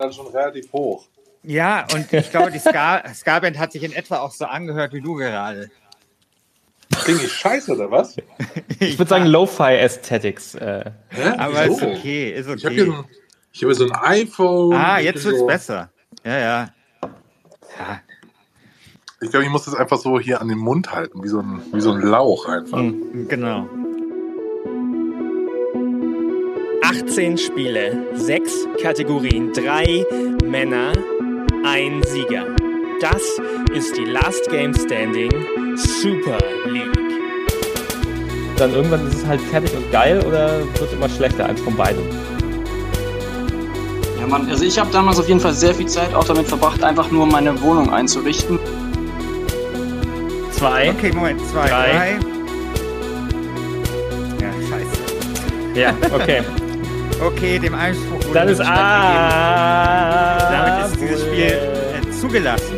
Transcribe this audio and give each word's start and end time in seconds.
dann 0.00 0.12
schon 0.12 0.26
relativ 0.26 0.72
hoch. 0.72 1.06
Ja, 1.42 1.86
und 1.94 2.12
ich 2.12 2.30
glaube, 2.30 2.50
die 2.50 2.58
Ska-Band 2.58 3.16
Ska 3.16 3.40
hat 3.58 3.72
sich 3.72 3.82
in 3.82 3.92
etwa 3.92 4.18
auch 4.18 4.32
so 4.32 4.44
angehört 4.44 4.92
wie 4.92 5.00
du 5.00 5.14
gerade. 5.14 5.70
Klinge 6.90 7.22
ich 7.22 7.32
scheiße, 7.32 7.72
oder 7.72 7.90
was? 7.90 8.16
Ich 8.80 8.98
würde 8.98 9.08
sagen 9.08 9.26
Lo-Fi 9.26 9.62
Aesthetics. 9.62 10.54
Äh. 10.54 10.90
Aber 11.38 11.66
ist 11.66 11.82
okay, 11.82 12.32
ist 12.32 12.48
okay. 12.48 12.56
Ich 12.56 12.64
habe 12.64 12.74
hier, 12.74 12.84
so 12.86 13.04
ich 13.52 13.64
hab 13.64 13.74
so 13.74 13.84
ein 13.84 13.92
iPhone. 13.92 14.74
Ah, 14.74 14.98
jetzt 14.98 15.24
wird's 15.24 15.38
so 15.38 15.46
besser. 15.46 15.90
Ja, 16.24 16.38
ja. 16.38 16.68
ja. 17.02 18.00
Ich 19.22 19.30
glaube, 19.30 19.44
ich 19.44 19.50
muss 19.50 19.66
das 19.66 19.74
einfach 19.74 19.98
so 19.98 20.18
hier 20.18 20.40
an 20.40 20.48
den 20.48 20.58
Mund 20.58 20.92
halten, 20.92 21.22
wie 21.22 21.28
so 21.28 21.40
ein, 21.40 21.60
wie 21.72 21.80
so 21.80 21.92
ein 21.92 22.00
Lauch 22.00 22.46
einfach. 22.46 22.78
Mhm, 22.78 23.28
genau. 23.28 23.68
18 26.90 27.38
Spiele, 27.38 28.04
6 28.14 28.66
Kategorien, 28.82 29.52
3 29.52 30.04
Männer, 30.44 30.92
ein 31.64 32.02
Sieger. 32.02 32.46
Das 33.00 33.22
ist 33.72 33.96
die 33.96 34.06
Last 34.06 34.50
Game 34.50 34.74
Standing 34.74 35.30
Super 35.76 36.38
League. 36.66 36.90
Dann 38.56 38.74
irgendwann 38.74 39.06
ist 39.06 39.18
es 39.18 39.24
halt 39.24 39.40
fertig 39.40 39.72
und 39.76 39.88
geil 39.92 40.20
oder 40.26 40.62
wird 40.80 40.92
immer 40.92 41.08
schlechter, 41.08 41.46
eins 41.46 41.60
von 41.60 41.76
beiden? 41.76 42.02
Ja, 44.18 44.26
Mann, 44.26 44.50
also 44.50 44.64
ich 44.64 44.76
habe 44.76 44.90
damals 44.90 45.20
auf 45.20 45.28
jeden 45.28 45.38
Fall 45.38 45.54
sehr 45.54 45.76
viel 45.76 45.86
Zeit 45.86 46.12
auch 46.12 46.24
damit 46.24 46.48
verbracht, 46.48 46.82
einfach 46.82 47.08
nur 47.12 47.24
meine 47.24 47.60
Wohnung 47.62 47.92
einzurichten. 47.92 48.58
Zwei. 50.50 50.90
Okay, 50.90 51.12
Moment, 51.12 51.40
zwei, 51.52 51.68
drei. 51.68 51.92
drei. 51.92 52.18
Ja, 54.40 54.52
scheiße. 54.68 55.78
Ja, 55.78 55.94
okay. 56.12 56.42
okay, 57.22 57.58
dem 57.58 57.74
Einspruch 57.74 58.24
wurde 58.24 58.34
Dann 58.34 58.48
ist 58.48 58.60
A. 58.60 60.38
Damit 60.50 60.92
ist 60.92 61.00
dieses 61.00 61.22
Spiel 61.22 61.42
äh, 61.42 62.10
zugelassen. 62.10 62.76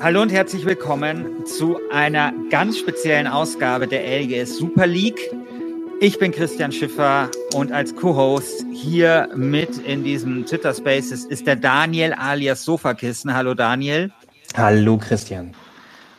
Hallo 0.00 0.20
und 0.20 0.30
herzlich 0.30 0.66
willkommen 0.66 1.46
zu 1.46 1.78
einer 1.90 2.34
ganz 2.50 2.76
speziellen 2.78 3.26
Ausgabe 3.26 3.86
der 3.86 4.04
LGS 4.20 4.58
Super 4.58 4.86
League. 4.86 5.30
Ich 6.00 6.18
bin 6.18 6.32
Christian 6.32 6.72
Schiffer 6.72 7.30
und 7.54 7.72
als 7.72 7.94
Co-Host 7.94 8.64
hier 8.72 9.28
mit 9.34 9.78
in 9.78 10.04
diesem 10.04 10.44
Twitter 10.44 10.74
Spaces 10.74 11.24
ist 11.24 11.46
der 11.46 11.56
Daniel 11.56 12.12
alias 12.12 12.64
Sofakissen. 12.64 13.34
Hallo 13.34 13.54
Daniel. 13.54 14.12
Hallo 14.56 14.98
Christian. 14.98 15.54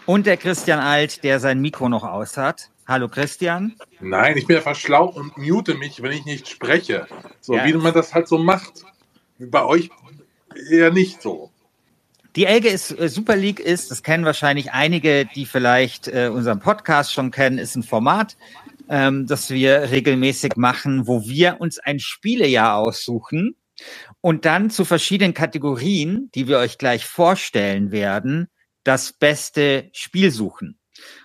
Und 0.06 0.26
der 0.26 0.38
Christian 0.38 0.80
Alt, 0.80 1.24
der 1.24 1.40
sein 1.40 1.62
Mikro 1.62 1.90
noch 1.90 2.04
aus 2.04 2.38
hat. 2.38 2.70
Hallo 2.88 3.10
Christian. 3.10 3.76
Nein, 4.00 4.38
ich 4.38 4.48
bin 4.48 4.58
einfach 4.58 4.76
schlau 4.76 5.08
und 5.08 5.38
mute 5.38 5.76
mich, 5.76 6.02
wenn 6.02 6.12
ich 6.12 6.26
nicht 6.26 6.48
spreche. 6.48 7.08
So 7.42 7.56
ja. 7.56 7.66
wie 7.66 7.74
man 7.74 7.94
das 7.94 8.14
halt 8.14 8.28
so 8.28 8.38
macht. 8.38 8.86
Bei 9.40 9.66
euch 9.66 9.90
eher 10.72 10.92
nicht 10.92 11.22
so. 11.22 11.52
Die 12.36 12.46
LGS 12.46 12.92
äh, 12.92 13.08
Super 13.08 13.38
League 13.38 13.62
ist, 13.62 13.92
das 13.92 14.04
kennen 14.04 14.26
wahrscheinlich 14.26 14.74
einige, 14.74 15.26
die 15.26 15.46
vielleicht 15.46 16.10
äh, 16.10 16.30
unseren 16.34 16.60
Podcast 16.60 17.14
schon 17.14 17.32
kennen, 17.32 17.58
ist 17.58 17.76
ein 17.76 17.84
Format, 17.84 18.36
ähm, 18.90 19.28
das 19.28 19.50
wir 19.50 19.92
regelmäßig 19.92 20.56
machen, 20.56 21.08
wo 21.08 21.26
wir 21.26 21.58
uns 21.60 21.80
ein 21.80 22.00
Spielejahr 22.00 22.78
aussuchen 22.78 23.56
und 24.22 24.46
dann 24.46 24.70
zu 24.70 24.86
verschiedenen 24.86 25.34
Kategorien, 25.34 26.30
die 26.36 26.48
wir 26.48 26.60
euch 26.60 26.78
gleich 26.78 27.06
vorstellen 27.06 27.92
werden, 27.92 28.48
das 28.84 29.14
beste 29.14 29.90
Spiel 29.94 30.32
suchen. 30.32 30.80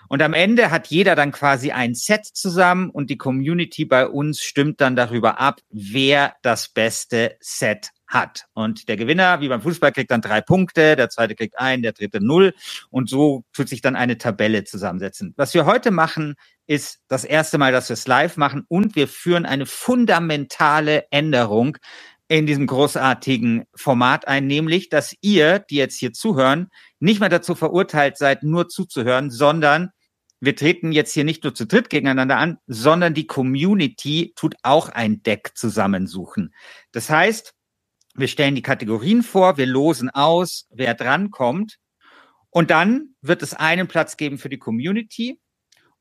Und 0.09 0.21
am 0.21 0.33
Ende 0.33 0.71
hat 0.71 0.87
jeder 0.87 1.15
dann 1.15 1.31
quasi 1.31 1.71
ein 1.71 1.95
Set 1.95 2.25
zusammen 2.25 2.89
und 2.89 3.09
die 3.09 3.17
Community 3.17 3.85
bei 3.85 4.07
uns 4.07 4.41
stimmt 4.41 4.81
dann 4.81 4.97
darüber 4.97 5.39
ab, 5.39 5.61
wer 5.69 6.35
das 6.41 6.67
beste 6.67 7.37
Set 7.39 7.91
hat. 8.11 8.45
Und 8.53 8.87
der 8.87 8.97
Gewinner, 8.97 9.41
wie 9.41 9.47
beim 9.47 9.61
Fußball, 9.61 9.91
kriegt 9.91 10.11
dann 10.11 10.21
drei 10.21 10.41
Punkte, 10.41 10.95
der 10.95 11.09
zweite 11.09 11.33
kriegt 11.33 11.57
ein, 11.57 11.81
der 11.81 11.93
dritte 11.93 12.23
null. 12.23 12.53
Und 12.89 13.09
so 13.09 13.43
tut 13.53 13.69
sich 13.69 13.81
dann 13.81 13.95
eine 13.95 14.17
Tabelle 14.17 14.63
zusammensetzen. 14.63 15.33
Was 15.37 15.53
wir 15.53 15.65
heute 15.65 15.89
machen, 15.91 16.35
ist 16.67 16.99
das 17.07 17.23
erste 17.23 17.57
Mal, 17.57 17.71
dass 17.71 17.89
wir 17.89 17.95
es 17.95 18.07
live 18.07 18.37
machen 18.37 18.65
und 18.67 18.95
wir 18.95 19.07
führen 19.07 19.45
eine 19.45 19.65
fundamentale 19.65 21.05
Änderung 21.09 21.77
in 22.27 22.45
diesem 22.45 22.67
großartigen 22.67 23.65
Format 23.75 24.27
ein, 24.27 24.47
nämlich, 24.47 24.87
dass 24.87 25.13
ihr, 25.19 25.59
die 25.59 25.75
jetzt 25.75 25.97
hier 25.97 26.13
zuhören, 26.13 26.69
nicht 26.99 27.19
mehr 27.19 27.27
dazu 27.27 27.55
verurteilt 27.55 28.17
seid, 28.17 28.43
nur 28.43 28.69
zuzuhören, 28.69 29.31
sondern 29.31 29.91
wir 30.39 30.55
treten 30.55 30.91
jetzt 30.91 31.13
hier 31.13 31.23
nicht 31.23 31.43
nur 31.43 31.53
zu 31.53 31.67
dritt 31.67 31.89
gegeneinander 31.89 32.37
an, 32.37 32.57
sondern 32.67 33.13
die 33.13 33.27
Community 33.27 34.33
tut 34.35 34.55
auch 34.63 34.89
ein 34.89 35.21
Deck 35.23 35.51
zusammensuchen. 35.55 36.53
Das 36.93 37.09
heißt, 37.09 37.53
wir 38.15 38.27
stellen 38.27 38.55
die 38.55 38.61
Kategorien 38.61 39.23
vor, 39.23 39.57
wir 39.57 39.65
losen 39.65 40.09
aus, 40.09 40.67
wer 40.71 40.93
drankommt. 40.93 41.77
Und 42.49 42.69
dann 42.69 43.15
wird 43.21 43.41
es 43.41 43.53
einen 43.53 43.87
Platz 43.87 44.17
geben 44.17 44.37
für 44.37 44.49
die 44.49 44.59
Community. 44.59 45.39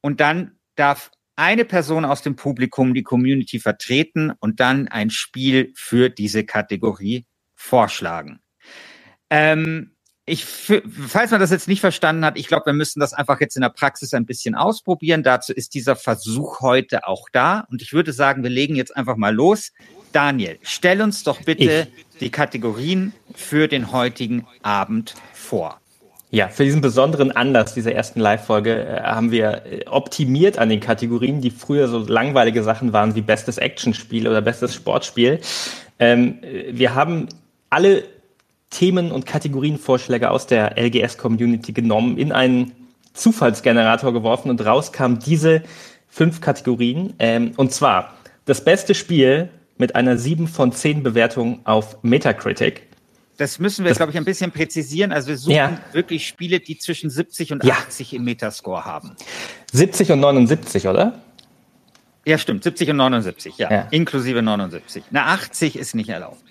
Und 0.00 0.21
dann 0.21 0.59
darf 0.75 1.10
eine 1.37 1.65
Person 1.65 2.04
aus 2.04 2.22
dem 2.22 2.37
Publikum 2.37 2.93
die 2.93 3.03
Community 3.03 3.60
vertreten 3.60 4.32
und 4.41 4.60
dann 4.60 4.88
ein 4.88 5.10
Spiel 5.10 5.72
für 5.75 6.10
diese 6.10 6.44
Kategorie 6.44 7.26
vorschlagen. 7.54 8.41
Ähm, 9.31 9.94
ich, 10.27 10.44
falls 10.44 11.31
man 11.31 11.41
das 11.41 11.50
jetzt 11.50 11.66
nicht 11.66 11.81
verstanden 11.81 12.25
hat, 12.25 12.38
ich 12.38 12.47
glaube, 12.47 12.66
wir 12.66 12.72
müssen 12.72 13.00
das 13.00 13.12
einfach 13.12 13.41
jetzt 13.41 13.56
in 13.56 13.62
der 13.62 13.71
Praxis 13.71 14.15
ein 14.15 14.27
bisschen 14.27 14.54
ausprobieren. 14.54 15.22
Dazu 15.22 15.53
ist 15.53 15.75
dieser 15.75 15.97
Versuch 15.97 16.60
heute 16.60 17.06
auch 17.06 17.28
da. 17.32 17.66
Und 17.71 17.82
ich 17.82 17.92
würde 17.92 18.12
sagen, 18.12 18.42
wir 18.42 18.50
legen 18.50 18.77
jetzt 18.77 18.97
einfach 18.97 19.16
mal 19.16 19.34
los. 19.34 19.72
Daniel, 20.12 20.59
stell 20.62 21.03
uns 21.03 21.22
doch 21.22 21.43
bitte 21.43 21.88
ich. 21.88 22.19
die 22.21 22.31
Kategorien 22.31 23.12
für 23.34 23.69
den 23.69 23.93
heutigen 23.93 24.47
Abend 24.62 25.15
vor. 25.32 25.81
Ja, 26.32 26.47
für 26.47 26.65
diesen 26.65 26.81
besonderen 26.81 27.32
Anlass 27.32 27.75
dieser 27.75 27.93
ersten 27.93 28.21
Live-Folge 28.21 28.87
äh, 28.87 29.03
haben 29.03 29.32
wir 29.32 29.66
äh, 29.66 29.84
optimiert 29.87 30.59
an 30.59 30.69
den 30.69 30.78
Kategorien, 30.78 31.41
die 31.41 31.50
früher 31.50 31.88
so 31.88 31.98
langweilige 31.98 32.62
Sachen 32.62 32.93
waren 32.93 33.16
wie 33.16 33.21
bestes 33.21 33.59
Actionspiel 33.59 34.28
oder 34.28 34.41
bestes 34.41 34.72
Sportspiel. 34.75 35.41
Ähm, 35.98 36.38
wir 36.71 36.94
haben 36.94 37.28
alle 37.69 38.04
Themen 38.71 39.10
und 39.10 39.27
Kategorienvorschläge 39.27 40.31
aus 40.31 40.47
der 40.47 40.78
LGS-Community 40.78 41.72
genommen, 41.72 42.16
in 42.16 42.31
einen 42.31 42.72
Zufallsgenerator 43.12 44.12
geworfen 44.12 44.50
und 44.50 44.65
raus 44.65 44.92
kamen 44.92 45.19
diese 45.19 45.62
fünf 46.09 46.41
Kategorien. 46.41 47.15
Ähm, 47.19 47.53
und 47.56 47.72
zwar 47.72 48.15
das 48.44 48.65
beste 48.65 48.94
Spiel 48.94 49.48
mit 49.80 49.96
einer 49.96 50.16
7 50.16 50.46
von 50.46 50.70
10 50.70 51.02
Bewertung 51.02 51.60
auf 51.64 52.02
Metacritic. 52.02 52.86
Das 53.38 53.58
müssen 53.58 53.86
wir, 53.86 53.92
glaube 53.94 54.12
ich, 54.12 54.18
ein 54.18 54.26
bisschen 54.26 54.52
präzisieren. 54.52 55.12
Also 55.12 55.28
wir 55.28 55.38
suchen 55.38 55.54
ja. 55.54 55.78
wirklich 55.92 56.28
Spiele, 56.28 56.60
die 56.60 56.78
zwischen 56.78 57.08
70 57.08 57.54
und 57.54 57.64
ja. 57.64 57.72
80 57.72 58.12
im 58.12 58.24
Metascore 58.24 58.84
haben. 58.84 59.16
70 59.72 60.12
und 60.12 60.20
79, 60.20 60.86
oder? 60.86 61.18
Ja, 62.26 62.36
stimmt. 62.36 62.64
70 62.64 62.91
und 62.91 62.98
79, 62.98 63.56
ja. 63.56 63.70
ja. 63.70 63.88
Inklusive 63.91 64.42
79. 64.42 65.04
Eine 65.08 65.24
80 65.24 65.76
ist 65.76 65.94
nicht 65.94 66.10
erlaubt. 66.10 66.42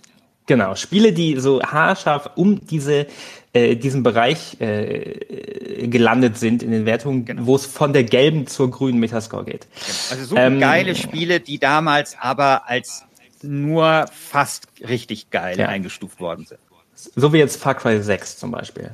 Genau. 0.48 0.74
Spiele, 0.74 1.14
die 1.14 1.40
so 1.40 1.62
haarscharf 1.62 2.32
um 2.36 2.66
diese, 2.66 3.06
äh, 3.54 3.76
diesen 3.76 4.02
Bereich 4.02 4.60
äh, 4.60 5.88
gelandet 5.88 6.40
sind 6.40 6.64
in 6.64 6.72
den 6.72 6.88
Wertungen, 6.88 7.24
genau. 7.26 7.46
wo 7.46 7.56
es 7.56 7.68
von 7.68 7.94
der 7.94 8.04
gelben 8.04 8.48
zur 8.48 8.72
grünen 8.72 9.00
Metascore 9.00 9.46
geht. 9.46 9.68
Genau. 9.70 9.98
Also 10.10 10.26
so 10.26 10.36
ähm, 10.36 10.60
geile 10.60 10.96
Spiele, 10.96 11.40
die 11.40 11.60
damals 11.60 12.18
aber 12.20 12.68
als 12.68 13.06
nur 13.44 14.06
fast 14.12 14.68
richtig 14.82 15.30
geil 15.30 15.58
ja. 15.58 15.68
eingestuft 15.68 16.20
worden 16.20 16.46
sind. 16.46 16.60
So 16.94 17.32
wie 17.34 17.38
jetzt 17.38 17.62
Far 17.62 17.76
Cry 17.76 18.02
6 18.02 18.38
zum 18.38 18.52
Beispiel. 18.52 18.92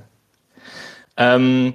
Ähm, 1.18 1.74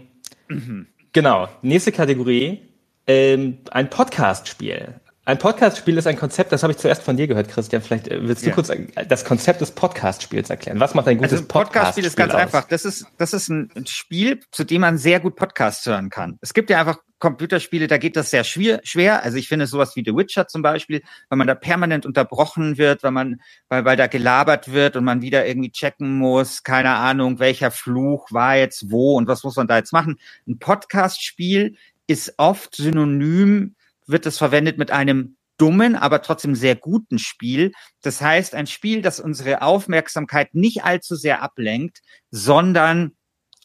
mhm. 0.48 0.86
Genau, 1.12 1.48
nächste 1.62 1.90
Kategorie, 1.90 2.60
ähm, 3.06 3.58
ein 3.70 3.90
Podcast-Spiel. 3.90 5.00
Ein 5.24 5.38
Podcast-Spiel 5.38 5.98
ist 5.98 6.06
ein 6.06 6.16
Konzept, 6.16 6.52
das 6.52 6.62
habe 6.62 6.72
ich 6.72 6.78
zuerst 6.78 7.02
von 7.02 7.16
dir 7.16 7.26
gehört, 7.26 7.48
Christian. 7.48 7.82
Vielleicht 7.82 8.08
äh, 8.08 8.26
willst 8.26 8.42
du 8.42 8.48
ja. 8.48 8.54
kurz 8.54 8.70
das 9.08 9.24
Konzept 9.24 9.60
des 9.60 9.72
Podcast-Spiels 9.72 10.50
erklären. 10.50 10.80
Was 10.80 10.94
macht 10.94 11.08
ein 11.08 11.18
gutes 11.18 11.32
also 11.32 11.44
ein 11.44 11.48
Podcast-Spiel? 11.48 12.04
Podcast-Spiel 12.04 12.04
ist 12.04 12.16
ganz 12.16 12.34
aus? 12.34 12.40
einfach. 12.40 12.68
Das 12.68 12.84
ist, 12.84 13.06
das 13.18 13.32
ist 13.32 13.48
ein 13.48 13.70
Spiel, 13.86 14.40
zu 14.50 14.64
dem 14.64 14.80
man 14.80 14.98
sehr 14.98 15.20
gut 15.20 15.36
Podcasts 15.36 15.84
hören 15.86 16.10
kann. 16.10 16.38
Es 16.40 16.54
gibt 16.54 16.70
ja 16.70 16.80
einfach 16.80 16.98
Computerspiele, 17.20 17.86
da 17.86 17.98
geht 17.98 18.16
das 18.16 18.30
sehr 18.30 18.42
schwer. 18.42 18.80
schwer. 18.82 19.22
Also 19.22 19.36
ich 19.36 19.46
finde 19.46 19.66
sowas 19.66 19.94
wie 19.94 20.02
The 20.04 20.16
Witcher 20.16 20.48
zum 20.48 20.62
Beispiel, 20.62 21.02
weil 21.28 21.36
man 21.36 21.46
da 21.46 21.54
permanent 21.54 22.06
unterbrochen 22.06 22.78
wird, 22.78 23.04
weil 23.04 23.12
man, 23.12 23.40
weil, 23.68 23.84
weil 23.84 23.96
da 23.96 24.08
gelabert 24.08 24.72
wird 24.72 24.96
und 24.96 25.04
man 25.04 25.22
wieder 25.22 25.46
irgendwie 25.46 25.70
checken 25.70 26.18
muss, 26.18 26.64
keine 26.64 26.90
Ahnung, 26.90 27.38
welcher 27.38 27.70
Fluch 27.70 28.32
war 28.32 28.56
jetzt 28.56 28.90
wo 28.90 29.16
und 29.16 29.28
was 29.28 29.44
muss 29.44 29.56
man 29.56 29.68
da 29.68 29.76
jetzt 29.76 29.92
machen. 29.92 30.18
Ein 30.48 30.58
Podcast-Spiel 30.58 31.76
ist 32.08 32.34
oft 32.38 32.74
synonym 32.74 33.76
wird 34.06 34.26
es 34.26 34.38
verwendet 34.38 34.78
mit 34.78 34.90
einem 34.90 35.36
dummen, 35.56 35.94
aber 35.94 36.22
trotzdem 36.22 36.54
sehr 36.54 36.74
guten 36.74 37.18
Spiel. 37.18 37.72
Das 38.02 38.20
heißt, 38.20 38.54
ein 38.54 38.66
Spiel, 38.66 39.02
das 39.02 39.20
unsere 39.20 39.62
Aufmerksamkeit 39.62 40.54
nicht 40.54 40.84
allzu 40.84 41.14
sehr 41.14 41.42
ablenkt, 41.42 42.00
sondern 42.30 43.12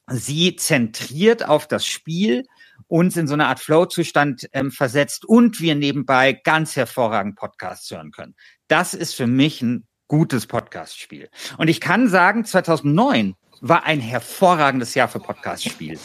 sie 0.07 0.55
zentriert 0.55 1.47
auf 1.47 1.67
das 1.67 1.85
Spiel 1.85 2.43
uns 2.87 3.17
in 3.17 3.27
so 3.27 3.33
eine 3.33 3.47
Art 3.47 3.59
Flow-Zustand 3.59 4.47
ähm, 4.53 4.71
versetzt 4.71 5.25
und 5.25 5.59
wir 5.61 5.75
nebenbei 5.75 6.33
ganz 6.33 6.75
hervorragend 6.75 7.35
Podcasts 7.35 7.89
hören 7.91 8.11
können. 8.11 8.35
Das 8.67 8.93
ist 8.93 9.15
für 9.15 9.27
mich 9.27 9.61
ein 9.61 9.87
gutes 10.07 10.45
Podcast-Spiel. 10.47 11.29
Und 11.57 11.67
ich 11.67 11.81
kann 11.81 12.09
sagen, 12.09 12.45
2009 12.45 13.35
war 13.61 13.85
ein 13.85 13.99
hervorragendes 13.99 14.93
Jahr 14.93 15.07
für 15.07 15.19
Podcast-Spiele. 15.19 15.99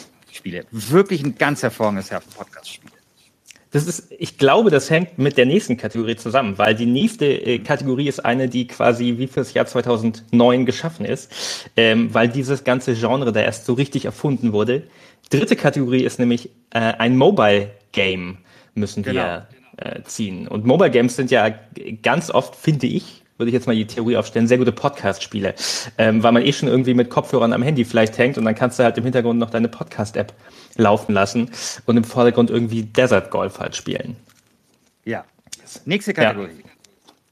Wirklich 0.71 1.23
ein 1.23 1.37
ganz 1.37 1.61
hervorragendes 1.61 2.09
Jahr 2.09 2.21
für 2.21 2.31
Podcast-Spiele. 2.31 2.93
Das 3.71 3.87
ist, 3.87 4.11
ich 4.17 4.37
glaube, 4.37 4.69
das 4.69 4.89
hängt 4.89 5.17
mit 5.17 5.37
der 5.37 5.45
nächsten 5.45 5.77
Kategorie 5.77 6.17
zusammen, 6.17 6.57
weil 6.57 6.75
die 6.75 6.85
nächste 6.85 7.25
äh, 7.25 7.59
Kategorie 7.59 8.09
ist 8.09 8.19
eine, 8.19 8.49
die 8.49 8.67
quasi 8.67 9.17
wie 9.17 9.27
fürs 9.27 9.53
Jahr 9.53 9.65
2009 9.65 10.65
geschaffen 10.65 11.05
ist, 11.05 11.31
ähm, 11.77 12.13
weil 12.13 12.27
dieses 12.27 12.65
ganze 12.65 12.95
Genre 12.95 13.31
da 13.31 13.39
erst 13.39 13.65
so 13.65 13.73
richtig 13.73 14.03
erfunden 14.03 14.51
wurde. 14.51 14.87
Dritte 15.31 15.55
Kategorie 15.55 16.03
ist 16.03 16.19
nämlich 16.19 16.49
äh, 16.69 16.79
ein 16.79 17.17
Mobile 17.17 17.71
Game 17.91 18.37
müssen 18.75 19.05
wir 19.05 19.13
genau. 19.13 19.41
äh, 19.77 20.03
ziehen. 20.03 20.47
Und 20.47 20.65
Mobile 20.65 20.91
Games 20.91 21.15
sind 21.15 21.31
ja 21.31 21.49
ganz 22.03 22.29
oft, 22.29 22.55
finde 22.55 22.87
ich, 22.87 23.23
würde 23.37 23.49
ich 23.49 23.53
jetzt 23.53 23.65
mal 23.65 23.75
die 23.75 23.87
Theorie 23.87 24.17
aufstellen, 24.17 24.47
sehr 24.47 24.59
gute 24.59 24.71
Podcast-Spiele, 24.71 25.55
ähm, 25.97 26.21
weil 26.21 26.31
man 26.31 26.45
eh 26.45 26.53
schon 26.53 26.69
irgendwie 26.69 26.93
mit 26.93 27.09
Kopfhörern 27.09 27.53
am 27.53 27.63
Handy 27.63 27.85
vielleicht 27.85 28.17
hängt 28.17 28.37
und 28.37 28.45
dann 28.45 28.55
kannst 28.55 28.77
du 28.77 28.83
halt 28.83 28.97
im 28.97 29.03
Hintergrund 29.03 29.39
noch 29.39 29.49
deine 29.49 29.67
Podcast-App 29.67 30.33
laufen 30.77 31.13
lassen 31.13 31.49
und 31.85 31.97
im 31.97 32.03
Vordergrund 32.03 32.51
irgendwie 32.51 32.83
Desert 32.83 33.31
Golf 33.31 33.59
halt 33.59 33.75
spielen. 33.75 34.15
Ja. 35.05 35.25
Nächste 35.85 36.13
Kategorie. 36.13 36.49
Ja. 36.63 36.69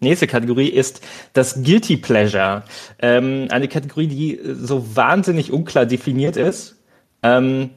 Nächste 0.02 0.28
Kategorie 0.28 0.70
ist 0.70 1.02
das 1.34 1.62
Guilty 1.62 1.98
Pleasure. 1.98 2.64
Ähm, 3.02 3.48
eine 3.52 3.68
Kategorie, 3.68 4.08
die 4.08 4.40
so 4.54 4.96
wahnsinnig 4.96 5.52
unklar 5.52 5.86
definiert 5.86 6.38
ist. 6.38 6.78
Ähm, 7.22 7.72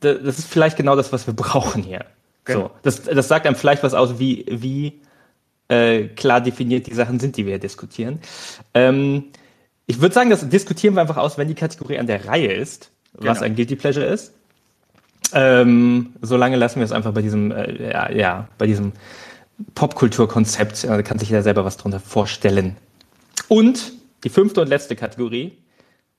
das 0.00 0.38
ist 0.38 0.48
vielleicht 0.48 0.76
genau 0.76 0.96
das, 0.96 1.12
was 1.12 1.26
wir 1.26 1.34
brauchen 1.34 1.82
hier. 1.82 2.04
Genau. 2.44 2.60
So, 2.60 2.70
das, 2.82 3.02
das 3.02 3.28
sagt 3.28 3.46
einem 3.46 3.56
vielleicht 3.56 3.82
was 3.82 3.94
aus, 3.94 4.18
wie, 4.18 4.46
wie 4.48 5.00
äh, 5.68 6.08
klar 6.08 6.40
definiert 6.40 6.86
die 6.86 6.94
Sachen 6.94 7.20
sind, 7.20 7.36
die 7.36 7.44
wir 7.44 7.52
hier 7.52 7.60
diskutieren. 7.60 8.20
Ähm, 8.74 9.24
ich 9.86 10.00
würde 10.00 10.14
sagen, 10.14 10.30
das 10.30 10.48
diskutieren 10.48 10.94
wir 10.94 11.00
einfach 11.00 11.16
aus, 11.16 11.38
wenn 11.38 11.48
die 11.48 11.54
Kategorie 11.54 11.98
an 11.98 12.06
der 12.06 12.26
Reihe 12.26 12.52
ist, 12.52 12.90
genau. 13.14 13.30
was 13.30 13.42
ein 13.42 13.54
Guilty 13.54 13.76
Pleasure 13.76 14.06
ist. 14.06 14.32
Ähm, 15.32 16.14
solange 16.22 16.56
lassen 16.56 16.76
wir 16.76 16.84
es 16.84 16.92
einfach 16.92 17.12
bei 17.12 17.22
diesem, 17.22 17.52
äh, 17.52 17.90
ja, 17.92 18.10
ja, 18.10 18.48
bei 18.56 18.66
diesem 18.66 18.92
Popkulturkonzept. 19.74 20.84
Da 20.84 21.02
kann 21.02 21.18
sich 21.18 21.28
ja 21.30 21.42
selber 21.42 21.64
was 21.64 21.76
drunter 21.76 22.00
vorstellen. 22.00 22.76
Und 23.48 23.92
die 24.24 24.30
fünfte 24.30 24.62
und 24.62 24.68
letzte 24.68 24.96
Kategorie: 24.96 25.52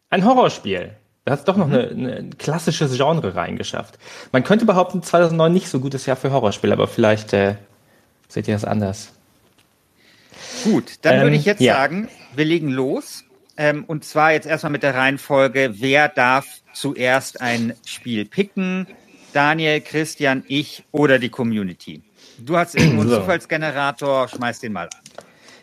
ein 0.09 0.25
Horrorspiel. 0.25 0.91
Da 1.29 1.33
hat 1.33 1.41
es 1.41 1.45
doch 1.45 1.57
noch 1.57 1.67
mhm. 1.67 2.07
ein 2.07 2.37
klassisches 2.39 2.97
Genre 2.97 3.35
reingeschafft. 3.35 3.99
Man 4.31 4.43
könnte 4.43 4.65
behaupten, 4.65 5.03
2009 5.03 5.53
nicht 5.53 5.67
so 5.67 5.79
gutes 5.79 6.07
Jahr 6.07 6.17
für 6.17 6.31
Horrorspiele, 6.31 6.73
aber 6.73 6.87
vielleicht 6.87 7.33
äh, 7.33 7.53
seht 8.27 8.47
ihr 8.47 8.55
das 8.55 8.65
anders. 8.65 9.13
Gut, 10.63 10.93
dann 11.03 11.17
ähm, 11.17 11.21
würde 11.21 11.35
ich 11.35 11.45
jetzt 11.45 11.61
ja. 11.61 11.75
sagen, 11.75 12.09
wir 12.35 12.45
legen 12.45 12.69
los. 12.69 13.25
Ähm, 13.57 13.83
und 13.85 14.05
zwar 14.05 14.31
jetzt 14.31 14.47
erstmal 14.47 14.71
mit 14.71 14.81
der 14.81 14.95
Reihenfolge, 14.95 15.75
wer 15.75 16.09
darf 16.09 16.47
zuerst 16.73 17.41
ein 17.41 17.75
Spiel 17.85 18.25
picken? 18.25 18.87
Daniel, 19.31 19.81
Christian, 19.81 20.43
ich 20.47 20.83
oder 20.91 21.19
die 21.19 21.29
Community? 21.29 22.01
Du 22.39 22.57
hast 22.57 22.73
irgendwo 22.73 23.01
einen 23.01 23.09
so. 23.11 23.19
Zufallsgenerator, 23.19 24.29
schmeiß 24.29 24.61
den 24.61 24.73
mal 24.73 24.85
an. 24.85 25.08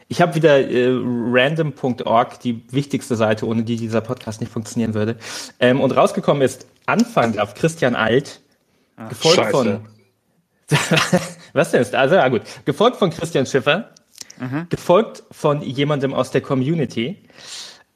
Ich 0.09 0.21
habe 0.21 0.35
wieder 0.35 0.59
äh, 0.59 0.89
random.org, 0.89 2.41
die 2.41 2.63
wichtigste 2.71 3.17
Seite, 3.17 3.47
ohne 3.47 3.65
die 3.65 3.77
dieser 3.77 4.01
Podcast 4.01 4.41
nicht 4.41 4.53
funktionieren 4.53 4.95
würde. 4.95 5.17
Ähm, 5.59 5.81
und 5.81 5.91
rausgekommen 5.97 6.43
ist 6.43 6.67
Anfang 6.87 7.39
auf 7.39 7.55
Christian 7.55 7.97
Alt, 7.97 8.41
Ach, 8.97 9.09
gefolgt 9.09 9.37
Scheiße. 9.37 9.51
von. 9.51 9.87
Was 11.53 11.73
denn 11.73 11.83
ist? 11.83 11.95
Also, 11.95 12.15
ja 12.17 12.29
gut. 12.29 12.43
Gefolgt 12.65 12.97
von 12.97 13.11
Christian 13.11 13.47
Schiffer, 13.47 13.91
mhm. 14.39 14.67
gefolgt 14.69 15.25
von 15.33 15.63
jemandem 15.63 16.15
aus 16.15 16.31
der 16.31 16.41
Community. 16.41 17.17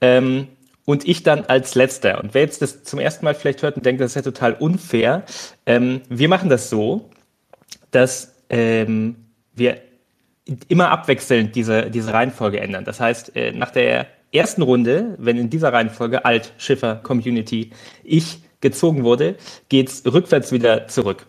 Ähm, 0.00 0.48
und 0.84 1.06
ich 1.06 1.22
dann 1.22 1.44
als 1.44 1.76
letzter. 1.76 2.20
Und 2.20 2.34
wer 2.34 2.42
jetzt 2.42 2.62
das 2.62 2.82
zum 2.82 2.98
ersten 2.98 3.24
Mal 3.24 3.34
vielleicht 3.34 3.62
hört 3.62 3.76
und 3.76 3.86
denkt, 3.86 4.00
das 4.00 4.10
ist 4.10 4.14
ja 4.16 4.22
total 4.22 4.54
unfair, 4.54 5.24
ähm, 5.64 6.00
wir 6.08 6.28
machen 6.28 6.48
das 6.48 6.68
so, 6.68 7.10
dass 7.92 8.34
ähm, 8.48 9.14
wir 9.54 9.80
immer 10.68 10.90
abwechselnd 10.90 11.54
diese, 11.54 11.90
diese 11.90 12.12
Reihenfolge 12.12 12.60
ändern. 12.60 12.84
Das 12.84 13.00
heißt, 13.00 13.36
äh, 13.36 13.52
nach 13.52 13.70
der 13.70 14.06
ersten 14.32 14.62
Runde, 14.62 15.14
wenn 15.18 15.36
in 15.36 15.50
dieser 15.50 15.72
Reihenfolge 15.72 16.24
Alt, 16.24 16.52
Schiffer, 16.58 16.96
Community, 16.96 17.70
ich 18.04 18.38
gezogen 18.60 19.04
wurde, 19.04 19.36
geht's 19.68 20.02
rückwärts 20.04 20.52
wieder 20.52 20.86
zurück. 20.88 21.26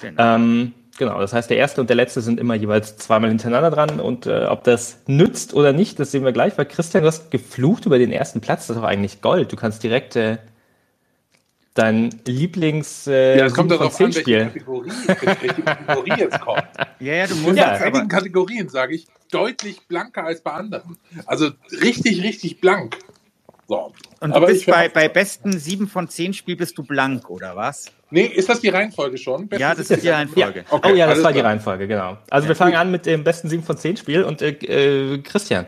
Genau. 0.00 0.34
Ähm, 0.34 0.72
genau, 0.98 1.20
das 1.20 1.32
heißt, 1.32 1.48
der 1.48 1.56
erste 1.56 1.80
und 1.80 1.88
der 1.88 1.96
letzte 1.96 2.20
sind 2.20 2.40
immer 2.40 2.54
jeweils 2.54 2.96
zweimal 2.96 3.30
hintereinander 3.30 3.70
dran 3.70 4.00
und 4.00 4.26
äh, 4.26 4.46
ob 4.46 4.64
das 4.64 5.02
nützt 5.06 5.54
oder 5.54 5.72
nicht, 5.72 5.98
das 6.00 6.10
sehen 6.10 6.24
wir 6.24 6.32
gleich, 6.32 6.58
weil 6.58 6.66
Christian, 6.66 7.02
du 7.02 7.08
hast 7.08 7.30
geflucht 7.30 7.86
über 7.86 7.98
den 7.98 8.12
ersten 8.12 8.40
Platz, 8.40 8.66
das 8.66 8.76
ist 8.76 8.82
doch 8.82 8.88
eigentlich 8.88 9.20
Gold. 9.20 9.52
Du 9.52 9.56
kannst 9.56 9.82
direkt 9.82 10.16
äh, 10.16 10.38
dein 11.74 12.10
Lieblings 12.26 13.06
äh, 13.06 13.38
ja, 13.38 13.46
es 13.46 13.54
kommt 13.54 13.70
darauf 13.70 14.00
an, 14.00 14.14
welche 14.14 14.46
Kategorie, 14.46 14.92
welche 15.06 15.62
Kategorie 15.62 16.12
jetzt 16.16 16.40
kommt. 16.40 16.64
Ja, 17.00 17.14
ja, 17.14 17.26
du 17.26 17.34
musst 17.36 17.56
ja, 17.56 17.76
in 17.76 17.82
einigen 17.82 18.08
Kategorien, 18.08 18.68
sage 18.68 18.94
ich, 18.94 19.06
deutlich 19.30 19.86
blanker 19.88 20.24
als 20.24 20.40
bei 20.40 20.52
anderen. 20.52 20.96
Also 21.26 21.50
richtig, 21.82 22.22
richtig 22.22 22.60
blank. 22.60 22.96
So. 23.66 23.92
Und 24.20 24.30
du 24.30 24.36
Aber 24.36 24.46
bist 24.46 24.66
bei, 24.66 24.88
bei 24.88 25.08
besten 25.08 25.58
7 25.58 25.88
von 25.88 26.08
10 26.08 26.34
Spiel 26.34 26.56
bist 26.56 26.78
du 26.78 26.82
blank, 26.84 27.28
oder 27.30 27.56
was? 27.56 27.90
Nee, 28.10 28.26
ist 28.26 28.48
das 28.48 28.60
die 28.60 28.68
Reihenfolge 28.68 29.18
schon? 29.18 29.48
Bestes 29.48 29.60
ja, 29.60 29.74
das 29.74 29.90
ist 29.90 30.04
die 30.04 30.10
Reihenfolge. 30.10 30.60
Ja. 30.60 30.64
Okay, 30.72 30.92
oh 30.92 30.94
ja, 30.94 31.06
das 31.06 31.22
war 31.22 31.32
die 31.32 31.40
Reihenfolge, 31.40 31.88
genau. 31.88 32.18
Also 32.30 32.44
ja, 32.44 32.48
wir 32.50 32.56
fangen 32.56 32.76
an 32.76 32.90
mit 32.90 33.06
dem 33.06 33.24
besten 33.24 33.48
7 33.48 33.62
von 33.62 33.76
10 33.76 33.96
Spiel 33.96 34.22
und 34.22 34.42
äh, 34.42 34.50
äh, 34.50 35.18
Christian. 35.22 35.66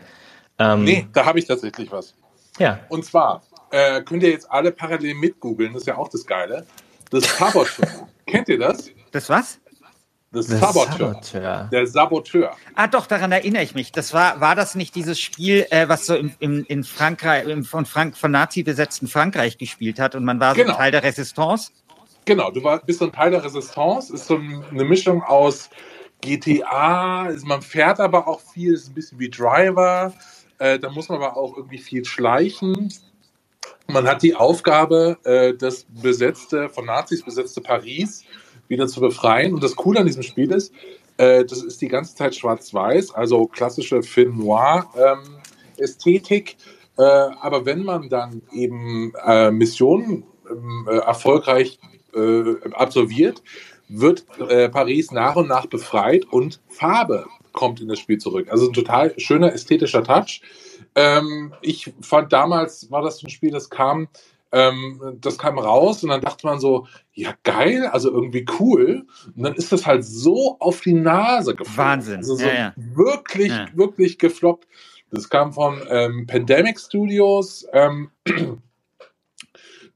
Ähm, 0.59 0.83
nee, 0.83 1.07
da 1.13 1.25
habe 1.25 1.39
ich 1.39 1.45
tatsächlich 1.45 1.91
was. 1.91 2.15
Ja. 2.59 2.79
Und 2.89 3.03
zwar 3.03 3.43
äh, 3.71 4.01
könnt 4.01 4.23
ihr 4.23 4.29
jetzt 4.29 4.49
alle 4.51 4.71
parallel 4.71 5.15
mitgoogeln, 5.15 5.73
das 5.73 5.83
ist 5.83 5.87
ja 5.87 5.97
auch 5.97 6.09
das 6.09 6.25
Geile. 6.25 6.65
Das 7.09 7.23
Saboteur. 7.37 8.07
Kennt 8.25 8.49
ihr 8.49 8.59
das? 8.59 8.89
Das 9.11 9.29
was? 9.29 9.59
Das 10.31 10.47
Saboteur. 10.47 11.13
Saboteur. 11.13 11.69
Der 11.71 11.87
Saboteur. 11.87 12.55
Ah, 12.75 12.87
doch, 12.87 13.07
daran 13.07 13.31
erinnere 13.31 13.63
ich 13.63 13.73
mich. 13.75 13.93
Das 13.93 14.13
war, 14.13 14.41
war 14.41 14.55
das 14.55 14.75
nicht 14.75 14.93
dieses 14.93 15.19
Spiel, 15.19 15.65
äh, 15.69 15.87
was 15.87 16.05
so 16.05 16.15
im, 16.15 16.33
im, 16.39 16.65
in 16.67 16.83
Frankreich, 16.83 17.47
im, 17.47 17.63
von, 17.63 17.85
Frank, 17.85 18.17
von 18.17 18.31
Nazi 18.31 18.63
besetzten 18.63 19.07
Frankreich 19.07 19.57
gespielt 19.57 19.99
hat 19.99 20.15
und 20.15 20.25
man 20.25 20.39
war 20.39 20.53
so 20.53 20.61
genau. 20.61 20.75
Teil 20.75 20.91
der 20.91 21.03
Resistance? 21.03 21.71
Genau, 22.25 22.51
du 22.51 22.61
war, 22.61 22.79
bist 22.79 22.99
so 22.99 23.05
ein 23.05 23.13
Teil 23.13 23.31
der 23.31 23.43
Resistance, 23.43 24.13
ist 24.13 24.27
so 24.27 24.35
eine 24.35 24.83
Mischung 24.83 25.23
aus 25.23 25.69
GTA, 26.19 27.31
man 27.45 27.61
fährt 27.61 28.01
aber 28.01 28.27
auch 28.27 28.41
viel, 28.41 28.73
ist 28.73 28.89
ein 28.89 28.93
bisschen 28.93 29.19
wie 29.19 29.29
Driver, 29.29 30.13
äh, 30.59 30.77
da 30.77 30.89
muss 30.89 31.07
man 31.07 31.21
aber 31.21 31.37
auch 31.37 31.55
irgendwie 31.55 31.77
viel 31.77 32.03
schleichen. 32.03 32.91
Man 33.87 34.07
hat 34.07 34.21
die 34.21 34.35
Aufgabe, 34.35 35.17
äh, 35.23 35.53
das 35.53 35.85
besetzte, 35.89 36.69
von 36.69 36.85
Nazis 36.85 37.23
besetzte 37.23 37.61
Paris 37.61 38.23
wieder 38.67 38.87
zu 38.87 38.99
befreien. 38.99 39.53
Und 39.53 39.63
das 39.63 39.75
Coole 39.75 39.99
an 39.99 40.05
diesem 40.05 40.23
Spiel 40.23 40.51
ist, 40.51 40.73
äh, 41.17 41.45
das 41.45 41.63
ist 41.63 41.81
die 41.81 41.87
ganze 41.87 42.15
Zeit 42.15 42.35
schwarz-weiß, 42.35 43.13
also 43.13 43.47
klassische 43.47 44.03
Film 44.03 44.37
Noir 44.37 44.87
ähm, 44.95 45.37
Ästhetik. 45.77 46.57
Äh, 46.97 47.01
aber 47.01 47.65
wenn 47.65 47.83
man 47.83 48.09
dann 48.09 48.41
eben 48.51 49.13
Missionen 49.51 50.23
ähm, 50.49 50.87
äh, 50.89 50.97
erfolgreich 50.97 51.79
absolviert, 52.71 53.43
wird 53.89 54.25
Paris 54.71 55.11
nach 55.11 55.35
und 55.35 55.47
nach 55.47 55.67
befreit 55.67 56.25
und 56.25 56.61
Farbe 56.67 57.27
kommt 57.51 57.79
in 57.79 57.87
das 57.87 57.99
Spiel 57.99 58.17
zurück. 58.17 58.47
Also 58.49 58.67
ein 58.67 58.73
total 58.73 59.13
schöner 59.19 59.53
ästhetischer 59.53 60.03
Touch. 60.03 60.41
Ähm, 60.97 61.53
ich 61.61 61.93
fand 62.01 62.33
damals, 62.33 62.89
war 62.89 63.03
das 63.03 63.21
ein 63.23 63.29
Spiel, 63.29 63.51
das 63.51 63.69
kam, 63.69 64.07
ähm, 64.51 64.99
das 65.21 65.37
kam 65.37 65.59
raus 65.59 66.03
und 66.03 66.09
dann 66.09 66.21
dachte 66.21 66.47
man 66.47 66.59
so, 66.59 66.87
ja 67.13 67.35
geil, 67.43 67.85
also 67.85 68.11
irgendwie 68.11 68.47
cool. 68.59 69.05
Und 69.35 69.43
dann 69.43 69.53
ist 69.53 69.71
das 69.71 69.85
halt 69.85 70.03
so 70.03 70.57
auf 70.59 70.81
die 70.81 70.93
Nase 70.93 71.53
gefloppt. 71.53 71.77
Wahnsinn. 71.77 72.17
Also 72.17 72.35
so 72.35 72.45
ja, 72.45 72.53
ja. 72.53 72.73
wirklich, 72.75 73.51
ja. 73.51 73.67
wirklich 73.75 74.17
gefloppt. 74.17 74.67
Das 75.11 75.29
kam 75.29 75.53
von 75.53 75.79
ähm, 75.87 76.25
Pandemic 76.25 76.79
Studios. 76.79 77.67
Ähm, 77.73 78.09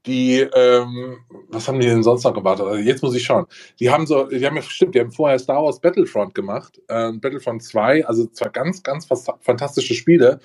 die, 0.06 0.38
ähm, 0.38 1.18
was 1.48 1.66
haben 1.66 1.80
die 1.80 1.88
denn 1.88 2.04
sonst 2.04 2.22
noch 2.22 2.34
gemacht? 2.34 2.60
Also 2.60 2.76
jetzt 2.76 3.02
muss 3.02 3.16
ich 3.16 3.24
schauen. 3.24 3.46
Die 3.80 3.90
haben 3.90 4.06
so, 4.06 4.28
die 4.28 4.46
haben 4.46 4.54
ja, 4.54 4.62
stimmt, 4.62 4.94
die 4.94 5.00
haben 5.00 5.10
vorher 5.10 5.40
Star 5.40 5.64
Wars 5.64 5.80
Battlefront 5.80 6.32
gemacht, 6.32 6.80
äh, 6.86 7.10
Battlefront 7.12 7.64
2, 7.64 8.06
also 8.06 8.26
zwei 8.26 8.50
ganz, 8.50 8.84
ganz 8.84 9.08
fantastische 9.40 9.94
Spiele. 9.94 10.40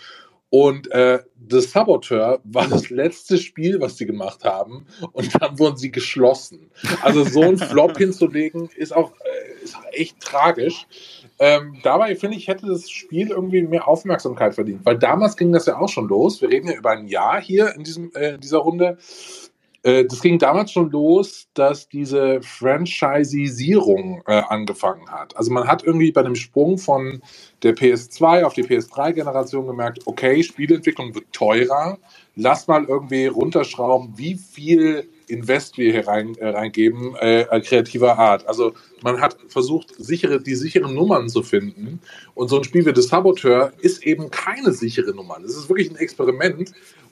Und 0.49 0.89
äh, 0.91 1.19
The 1.49 1.59
Saboteur 1.59 2.39
war 2.45 2.67
das 2.67 2.89
letzte 2.89 3.37
Spiel, 3.37 3.81
was 3.81 3.97
sie 3.97 4.05
gemacht 4.05 4.45
haben. 4.45 4.85
Und 5.11 5.29
dann 5.41 5.59
wurden 5.59 5.77
sie 5.77 5.91
geschlossen. 5.91 6.71
Also 7.01 7.25
so 7.25 7.41
ein 7.41 7.57
Flop 7.57 7.97
hinzulegen, 7.97 8.69
ist 8.75 8.95
auch, 8.95 9.11
äh, 9.11 9.63
ist 9.63 9.75
echt 9.91 10.21
tragisch. 10.21 10.87
Ähm, 11.39 11.77
dabei 11.83 12.15
finde 12.15 12.37
ich, 12.37 12.47
hätte 12.47 12.65
das 12.67 12.89
Spiel 12.89 13.29
irgendwie 13.29 13.61
mehr 13.61 13.87
Aufmerksamkeit 13.87 14.55
verdient. 14.55 14.85
Weil 14.85 14.97
damals 14.97 15.35
ging 15.35 15.51
das 15.51 15.65
ja 15.65 15.77
auch 15.77 15.89
schon 15.89 16.07
los. 16.07 16.41
Wir 16.41 16.49
reden 16.49 16.69
ja 16.69 16.75
über 16.75 16.91
ein 16.91 17.07
Jahr 17.07 17.41
hier 17.41 17.75
in 17.75 17.83
diesem, 17.83 18.11
äh, 18.15 18.37
dieser 18.37 18.59
Runde. 18.59 18.97
Äh, 19.83 20.05
das 20.05 20.21
ging 20.21 20.39
damals 20.39 20.71
schon 20.71 20.91
los, 20.91 21.47
dass 21.53 21.87
diese 21.89 22.41
Franchisierung 22.41 24.23
äh, 24.27 24.41
angefangen 24.47 25.09
hat. 25.09 25.35
Also 25.37 25.51
man 25.51 25.67
hat 25.67 25.83
irgendwie 25.83 26.11
bei 26.11 26.23
dem 26.23 26.35
Sprung 26.35 26.77
von 26.77 27.21
der 27.63 27.75
PS2 27.75 28.43
auf 28.43 28.53
die 28.53 28.63
PS3-Generation 28.63 29.67
gemerkt, 29.67 29.99
okay, 30.05 30.43
Spielentwicklung 30.43 31.15
wird 31.15 31.31
teurer, 31.31 31.97
lass 32.35 32.67
mal 32.67 32.85
irgendwie 32.85 33.27
runterschrauben, 33.27 34.13
wie 34.15 34.35
viel 34.35 35.07
Invest 35.27 35.77
wir 35.77 35.91
hier 35.91 36.07
rein, 36.07 36.35
äh, 36.35 36.49
reingeben, 36.49 37.15
äh, 37.15 37.61
kreativer 37.61 38.17
Art. 38.17 38.47
Also 38.47 38.73
man 39.01 39.19
hat 39.19 39.37
versucht, 39.49 39.93
sichere, 39.97 40.39
die 40.39 40.55
sicheren 40.55 40.93
Nummern 40.93 41.27
zu 41.29 41.43
finden. 41.43 41.99
Und 42.33 42.47
so 42.47 42.57
ein 42.57 42.63
Spiel 42.63 42.85
wie 42.85 42.95
The 42.95 43.01
Saboteur 43.01 43.73
ist 43.79 44.03
eben 44.05 44.31
keine 44.31 44.71
sichere 44.71 45.13
Nummer. 45.13 45.37
Das 45.41 45.51
ist 45.51 45.69
wirklich 45.69 45.89
ein 45.89 45.97
Experiment. 45.97 46.71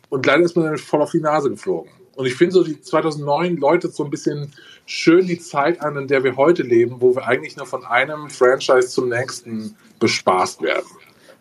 Und 0.09 0.25
leider 0.25 0.43
ist 0.43 0.55
man 0.55 0.65
dann 0.65 0.77
voll 0.77 1.01
auf 1.01 1.11
die 1.11 1.19
Nase 1.19 1.49
geflogen. 1.49 1.91
Und 2.15 2.25
ich 2.25 2.35
finde 2.35 2.53
so, 2.53 2.63
die 2.63 2.81
2009 2.81 3.57
läutet 3.57 3.93
so 3.93 4.03
ein 4.03 4.09
bisschen 4.09 4.53
schön 4.85 5.27
die 5.27 5.39
Zeit 5.39 5.81
an, 5.81 5.97
in 5.97 6.07
der 6.07 6.23
wir 6.23 6.37
heute 6.37 6.63
leben, 6.63 6.97
wo 6.99 7.15
wir 7.15 7.27
eigentlich 7.27 7.57
nur 7.57 7.65
von 7.65 7.85
einem 7.85 8.29
Franchise 8.29 8.87
zum 8.89 9.09
nächsten 9.09 9.75
bespaßt 9.99 10.61
werden. 10.61 10.85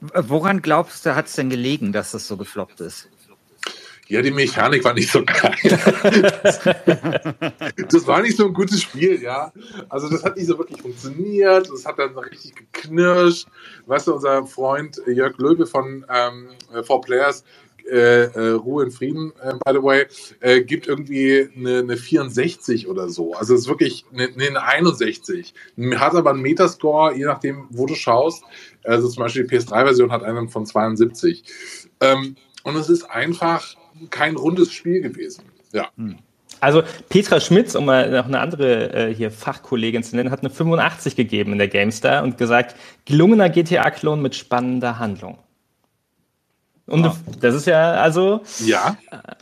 Woran 0.00 0.61
glaubst 0.61 1.07
du, 1.07 1.14
hat 1.14 1.26
es 1.26 1.35
denn 1.35 1.49
gelegen, 1.49 1.93
dass 1.93 2.11
das 2.11 2.26
so 2.26 2.37
gefloppt 2.37 2.81
ist? 2.81 3.09
Ja, 4.07 4.21
die 4.21 4.31
Mechanik 4.31 4.85
war 4.85 4.93
nicht 4.93 5.11
so 5.11 5.25
geil. 5.25 5.57
Das, 6.43 6.61
das, 7.88 8.07
war 8.07 8.21
nicht 8.21 8.37
so 8.37 8.47
ein 8.47 8.52
gutes 8.52 8.83
Spiel, 8.83 9.23
ja. 9.23 9.50
Also 9.88 10.11
das 10.11 10.23
hat 10.23 10.37
nicht 10.37 10.47
so 10.47 10.59
wirklich 10.59 10.83
funktioniert. 10.83 11.71
Das 11.71 11.87
hat 11.87 11.99
dann 11.99 12.16
richtig 12.19 12.54
geknirscht. 12.54 13.49
Weißt 13.87 14.07
du, 14.07 14.14
unser 14.14 14.47
Freund 14.47 15.00
Jörg 15.07 15.38
Löwe 15.38 15.66
von 15.66 16.04
ähm, 16.11 16.49
Four 16.83 17.00
Players, 17.00 17.45
äh, 17.91 18.25
äh, 18.25 18.50
Ruhe 18.53 18.85
in 18.85 18.91
Frieden, 18.91 19.33
äh, 19.43 19.53
by 19.64 19.73
the 19.73 19.83
way, 19.83 20.07
äh, 20.41 20.62
gibt 20.62 20.87
irgendwie 20.87 21.49
eine, 21.57 21.79
eine 21.79 21.97
64 21.97 22.88
oder 22.88 23.09
so. 23.09 23.35
Also 23.35 23.55
es 23.55 23.62
ist 23.62 23.69
wirklich 23.69 24.05
eine, 24.12 24.29
eine 24.29 24.62
61. 24.62 25.55
Hat 25.97 26.14
aber 26.14 26.31
einen 26.31 26.43
Metascore, 26.43 27.17
je 27.17 27.25
nachdem, 27.25 27.67
wo 27.71 27.87
du 27.87 27.95
schaust. 27.95 28.43
Also 28.85 29.09
zum 29.09 29.23
Beispiel 29.23 29.47
die 29.47 29.57
PS3-Version 29.57 30.12
hat 30.12 30.23
einen 30.23 30.49
von 30.49 30.67
72. 30.67 31.45
Ähm, 32.00 32.37
und 32.62 32.76
es 32.76 32.88
ist 32.88 33.05
einfach 33.05 33.75
kein 34.11 34.37
rundes 34.37 34.73
Spiel 34.73 35.00
gewesen. 35.00 35.45
Ja. 35.73 35.88
Hm. 35.97 36.17
Also 36.61 36.83
Petra 37.11 37.41
Schmitz, 37.41 37.75
um 37.75 37.85
mal 37.85 38.11
noch 38.11 38.25
eine 38.25 38.41
andere 38.41 38.93
äh, 39.11 39.14
hier 39.14 39.31
Fachkollegin 39.31 40.03
zu 40.03 40.17
nennen, 40.17 40.31
hat 40.31 40.41
eine 40.41 40.49
85 40.49 41.14
gegeben 41.14 41.53
in 41.53 41.59
der 41.59 41.69
GameStar 41.69 42.23
und 42.23 42.38
gesagt, 42.38 42.75
gelungener 43.05 43.50
GTA-Klon 43.50 44.23
mit 44.23 44.35
spannender 44.35 44.99
Handlung. 44.99 45.38
Und 46.87 47.05
ja. 47.05 47.17
das 47.41 47.55
ist 47.55 47.67
ja, 47.67 47.93
also. 47.95 48.43
Ja, 48.61 48.97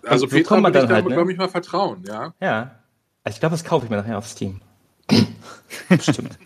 also 0.07 0.27
so 0.27 0.37
Petra 0.37 0.61
man 0.61 0.73
dann 0.73 0.89
halt, 0.89 1.07
ne? 1.09 1.15
glaube 1.15 1.33
ich, 1.33 1.39
mal 1.39 1.49
vertrauen, 1.49 2.05
ja. 2.07 2.35
Ja. 2.41 2.77
Also 3.25 3.37
ich 3.37 3.41
glaube, 3.41 3.55
das 3.55 3.65
kaufe 3.65 3.87
ich 3.87 3.91
mir 3.91 3.97
nachher 3.97 4.19
auf 4.19 4.27
Steam. 4.27 4.61
Stimmt. 6.01 6.39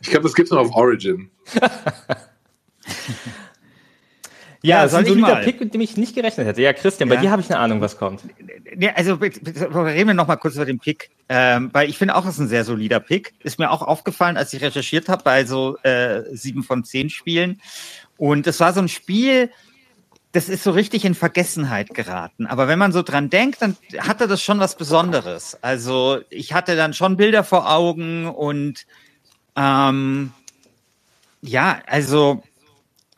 Ich 0.00 0.10
glaube, 0.10 0.24
das 0.24 0.34
gibt 0.34 0.46
es 0.46 0.52
nur 0.52 0.60
auf 0.60 0.74
Origin. 0.74 1.30
Ja, 4.64 4.76
ja 4.76 4.82
das 4.84 4.92
ist 4.92 4.98
ein 4.98 5.06
solider 5.06 5.36
Pick, 5.36 5.60
mit 5.60 5.74
dem 5.74 5.80
ich 5.80 5.96
nicht 5.96 6.14
gerechnet 6.14 6.46
hätte. 6.46 6.62
Ja, 6.62 6.72
Christian, 6.72 7.08
bei 7.08 7.16
dir 7.16 7.32
habe 7.32 7.42
ich 7.42 7.50
eine 7.50 7.58
Ahnung, 7.58 7.80
was 7.80 7.98
kommt. 7.98 8.22
Ja, 8.78 8.92
also 8.94 9.14
reden 9.14 10.06
wir 10.06 10.14
noch 10.14 10.28
mal 10.28 10.36
kurz 10.36 10.54
über 10.54 10.64
den 10.64 10.78
Pick, 10.78 11.10
ähm, 11.28 11.70
weil 11.72 11.90
ich 11.90 11.98
finde 11.98 12.14
auch, 12.14 12.24
es 12.24 12.34
ist 12.34 12.40
ein 12.40 12.48
sehr 12.48 12.64
solider 12.64 13.00
Pick. 13.00 13.34
Ist 13.40 13.58
mir 13.58 13.72
auch 13.72 13.82
aufgefallen, 13.82 14.36
als 14.36 14.52
ich 14.52 14.62
recherchiert 14.62 15.08
habe 15.08 15.24
bei 15.24 15.44
so 15.44 15.78
äh, 15.78 16.22
sieben 16.32 16.62
von 16.62 16.84
zehn 16.84 17.10
Spielen. 17.10 17.60
Und 18.16 18.46
es 18.46 18.60
war 18.60 18.72
so 18.72 18.80
ein 18.80 18.88
Spiel, 18.88 19.50
das 20.32 20.48
ist 20.48 20.64
so 20.64 20.70
richtig 20.70 21.04
in 21.04 21.14
Vergessenheit 21.14 21.92
geraten. 21.92 22.46
Aber 22.46 22.66
wenn 22.66 22.78
man 22.78 22.90
so 22.90 23.02
dran 23.02 23.28
denkt, 23.28 23.60
dann 23.60 23.76
hatte 23.98 24.26
das 24.26 24.42
schon 24.42 24.58
was 24.58 24.76
Besonderes. 24.76 25.58
Also 25.62 26.20
ich 26.30 26.54
hatte 26.54 26.74
dann 26.74 26.94
schon 26.94 27.18
Bilder 27.18 27.44
vor 27.44 27.70
Augen 27.70 28.26
und 28.26 28.86
ähm, 29.56 30.32
ja, 31.42 31.82
also 31.86 32.42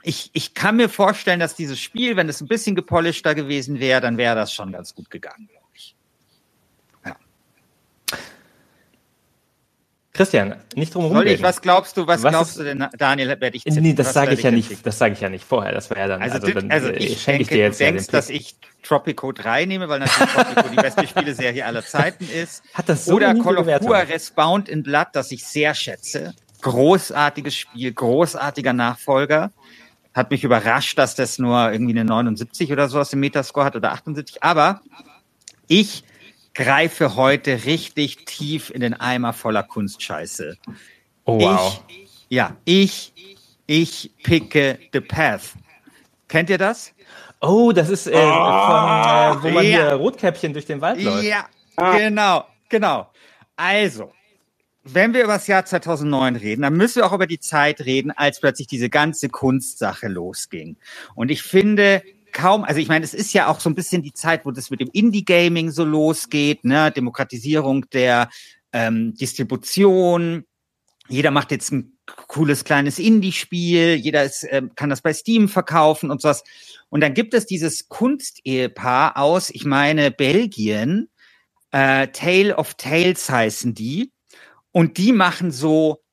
ich, 0.02 0.30
ich 0.32 0.54
kann 0.54 0.76
mir 0.76 0.88
vorstellen, 0.88 1.38
dass 1.38 1.54
dieses 1.54 1.78
Spiel, 1.78 2.16
wenn 2.16 2.28
es 2.28 2.40
ein 2.40 2.48
bisschen 2.48 2.74
gepolischter 2.74 3.34
gewesen 3.34 3.78
wäre, 3.78 4.00
dann 4.00 4.18
wäre 4.18 4.34
das 4.34 4.52
schon 4.52 4.72
ganz 4.72 4.94
gut 4.94 5.08
gegangen, 5.08 5.48
glaube 5.48 5.66
ich. 5.74 5.94
Ja. 7.06 7.16
Christian, 10.14 10.54
nicht 10.76 10.94
drum 10.94 11.12
herum. 11.12 11.42
Was 11.42 11.60
glaubst 11.60 11.96
du, 11.96 12.06
was, 12.06 12.22
was 12.22 12.30
glaubst 12.30 12.56
du 12.56 12.62
denn, 12.62 12.86
Daniel, 12.96 13.28
werde 13.40 13.56
ich 13.56 13.64
tippen? 13.64 13.82
Nee, 13.82 13.94
das 13.94 14.12
sage 14.12 14.34
ich 14.34 14.44
ja 14.44 14.52
nicht, 14.52 14.86
das 14.86 14.96
sage 14.96 15.14
ich 15.14 15.20
ja 15.20 15.28
nicht 15.28 15.44
vorher. 15.44 15.72
Das 15.72 15.90
wäre 15.90 16.00
ja 16.00 16.06
dann, 16.06 16.22
also, 16.22 16.36
also, 16.36 16.52
dann, 16.52 16.70
also 16.70 16.88
äh, 16.88 16.98
ich 16.98 17.24
denke, 17.24 17.42
ich 17.42 17.48
dir 17.48 17.58
jetzt 17.58 17.80
du 17.80 17.84
denkst, 17.84 18.06
ja 18.06 18.12
dass 18.12 18.30
ich 18.30 18.54
Tropico 18.84 19.32
3 19.32 19.64
nehme, 19.64 19.88
weil 19.88 19.98
natürlich 19.98 20.32
Tropico 20.32 20.68
die 20.68 20.76
beste 20.76 21.08
Spieleserie 21.08 21.66
aller 21.66 21.84
Zeiten 21.84 22.28
ist. 22.28 22.62
Hat 22.74 22.88
das 22.88 23.06
so 23.06 23.14
Oder 23.14 23.34
Call 23.34 23.56
of 23.56 23.66
Juarez 23.66 24.30
Bound 24.30 24.68
in 24.68 24.84
Blood, 24.84 25.08
das 25.14 25.32
ich 25.32 25.44
sehr 25.44 25.74
schätze. 25.74 26.32
Großartiges 26.60 27.56
Spiel, 27.56 27.92
großartiger 27.92 28.72
Nachfolger. 28.72 29.50
Hat 30.14 30.30
mich 30.30 30.44
überrascht, 30.44 30.96
dass 30.96 31.16
das 31.16 31.40
nur 31.40 31.72
irgendwie 31.72 31.98
eine 31.98 32.04
79 32.04 32.70
oder 32.70 32.88
sowas 32.88 33.12
im 33.12 33.18
Metascore 33.18 33.66
hat 33.66 33.74
oder 33.74 33.90
78. 33.90 34.44
Aber 34.44 34.80
ich 35.66 36.04
greife 36.54 37.16
heute 37.16 37.64
richtig 37.64 38.24
tief 38.24 38.70
in 38.70 38.80
den 38.80 38.94
Eimer 38.94 39.32
voller 39.32 39.62
Kunstscheiße. 39.62 40.56
Oh, 41.24 41.40
wow. 41.40 41.82
Ich, 41.88 42.26
ja, 42.28 42.56
ich, 42.64 43.12
ich 43.66 44.12
picke 44.22 44.78
The 44.92 45.00
Path. 45.00 45.54
Kennt 46.28 46.50
ihr 46.50 46.58
das? 46.58 46.92
Oh, 47.40 47.72
das 47.72 47.90
ist 47.90 48.06
äh, 48.06 48.12
oh, 48.14 48.16
von, 48.16 48.22
äh, 48.22 49.42
wo 49.42 49.48
man 49.50 49.64
ja. 49.64 49.70
hier 49.70 49.92
Rotkäppchen 49.94 50.52
durch 50.52 50.66
den 50.66 50.80
Wald 50.80 51.02
läuft. 51.02 51.24
Ja, 51.24 51.46
ah. 51.76 51.98
genau, 51.98 52.46
genau. 52.68 53.10
Also, 53.56 54.12
wenn 54.84 55.12
wir 55.14 55.24
über 55.24 55.34
das 55.34 55.46
Jahr 55.46 55.64
2009 55.64 56.36
reden, 56.36 56.62
dann 56.62 56.74
müssen 56.74 56.96
wir 56.96 57.06
auch 57.06 57.12
über 57.12 57.26
die 57.26 57.40
Zeit 57.40 57.80
reden, 57.80 58.10
als 58.10 58.40
plötzlich 58.40 58.66
diese 58.66 58.88
ganze 58.88 59.28
Kunstsache 59.28 60.08
losging. 60.08 60.76
Und 61.14 61.30
ich 61.30 61.42
finde, 61.42 62.02
kaum, 62.34 62.64
also 62.64 62.80
ich 62.80 62.88
meine, 62.88 63.04
es 63.04 63.14
ist 63.14 63.32
ja 63.32 63.48
auch 63.48 63.60
so 63.60 63.70
ein 63.70 63.74
bisschen 63.74 64.02
die 64.02 64.12
Zeit, 64.12 64.44
wo 64.44 64.50
das 64.50 64.68
mit 64.68 64.80
dem 64.80 64.90
Indie-Gaming 64.92 65.70
so 65.70 65.84
losgeht, 65.84 66.64
ne, 66.64 66.90
Demokratisierung 66.90 67.88
der 67.90 68.28
ähm, 68.72 69.14
Distribution. 69.14 70.44
Jeder 71.08 71.30
macht 71.30 71.50
jetzt 71.50 71.72
ein 71.72 71.96
cooles 72.28 72.64
kleines 72.64 72.98
Indie-Spiel, 72.98 73.94
jeder 73.94 74.24
ist, 74.24 74.42
äh, 74.44 74.62
kann 74.74 74.90
das 74.90 75.00
bei 75.00 75.14
Steam 75.14 75.48
verkaufen 75.48 76.10
und 76.10 76.20
sowas. 76.20 76.44
Und 76.90 77.00
dann 77.00 77.14
gibt 77.14 77.32
es 77.32 77.46
dieses 77.46 77.88
Kunstehepaar 77.88 79.16
aus, 79.16 79.48
ich 79.50 79.64
meine, 79.64 80.10
Belgien, 80.10 81.08
äh, 81.70 82.08
Tale 82.08 82.56
of 82.56 82.74
Tales 82.74 83.30
heißen 83.30 83.74
die. 83.74 84.12
Und 84.72 84.98
die 84.98 85.12
machen 85.12 85.50
so 85.50 86.03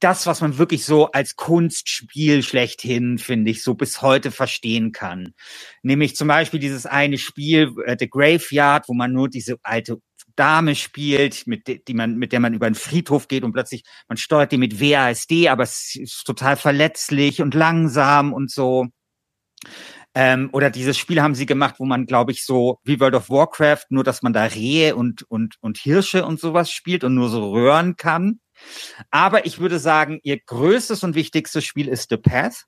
das, 0.00 0.26
was 0.26 0.40
man 0.40 0.58
wirklich 0.58 0.84
so 0.84 1.10
als 1.10 1.36
Kunstspiel 1.36 2.42
schlechthin, 2.42 3.18
finde 3.18 3.50
ich, 3.50 3.62
so 3.62 3.74
bis 3.74 4.02
heute 4.02 4.30
verstehen 4.30 4.92
kann. 4.92 5.34
Nämlich 5.82 6.16
zum 6.16 6.28
Beispiel 6.28 6.60
dieses 6.60 6.86
eine 6.86 7.18
Spiel, 7.18 7.74
äh, 7.84 7.96
The 7.98 8.08
Graveyard, 8.08 8.88
wo 8.88 8.94
man 8.94 9.12
nur 9.12 9.28
diese 9.28 9.56
alte 9.62 10.00
Dame 10.36 10.76
spielt, 10.76 11.46
mit, 11.46 11.88
die 11.88 11.94
man, 11.94 12.16
mit 12.16 12.32
der 12.32 12.40
man 12.40 12.54
über 12.54 12.66
einen 12.66 12.76
Friedhof 12.76 13.26
geht 13.26 13.42
und 13.42 13.52
plötzlich, 13.52 13.82
man 14.08 14.16
steuert 14.16 14.52
die 14.52 14.58
mit 14.58 14.80
WASD, 14.80 15.48
aber 15.48 15.64
es 15.64 15.96
ist 15.96 16.24
total 16.24 16.56
verletzlich 16.56 17.42
und 17.42 17.54
langsam 17.54 18.32
und 18.32 18.50
so. 18.50 18.86
Ähm, 20.14 20.48
oder 20.52 20.70
dieses 20.70 20.96
Spiel 20.96 21.20
haben 21.20 21.34
sie 21.34 21.46
gemacht, 21.46 21.76
wo 21.78 21.84
man, 21.84 22.06
glaube 22.06 22.32
ich, 22.32 22.44
so 22.44 22.78
wie 22.84 23.00
World 23.00 23.14
of 23.14 23.30
Warcraft, 23.30 23.86
nur 23.90 24.04
dass 24.04 24.22
man 24.22 24.32
da 24.32 24.44
Rehe 24.44 24.96
und, 24.96 25.22
und, 25.28 25.56
und 25.60 25.78
Hirsche 25.78 26.24
und 26.24 26.40
sowas 26.40 26.70
spielt 26.70 27.04
und 27.04 27.14
nur 27.14 27.28
so 27.28 27.50
röhren 27.50 27.96
kann. 27.96 28.40
Aber 29.10 29.46
ich 29.46 29.58
würde 29.58 29.78
sagen, 29.78 30.20
ihr 30.22 30.38
größtes 30.38 31.04
und 31.04 31.14
wichtigstes 31.14 31.64
Spiel 31.64 31.88
ist 31.88 32.10
The 32.10 32.16
Path. 32.16 32.64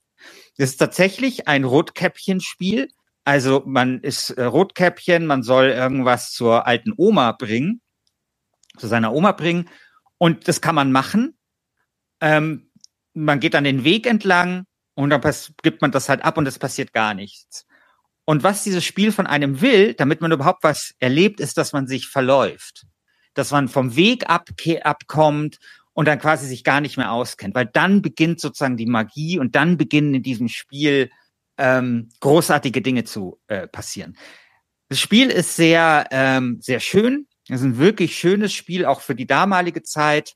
Das 0.56 0.70
ist 0.70 0.76
tatsächlich 0.76 1.49
ein 1.49 1.64
Rotkäppchen-Spiel. 1.64 2.88
Also 3.25 3.62
man 3.66 4.00
ist 4.00 4.30
äh, 4.30 4.44
Rotkäppchen, 4.44 5.26
man 5.26 5.42
soll 5.42 5.66
irgendwas 5.66 6.32
zur 6.32 6.66
alten 6.66 6.92
Oma 6.97 7.32
bringen, 7.32 7.80
zu 8.76 8.87
seiner 8.87 9.12
Oma 9.12 9.32
bringen. 9.32 9.68
Und 10.18 10.49
das 10.49 10.61
kann 10.61 10.75
man 10.75 10.92
machen. 10.92 11.38
Ähm, 12.20 12.70
man 13.14 13.40
geht 13.40 13.54
dann 13.54 13.64
den 13.64 13.85
Weg 13.85 14.06
entlang 14.06 14.64
und 14.94 15.11
dann 15.11 15.23
gibt 15.62 15.82
man 15.82 15.92
das 15.92 16.09
halt 16.09 16.25
ab 16.25 16.38
und 16.38 16.47
es 16.47 16.59
passiert 16.59 16.92
gar 16.92 17.14
nichts. 17.14 17.66
Und 18.25 18.42
was 18.42 18.62
dieses 18.62 18.85
Spiel 18.85 19.12
von 19.12 19.26
einem 19.26 19.61
will, 19.61 19.94
damit 19.94 20.20
man 20.20 20.30
überhaupt 20.30 20.62
was 20.62 20.94
erlebt, 20.99 21.40
ist, 21.40 21.59
dass 21.59 21.73
man 21.73 21.87
sich 21.87 22.06
verläuft. 22.06 22.87
Dass 23.35 23.50
man 23.50 23.68
vom 23.68 23.97
Weg 23.97 24.28
ab, 24.28 24.50
abkommt 24.82 25.59
und 25.92 26.06
dann 26.06 26.18
quasi 26.18 26.47
sich 26.47 26.64
gar 26.64 26.80
nicht 26.80 26.97
mehr 26.97 27.12
auskennt. 27.12 27.54
Weil 27.54 27.66
dann 27.66 28.02
beginnt 28.02 28.40
sozusagen 28.40 28.76
die 28.76 28.87
Magie 28.87 29.38
und 29.38 29.56
dann 29.56 29.76
beginnen 29.76 30.14
in 30.14 30.23
diesem 30.23 30.49
Spiel 30.49 31.11
ähm, 31.59 32.09
großartige 32.20 32.82
Dinge 32.82 33.04
zu 33.04 33.38
äh, 33.49 33.66
passieren. 33.66 34.16
Das 34.88 34.99
Spiel 34.99 35.30
ist 35.30 35.56
sehr, 35.56 36.09
ähm, 36.11 36.59
sehr 36.61 36.80
schön. 36.80 37.26
Es 37.49 37.61
ist 37.61 37.66
ein 37.66 37.78
wirklich 37.78 38.16
schönes 38.16 38.52
Spiel, 38.52 38.87
auch 38.87 39.00
für 39.00 39.14
die 39.14 39.26
damalige 39.26 39.82
Zeit. 39.82 40.35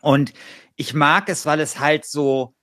Und 0.00 0.32
ich 0.76 0.94
mag 0.94 1.28
es, 1.28 1.46
weil 1.46 1.60
es 1.60 1.78
halt 1.80 2.04
so 2.04 2.54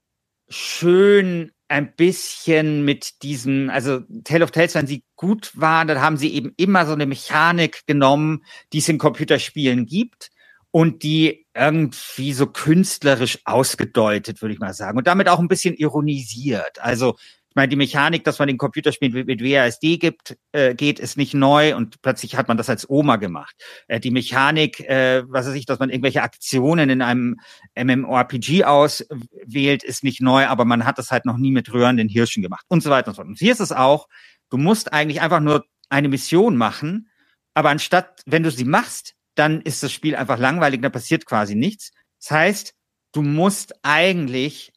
schön 0.48 1.52
ein 1.68 1.96
bisschen 1.96 2.86
mit 2.86 3.24
diesem, 3.24 3.70
also 3.70 4.02
Tale 4.24 4.44
of 4.44 4.52
Tales, 4.52 4.76
wenn 4.76 4.88
sie 4.88 5.04
gut 5.16 5.52
waren, 5.56 5.88
dann 5.88 6.02
haben 6.02 6.18
sie 6.18 6.34
eben 6.34 6.54
immer 6.58 6.86
so 6.86 6.94
eine 6.94 7.06
Mechanik 7.06 7.86
genommen, 7.88 8.46
die 8.72 8.78
es 8.78 8.90
in 8.90 9.00
Computerspielen 9.00 9.86
gibt 9.86 10.30
und 10.76 11.04
die 11.04 11.48
irgendwie 11.54 12.34
so 12.34 12.48
künstlerisch 12.48 13.40
ausgedeutet, 13.46 14.42
würde 14.42 14.54
ich 14.54 14.60
mal 14.60 14.74
sagen, 14.74 14.98
und 14.98 15.08
damit 15.08 15.30
auch 15.30 15.40
ein 15.40 15.48
bisschen 15.48 15.74
ironisiert. 15.74 16.82
Also 16.82 17.16
ich 17.18 17.56
meine, 17.56 17.70
die 17.70 17.78
Mechanik, 17.78 18.26
dass 18.26 18.40
man 18.40 18.50
den 18.50 18.58
Computerspielen 18.58 19.26
mit, 19.26 19.42
WASD 19.42 19.96
gibt, 19.96 20.36
äh, 20.52 20.76
geht, 20.76 21.00
ist 21.00 21.16
nicht 21.16 21.34
neu 21.34 21.78
und 21.78 22.02
plötzlich 22.02 22.36
hat 22.36 22.50
man 22.50 22.58
das 22.58 22.70
als 22.70 22.90
Oma 22.90 23.16
gemacht. 23.16 23.56
Äh, 23.88 24.02
die 24.02 24.12
Mechanik, 24.12 24.82
äh, 24.82 25.24
was 25.30 25.48
weiß 25.48 25.54
ich, 25.54 25.66
dass 25.66 25.80
man 25.80 25.90
irgendwelche 25.90 26.24
Aktionen 26.24 26.90
in 26.90 27.02
einem 27.02 27.38
MMORPG 27.82 28.66
auswählt, 28.66 29.82
ist 29.82 30.04
nicht 30.04 30.20
neu, 30.20 30.46
aber 30.46 30.66
man 30.66 30.86
hat 30.86 30.98
das 30.98 31.10
halt 31.10 31.24
noch 31.24 31.38
nie 31.38 31.52
mit 31.52 31.72
rührenden 31.72 32.10
Hirschen 32.10 32.44
gemacht 32.44 32.66
und 32.68 32.84
so 32.84 32.90
weiter 32.90 33.08
und 33.08 33.14
so 33.14 33.22
fort. 33.22 33.30
Und 33.30 33.40
hier 33.40 33.54
ist 33.54 33.62
es 33.62 33.72
auch, 33.72 34.10
du 34.50 34.58
musst 34.58 34.92
eigentlich 34.92 35.22
einfach 35.22 35.40
nur 35.40 35.64
eine 35.88 36.10
Mission 36.10 36.58
machen, 36.58 37.08
aber 37.54 37.70
anstatt, 37.70 38.24
wenn 38.26 38.44
du 38.44 38.52
sie 38.52 38.66
machst, 38.66 39.16
dann 39.36 39.62
ist 39.62 39.84
das 39.84 39.92
Spiel 39.92 40.16
einfach 40.16 40.40
langweilig, 40.40 40.82
da 40.82 40.90
passiert 40.90 41.26
quasi 41.26 41.56
nichts. 41.56 41.92
Das 42.20 42.32
heißt, 42.32 42.74
du 43.12 43.22
musst 43.22 43.76
eigentlich 43.84 44.74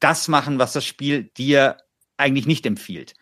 das 0.00 0.28
machen, 0.28 0.58
was 0.58 0.72
das 0.72 0.84
Spiel 0.84 1.30
dir 1.36 1.76
eigentlich 2.16 2.46
nicht 2.46 2.66
empfiehlt. 2.66 3.14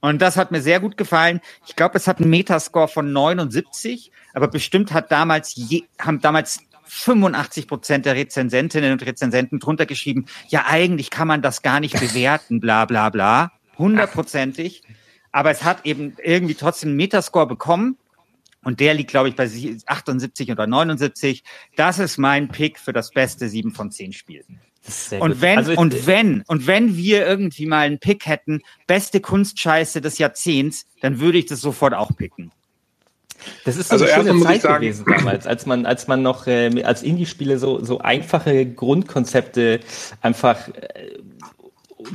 Und 0.00 0.20
das 0.20 0.36
hat 0.36 0.50
mir 0.50 0.60
sehr 0.60 0.80
gut 0.80 0.98
gefallen. 0.98 1.40
Ich 1.66 1.76
glaube, 1.76 1.96
es 1.96 2.06
hat 2.06 2.20
einen 2.20 2.28
Metascore 2.28 2.88
von 2.88 3.12
79, 3.12 4.10
aber 4.34 4.48
bestimmt 4.48 4.92
hat 4.92 5.10
damals 5.10 5.54
je, 5.54 5.84
haben 5.98 6.20
damals 6.20 6.60
85 6.84 7.66
Prozent 7.66 8.04
der 8.04 8.14
Rezensentinnen 8.14 8.92
und 8.92 9.04
Rezensenten 9.04 9.60
drunter 9.60 9.86
geschrieben, 9.86 10.26
ja, 10.48 10.66
eigentlich 10.66 11.08
kann 11.08 11.28
man 11.28 11.40
das 11.40 11.62
gar 11.62 11.80
nicht 11.80 11.98
bewerten, 11.98 12.60
bla 12.60 12.84
bla 12.84 13.08
bla. 13.08 13.52
Hundertprozentig. 13.78 14.82
Aber 15.32 15.50
es 15.50 15.64
hat 15.64 15.86
eben 15.86 16.16
irgendwie 16.22 16.54
trotzdem 16.54 16.90
einen 16.90 16.96
Metascore 16.96 17.46
bekommen. 17.46 17.96
Und 18.64 18.80
der 18.80 18.94
liegt, 18.94 19.10
glaube 19.10 19.28
ich, 19.28 19.36
bei 19.36 19.48
78 19.86 20.50
oder 20.50 20.66
79. 20.66 21.44
Das 21.76 21.98
ist 21.98 22.18
mein 22.18 22.48
Pick 22.48 22.78
für 22.78 22.92
das 22.92 23.10
beste 23.10 23.48
7 23.48 23.72
von 23.72 23.90
10 23.90 24.12
Spiel. 24.12 24.44
Und 25.18 25.40
wenn, 25.40 25.58
also, 25.58 25.72
und 25.72 26.06
wenn, 26.06 26.42
und 26.46 26.66
wenn 26.66 26.96
wir 26.96 27.26
irgendwie 27.26 27.64
mal 27.66 27.86
einen 27.86 27.98
Pick 27.98 28.26
hätten, 28.26 28.60
beste 28.86 29.20
Kunstscheiße 29.20 30.02
des 30.02 30.18
Jahrzehnts, 30.18 30.84
dann 31.00 31.20
würde 31.20 31.38
ich 31.38 31.46
das 31.46 31.60
sofort 31.60 31.94
auch 31.94 32.14
picken. 32.14 32.52
Das 33.64 33.76
ist 33.76 33.88
so 33.88 33.94
also 33.94 34.04
eine 34.04 34.14
schöne 34.14 34.42
Zeit 34.42 34.62
sagen, 34.62 34.82
gewesen 34.82 35.04
damals, 35.06 35.46
als 35.46 35.66
man, 35.66 35.86
als 35.86 36.06
man 36.06 36.22
noch 36.22 36.46
äh, 36.46 36.82
als 36.82 37.02
Indie-Spiele 37.02 37.58
so, 37.58 37.82
so 37.82 37.98
einfache 37.98 38.66
Grundkonzepte 38.66 39.80
einfach 40.20 40.68
äh, 40.68 41.18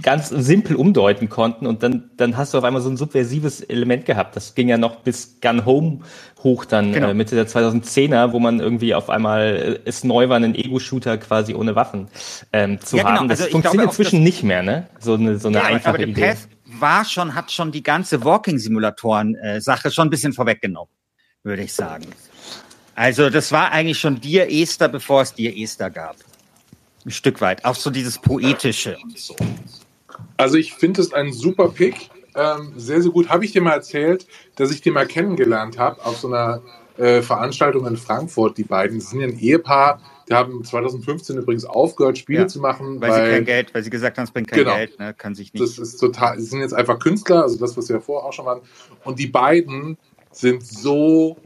ganz 0.02 0.30
simpel 0.30 0.76
umdeuten 0.76 1.30
konnten 1.30 1.68
und 1.68 1.84
dann, 1.84 2.10
dann 2.18 2.38
hast 2.38 2.54
du 2.54 2.58
auf 2.58 2.64
einmal 2.64 2.82
so 2.82 2.90
ein 2.90 2.98
subversives 2.98 3.62
Element 3.62 4.06
gehabt. 4.06 4.36
Das 4.36 4.56
ging 4.56 4.70
ja 4.70 4.78
noch 4.78 4.98
bis 4.98 5.40
Gun 5.42 5.66
Home 5.66 6.00
hoch 6.44 6.66
dann 6.66 6.94
genau. 6.94 7.10
äh, 7.10 7.14
Mitte 7.14 7.36
der 7.36 7.48
2010er, 7.48 8.32
wo 8.32 8.40
man 8.40 8.60
irgendwie 8.60 8.94
auf 8.94 9.10
einmal 9.10 9.80
äh, 9.86 9.90
es 9.90 10.04
neu 10.04 10.30
war, 10.30 10.38
einen 10.38 10.56
Ego-Shooter 10.56 11.18
quasi 11.18 11.54
ohne 11.54 11.76
Waffen 11.76 12.08
ähm, 12.54 12.80
zu 12.80 12.98
ja, 12.98 13.04
genau. 13.04 13.20
haben. 13.20 13.28
Das 13.28 13.42
also 13.42 13.52
funktioniert 13.52 13.90
inzwischen 13.90 14.24
nicht 14.24 14.44
mehr, 14.44 14.64
ne? 14.64 14.88
So 15.00 15.16
eine, 15.16 15.38
so 15.38 15.50
eine 15.50 15.58
ja, 15.58 15.64
einfache 15.66 15.96
aber 15.96 16.08
Idee. 16.08 16.22
Path 16.22 16.48
war 16.66 17.06
schon, 17.06 17.36
hat 17.36 17.52
schon 17.52 17.72
die 17.72 17.84
ganze 17.84 18.24
Walking-Simulatoren-Sache 18.24 19.88
äh, 19.88 19.92
schon 19.92 20.08
ein 20.08 20.10
bisschen 20.10 20.34
vorweggenommen, 20.34 20.94
würde 21.44 21.64
ich 21.64 21.74
sagen. 21.74 22.06
Also 22.96 23.30
das 23.30 23.52
war 23.52 23.72
eigentlich 23.72 24.00
schon 24.00 24.20
Dir 24.20 24.52
Esther, 24.52 24.90
bevor 24.90 25.22
es 25.22 25.34
Dir 25.34 25.56
Esther 25.56 25.90
gab. 25.90 26.18
Ein 27.06 27.12
Stück 27.12 27.42
weit. 27.42 27.64
Auch 27.66 27.76
so 27.76 27.90
dieses 27.90 28.18
Poetische 28.18 28.98
und 29.02 29.18
so. 29.18 29.36
Also 30.38 30.58
ich 30.58 30.74
finde 30.74 31.02
es 31.02 31.14
ein 31.14 31.34
super 31.34 31.70
Pick. 31.70 32.10
Ähm, 32.36 32.74
sehr, 32.78 33.02
sehr 33.02 33.12
gut. 33.12 33.30
Habe 33.30 33.44
ich 33.44 33.52
dir 33.52 33.62
mal 33.62 33.74
erzählt, 33.74 34.28
dass 34.56 34.72
ich 34.72 34.82
den 34.82 34.94
mal 34.94 35.08
kennengelernt 35.08 35.78
habe 35.78 36.06
auf 36.06 36.18
so 36.18 36.28
einer 36.28 36.62
äh, 36.98 37.22
Veranstaltung 37.22 37.86
in 37.88 37.98
Frankfurt, 37.98 38.58
die 38.58 38.64
beiden. 38.64 39.00
Das 39.00 39.10
sind 39.10 39.22
ja 39.22 39.28
ein 39.28 39.40
Ehepaar, 39.40 40.02
die 40.30 40.34
haben 40.34 40.64
2015 40.64 41.38
übrigens 41.38 41.66
aufgehört, 41.66 42.18
Spiele 42.18 42.42
ja, 42.42 42.48
zu 42.48 42.60
machen. 42.60 43.02
Weil, 43.02 43.10
weil, 43.10 43.26
sie 43.26 43.32
kein 43.32 43.46
Geld, 43.46 43.74
weil 43.74 43.84
sie 43.84 43.90
gesagt 43.90 44.18
haben, 44.18 44.26
es 44.26 44.32
bringt 44.32 44.50
kein 44.50 44.60
genau, 44.60 44.76
Geld, 44.76 45.00
ne, 45.00 45.14
kann 45.14 45.34
sich 45.34 45.54
nicht. 45.54 45.64
Das 45.64 45.80
ist 45.80 45.98
total, 45.98 46.40
sie 46.40 46.46
sind 46.46 46.60
jetzt 46.60 46.74
einfach 46.74 47.00
Künstler, 47.00 47.44
also 47.44 47.58
das, 47.58 47.76
was 47.76 47.90
wir 47.90 48.00
vorher 48.00 48.28
auch 48.28 48.34
schon 48.34 48.46
waren. 48.46 48.62
Und 49.04 49.18
die 49.18 49.28
beiden 49.28 49.98
sind 50.32 50.66
so 50.66 51.38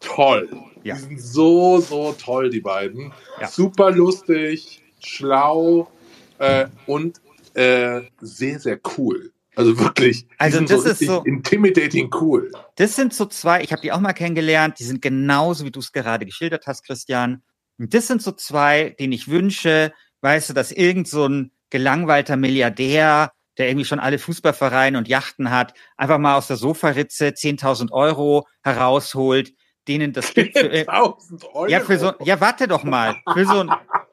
toll. 0.00 0.48
Ja. 0.82 0.94
Die 0.94 1.00
sind 1.00 1.20
so, 1.20 1.80
so 1.80 2.12
toll, 2.12 2.48
die 2.48 2.60
beiden. 2.60 3.12
Ja. 3.40 3.48
Super 3.48 3.90
lustig, 3.90 4.82
schlau 5.00 5.90
äh, 6.38 6.66
und 6.86 7.20
äh, 7.60 8.02
sehr, 8.20 8.58
sehr 8.58 8.80
cool. 8.96 9.32
Also 9.54 9.78
wirklich. 9.78 10.26
Also 10.38 10.60
das 10.60 10.82
so 10.82 10.88
ist 10.88 11.00
so 11.00 11.22
intimidating 11.24 12.10
cool. 12.20 12.50
Das 12.76 12.96
sind 12.96 13.12
so 13.12 13.26
zwei. 13.26 13.62
Ich 13.62 13.72
habe 13.72 13.82
die 13.82 13.92
auch 13.92 14.00
mal 14.00 14.14
kennengelernt. 14.14 14.78
Die 14.78 14.84
sind 14.84 15.02
genauso 15.02 15.64
wie 15.66 15.70
du 15.70 15.80
es 15.80 15.92
gerade 15.92 16.24
geschildert 16.24 16.66
hast, 16.66 16.84
Christian. 16.86 17.42
Und 17.78 17.92
das 17.92 18.06
sind 18.06 18.22
so 18.22 18.32
zwei, 18.32 18.96
denen 18.98 19.12
ich 19.12 19.28
wünsche, 19.28 19.92
weißt 20.22 20.50
du, 20.50 20.54
dass 20.54 20.72
irgend 20.72 21.08
so 21.08 21.26
ein 21.26 21.50
gelangweilter 21.68 22.36
Milliardär, 22.36 23.32
der 23.58 23.68
irgendwie 23.68 23.84
schon 23.84 24.00
alle 24.00 24.18
Fußballvereine 24.18 24.96
und 24.96 25.08
Yachten 25.08 25.50
hat, 25.50 25.74
einfach 25.96 26.18
mal 26.18 26.36
aus 26.36 26.46
der 26.46 26.56
Sofaritze 26.56 27.28
10.000 27.28 27.90
Euro 27.90 28.46
herausholt, 28.62 29.52
denen 29.88 30.12
das 30.12 30.32
gibt. 30.32 30.56
10.000 30.56 31.44
Euro? 31.52 31.66
Ja, 31.66 31.80
für 31.80 31.98
so, 31.98 32.12
ja, 32.20 32.40
warte 32.40 32.68
doch 32.68 32.84
mal. 32.84 33.16
Für 33.34 33.44
so 33.44 33.60
ein, 33.60 33.70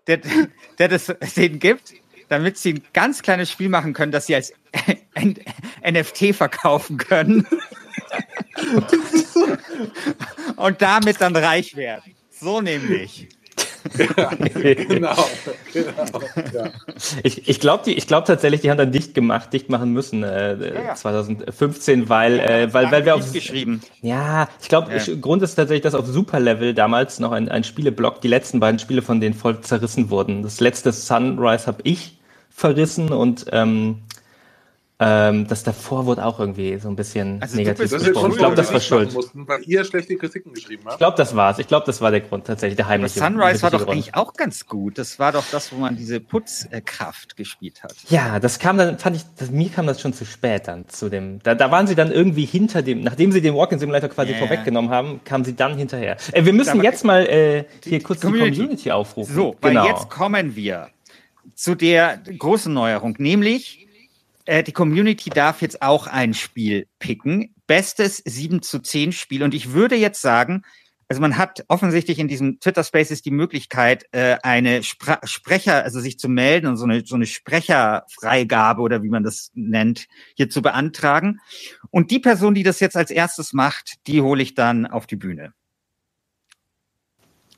der, 0.08 0.20
der 0.80 0.88
das 0.88 1.14
denen 1.36 1.60
gibt, 1.60 1.94
damit 2.30 2.58
sie 2.58 2.74
ein 2.76 2.84
ganz 2.94 3.22
kleines 3.22 3.52
Spiel 3.52 3.70
machen 3.70 3.94
können, 3.94 4.12
das 4.12 4.26
sie 4.28 4.36
als 4.36 4.54
NFT 5.90 6.36
verkaufen 6.36 6.98
können. 6.98 7.48
Und 10.56 10.82
damit 10.82 11.22
dann 11.22 11.36
reich 11.36 11.76
werden. 11.76 12.16
So 12.30 12.62
nämlich. 12.62 13.30
Ja, 13.98 14.32
genau, 14.74 15.16
genau. 15.74 16.22
Ja. 16.54 16.72
Ich, 17.24 17.48
ich 17.48 17.60
glaube 17.60 17.94
glaub 17.96 18.26
tatsächlich, 18.26 18.62
die 18.62 18.70
haben 18.70 18.78
dann 18.78 18.92
dicht 18.92 19.14
gemacht, 19.14 19.54
dicht 19.54 19.70
machen 19.70 19.94
müssen 19.94 20.24
äh, 20.24 20.86
ja, 20.86 20.96
2015, 20.96 22.10
weil, 22.10 22.40
äh, 22.40 22.74
weil, 22.74 22.92
weil 22.92 23.06
wir 23.06 23.16
auf 23.16 23.32
geschrieben. 23.32 23.82
Ja, 24.02 24.48
ich 24.62 24.70
glaube, 24.70 24.92
Grund 25.22 25.42
ist 25.42 25.56
tatsächlich, 25.56 25.84
dass 25.84 25.96
auf 25.96 26.08
Super 26.08 26.40
Level 26.40 26.74
damals 26.74 27.20
noch 27.20 27.32
ein, 27.32 27.50
ein 27.50 27.64
Spieleblock 27.64 28.22
die 28.22 28.28
letzten 28.28 28.60
beiden 28.60 28.80
Spiele 28.80 29.02
von 29.02 29.22
denen 29.22 29.36
voll 29.36 29.62
zerrissen 29.62 30.10
wurden. 30.10 30.44
Das 30.44 30.60
letzte 30.60 30.92
Sunrise 30.92 31.68
habe 31.68 31.82
ich 31.84 32.18
verrissen 32.50 33.12
und 33.12 33.46
ähm, 33.52 34.02
ähm, 35.00 35.48
das 35.48 35.64
davor 35.64 36.08
wurde 36.08 36.26
auch 36.26 36.40
irgendwie 36.40 36.80
so 36.80 36.90
ein 36.90 36.96
bisschen 36.96 37.40
also 37.40 37.56
negativ 37.56 37.92
besprochen. 37.92 38.32
Ich 38.32 38.38
glaube, 38.38 38.56
das 38.56 38.74
war 38.74 38.80
schuld. 38.80 39.14
Mussten, 39.14 39.48
weil 39.48 39.62
ihr 39.64 39.86
schlechte 39.86 40.16
Kritiken 40.16 40.54
geschrieben 40.54 40.84
habt. 40.86 40.94
Ich 40.94 40.98
glaube, 40.98 41.16
das 41.16 41.36
war's. 41.36 41.60
Ich 41.60 41.68
glaube, 41.68 41.86
das 41.86 42.02
war 42.02 42.10
der 42.10 42.22
Grund 42.22 42.48
tatsächlich, 42.48 42.78
der 42.78 42.88
heimliche. 42.88 43.22
Aber 43.22 43.32
Sunrise 43.32 43.62
war 43.62 43.70
doch 43.70 43.80
Grund. 43.80 43.92
eigentlich 43.92 44.16
auch 44.16 44.34
ganz 44.34 44.66
gut. 44.66 44.98
Das 44.98 45.20
war 45.20 45.34
doch 45.34 45.44
das, 45.52 45.72
wo 45.72 45.76
man 45.76 45.96
diese 45.96 46.20
Putzkraft 46.20 47.38
gespielt 47.38 47.84
hat. 47.84 47.94
Ja, 48.10 48.40
das 48.40 48.58
kam 48.58 48.80
dann, 48.80 48.98
fand 48.98 49.18
ich, 49.18 49.24
das, 49.38 49.52
mir 49.52 49.70
kam 49.70 49.86
das 49.86 50.02
schon 50.02 50.14
zu 50.14 50.26
spät 50.26 50.68
dann 50.68 50.90
zu 50.90 51.10
dem. 51.10 51.44
Da, 51.44 51.54
da 51.54 51.70
waren 51.70 51.86
sie 51.86 51.94
dann 51.94 52.12
irgendwie 52.12 52.46
hinter 52.46 52.82
dem, 52.82 53.02
nachdem 53.02 53.32
sie 53.32 53.42
den 53.42 53.54
Walking 53.54 53.78
Simulator 53.78 54.10
quasi 54.10 54.32
yeah. 54.32 54.40
vorweggenommen 54.40 54.90
haben, 54.90 55.22
kamen 55.24 55.46
sie 55.46 55.56
dann 55.56 55.78
hinterher. 55.78 56.18
Äh, 56.32 56.44
wir 56.44 56.54
müssen 56.54 56.82
jetzt 56.82 57.06
mal 57.06 57.24
äh, 57.28 57.66
hier 57.84 58.02
kurz 58.02 58.22
die 58.22 58.26
Community, 58.26 58.58
Community 58.58 58.92
aufrufen. 58.92 59.36
So, 59.36 59.56
genau. 59.62 59.82
weil 59.84 59.90
jetzt 59.92 60.10
kommen 60.10 60.56
wir 60.56 60.90
zu 61.54 61.76
der 61.76 62.18
großen 62.18 62.74
Neuerung, 62.74 63.16
nämlich 63.20 63.87
äh, 64.48 64.64
die 64.64 64.72
Community 64.72 65.30
darf 65.30 65.62
jetzt 65.62 65.82
auch 65.82 66.08
ein 66.08 66.34
Spiel 66.34 66.88
picken. 67.00 67.54
Bestes 67.68 68.22
7 68.26 68.62
zu 68.62 68.80
10 68.80 69.12
Spiel. 69.12 69.44
Und 69.44 69.54
ich 69.54 69.74
würde 69.74 69.96
jetzt 69.96 70.22
sagen, 70.22 70.64
also 71.10 71.22
man 71.22 71.38
hat 71.38 71.64
offensichtlich 71.68 72.20
in 72.20 72.28
diesem 72.28 72.60
Twitter 72.60 72.84
Spaces 72.84 73.22
die 73.22 73.32
Möglichkeit, 73.32 74.06
äh, 74.12 74.38
eine 74.44 74.84
Spre 74.84 75.20
Sprecher, 75.24 75.84
also 75.84 76.00
sich 76.00 76.20
zu 76.20 76.28
melden 76.28 76.68
und 76.68 76.78
so 76.78 76.86
eine, 76.86 77.06
so 77.06 77.16
eine 77.16 77.26
Sprecherfreigabe 77.26 78.82
oder 78.82 79.04
wie 79.04 79.10
man 79.10 79.24
das 79.24 79.52
nennt, 79.54 80.08
hier 80.36 80.50
zu 80.50 80.62
beantragen. 80.62 81.40
Und 81.92 82.12
die 82.12 82.20
Person, 82.20 82.56
die 82.56 82.64
das 82.64 82.80
jetzt 82.80 82.98
als 82.98 83.12
erstes 83.12 83.54
macht, 83.54 83.96
die 84.08 84.22
hole 84.22 84.42
ich 84.42 84.54
dann 84.54 84.86
auf 84.86 85.08
die 85.08 85.16
Bühne. 85.16 85.54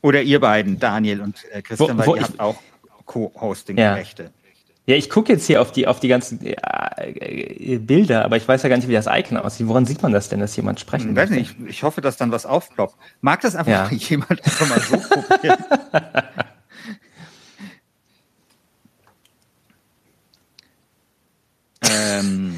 Oder 0.01 0.21
ihr 0.21 0.39
beiden, 0.39 0.79
Daniel 0.79 1.21
und 1.21 1.43
äh, 1.51 1.61
Christian, 1.61 1.97
wo, 1.97 2.05
wo 2.05 2.11
weil 2.11 2.21
ihr 2.21 2.23
habt 2.23 2.39
auch 2.39 2.61
Co-Hosting-Rechte. 3.05 4.23
Ja. 4.23 4.29
Ja, 4.89 4.95
ich 4.95 5.11
gucke 5.11 5.31
jetzt 5.31 5.45
hier 5.45 5.61
auf 5.61 5.71
die, 5.71 5.85
auf 5.85 5.99
die 5.99 6.07
ganzen 6.07 6.43
äh, 6.43 6.55
äh, 6.55 7.77
Bilder, 7.77 8.25
aber 8.25 8.37
ich 8.37 8.47
weiß 8.47 8.63
ja 8.63 8.69
gar 8.69 8.75
nicht, 8.75 8.87
wie 8.87 8.93
das 8.93 9.05
Icon 9.05 9.37
aussieht. 9.37 9.67
Woran 9.67 9.85
sieht 9.85 10.01
man 10.01 10.11
das 10.11 10.29
denn, 10.29 10.39
dass 10.39 10.55
jemand 10.55 10.79
sprechen 10.79 11.11
Ich 11.11 11.15
weiß 11.15 11.29
nicht, 11.29 11.55
ich, 11.59 11.69
ich 11.69 11.83
hoffe, 11.83 12.01
dass 12.01 12.17
dann 12.17 12.31
was 12.31 12.47
aufploppt. 12.47 12.95
Mag 13.21 13.39
das 13.41 13.55
einfach 13.55 13.91
ja. 13.91 13.97
jemand 13.97 14.43
einfach 14.43 14.67
mal 14.67 14.79
so 14.79 14.97
probieren? 14.97 15.63
ähm, 21.87 22.55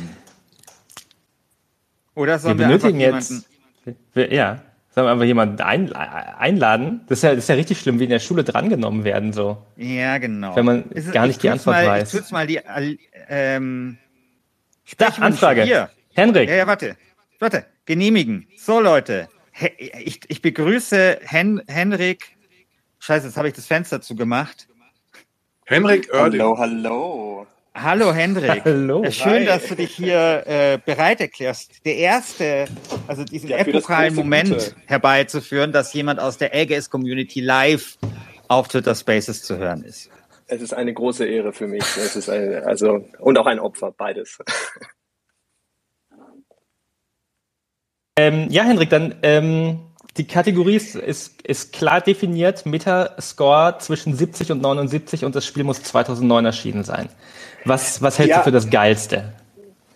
oder 2.16 2.40
sollen 2.40 2.58
wir, 2.58 2.70
wir 2.70 2.78
benötigen 2.78 3.02
jetzt, 3.02 3.46
ja. 4.16 4.62
Sollen 4.94 5.08
wir 5.08 5.12
einfach 5.12 5.26
jemanden 5.26 5.62
ein, 5.62 5.94
einladen? 5.94 7.02
Das 7.08 7.20
ist, 7.20 7.24
ja, 7.24 7.30
das 7.30 7.46
ist 7.46 7.48
ja 7.48 7.56
richtig 7.56 7.80
schlimm, 7.80 8.00
wie 8.00 8.04
in 8.04 8.10
der 8.10 8.20
Schule 8.20 8.44
drangenommen 8.44 9.06
werden, 9.06 9.32
so. 9.32 9.66
Ja, 9.78 10.18
genau. 10.18 10.54
Wenn 10.56 10.66
man 10.66 10.84
gar 11.14 11.28
nicht 11.28 11.42
die 11.42 11.50
Antwort 11.50 11.78
mal, 11.78 11.88
weiß. 11.88 12.14
Ich 12.14 12.32
mal 12.32 12.46
die, 12.46 12.60
ähm, 13.30 13.98
Da, 14.98 15.08
Anfrage. 15.08 15.64
Hier. 15.64 15.90
Henrik. 16.14 16.50
Ja, 16.50 16.56
ja, 16.56 16.68
warte. 16.68 16.98
Warte. 17.40 17.66
Genehmigen. 17.86 18.48
So, 18.58 18.82
Leute. 18.82 19.30
He 19.54 19.68
ich, 19.78 20.20
ich 20.28 20.42
begrüße 20.42 21.20
Hen 21.24 21.62
Henrik. 21.68 22.36
Scheiße, 23.00 23.28
jetzt 23.28 23.38
habe 23.38 23.48
ich 23.48 23.54
das 23.54 23.66
Fenster 23.66 24.02
zugemacht. 24.02 24.68
Henrik 25.66 26.14
Oerding. 26.14 26.42
Hallo, 26.42 26.58
hallo. 26.58 27.48
Hallo 27.74 28.14
Hendrik. 28.14 28.62
Hallo. 28.66 29.04
Äh, 29.04 29.12
Schön, 29.12 29.32
Hi. 29.34 29.46
dass 29.46 29.68
du 29.68 29.76
dich 29.76 29.96
hier 29.96 30.44
äh, 30.46 30.80
bereit 30.86 31.22
erklärst, 31.22 31.86
der 31.86 31.96
erste, 31.96 32.66
also 33.08 33.24
diesen 33.24 33.50
Ja, 33.50 33.64
große 33.64 34.12
Moment 34.12 34.50
Gute. 34.50 34.76
herbeizuführen, 34.88 35.72
dass 35.72 35.94
jemand 35.94 36.20
aus 36.20 36.38
der 36.38 36.54
LGS-Community 36.54 37.40
live 37.40 37.98
auf 38.50 38.68
Twitter 38.68 38.94
Spaces 38.94 39.44
zu 39.44 39.58
hören 39.58 39.84
ist. 39.84 40.10
Es 40.48 40.62
ist 40.62 40.74
eine 40.74 40.94
große 40.94 41.26
Ehre 41.26 41.54
für 41.54 41.68
mich. 41.68 41.84
Es 41.96 42.18
ist 42.18 42.30
eine, 42.30 42.64
also, 42.66 43.06
und 43.20 43.38
auch 43.38 43.46
ein 43.46 43.60
Opfer, 43.60 43.94
beides. 43.94 44.38
Ähm, 48.18 48.48
ja, 48.50 48.64
Henrik, 48.64 48.90
dann 48.90 49.16
ähm, 49.24 49.80
die 50.18 50.28
Kategorie 50.28 50.76
ist, 50.76 50.96
ist, 50.96 51.42
ist 51.44 51.72
klar 51.74 52.02
definiert. 52.02 52.66
Metascore 52.66 53.78
zwischen 53.80 54.14
70 54.16 54.52
und 54.52 54.62
79 54.62 55.24
und 55.26 55.36
das 55.36 55.46
Spiel 55.46 55.64
muss 55.64 55.82
2009 55.84 56.46
erschienen 56.46 56.84
sein. 56.84 57.08
Was, 57.66 58.02
was 58.02 58.20
hältst 58.20 58.32
Ja. 58.32 58.38
du 58.40 58.44
für 58.46 58.52
das 58.52 58.70
Geilste? 58.70 59.32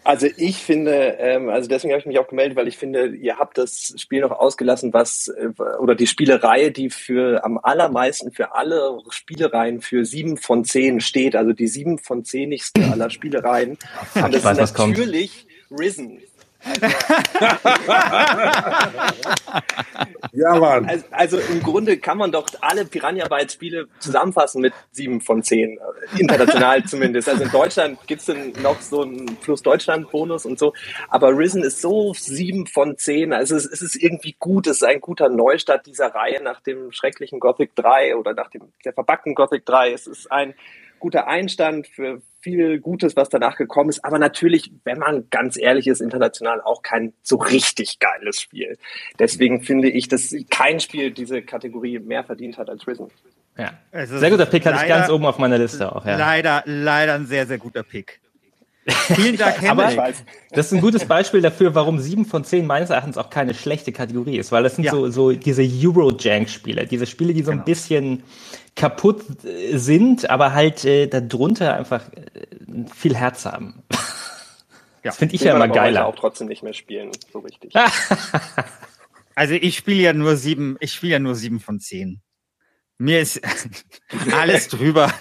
Also 0.06 0.28
ich 0.38 0.58
finde, 0.58 0.92
ähm, 1.18 1.50
also 1.50 1.68
deswegen 1.68 1.92
habe 1.92 2.00
ich 2.00 2.06
mich 2.06 2.20
auch 2.20 2.28
gemeldet, 2.28 2.56
weil 2.56 2.68
ich 2.68 2.78
finde, 2.78 3.08
ihr 3.08 3.38
habt 3.40 3.58
das 3.58 3.96
Spiel 3.98 4.22
noch 4.22 4.30
ausgelassen, 4.32 4.94
was 4.94 5.30
äh, 5.30 5.48
oder 5.80 5.96
die 5.96 6.06
Spielereihe, 6.06 6.72
die 6.72 6.92
für 6.92 7.44
am 7.44 7.58
allermeisten 7.58 8.32
für 8.32 8.54
alle 8.54 9.00
Spielereien 9.10 9.82
für 9.82 10.06
sieben 10.06 10.38
von 10.38 10.64
zehn 10.64 11.02
steht, 11.02 11.36
also 11.36 11.54
die 11.54 11.68
sieben 11.68 11.98
von 11.98 12.24
zehnigste 12.24 12.84
aller 12.92 13.10
Spielereien. 13.10 13.80
Und 14.14 14.32
das 14.34 14.44
weiß, 14.44 14.60
ist 14.60 14.76
kommt. 14.76 14.96
natürlich 14.96 15.48
Risen. 15.72 16.20
Ja, 20.36 20.56
Mann. 20.56 20.86
Also, 20.86 21.06
also 21.12 21.38
im 21.38 21.64
Grunde 21.64 21.98
kann 21.98 22.18
man 22.18 22.32
doch 22.32 22.48
alle 22.60 22.84
Piranha 22.84 23.26
Bytes 23.28 23.54
Spiele 23.54 23.88
zusammenfassen 24.00 24.62
mit 24.62 24.74
sieben 24.92 25.22
von 25.22 25.44
zehn, 25.44 25.78
äh, 25.78 26.20
international 26.20 26.84
zumindest. 26.86 27.30
Also 27.30 27.44
in 27.44 27.52
Deutschland 27.52 28.00
gibt's 28.06 28.26
dann 28.26 28.52
noch 28.62 28.82
so 28.82 29.04
einen 29.04 29.38
Plus 29.38 29.62
Deutschland 29.62 30.12
Bonus 30.12 30.46
und 30.46 30.60
so, 30.60 30.74
aber 31.08 31.38
Risen 31.38 31.64
ist 31.64 31.80
so 31.80 32.14
sieben 32.14 32.68
von 32.68 32.98
zehn. 32.98 33.32
Also 33.32 33.56
es, 33.56 33.66
es 33.66 33.82
ist 33.82 33.96
irgendwie 33.96 34.36
gut, 34.38 34.68
es 34.68 34.78
ist 34.78 34.84
ein 34.84 35.00
guter 35.00 35.30
Neustart 35.30 35.86
dieser 35.86 36.08
Reihe 36.08 36.44
nach 36.44 36.60
dem 36.60 36.92
schrecklichen 36.92 37.40
Gothic 37.40 37.74
3 37.76 38.18
oder 38.18 38.34
nach 38.34 38.50
dem 38.50 38.74
der 38.84 38.92
verbackten 38.92 39.36
Gothic 39.36 39.66
3. 39.66 39.94
Es 39.94 40.06
ist 40.06 40.30
ein 40.32 40.54
guter 41.00 41.28
Einstand 41.28 41.88
für 41.88 42.22
viel 42.42 42.80
Gutes, 42.80 43.16
was 43.16 43.30
danach 43.30 43.58
gekommen 43.58 43.90
ist. 43.90 44.06
Aber 44.06 44.20
natürlich, 44.20 44.72
wenn 44.84 45.00
man 45.00 45.30
ganz 45.32 45.58
ehrlich 45.58 45.88
ist, 45.88 46.00
international 46.02 46.62
auch 46.62 46.84
kein 46.84 47.14
so 47.24 47.38
richtig 47.38 48.00
geiles 48.00 48.40
Spiel. 48.40 48.78
Deswegen 49.18 49.62
finde 49.64 49.90
ich, 49.90 50.08
dass 50.08 50.36
kein 50.52 50.80
Spiel 50.80 51.12
diese 51.12 51.42
Kategorie 51.42 51.98
mehr 52.00 52.24
verdient 52.24 52.58
hat 52.58 52.70
als 52.70 52.86
Risen. 52.88 53.08
Ja. 53.58 53.72
Sehr 54.06 54.30
guter 54.30 54.46
Pick, 54.46 54.66
hatte 54.66 54.76
ich 54.76 54.82
leider- 54.84 55.00
ganz 55.00 55.10
oben 55.10 55.26
auf 55.26 55.38
meiner 55.40 55.58
Liste 55.58 55.96
auch. 55.96 56.06
Ja. 56.06 56.18
Leider, 56.18 56.62
leider 56.66 57.16
ein 57.16 57.26
sehr, 57.26 57.46
sehr 57.48 57.58
guter 57.58 57.84
Pick. 57.84 58.20
Vielen 58.88 59.38
Dank, 59.38 59.64
Aber- 59.70 59.84
Henrik. 59.84 59.98
weiß. 59.98 60.24
Das 60.52 60.68
ist 60.68 60.74
ein 60.74 60.82
gutes 60.82 61.06
Beispiel 61.06 61.42
dafür, 61.42 61.74
warum 61.76 62.00
sieben 62.00 62.26
von 62.26 62.44
zehn 62.44 62.68
meines 62.68 62.90
Erachtens 62.92 63.18
auch 63.18 63.30
keine 63.30 63.54
schlechte 63.54 63.92
Kategorie 63.92 64.38
ist, 64.38 64.52
weil 64.52 64.64
das 64.64 64.76
sind 64.76 64.84
Ja. 64.84 64.92
so, 64.92 65.10
so 65.10 65.32
diese 65.32 65.64
Eurojank-Spiele, 65.64 66.86
diese 66.86 67.06
Spiele, 67.08 67.34
die 67.34 67.42
so 67.44 67.52
ein 67.52 67.58
Genau. 67.58 67.66
bisschen 67.66 68.24
kaputt 68.76 69.24
äh, 69.46 69.78
sind, 69.78 70.30
aber 70.30 70.54
halt 70.54 70.86
äh, 70.86 71.08
darunter 71.08 71.76
einfach 71.76 72.04
äh, 72.14 72.86
viel 72.94 73.16
Herz 73.16 73.46
haben. 73.46 73.84
Das 75.04 75.18
finde 75.18 75.36
ich 75.36 75.42
Den 75.42 75.50
ja 75.50 75.56
immer 75.56 75.66
aber 75.66 75.74
geiler. 75.76 76.08
auch 76.08 76.16
trotzdem 76.16 76.48
nicht 76.48 76.64
mehr 76.64 76.74
spielen, 76.74 77.12
so 77.32 77.38
richtig. 77.38 77.74
Also 79.36 79.54
ich 79.54 79.76
spiele 79.76 80.02
ja 80.02 80.14
nur 80.14 80.36
sieben, 80.38 80.78
ich 80.80 80.94
spiele 80.94 81.14
ja 81.14 81.20
nur 81.20 81.36
sieben 81.36 81.60
von 81.60 81.80
zehn. 81.80 82.22
Mir 82.98 83.22
ist 83.22 83.42
alles 84.32 84.70
drüber. 84.70 85.12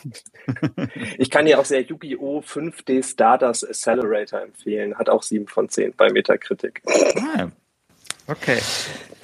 Ich 1.18 1.30
kann 1.30 1.46
dir 1.46 1.58
auch 1.58 1.64
sehr 1.64 1.82
Yu-Gi-Oh! 1.82 2.40
5D 2.40 3.02
Stardust 3.02 3.68
Accelerator 3.68 4.42
empfehlen. 4.42 4.96
Hat 4.96 5.08
auch 5.08 5.22
7 5.22 5.48
von 5.48 5.68
10 5.68 5.94
bei 5.96 6.10
Metacritic. 6.10 6.82
Ah, 7.16 7.48
okay. 8.28 8.58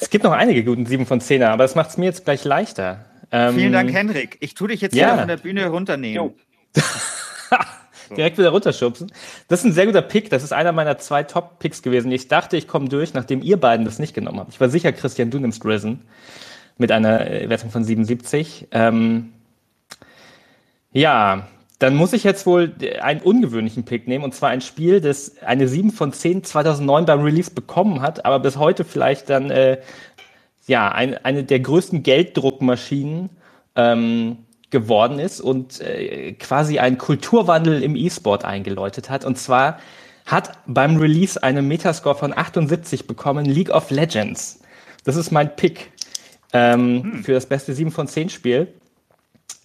Es 0.00 0.10
gibt 0.10 0.24
noch 0.24 0.32
einige 0.32 0.64
guten 0.64 0.86
sieben 0.86 1.06
von 1.06 1.20
zehner, 1.20 1.50
aber 1.50 1.64
das 1.64 1.74
macht 1.74 1.90
es 1.90 1.98
mir 1.98 2.06
jetzt 2.06 2.24
gleich 2.24 2.44
leichter. 2.44 3.04
Ähm, 3.30 3.54
Vielen 3.54 3.72
Dank, 3.72 3.92
Henrik. 3.92 4.38
Ich 4.40 4.54
tu 4.54 4.66
dich 4.66 4.80
jetzt 4.80 4.94
ja. 4.94 5.08
wieder 5.08 5.18
von 5.18 5.28
der 5.28 5.36
Bühne 5.36 5.68
runternehmen. 5.68 6.34
Direkt 8.16 8.38
wieder 8.38 8.48
runterschubsen. 8.48 9.12
Das 9.46 9.60
ist 9.60 9.66
ein 9.66 9.72
sehr 9.72 9.86
guter 9.86 10.02
Pick. 10.02 10.30
Das 10.30 10.42
ist 10.42 10.52
einer 10.52 10.72
meiner 10.72 10.98
zwei 10.98 11.22
Top-Picks 11.22 11.82
gewesen. 11.82 12.10
Ich 12.10 12.26
dachte, 12.26 12.56
ich 12.56 12.66
komme 12.66 12.88
durch, 12.88 13.14
nachdem 13.14 13.42
ihr 13.42 13.56
beiden 13.56 13.84
das 13.84 14.00
nicht 14.00 14.14
genommen 14.14 14.40
habt. 14.40 14.52
Ich 14.52 14.60
war 14.60 14.68
sicher, 14.68 14.90
Christian, 14.90 15.30
du 15.30 15.38
nimmst 15.38 15.64
Risen 15.64 16.02
mit 16.80 16.90
einer 16.90 17.30
äh, 17.30 17.48
Wertung 17.48 17.70
von 17.70 17.84
77. 17.84 18.68
Ähm, 18.72 19.32
ja, 20.92 21.46
dann 21.78 21.94
muss 21.94 22.12
ich 22.12 22.24
jetzt 22.24 22.44
wohl 22.46 22.74
einen 23.00 23.20
ungewöhnlichen 23.20 23.84
Pick 23.84 24.06
nehmen, 24.06 24.24
und 24.24 24.34
zwar 24.34 24.50
ein 24.50 24.60
Spiel, 24.60 25.00
das 25.00 25.38
eine 25.42 25.66
7 25.66 25.92
von 25.92 26.12
10 26.12 26.44
2009 26.44 27.06
beim 27.06 27.22
Release 27.22 27.50
bekommen 27.50 28.02
hat, 28.02 28.24
aber 28.24 28.38
bis 28.40 28.56
heute 28.58 28.84
vielleicht 28.84 29.30
dann 29.30 29.50
äh, 29.50 29.78
ja, 30.66 30.90
ein, 30.92 31.16
eine 31.24 31.44
der 31.44 31.60
größten 31.60 32.02
Gelddruckmaschinen 32.02 33.30
ähm, 33.76 34.38
geworden 34.70 35.18
ist 35.18 35.40
und 35.40 35.80
äh, 35.80 36.32
quasi 36.32 36.78
einen 36.78 36.98
Kulturwandel 36.98 37.82
im 37.82 37.96
E-Sport 37.96 38.44
eingeläutet 38.44 39.08
hat. 39.10 39.24
Und 39.24 39.38
zwar 39.38 39.78
hat 40.26 40.58
beim 40.66 40.96
Release 40.96 41.42
eine 41.42 41.62
Metascore 41.62 42.14
von 42.14 42.36
78 42.36 43.06
bekommen, 43.06 43.46
League 43.46 43.70
of 43.70 43.90
Legends. 43.90 44.60
Das 45.04 45.16
ist 45.16 45.30
mein 45.30 45.56
Pick 45.56 45.92
ähm, 46.52 47.22
für 47.22 47.32
das 47.32 47.46
beste 47.46 47.72
7 47.74 47.90
von 47.90 48.06
10 48.06 48.30
Spiel. 48.30 48.68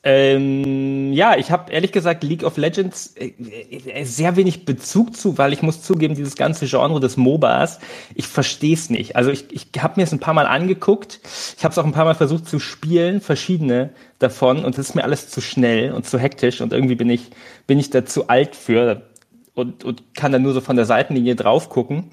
Ähm, 0.08 1.14
ja, 1.14 1.36
ich 1.36 1.50
habe 1.50 1.72
ehrlich 1.72 1.92
gesagt 1.92 2.24
League 2.24 2.44
of 2.44 2.58
Legends 2.58 3.16
äh, 3.16 3.34
äh, 3.40 4.04
sehr 4.04 4.36
wenig 4.36 4.64
Bezug 4.64 5.18
zu, 5.18 5.40
weil 5.40 5.52
ich 5.52 5.64
muss 5.64 5.82
zugeben, 5.82 6.14
dieses 6.14 6.36
ganze 6.36 6.68
Genre 6.68 7.00
des 7.00 7.18
MOBAs, 7.18 7.80
ich 8.14 8.28
verstehe 8.28 8.76
es 8.76 8.92
nicht. 8.92 9.16
Also 9.16 9.32
ich, 9.32 9.48
ich 9.52 9.68
habe 9.82 9.96
mir 9.96 10.04
es 10.04 10.12
ein 10.12 10.20
paar 10.20 10.36
Mal 10.36 10.46
angeguckt, 10.46 11.22
ich 11.58 11.64
habe 11.64 11.72
es 11.72 11.80
auch 11.80 11.86
ein 11.86 11.92
paar 11.92 12.06
Mal 12.06 12.14
versucht 12.14 12.48
zu 12.48 12.60
spielen, 12.60 13.20
verschiedene 13.20 13.90
davon, 14.20 14.64
und 14.64 14.78
es 14.78 14.90
ist 14.90 14.96
mir 14.96 15.04
alles 15.04 15.30
zu 15.30 15.42
schnell 15.42 15.92
und 15.92 16.06
zu 16.06 16.20
hektisch 16.20 16.62
und 16.62 16.72
irgendwie 16.72 16.96
bin 16.96 17.10
ich, 17.10 17.32
bin 17.66 17.80
ich 17.80 17.90
da 17.90 18.06
zu 18.06 18.28
alt 18.28 18.56
für 18.56 19.02
und, 19.56 19.84
und 19.84 20.14
kann 20.14 20.32
dann 20.32 20.44
nur 20.44 20.54
so 20.54 20.62
von 20.62 20.76
der 20.76 20.86
Seitenlinie 20.86 21.36
drauf 21.36 21.70
gucken. 21.70 22.12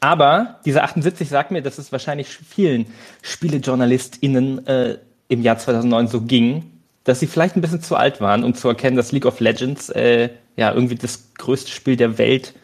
Aber 0.00 0.60
diese 0.64 0.82
78 0.82 1.28
sagt 1.28 1.50
mir, 1.50 1.62
dass 1.62 1.78
es 1.78 1.92
wahrscheinlich 1.92 2.28
vielen 2.28 2.86
SpielejournalistInnen 3.22 4.66
äh, 4.66 4.98
im 5.28 5.42
Jahr 5.42 5.58
2009 5.58 6.08
so 6.08 6.20
ging, 6.22 6.70
dass 7.04 7.20
sie 7.20 7.26
vielleicht 7.26 7.56
ein 7.56 7.60
bisschen 7.60 7.82
zu 7.82 7.96
alt 7.96 8.20
waren, 8.20 8.44
um 8.44 8.54
zu 8.54 8.68
erkennen, 8.68 8.96
dass 8.96 9.12
League 9.12 9.26
of 9.26 9.40
Legends 9.40 9.88
äh, 9.90 10.30
ja 10.56 10.72
irgendwie 10.72 10.96
das 10.96 11.32
größte 11.38 11.70
Spiel 11.70 11.96
der 11.96 12.18
Welt 12.18 12.54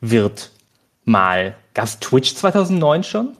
wird. 0.00 0.50
Mal. 1.04 1.56
Gab 1.74 1.84
es 1.84 2.00
Twitch 2.00 2.34
2009 2.34 3.04
schon? 3.04 3.36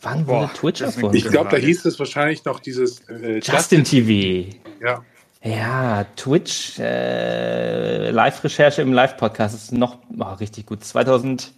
Wann 0.00 0.26
wurde 0.26 0.46
Boah, 0.46 0.54
Twitch 0.54 0.80
erfunden? 0.80 1.16
Ich 1.16 1.24
glaube, 1.28 1.50
da 1.50 1.56
hieß 1.56 1.84
es 1.84 1.98
wahrscheinlich 1.98 2.44
noch 2.44 2.58
dieses 2.58 3.08
äh, 3.08 3.38
Justin 3.38 3.84
TV. 3.84 4.56
Ja. 4.80 5.04
Ja, 5.44 6.04
Twitch, 6.16 6.78
äh, 6.78 8.10
Live-Recherche 8.10 8.80
im 8.80 8.92
Live-Podcast 8.92 9.54
ist 9.54 9.72
noch 9.72 9.98
oh, 10.18 10.34
richtig 10.34 10.66
gut. 10.66 10.84
2011. 10.84 11.52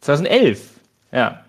2011, 0.00 0.60
ja. 1.12 1.44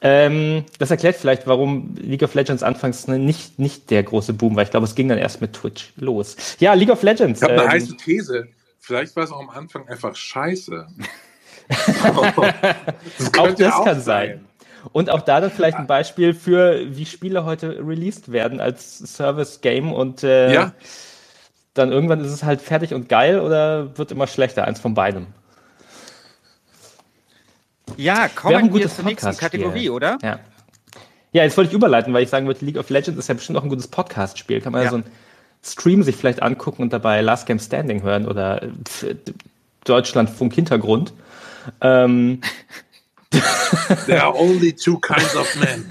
Ähm, 0.00 0.64
das 0.78 0.92
erklärt 0.92 1.16
vielleicht, 1.16 1.48
warum 1.48 1.96
League 1.96 2.22
of 2.22 2.34
Legends 2.34 2.62
anfangs 2.62 3.08
ne, 3.08 3.18
nicht, 3.18 3.58
nicht 3.58 3.90
der 3.90 4.04
große 4.04 4.34
Boom 4.34 4.54
war. 4.54 4.62
Ich 4.62 4.70
glaube, 4.70 4.86
es 4.86 4.94
ging 4.94 5.08
dann 5.08 5.18
erst 5.18 5.40
mit 5.40 5.54
Twitch 5.54 5.92
los. 5.96 6.36
Ja, 6.60 6.74
League 6.74 6.90
of 6.90 7.02
Legends. 7.02 7.40
Ich 7.40 7.42
habe 7.42 7.54
eine 7.54 7.64
ähm, 7.64 7.70
heiße 7.70 7.96
These. 7.96 8.46
Vielleicht 8.78 9.16
war 9.16 9.24
es 9.24 9.32
auch 9.32 9.40
am 9.40 9.50
Anfang 9.50 9.88
einfach 9.88 10.14
scheiße. 10.14 10.86
das 11.68 13.34
auch 13.36 13.54
das 13.54 13.72
auch 13.74 13.84
kann 13.84 14.00
sein. 14.00 14.47
Und 14.92 15.10
auch 15.10 15.20
da 15.20 15.40
dann 15.40 15.50
vielleicht 15.50 15.76
ein 15.76 15.86
Beispiel 15.86 16.34
für, 16.34 16.96
wie 16.96 17.06
Spiele 17.06 17.44
heute 17.44 17.78
released 17.86 18.32
werden 18.32 18.60
als 18.60 18.98
Service-Game 18.98 19.92
und 19.92 20.22
äh, 20.24 20.52
Ja. 20.52 20.72
dann 21.74 21.92
irgendwann 21.92 22.20
ist 22.24 22.32
es 22.32 22.42
halt 22.44 22.60
fertig 22.60 22.94
und 22.94 23.08
geil 23.08 23.40
oder 23.40 23.96
wird 23.98 24.10
immer 24.12 24.26
schlechter, 24.26 24.64
eins 24.64 24.80
von 24.80 24.94
beidem. 24.94 25.26
Ja, 27.96 28.28
kommen 28.28 28.56
ein 28.56 28.64
wir 28.66 28.70
gutes 28.70 28.96
zur 28.96 29.04
nächsten. 29.04 29.36
Kategorie, 29.36 29.90
oder? 29.90 30.18
Ja. 30.22 30.38
Ja, 31.32 31.42
jetzt 31.42 31.56
wollte 31.56 31.68
ich 31.70 31.74
überleiten, 31.74 32.12
weil 32.14 32.22
ich 32.22 32.30
sagen 32.30 32.46
würde, 32.46 32.64
League 32.64 32.78
of 32.78 32.88
Legends 32.90 33.18
ist 33.18 33.28
ja 33.28 33.34
bestimmt 33.34 33.58
auch 33.58 33.62
ein 33.62 33.68
gutes 33.68 33.88
Podcast-Spiel. 33.88 34.60
Kann 34.60 34.72
man 34.72 34.80
ja. 34.82 34.86
Ja. 34.86 34.90
so 34.90 34.96
ein 34.98 35.04
Stream 35.62 36.02
sich 36.02 36.16
vielleicht 36.16 36.42
angucken 36.42 36.82
und 36.82 36.92
dabei 36.92 37.20
Last 37.20 37.46
Game 37.46 37.58
Standing 37.58 38.02
hören 38.02 38.26
oder 38.26 38.62
äh, 38.62 38.68
Deutschlandfunk 39.84 40.54
Hintergrund. 40.54 41.12
Ähm, 41.80 42.40
There 44.06 44.22
are 44.22 44.34
only 44.34 44.72
two 44.72 44.98
kinds 44.98 45.36
of 45.36 45.54
men. 45.56 45.90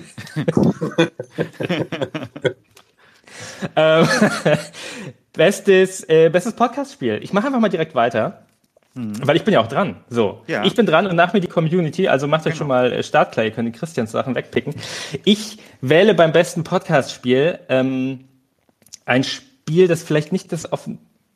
ähm, 3.76 4.08
Bestes, 5.34 6.04
äh, 6.10 6.30
bestes 6.30 6.54
Podcast-Spiel. 6.54 7.20
Ich 7.22 7.32
mache 7.32 7.48
einfach 7.48 7.60
mal 7.60 7.70
direkt 7.70 7.94
weiter. 7.94 8.48
Weil 8.96 9.36
ich 9.36 9.44
bin 9.44 9.54
ja 9.54 9.62
auch 9.62 9.68
dran. 9.68 9.98
So. 10.10 10.42
Ja. 10.48 10.64
Ich 10.66 10.74
bin 10.74 10.88
dran 10.88 11.06
und 11.06 11.16
nach 11.16 11.32
mir 11.34 11.40
die 11.40 11.48
Community. 11.48 12.08
Also 12.08 12.28
macht 12.28 12.48
euch 12.48 12.56
schon 12.56 12.68
mal 12.68 12.92
äh, 12.92 13.04
startklar. 13.04 13.46
Ihr 13.46 13.52
könnt 13.52 13.68
die 13.68 13.78
Christians 13.78 14.12
Sachen 14.12 14.34
wegpicken. 14.34 14.74
Ich 15.24 15.60
wähle 15.82 16.16
beim 16.16 16.32
besten 16.32 16.64
Podcast-Spiel 16.64 17.60
ähm, 17.70 18.26
ein 19.06 19.24
Spiel, 19.24 19.88
das 19.88 20.02
vielleicht 20.02 20.32
nicht 20.32 20.52
das 20.52 20.72
auf. 20.72 20.90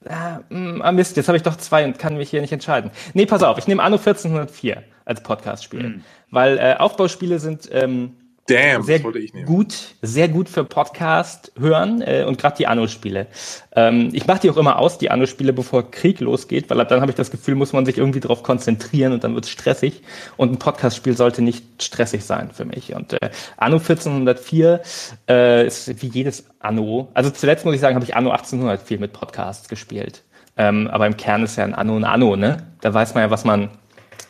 Ah, 0.07 0.39
mm, 0.49 0.81
ah, 0.81 0.91
Mist, 0.91 1.15
jetzt 1.17 1.27
habe 1.27 1.37
ich 1.37 1.43
doch 1.43 1.55
zwei 1.57 1.85
und 1.85 1.99
kann 1.99 2.17
mich 2.17 2.29
hier 2.29 2.41
nicht 2.41 2.51
entscheiden. 2.51 2.91
Nee, 3.13 3.25
pass 3.25 3.43
auf, 3.43 3.57
ich 3.57 3.67
nehme 3.67 3.83
Anno 3.83 3.97
1404 3.97 4.83
als 5.05 5.21
Podcast-Spiel. 5.21 6.01
Weil 6.31 6.57
äh, 6.57 6.75
Aufbauspiele 6.77 7.39
sind 7.39 7.69
ähm, 7.71 8.15
Damn, 8.51 8.83
sehr 8.83 8.97
das 8.97 9.03
wollte 9.05 9.19
ich 9.19 9.33
nehmen. 9.33 9.45
gut, 9.45 9.73
sehr 10.01 10.27
gut 10.27 10.49
für 10.49 10.63
Podcast 10.63 11.51
hören 11.57 12.01
äh, 12.01 12.25
und 12.27 12.37
gerade 12.37 12.57
die 12.57 12.67
Anno-Spiele. 12.67 13.27
Ähm, 13.75 14.09
ich 14.13 14.27
mache 14.27 14.41
die 14.41 14.49
auch 14.49 14.57
immer 14.57 14.77
aus, 14.77 14.97
die 14.97 15.09
Anno-Spiele, 15.09 15.53
bevor 15.53 15.89
Krieg 15.89 16.19
losgeht, 16.19 16.69
weil 16.69 16.79
ab 16.81 16.89
dann 16.89 17.01
habe 17.01 17.11
ich 17.11 17.15
das 17.15 17.31
Gefühl, 17.31 17.55
muss 17.55 17.73
man 17.73 17.85
sich 17.85 17.97
irgendwie 17.97 18.19
darauf 18.19 18.43
konzentrieren 18.43 19.13
und 19.13 19.23
dann 19.23 19.35
wird 19.35 19.45
es 19.45 19.51
stressig. 19.51 20.01
Und 20.37 20.51
ein 20.51 20.59
Podcast-Spiel 20.59 21.15
sollte 21.15 21.41
nicht 21.41 21.63
stressig 21.81 22.25
sein 22.25 22.49
für 22.51 22.65
mich. 22.65 22.93
Und 22.93 23.13
äh, 23.13 23.29
Anno 23.57 23.77
1404 23.77 24.81
äh, 25.29 25.67
ist 25.67 26.01
wie 26.01 26.07
jedes 26.07 26.45
Anno. 26.59 27.09
Also 27.13 27.29
zuletzt 27.29 27.63
muss 27.65 27.75
ich 27.75 27.81
sagen, 27.81 27.95
habe 27.95 28.05
ich 28.05 28.15
Anno 28.15 28.31
1800 28.31 28.81
viel 28.81 28.99
mit 28.99 29.13
Podcasts 29.13 29.69
gespielt. 29.69 30.23
Ähm, 30.57 30.87
aber 30.87 31.07
im 31.07 31.15
Kern 31.15 31.43
ist 31.43 31.55
ja 31.55 31.63
ein 31.63 31.73
Anno 31.73 31.95
ein 31.95 32.03
Anno, 32.03 32.35
ne? 32.35 32.57
Da 32.81 32.93
weiß 32.93 33.13
man 33.13 33.23
ja, 33.23 33.31
was 33.31 33.45
man, 33.45 33.69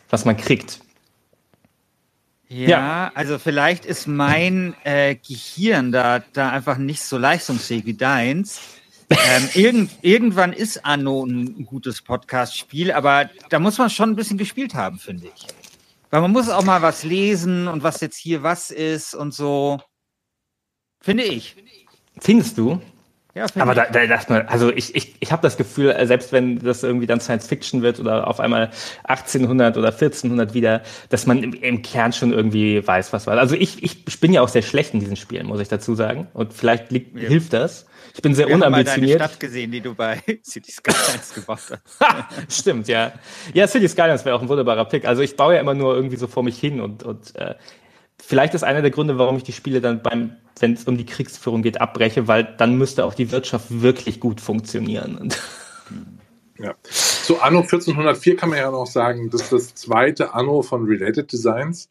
was 0.10 0.26
man 0.26 0.38
kriegt. 0.38 0.80
Ja, 2.52 2.68
Ja. 2.70 3.12
also 3.16 3.40
vielleicht 3.40 3.86
ist 3.86 4.08
mein 4.08 4.76
äh, 4.84 5.16
Gehirn 5.16 5.94
da, 5.94 6.20
da 6.34 6.50
einfach 6.50 6.78
nicht 6.78 7.02
so 7.02 7.18
leistungsfähig 7.18 7.86
wie 7.86 7.94
deins. 7.94 8.60
ähm, 9.10 9.50
irgend, 9.54 9.92
irgendwann 10.02 10.52
ist 10.52 10.84
Anno 10.86 11.24
ein 11.26 11.66
gutes 11.66 12.02
Podcast-Spiel, 12.02 12.92
aber 12.92 13.30
da 13.50 13.60
muss 13.60 13.78
man 13.78 13.90
schon 13.90 14.10
ein 14.10 14.16
bisschen 14.18 14.38
gespielt 14.38 14.74
haben, 14.76 15.00
finde 15.00 15.28
ich. 15.34 15.48
Weil 16.10 16.20
man 16.20 16.32
muss 16.32 16.50
auch 16.50 16.64
mal 16.66 16.82
was 16.82 17.04
lesen 17.06 17.70
und 17.70 17.84
was 17.84 18.02
jetzt 18.02 18.18
hier 18.18 18.44
was 18.44 18.70
ist 18.70 19.14
und 19.16 19.34
so. 19.34 19.80
Finde 21.00 21.24
ich. 21.24 21.56
Findest 22.20 22.58
du? 22.58 22.82
Ja, 23.34 23.46
Aber 23.60 23.72
ich. 23.72 23.78
da, 23.92 24.08
da 24.08 24.20
man, 24.28 24.48
also 24.48 24.72
ich, 24.72 24.94
ich, 24.94 25.16
ich 25.20 25.32
habe 25.32 25.42
das 25.42 25.56
Gefühl, 25.56 25.92
äh, 25.92 26.06
selbst 26.06 26.32
wenn 26.34 26.60
das 26.60 26.84
irgendwie 26.84 27.08
dann 27.08 27.22
Science 27.22 27.48
Fiction 27.48 27.82
wird 27.82 28.00
oder 28.00 28.28
auf 28.28 28.40
einmal 28.42 28.72
1800 29.06 29.78
oder 29.78 29.88
1400 29.90 30.54
wieder, 30.54 30.82
dass 31.10 31.26
man 31.28 31.42
im, 31.42 31.54
im 31.54 31.82
Kern 31.82 32.12
schon 32.12 32.34
irgendwie 32.34 32.86
weiß, 32.86 33.14
was 33.14 33.28
war. 33.28 33.38
Also 33.38 33.56
ich, 33.56 33.84
ich, 33.84 34.06
ich 34.08 34.20
bin 34.20 34.34
ja 34.34 34.42
auch 34.42 34.50
sehr 34.50 34.62
schlecht 34.64 34.94
in 34.94 35.00
diesen 35.00 35.16
Spielen, 35.16 35.48
muss 35.48 35.62
ich 35.62 35.70
dazu 35.70 35.96
sagen. 35.96 36.28
Und 36.34 36.54
vielleicht 36.54 36.92
liegt, 36.92 37.18
Ja. 37.18 37.30
hilft 37.30 37.54
das. 37.54 37.86
Ich 38.14 38.22
bin 38.22 38.36
sehr 38.36 38.48
Wir 38.48 38.56
haben 38.56 38.60
mal 38.60 38.66
deine 38.72 38.82
unambitioniert. 38.82 39.22
Stadt 39.22 39.40
gesehen, 39.40 39.72
die 39.72 39.80
du 39.80 39.96
bei 39.96 40.22
City 40.44 40.72
Skylines 40.72 41.34
gebaut 41.34 41.60
hast. 41.72 41.82
Stimmt, 42.60 42.90
ja. 42.90 43.14
Ja, 43.54 43.68
City 43.68 43.88
Skylines 43.88 44.26
wäre 44.26 44.36
auch 44.36 44.42
ein 44.42 44.50
wunderbarer 44.50 44.84
Pick. 44.86 45.06
Also 45.06 45.22
ich 45.22 45.38
baue 45.38 45.56
ja 45.56 45.62
immer 45.62 45.74
nur 45.74 45.96
irgendwie 45.96 46.18
so 46.18 46.28
vor 46.28 46.44
mich 46.44 46.60
hin 46.60 46.82
und, 46.82 47.04
und 47.04 47.34
äh, 47.38 47.56
vielleicht 48.32 48.54
ist 48.54 48.64
einer 48.64 48.82
der 48.82 48.92
Gründe, 48.92 49.18
warum 49.18 49.36
ich 49.36 49.44
die 49.44 49.52
Spiele 49.52 49.82
dann 49.82 50.02
beim, 50.02 50.38
wenn 50.62 50.72
es 50.72 50.86
um 50.86 50.96
die 50.96 51.06
Kriegsführung 51.06 51.64
geht, 51.64 51.82
abbreche, 51.82 52.30
weil 52.30 52.46
dann 52.58 52.78
müsste 52.78 53.04
auch 53.04 53.14
die 53.14 53.30
Wirtschaft 53.30 53.66
wirklich 53.82 54.22
gut 54.22 54.40
funktionieren. 54.40 55.18
Und 55.18 55.38
Ja. 56.58 56.76
Zu 56.82 57.42
Anno 57.42 57.60
1404 57.60 58.38
kann 58.38 58.52
man 58.52 58.60
ja 58.60 58.72
noch 58.72 58.88
sagen, 58.88 59.30
das 59.30 59.42
ist 59.42 59.52
das 59.52 59.76
zweite 59.76 60.34
Anno 60.34 60.62
von 60.62 60.86
Related 60.86 61.30
Designs. 61.30 61.90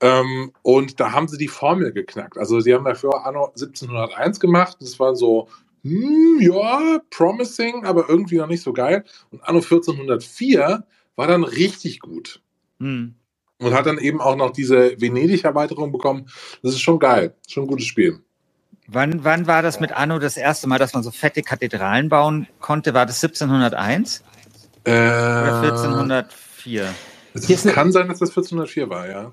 Ähm, 0.00 0.50
und 0.62 0.98
da 0.98 1.12
haben 1.12 1.28
sie 1.28 1.38
die 1.38 1.46
Formel 1.46 1.92
geknackt. 1.92 2.36
Also 2.36 2.58
sie 2.58 2.74
haben 2.74 2.84
dafür 2.84 3.24
Anno 3.24 3.46
1701 3.50 4.40
gemacht. 4.40 4.78
Das 4.80 4.98
war 4.98 5.14
so, 5.14 5.46
hm, 5.84 6.38
ja, 6.40 6.98
promising, 7.10 7.84
aber 7.84 8.08
irgendwie 8.08 8.38
noch 8.38 8.48
nicht 8.48 8.62
so 8.62 8.72
geil. 8.72 9.04
Und 9.30 9.44
Anno 9.44 9.60
1404 9.60 10.84
war 11.14 11.26
dann 11.28 11.44
richtig 11.44 12.00
gut. 12.00 12.40
Hm. 12.80 13.14
Und 13.58 13.72
hat 13.72 13.86
dann 13.86 13.98
eben 13.98 14.20
auch 14.20 14.36
noch 14.36 14.50
diese 14.50 15.00
Venedig-Erweiterung 15.00 15.90
bekommen. 15.90 16.28
Das 16.62 16.72
ist 16.72 16.80
schon 16.80 16.98
geil. 16.98 17.34
Schon 17.48 17.64
ein 17.64 17.68
gutes 17.68 17.86
Spiel. 17.86 18.20
Wann, 18.88 19.24
wann 19.24 19.46
war 19.46 19.62
das 19.62 19.80
mit 19.80 19.92
Anno 19.92 20.18
das 20.18 20.36
erste 20.36 20.68
Mal, 20.68 20.78
dass 20.78 20.92
man 20.94 21.02
so 21.02 21.10
fette 21.10 21.42
Kathedralen 21.42 22.08
bauen 22.08 22.46
konnte? 22.60 22.94
War 22.94 23.06
das 23.06 23.22
1701 23.22 24.22
Äh, 24.84 24.90
oder 24.90 25.62
1404? 25.62 26.94
es 27.34 27.50
ist 27.50 27.66
kann 27.72 27.92
sein, 27.92 28.08
dass 28.08 28.18
das 28.20 28.30
1404 28.30 28.88
war, 28.88 29.08
ja. 29.08 29.32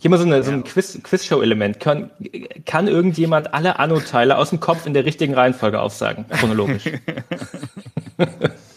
Hier 0.00 0.10
mal 0.10 0.18
so, 0.18 0.24
eine, 0.26 0.42
so 0.42 0.50
ein 0.52 0.64
Quiz, 0.64 0.98
Quizshow-Element. 1.02 1.80
Kann, 1.80 2.10
kann 2.66 2.86
irgendjemand 2.88 3.54
alle 3.54 3.78
Anno-Teile 3.78 4.36
aus 4.36 4.50
dem 4.50 4.60
Kopf 4.60 4.86
in 4.86 4.94
der 4.94 5.04
richtigen 5.04 5.34
Reihenfolge 5.34 5.80
aufsagen, 5.80 6.26
chronologisch? 6.28 6.84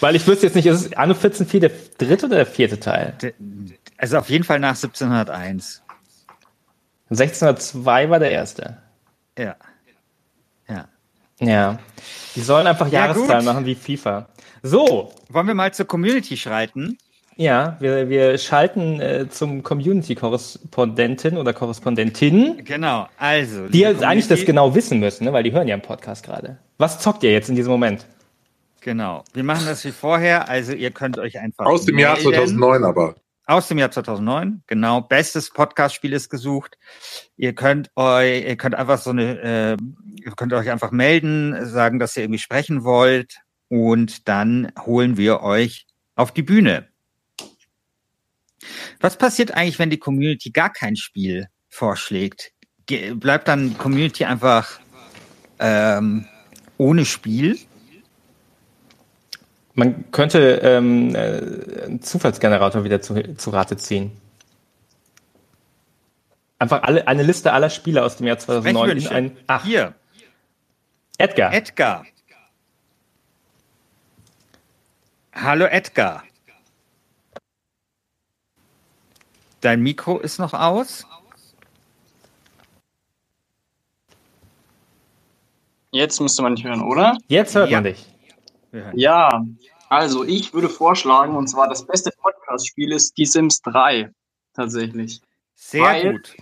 Weil 0.00 0.14
ich 0.16 0.26
wüsste 0.26 0.46
jetzt 0.46 0.54
nicht, 0.54 0.66
ist 0.66 0.86
es 0.86 0.92
Anno 0.94 1.14
14.4 1.14 1.58
der 1.60 1.70
dritte 1.98 2.26
oder 2.26 2.36
der 2.36 2.46
vierte 2.46 2.78
Teil? 2.78 3.14
Also 3.96 4.18
auf 4.18 4.30
jeden 4.30 4.44
Fall 4.44 4.60
nach 4.60 4.76
1701. 4.76 5.82
1602 7.10 8.10
war 8.10 8.18
der 8.18 8.30
erste. 8.30 8.76
Ja. 9.38 9.56
Ja. 10.68 10.88
Ja. 11.40 11.78
Die 12.34 12.40
sollen 12.40 12.66
einfach 12.66 12.86
Ja, 12.88 13.06
Jahreszahlen 13.06 13.44
gut. 13.44 13.54
machen 13.54 13.66
wie 13.66 13.74
FIFA. 13.74 14.28
So, 14.62 15.12
Wollen 15.30 15.46
wir 15.46 15.54
mal 15.54 15.72
zur 15.72 15.86
Community 15.86 16.36
schreiten? 16.36 16.98
ja, 17.36 17.76
wir, 17.78 18.08
wir 18.08 18.36
schalten 18.38 19.00
äh, 19.00 19.28
zum 19.30 19.62
Community-Korrespondenten 19.62 21.36
oder 21.38 21.52
Korrespondentin, 21.52 22.64
Genau. 22.64 23.06
Also. 23.16 23.68
die 23.68 23.78
jetzt 23.80 24.02
eigentlich 24.02 24.26
das 24.26 24.44
genau 24.44 24.74
wissen 24.74 24.98
müssen, 24.98 25.24
ne? 25.24 25.32
weil 25.32 25.44
die 25.44 25.52
hören 25.52 25.68
ja 25.68 25.74
im 25.76 25.80
Podcast 25.82 26.24
gerade. 26.24 26.58
Was 26.78 26.98
zockt 26.98 27.22
ihr 27.22 27.30
jetzt 27.32 27.48
in 27.48 27.54
diesem 27.54 27.70
Moment? 27.70 28.06
Genau. 28.80 29.24
Wir 29.32 29.44
machen 29.44 29.66
das 29.66 29.84
wie 29.84 29.92
vorher. 29.92 30.48
Also 30.48 30.72
ihr 30.72 30.90
könnt 30.90 31.18
euch 31.18 31.38
einfach. 31.38 31.66
Aus 31.66 31.84
dem 31.84 31.98
Jahr 31.98 32.16
melden. 32.16 32.34
2009 32.34 32.84
aber. 32.84 33.14
Aus 33.48 33.66
dem 33.66 33.78
Jahr 33.78 33.90
2009, 33.90 34.62
genau. 34.66 35.00
Bestes 35.00 35.48
Podcast-Spiel 35.48 36.12
ist 36.12 36.28
gesucht. 36.28 36.76
Ihr 37.38 37.54
könnt 37.54 37.90
euch, 37.96 38.44
ihr 38.44 38.56
könnt 38.56 38.74
einfach 38.74 38.98
so 38.98 39.08
eine, 39.08 39.40
äh, 39.40 39.76
ihr 40.22 40.32
könnt 40.32 40.52
euch 40.52 40.68
einfach 40.70 40.90
melden, 40.90 41.64
sagen, 41.64 41.98
dass 41.98 42.14
ihr 42.14 42.24
irgendwie 42.24 42.40
sprechen 42.40 42.84
wollt 42.84 43.38
und 43.68 44.28
dann 44.28 44.70
holen 44.84 45.16
wir 45.16 45.40
euch 45.40 45.86
auf 46.14 46.32
die 46.32 46.42
Bühne. 46.42 46.88
Was 49.00 49.16
passiert 49.16 49.52
eigentlich, 49.52 49.78
wenn 49.78 49.88
die 49.88 49.98
Community 49.98 50.50
gar 50.50 50.70
kein 50.70 50.96
Spiel 50.96 51.48
vorschlägt? 51.70 52.52
Ge 52.84 53.14
bleibt 53.14 53.48
dann 53.48 53.70
die 53.70 53.76
Community 53.76 54.26
einfach 54.26 54.78
ähm, 55.58 56.26
ohne 56.76 57.06
Spiel? 57.06 57.58
Man 59.78 60.10
könnte 60.10 60.56
ähm, 60.64 61.14
äh, 61.14 61.84
einen 61.84 62.02
Zufallsgenerator 62.02 62.82
wieder 62.82 63.00
zu, 63.00 63.36
zu 63.36 63.50
Rate 63.50 63.76
ziehen. 63.76 64.10
Einfach 66.58 66.82
alle, 66.82 67.06
eine 67.06 67.22
Liste 67.22 67.52
aller 67.52 67.70
Spiele 67.70 68.02
aus 68.04 68.16
dem 68.16 68.26
Jahr 68.26 68.40
2009 68.40 68.90
in 68.90 69.00
Sprechwünsche. 69.00 69.14
ein. 69.14 69.36
Ach, 69.46 69.64
Hier, 69.64 69.94
Edgar. 71.16 71.52
Edgar. 71.54 72.04
Hallo 75.32 75.66
Edgar. 75.66 76.24
Dein 79.60 79.80
Mikro 79.80 80.18
ist 80.18 80.40
noch 80.40 80.54
aus? 80.54 81.06
Jetzt 85.92 86.20
müsste 86.20 86.42
man 86.42 86.54
nicht 86.54 86.64
hören, 86.64 86.82
oder? 86.82 87.16
Jetzt 87.28 87.54
hört 87.54 87.70
Ja. 87.70 87.76
man 87.76 87.84
dich. 87.84 88.04
Hören. 88.70 88.98
Ja, 88.98 89.44
also 89.88 90.24
ich 90.24 90.52
würde 90.52 90.68
vorschlagen, 90.68 91.36
und 91.36 91.48
zwar 91.48 91.68
das 91.68 91.86
beste 91.86 92.10
Podcast-Spiel 92.20 92.92
ist 92.92 93.16
Die 93.16 93.24
Sims 93.26 93.62
3. 93.62 94.12
Tatsächlich. 94.54 95.20
Sehr 95.54 95.82
Weil- 95.82 96.12
gut. 96.12 96.36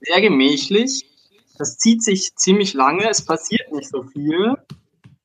Sehr 0.00 0.20
gemächlich. 0.20 1.04
Das 1.58 1.76
zieht 1.76 2.02
sich 2.04 2.34
ziemlich 2.36 2.72
lange, 2.72 3.08
es 3.08 3.24
passiert 3.24 3.72
nicht 3.72 3.88
so 3.88 4.04
viel. 4.04 4.54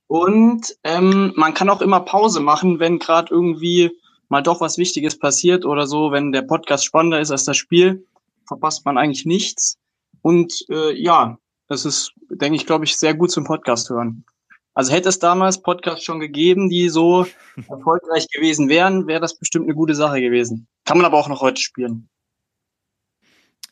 Und 0.08 0.76
ähm, 0.84 1.32
man 1.36 1.54
kann 1.54 1.70
auch 1.70 1.82
immer 1.82 2.00
Pause 2.00 2.40
machen, 2.40 2.80
wenn 2.80 3.00
gerade 3.00 3.34
irgendwie 3.34 3.92
mal 4.30 4.42
doch 4.42 4.60
was 4.62 4.78
Wichtiges 4.78 5.18
passiert 5.18 5.64
oder 5.66 5.86
so. 5.86 6.12
Wenn 6.12 6.32
der 6.32 6.42
Podcast 6.42 6.86
spannender 6.86 7.20
ist 7.20 7.32
als 7.32 7.46
das 7.46 7.58
Spiel, 7.58 8.06
verpasst 8.48 8.84
man 8.86 8.98
eigentlich 8.98 9.26
nichts. 9.26 9.78
Und 10.22 10.66
äh, 10.70 10.94
ja, 11.00 11.38
das 11.68 11.86
ist, 11.86 12.14
denke 12.30 12.56
ich, 12.56 12.66
glaube 12.66 12.86
ich, 12.86 12.98
sehr 12.98 13.14
gut 13.14 13.32
zum 13.32 13.44
Podcast 13.44 13.90
hören. 13.90 14.26
Also 14.74 14.92
hätte 14.92 15.10
es 15.10 15.20
damals 15.20 15.62
Podcasts 15.62 16.04
schon 16.04 16.20
gegeben, 16.20 16.70
die 16.70 16.90
so 16.90 17.26
erfolgreich 17.70 18.28
gewesen 18.30 18.70
wären, 18.70 19.08
wäre 19.08 19.20
das 19.22 19.36
bestimmt 19.36 19.66
eine 19.66 19.76
gute 19.76 19.96
Sache 19.96 20.20
gewesen. 20.22 20.68
Kann 20.86 20.98
man 20.98 21.06
aber 21.06 21.18
auch 21.18 21.28
noch 21.28 21.42
heute 21.42 21.62
spielen. 21.62 22.10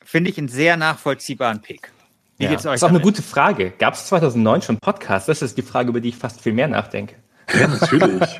Finde 0.04 0.30
ich 0.30 0.38
einen 0.38 0.48
sehr 0.48 0.78
nachvollziehbaren 0.78 1.62
Pick. 1.62 1.92
Wie 2.38 2.44
Ja. 2.46 2.50
geht's 2.52 2.66
euch? 2.66 2.74
Das 2.74 2.80
ist 2.82 2.84
auch 2.84 2.90
eine 2.90 3.02
gute 3.02 3.22
Frage. 3.22 3.72
Gab 3.72 3.94
es 3.94 4.08
2009 4.08 4.62
schon 4.62 4.78
Podcasts? 4.80 5.28
Das 5.28 5.42
ist 5.42 5.58
die 5.58 5.62
Frage, 5.62 5.90
über 5.90 6.02
die 6.02 6.10
ich 6.10 6.18
fast 6.18 6.42
viel 6.42 6.54
mehr 6.54 6.68
nachdenke. 6.68 7.16
Ja, 7.54 7.68
natürlich. 7.68 8.40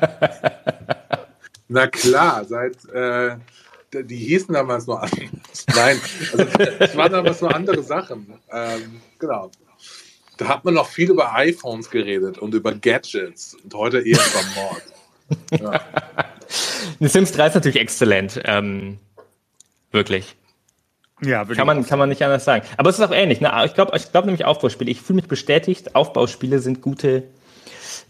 Na 1.68 1.86
klar, 1.86 2.44
seit 2.44 2.84
äh, 2.90 3.36
die 3.92 4.16
hießen 4.16 4.52
damals 4.54 4.86
nur 4.86 5.02
anders. 5.02 5.66
Nein, 5.74 6.00
also 6.32 6.44
es 6.78 6.96
waren 6.96 7.12
damals 7.12 7.40
nur 7.40 7.54
andere 7.54 7.82
Sachen. 7.82 8.34
Ähm, 8.50 9.00
genau. 9.18 9.50
Da 10.42 10.48
hat 10.48 10.64
man 10.64 10.74
noch 10.74 10.88
viel 10.88 11.08
über 11.08 11.34
iPhones 11.34 11.88
geredet 11.88 12.36
und 12.36 12.52
über 12.52 12.72
Gadgets 12.72 13.56
und 13.62 13.72
heute 13.74 13.98
eher 13.98 14.18
über 14.18 15.60
Mord. 15.60 15.80
Ja. 16.98 17.08
Sims 17.08 17.30
3 17.30 17.46
ist 17.46 17.54
natürlich 17.54 17.80
exzellent. 17.80 18.40
Ähm, 18.44 18.98
wirklich. 19.92 20.34
Ja, 21.22 21.44
kann 21.44 21.68
man, 21.68 21.86
kann 21.86 22.00
man 22.00 22.08
nicht 22.08 22.24
anders 22.24 22.44
sagen. 22.44 22.66
Aber 22.76 22.90
es 22.90 22.98
ist 22.98 23.04
auch 23.04 23.12
ähnlich. 23.12 23.40
Ne? 23.40 23.52
Ich 23.66 23.74
glaube 23.74 23.96
ich 23.96 24.10
glaub 24.10 24.24
nämlich 24.24 24.44
Aufbauspiele. 24.44 24.90
Ich 24.90 25.00
fühle 25.00 25.18
mich 25.18 25.28
bestätigt, 25.28 25.94
Aufbauspiele 25.94 26.58
sind 26.58 26.82
gute, 26.82 27.22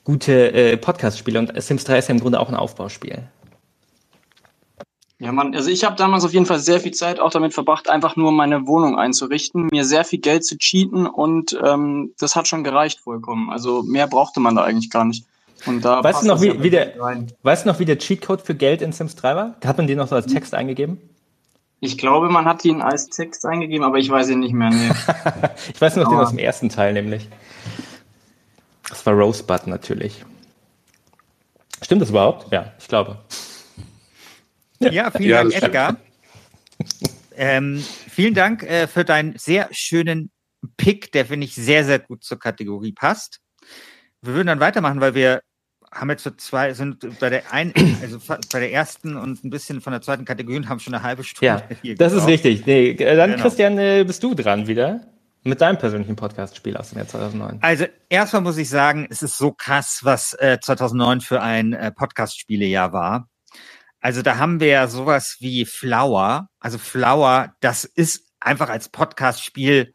gute 0.04 0.54
äh, 0.54 0.78
Podcast-Spiele 0.78 1.38
und 1.38 1.62
Sims 1.62 1.84
3 1.84 1.98
ist 1.98 2.08
ja 2.08 2.14
im 2.14 2.20
Grunde 2.20 2.40
auch 2.40 2.48
ein 2.48 2.54
Aufbauspiel. 2.54 3.24
Ja, 5.22 5.30
man, 5.30 5.54
also 5.54 5.70
ich 5.70 5.84
habe 5.84 5.94
damals 5.94 6.24
auf 6.24 6.32
jeden 6.32 6.46
Fall 6.46 6.58
sehr 6.58 6.80
viel 6.80 6.90
Zeit 6.90 7.20
auch 7.20 7.30
damit 7.30 7.54
verbracht, 7.54 7.88
einfach 7.88 8.16
nur 8.16 8.32
meine 8.32 8.66
Wohnung 8.66 8.98
einzurichten, 8.98 9.68
mir 9.70 9.84
sehr 9.84 10.04
viel 10.04 10.18
Geld 10.18 10.44
zu 10.44 10.58
cheaten 10.58 11.06
und 11.06 11.56
ähm, 11.64 12.12
das 12.18 12.34
hat 12.34 12.48
schon 12.48 12.64
gereicht 12.64 12.98
vollkommen. 12.98 13.48
Also 13.48 13.84
mehr 13.84 14.08
brauchte 14.08 14.40
man 14.40 14.56
da 14.56 14.64
eigentlich 14.64 14.90
gar 14.90 15.04
nicht. 15.04 15.24
Und 15.64 15.84
da 15.84 16.02
weißt 16.02 16.24
du 16.24 16.26
noch, 16.26 16.42
wie, 16.42 16.60
wie 16.64 16.70
der, 16.70 16.94
weißt 17.44 17.64
du 17.64 17.68
noch, 17.68 17.78
wie 17.78 17.84
der 17.84 17.98
Cheatcode 17.98 18.42
für 18.42 18.56
Geld 18.56 18.82
in 18.82 18.90
Sims 18.90 19.14
3 19.14 19.36
war? 19.36 19.54
Hat 19.64 19.76
man 19.76 19.86
den 19.86 19.98
noch 19.98 20.08
so 20.08 20.16
als 20.16 20.26
Text 20.26 20.54
eingegeben? 20.54 20.98
Ich 21.78 21.98
glaube, 21.98 22.28
man 22.28 22.44
hat 22.46 22.64
ihn 22.64 22.82
als 22.82 23.06
Text 23.06 23.46
eingegeben, 23.46 23.86
aber 23.86 23.98
ich 23.98 24.10
weiß 24.10 24.28
ihn 24.30 24.40
nicht 24.40 24.54
mehr. 24.54 24.70
Nee. 24.70 24.90
ich 25.72 25.80
weiß 25.80 25.94
noch 25.94 26.06
aber 26.06 26.16
den 26.16 26.20
aus 26.20 26.30
dem 26.30 26.40
ersten 26.40 26.68
Teil 26.68 26.94
nämlich. 26.94 27.28
Das 28.88 29.06
war 29.06 29.14
Rosebud 29.14 29.68
natürlich. 29.68 30.24
Stimmt 31.80 32.02
das 32.02 32.10
überhaupt? 32.10 32.50
Ja, 32.50 32.72
ich 32.80 32.88
glaube. 32.88 33.18
Ja, 34.90 35.10
vielen 35.10 35.30
ja, 35.30 35.42
Dank, 35.42 35.54
Edgar. 35.54 35.96
Ähm, 37.36 37.82
vielen 38.08 38.34
Dank 38.34 38.62
äh, 38.62 38.86
für 38.86 39.04
deinen 39.04 39.36
sehr 39.38 39.68
schönen 39.72 40.30
Pick, 40.76 41.12
der 41.12 41.26
finde 41.26 41.46
ich 41.46 41.54
sehr, 41.54 41.84
sehr 41.84 41.98
gut 41.98 42.24
zur 42.24 42.38
Kategorie 42.38 42.92
passt. 42.92 43.40
Wir 44.20 44.34
würden 44.34 44.46
dann 44.46 44.60
weitermachen, 44.60 45.00
weil 45.00 45.14
wir 45.14 45.42
haben 45.90 46.08
jetzt 46.10 46.22
für 46.22 46.36
zwei, 46.36 46.72
sind 46.72 47.18
bei 47.20 47.28
der 47.28 47.52
ein, 47.52 47.72
also 48.02 48.18
bei 48.52 48.60
der 48.60 48.72
ersten 48.72 49.16
und 49.16 49.44
ein 49.44 49.50
bisschen 49.50 49.80
von 49.80 49.92
der 49.92 50.00
zweiten 50.00 50.24
Kategorie 50.24 50.56
und 50.56 50.68
haben 50.68 50.80
schon 50.80 50.94
eine 50.94 51.02
halbe 51.02 51.24
Stunde 51.24 51.46
ja, 51.46 51.76
hier. 51.82 51.96
Das 51.96 52.12
ist 52.12 52.26
richtig. 52.26 52.64
Nee, 52.66 52.90
äh, 52.90 53.16
dann, 53.16 53.32
genau. 53.32 53.42
Christian, 53.42 53.78
äh, 53.78 54.04
bist 54.06 54.22
du 54.22 54.34
dran 54.34 54.66
wieder. 54.66 55.06
Mit 55.44 55.60
deinem 55.60 55.76
persönlichen 55.76 56.14
Podcast-Spiel 56.14 56.76
aus 56.76 56.90
dem 56.90 56.98
Jahr 56.98 57.08
2009. 57.08 57.58
Also 57.62 57.86
erstmal 58.08 58.42
muss 58.42 58.58
ich 58.58 58.68
sagen, 58.68 59.08
es 59.10 59.22
ist 59.22 59.36
so 59.36 59.50
krass, 59.50 59.98
was 60.02 60.34
äh, 60.34 60.58
2009 60.60 61.20
für 61.20 61.42
ein 61.42 61.72
äh, 61.72 61.90
Podcast-Spielejahr 61.90 62.92
war. 62.92 63.28
Also 64.02 64.20
da 64.20 64.36
haben 64.36 64.58
wir 64.58 64.66
ja 64.66 64.88
sowas 64.88 65.36
wie 65.38 65.64
Flower. 65.64 66.48
Also 66.58 66.76
Flower, 66.76 67.54
das 67.60 67.84
ist 67.84 68.24
einfach 68.40 68.68
als 68.68 68.88
Podcast-Spiel 68.88 69.94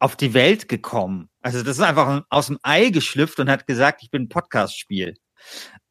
auf 0.00 0.16
die 0.16 0.34
Welt 0.34 0.68
gekommen. 0.68 1.30
Also 1.40 1.62
das 1.62 1.78
ist 1.78 1.84
einfach 1.84 2.22
aus 2.28 2.48
dem 2.48 2.58
Ei 2.64 2.90
geschlüpft 2.90 3.38
und 3.38 3.48
hat 3.48 3.68
gesagt, 3.68 4.02
ich 4.02 4.10
bin 4.10 4.22
ein 4.22 4.28
Podcast-Spiel. 4.28 5.14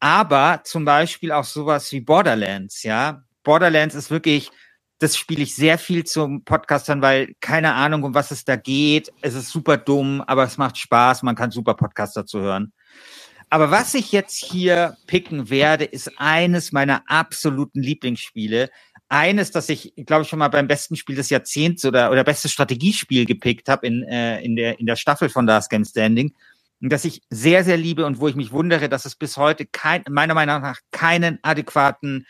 Aber 0.00 0.60
zum 0.64 0.84
Beispiel 0.84 1.32
auch 1.32 1.44
sowas 1.44 1.90
wie 1.92 2.02
Borderlands, 2.02 2.82
ja. 2.82 3.22
Borderlands 3.42 3.94
ist 3.94 4.10
wirklich, 4.10 4.50
das 4.98 5.16
spiele 5.16 5.42
ich 5.42 5.56
sehr 5.56 5.78
viel 5.78 6.04
zum 6.04 6.44
Podcastern, 6.44 7.00
weil 7.00 7.34
keine 7.40 7.72
Ahnung, 7.72 8.02
um 8.02 8.14
was 8.14 8.32
es 8.32 8.44
da 8.44 8.56
geht. 8.56 9.10
Es 9.22 9.34
ist 9.34 9.48
super 9.48 9.78
dumm, 9.78 10.22
aber 10.26 10.44
es 10.44 10.58
macht 10.58 10.76
Spaß. 10.76 11.22
Man 11.22 11.36
kann 11.36 11.50
super 11.50 11.72
Podcaster 11.72 12.26
zu 12.26 12.40
hören. 12.40 12.74
Aber 13.50 13.72
was 13.72 13.94
ich 13.94 14.12
jetzt 14.12 14.36
hier 14.36 14.96
picken 15.06 15.50
werde, 15.50 15.84
ist 15.84 16.12
eines 16.18 16.70
meiner 16.70 17.02
absoluten 17.08 17.82
Lieblingsspiele. 17.82 18.70
Eines, 19.08 19.50
das 19.50 19.68
ich, 19.68 19.92
glaube 20.06 20.22
ich, 20.22 20.28
schon 20.28 20.38
mal 20.38 20.48
beim 20.48 20.68
besten 20.68 20.94
Spiel 20.94 21.16
des 21.16 21.30
Jahrzehnts 21.30 21.84
oder, 21.84 22.12
oder 22.12 22.22
bestes 22.22 22.52
Strategiespiel 22.52 23.26
gepickt 23.26 23.68
habe 23.68 23.88
in, 23.88 24.04
äh, 24.04 24.40
in, 24.42 24.54
der, 24.54 24.78
in 24.78 24.86
der 24.86 24.94
Staffel 24.94 25.28
von 25.28 25.46
Last 25.46 25.68
Game 25.68 25.84
Standing. 25.84 26.32
Und 26.80 26.92
das 26.92 27.04
ich 27.04 27.22
sehr, 27.28 27.64
sehr 27.64 27.76
liebe 27.76 28.06
und 28.06 28.20
wo 28.20 28.28
ich 28.28 28.36
mich 28.36 28.52
wundere, 28.52 28.88
dass 28.88 29.04
es 29.04 29.16
bis 29.16 29.36
heute 29.36 29.66
kein, 29.66 30.04
meiner 30.08 30.34
Meinung 30.34 30.62
nach 30.62 30.78
keinen 30.92 31.40
adäquaten 31.42 32.26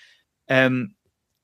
ähm, 0.49 0.97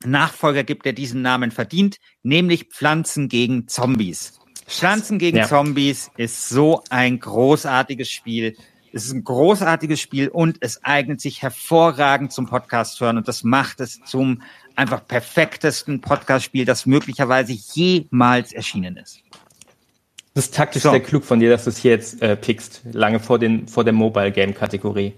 Nachfolger 0.04 0.64
gibt, 0.64 0.86
der 0.86 0.94
diesen 0.94 1.20
Namen 1.20 1.50
verdient, 1.50 1.98
nämlich 2.22 2.64
Pflanzen 2.72 3.28
gegen 3.28 3.68
Zombies. 3.68 4.40
Pflanzen 4.66 5.18
gegen 5.18 5.36
ja. 5.36 5.46
Zombies 5.46 6.10
ist 6.16 6.48
so 6.48 6.82
ein 6.88 7.20
großartiges 7.20 8.10
Spiel. 8.10 8.56
Es 8.96 9.04
ist 9.04 9.12
ein 9.12 9.24
großartiges 9.24 10.00
Spiel 10.00 10.28
und 10.28 10.56
es 10.61 10.82
eignet 10.82 11.20
sich 11.20 11.42
hervorragend 11.42 12.32
zum 12.32 12.46
Podcast 12.46 12.98
hören 12.98 13.18
und 13.18 13.28
das 13.28 13.44
macht 13.44 13.80
es 13.80 14.00
zum 14.06 14.40
einfach 14.74 15.06
perfektesten 15.06 16.00
Podcast-Spiel, 16.00 16.64
das 16.64 16.87
möglicherweise 16.87 17.52
jemals 17.52 18.54
erschienen 18.54 18.96
ist. 18.96 19.20
Das 20.32 20.46
ist 20.46 20.54
taktisch 20.54 20.82
so. 20.82 20.92
sehr 20.92 21.00
klug 21.00 21.24
von 21.24 21.40
dir, 21.40 21.50
dass 21.50 21.64
du 21.64 21.70
es 21.70 21.76
hier 21.76 21.90
jetzt 21.90 22.22
äh, 22.22 22.37
pickst, 22.37 22.80
lange 22.90 23.20
vor, 23.20 23.38
den, 23.38 23.68
vor 23.68 23.85
der 23.85 23.92
Mobile-Game-Kategorie. 23.92 25.12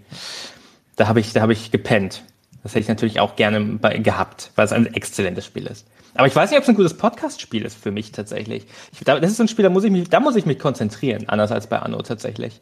Da 0.96 1.06
habe 1.06 1.20
ich, 1.20 1.32
da 1.32 1.42
hab 1.42 1.50
ich 1.50 1.70
gepennt. 1.70 2.24
Das 2.64 2.72
hätte 2.72 2.80
ich 2.80 2.88
natürlich 2.88 3.20
auch 3.20 3.36
gerne 3.36 3.60
bei, 3.60 3.98
gehabt, 3.98 4.50
weil 4.56 4.64
es 4.64 4.72
ein 4.72 4.92
exzellentes 4.92 5.46
Spiel 5.46 5.68
ist. 5.68 5.86
Aber 6.14 6.26
ich 6.26 6.34
weiß 6.34 6.50
nicht, 6.50 6.58
ob 6.58 6.64
es 6.64 6.68
ein 6.68 6.74
gutes 6.74 6.96
Podcast-Spiel 6.96 7.64
ist 7.64 7.78
für 7.80 7.92
mich 7.92 8.10
tatsächlich. 8.10 8.66
Ich, 8.92 9.04
das 9.04 9.22
ist 9.22 9.36
so 9.36 9.44
ein 9.44 9.48
Spiel, 9.48 9.62
da 9.62 9.70
muss 9.70 9.84
ich 9.84 9.92
mich, 9.92 10.10
da 10.10 10.18
muss 10.18 10.34
ich 10.34 10.46
mich 10.46 10.58
konzentrieren, 10.58 11.28
anders 11.28 11.52
als 11.52 11.68
bei 11.68 11.78
Anno 11.78 12.02
tatsächlich. 12.02 12.60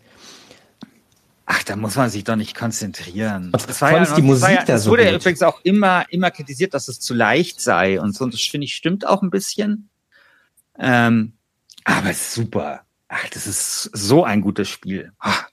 Ach, 1.48 1.62
da 1.62 1.76
muss 1.76 1.94
man 1.94 2.11
sich 2.11 2.24
doch 2.24 2.35
nicht 2.35 2.56
konzentrieren. 2.56 3.52
Das 3.52 3.80
war 3.80 3.92
ja 3.92 4.00
noch, 4.00 4.14
die 4.16 4.22
Musik 4.22 4.50
ja, 4.50 4.64
da 4.64 4.78
so 4.78 4.90
wurde 4.90 5.04
ja 5.04 5.14
übrigens 5.14 5.42
auch 5.42 5.61
immer, 5.62 6.04
immer 6.11 6.32
kritisiert, 6.32 6.74
dass 6.74 6.88
es 6.88 6.98
zu 6.98 7.14
leicht 7.14 7.61
sei 7.61 8.00
und 8.00 8.16
so. 8.16 8.24
Und 8.24 8.35
das 8.35 8.42
finde 8.42 8.64
ich 8.64 8.74
stimmt 8.74 9.06
auch 9.06 9.22
ein 9.22 9.30
bisschen. 9.30 9.88
Ähm, 10.76 11.35
aber 11.85 12.12
super. 12.14 12.80
Ach, 13.09 13.28
das 13.28 13.46
ist 13.46 13.85
so 13.92 14.24
ein 14.24 14.40
gutes 14.40 14.68
Spiel. 14.68 15.12
Ach. 15.20 15.48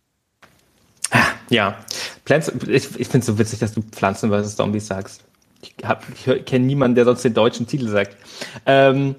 Ja, 1.49 1.77
Plants, 2.25 2.51
ich, 2.67 2.99
ich 2.99 3.07
finde 3.07 3.19
es 3.19 3.25
so 3.27 3.37
witzig, 3.37 3.59
dass 3.59 3.73
du 3.73 3.83
Pflanzen 3.83 4.31
vs. 4.31 4.55
Zombies 4.55 4.87
sagst. 4.87 5.23
Ich, 5.61 5.75
ich 6.27 6.45
kenne 6.45 6.65
niemanden, 6.65 6.95
der 6.95 7.05
sonst 7.05 7.23
den 7.23 7.35
deutschen 7.35 7.67
Titel 7.67 7.87
sagt. 7.87 8.17
Ähm, 8.65 9.15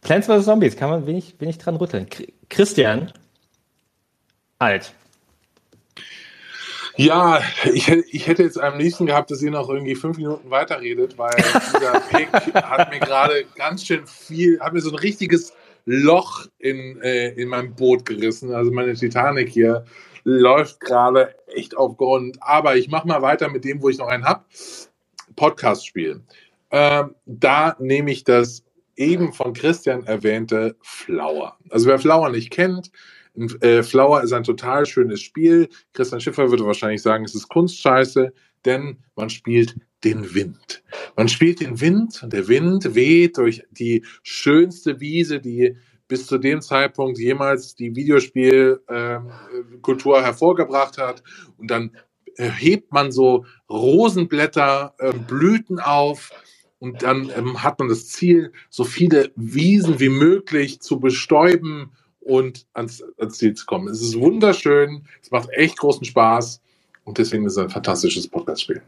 Plants 0.00 0.26
vs. 0.26 0.46
Zombies, 0.46 0.76
kann 0.76 0.88
man 0.88 1.06
wenig, 1.06 1.34
wenig 1.38 1.58
dran 1.58 1.76
rütteln. 1.76 2.06
Christian, 2.48 3.12
alt. 4.58 4.94
Ja, 6.96 7.40
ich, 7.72 7.88
ich 7.88 8.26
hätte 8.26 8.42
jetzt 8.42 8.58
am 8.58 8.78
liebsten 8.78 9.06
gehabt, 9.06 9.30
dass 9.30 9.42
ihr 9.42 9.50
noch 9.50 9.68
irgendwie 9.68 9.94
fünf 9.94 10.16
Minuten 10.16 10.50
weiterredet, 10.50 11.18
weil 11.18 11.34
dieser 11.36 12.00
Pick 12.10 12.28
hat 12.54 12.90
mir 12.90 13.00
gerade 13.00 13.44
ganz 13.54 13.84
schön 13.84 14.06
viel, 14.06 14.58
hat 14.60 14.72
mir 14.72 14.80
so 14.80 14.90
ein 14.90 14.96
richtiges 14.96 15.52
Loch 15.84 16.46
in, 16.58 17.00
äh, 17.02 17.28
in 17.34 17.48
meinem 17.48 17.74
Boot 17.74 18.06
gerissen. 18.06 18.54
Also 18.54 18.70
meine 18.70 18.94
Titanic 18.94 19.50
hier 19.50 19.84
läuft 20.24 20.80
gerade 20.80 21.34
echt 21.46 21.76
auf 21.76 21.96
Grund. 21.96 22.38
Aber 22.40 22.76
ich 22.76 22.88
mache 22.88 23.06
mal 23.06 23.22
weiter 23.22 23.48
mit 23.50 23.64
dem, 23.64 23.82
wo 23.82 23.88
ich 23.88 23.98
noch 23.98 24.08
einen 24.08 24.24
habe. 24.24 24.44
Podcast 25.36 25.86
spielen. 25.86 26.26
Ähm, 26.70 27.14
da 27.26 27.76
nehme 27.78 28.10
ich 28.10 28.24
das 28.24 28.64
eben 28.96 29.32
von 29.32 29.52
Christian 29.52 30.04
erwähnte 30.06 30.76
Flower. 30.80 31.56
Also 31.70 31.86
wer 31.86 31.98
Flower 31.98 32.30
nicht 32.30 32.50
kennt, 32.50 32.90
äh, 33.36 33.82
Flower 33.82 34.22
ist 34.22 34.32
ein 34.32 34.44
total 34.44 34.86
schönes 34.86 35.20
Spiel. 35.20 35.68
Christian 35.92 36.20
Schiffer 36.20 36.50
würde 36.50 36.66
wahrscheinlich 36.66 37.02
sagen, 37.02 37.24
es 37.24 37.34
ist 37.34 37.48
Kunstscheiße, 37.48 38.32
denn 38.64 38.98
man 39.14 39.30
spielt 39.30 39.76
den 40.04 40.34
Wind. 40.34 40.82
Man 41.16 41.28
spielt 41.28 41.60
den 41.60 41.80
Wind 41.80 42.22
und 42.22 42.32
der 42.32 42.48
Wind 42.48 42.94
weht 42.94 43.38
durch 43.38 43.62
die 43.70 44.04
schönste 44.22 45.00
Wiese, 45.00 45.40
die 45.40 45.76
bis 46.08 46.26
zu 46.26 46.38
dem 46.38 46.60
Zeitpunkt 46.60 47.18
jemals 47.18 47.74
die 47.74 47.96
Videospielkultur 47.96 50.18
ähm, 50.18 50.24
hervorgebracht 50.24 50.98
hat. 50.98 51.22
Und 51.58 51.70
dann 51.70 51.90
hebt 52.38 52.92
man 52.92 53.12
so 53.12 53.44
Rosenblätter, 53.68 54.94
äh, 54.98 55.12
Blüten 55.12 55.80
auf 55.80 56.30
und 56.78 57.02
dann 57.02 57.30
ähm, 57.36 57.62
hat 57.62 57.78
man 57.78 57.88
das 57.88 58.08
Ziel, 58.08 58.52
so 58.68 58.84
viele 58.84 59.32
Wiesen 59.36 60.00
wie 60.00 60.10
möglich 60.10 60.80
zu 60.80 61.00
bestäuben 61.00 61.92
und 62.26 62.66
ans, 62.74 63.02
ans 63.18 63.38
Ziel 63.38 63.54
zu 63.54 63.64
kommen. 63.66 63.88
Es 63.88 64.02
ist 64.02 64.18
wunderschön, 64.18 65.04
es 65.22 65.30
macht 65.30 65.48
echt 65.50 65.78
großen 65.78 66.04
Spaß 66.04 66.60
und 67.04 67.18
deswegen 67.18 67.46
ist 67.46 67.52
es 67.52 67.58
ein 67.58 67.70
fantastisches 67.70 68.26
Podcast-Spiel. 68.26 68.82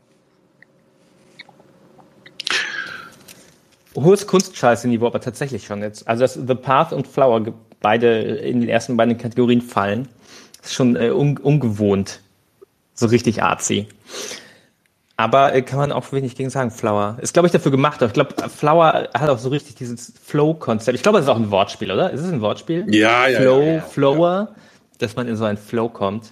Hohes 3.95 4.27
Kunstscheiße-Niveau, 4.27 5.07
aber 5.07 5.21
tatsächlich 5.21 5.65
schon 5.65 5.83
jetzt. 5.83 6.07
Also, 6.07 6.23
dass 6.23 6.35
The 6.35 6.55
Path 6.55 6.93
und 6.93 7.07
Flower 7.07 7.53
beide 7.81 8.21
in 8.21 8.61
den 8.61 8.69
ersten 8.69 8.97
beiden 8.97 9.17
Kategorien 9.17 9.61
fallen, 9.61 10.09
ist 10.63 10.75
schon 10.75 10.97
äh, 10.97 11.11
un 11.11 11.37
ungewohnt. 11.39 12.21
So 12.95 13.07
richtig 13.07 13.43
artsy. 13.43 13.87
Aber 15.19 15.53
äh, 15.53 15.63
kann 15.63 15.81
man 15.81 15.91
auch 15.91 16.13
wenig 16.13 16.37
gegen 16.37 16.49
sagen, 16.49 16.71
Flower. 16.71 17.19
Ist, 17.21 17.33
glaube 17.33 17.49
ich, 17.49 17.53
dafür 17.53 17.73
gemacht. 17.73 18.01
Ich 18.03 18.13
glaube, 18.13 18.49
Flower 18.49 19.09
hat 19.13 19.29
auch 19.29 19.39
so 19.39 19.49
richtig 19.49 19.75
dieses 19.75 20.13
Flow-Konzept. 20.25 20.95
Ich 20.95 21.03
glaube, 21.03 21.19
das 21.19 21.27
ist 21.27 21.29
auch 21.29 21.37
ein 21.37 21.51
Wortspiel, 21.51 21.91
oder? 21.91 22.13
Ist 22.13 22.21
es 22.21 22.33
ein 22.33 22.41
Wortspiel? 22.41 22.87
Ja, 22.89 23.27
ja. 23.27 23.41
Flow, 23.41 23.61
ja, 23.61 23.73
ja. 23.73 23.81
Flower, 23.81 24.55
dass 24.99 25.17
man 25.17 25.27
in 25.27 25.37
so 25.37 25.45
einen 25.45 25.59
Flow 25.59 25.89
kommt. 25.89 26.31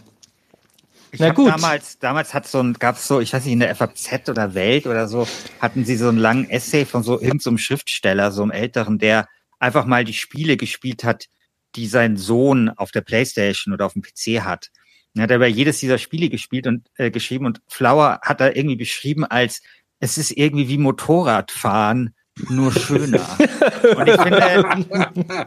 Ich 1.10 1.18
Na 1.18 1.30
gut. 1.30 1.48
Damals, 1.48 1.98
damals 1.98 2.32
hat 2.32 2.46
so 2.46 2.60
ein, 2.60 2.74
gab's 2.74 3.08
so, 3.08 3.18
ich 3.18 3.32
weiß 3.32 3.44
nicht, 3.44 3.54
in 3.54 3.58
der 3.58 3.74
FAZ 3.74 4.28
oder 4.28 4.54
Welt 4.54 4.86
oder 4.86 5.08
so, 5.08 5.26
hatten 5.60 5.84
sie 5.84 5.96
so 5.96 6.08
einen 6.08 6.18
langen 6.18 6.48
Essay 6.48 6.84
von 6.84 7.02
so 7.02 7.14
irgendeinem 7.14 7.40
so 7.40 7.58
Schriftsteller, 7.58 8.30
so 8.30 8.42
einem 8.42 8.52
Älteren, 8.52 9.00
der 9.00 9.26
einfach 9.58 9.84
mal 9.84 10.04
die 10.04 10.14
Spiele 10.14 10.56
gespielt 10.56 11.02
hat, 11.02 11.26
die 11.74 11.88
sein 11.88 12.16
Sohn 12.16 12.68
auf 12.68 12.92
der 12.92 13.00
Playstation 13.00 13.74
oder 13.74 13.86
auf 13.86 13.94
dem 13.94 14.02
PC 14.02 14.44
hat. 14.44 14.70
Er 15.16 15.22
hat 15.22 15.32
aber 15.32 15.46
jedes 15.46 15.80
dieser 15.80 15.98
Spiele 15.98 16.28
gespielt 16.28 16.66
und 16.66 16.86
äh, 16.96 17.10
geschrieben 17.10 17.46
und 17.46 17.60
Flower 17.68 18.20
hat 18.22 18.40
da 18.40 18.48
irgendwie 18.48 18.76
beschrieben 18.76 19.24
als 19.24 19.62
es 19.98 20.18
ist 20.18 20.30
irgendwie 20.32 20.68
wie 20.68 20.78
Motorradfahren, 20.78 22.14
nur 22.50 22.72
schöner. 22.72 23.26
und 23.96 24.08
ich 24.08 24.20
finde, 24.20 25.46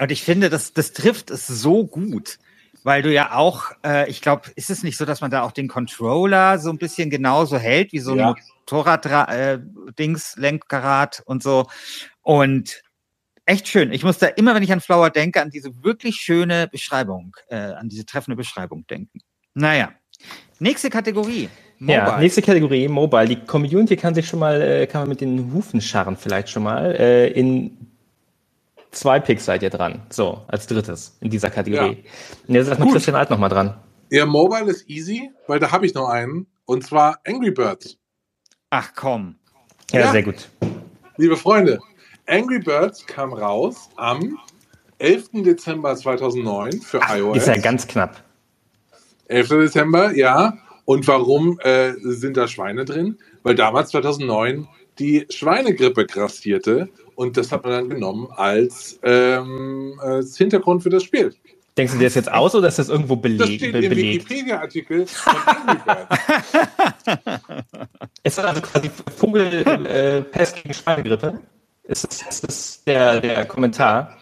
und 0.00 0.10
ich 0.12 0.22
finde, 0.22 0.50
das, 0.50 0.72
das 0.72 0.92
trifft 0.92 1.30
es 1.30 1.46
so 1.46 1.86
gut, 1.86 2.38
weil 2.84 3.02
du 3.02 3.12
ja 3.12 3.34
auch, 3.34 3.72
äh, 3.84 4.08
ich 4.08 4.20
glaube, 4.20 4.50
ist 4.54 4.70
es 4.70 4.82
nicht 4.82 4.96
so, 4.96 5.04
dass 5.04 5.20
man 5.20 5.30
da 5.30 5.42
auch 5.42 5.52
den 5.52 5.68
Controller 5.68 6.58
so 6.58 6.70
ein 6.70 6.78
bisschen 6.78 7.10
genauso 7.10 7.58
hält 7.58 7.92
wie 7.92 7.98
so 7.98 8.12
ein 8.12 8.18
Ja. 8.18 8.34
Motorrad-Dings, 8.70 10.36
Lenkrad 10.36 11.22
und 11.26 11.42
so. 11.42 11.66
Und 12.22 12.82
echt 13.46 13.68
schön. 13.68 13.92
Ich 13.92 14.04
muss 14.04 14.18
da 14.18 14.26
immer, 14.28 14.54
wenn 14.54 14.62
ich 14.62 14.72
an 14.72 14.80
Flower 14.80 15.10
denke, 15.10 15.40
an 15.42 15.50
diese 15.50 15.82
wirklich 15.82 16.16
schöne 16.16 16.68
Beschreibung, 16.68 17.36
äh, 17.48 17.56
an 17.56 17.88
diese 17.88 18.04
treffende 18.06 18.36
Beschreibung 18.36 18.86
denken. 18.86 19.20
Naja. 19.54 19.92
Nächste 20.58 20.90
Kategorie. 20.90 21.48
Ja, 21.80 22.18
nächste 22.18 22.42
Kategorie, 22.42 22.86
Mobile. 22.86 23.26
Die 23.26 23.36
Community 23.44 23.96
kann 23.96 24.14
sich 24.14 24.28
schon 24.28 24.38
mal, 24.38 24.60
äh, 24.62 24.86
kann 24.86 25.02
man 25.02 25.08
mit 25.08 25.20
den 25.20 25.52
Hufen 25.52 25.80
scharren 25.80 26.16
vielleicht 26.16 26.48
schon 26.48 26.62
mal. 26.62 26.94
Äh, 26.94 27.28
in 27.32 27.76
zwei 28.92 29.18
Picks 29.18 29.44
seid 29.46 29.62
ihr 29.64 29.70
dran. 29.70 30.02
So, 30.08 30.42
als 30.46 30.68
drittes 30.68 31.16
in 31.20 31.30
dieser 31.30 31.50
Kategorie. 31.50 32.04
Und 32.46 32.54
jetzt 32.54 32.64
ist 32.64 32.68
erstmal 32.68 32.86
Gut. 32.86 32.94
Christian 32.94 33.16
Alt 33.16 33.30
nochmal 33.30 33.50
dran. 33.50 33.74
Ja, 34.10 34.26
Mobile 34.26 34.70
ist 34.70 34.88
easy, 34.88 35.30
weil 35.48 35.58
da 35.58 35.72
habe 35.72 35.84
ich 35.86 35.94
noch 35.94 36.08
einen. 36.08 36.46
Und 36.66 36.86
zwar 36.86 37.18
Angry 37.26 37.50
Birds. 37.50 37.98
Ach 38.70 38.92
komm. 38.94 39.34
Ja, 39.90 40.00
Ja. 40.00 40.12
sehr 40.12 40.22
gut. 40.22 40.48
Liebe 41.16 41.36
Freunde, 41.36 41.80
Angry 42.26 42.58
Birds 42.60 43.06
kam 43.06 43.32
raus 43.32 43.88
am 43.96 44.38
11. 44.98 45.42
Dezember 45.44 45.96
2009 45.96 46.80
für 46.80 47.00
iOS. 47.08 47.38
Ist 47.38 47.48
ja 47.48 47.56
ganz 47.58 47.86
knapp. 47.86 48.22
11. 49.28 49.48
Dezember, 49.48 50.14
ja. 50.14 50.56
Und 50.84 51.06
warum 51.08 51.58
äh, 51.60 51.92
sind 52.02 52.36
da 52.36 52.48
Schweine 52.48 52.84
drin? 52.84 53.18
Weil 53.42 53.54
damals 53.54 53.90
2009 53.90 54.68
die 54.98 55.26
Schweinegrippe 55.30 56.06
grassierte 56.06 56.88
und 57.14 57.36
das 57.36 57.50
hat 57.50 57.64
man 57.64 57.72
dann 57.72 57.88
genommen 57.88 58.28
als, 58.36 58.98
ähm, 59.02 59.98
als 60.00 60.36
Hintergrund 60.36 60.82
für 60.82 60.90
das 60.90 61.02
Spiel. 61.02 61.34
Denkst 61.76 61.94
du 61.94 61.98
dir 61.98 62.04
das 62.04 62.14
jetzt 62.14 62.30
aus 62.30 62.54
oder 62.54 62.68
ist 62.68 62.78
das 62.78 62.90
irgendwo 62.90 63.16
Das 63.16 63.22
beleg 63.22 63.46
steht 63.58 63.72
be 63.72 63.78
im 63.78 63.88
belegt? 63.88 64.28
Wikipedia-Artikel 64.28 65.06
von 65.06 65.36
Angry 65.46 65.78
Birds. 65.86 66.22
Ist 68.24 68.38
das 68.38 68.44
also 68.44 68.60
quasi 68.60 68.90
Vogelpest 69.16 70.56
äh, 70.56 70.60
gegen 70.60 70.74
Schweinegrippe? 70.74 71.40
Ist 71.84 72.04
das, 72.26 72.40
ist 72.40 72.86
der, 72.86 73.20
der 73.20 73.44
Kommentar 73.44 74.16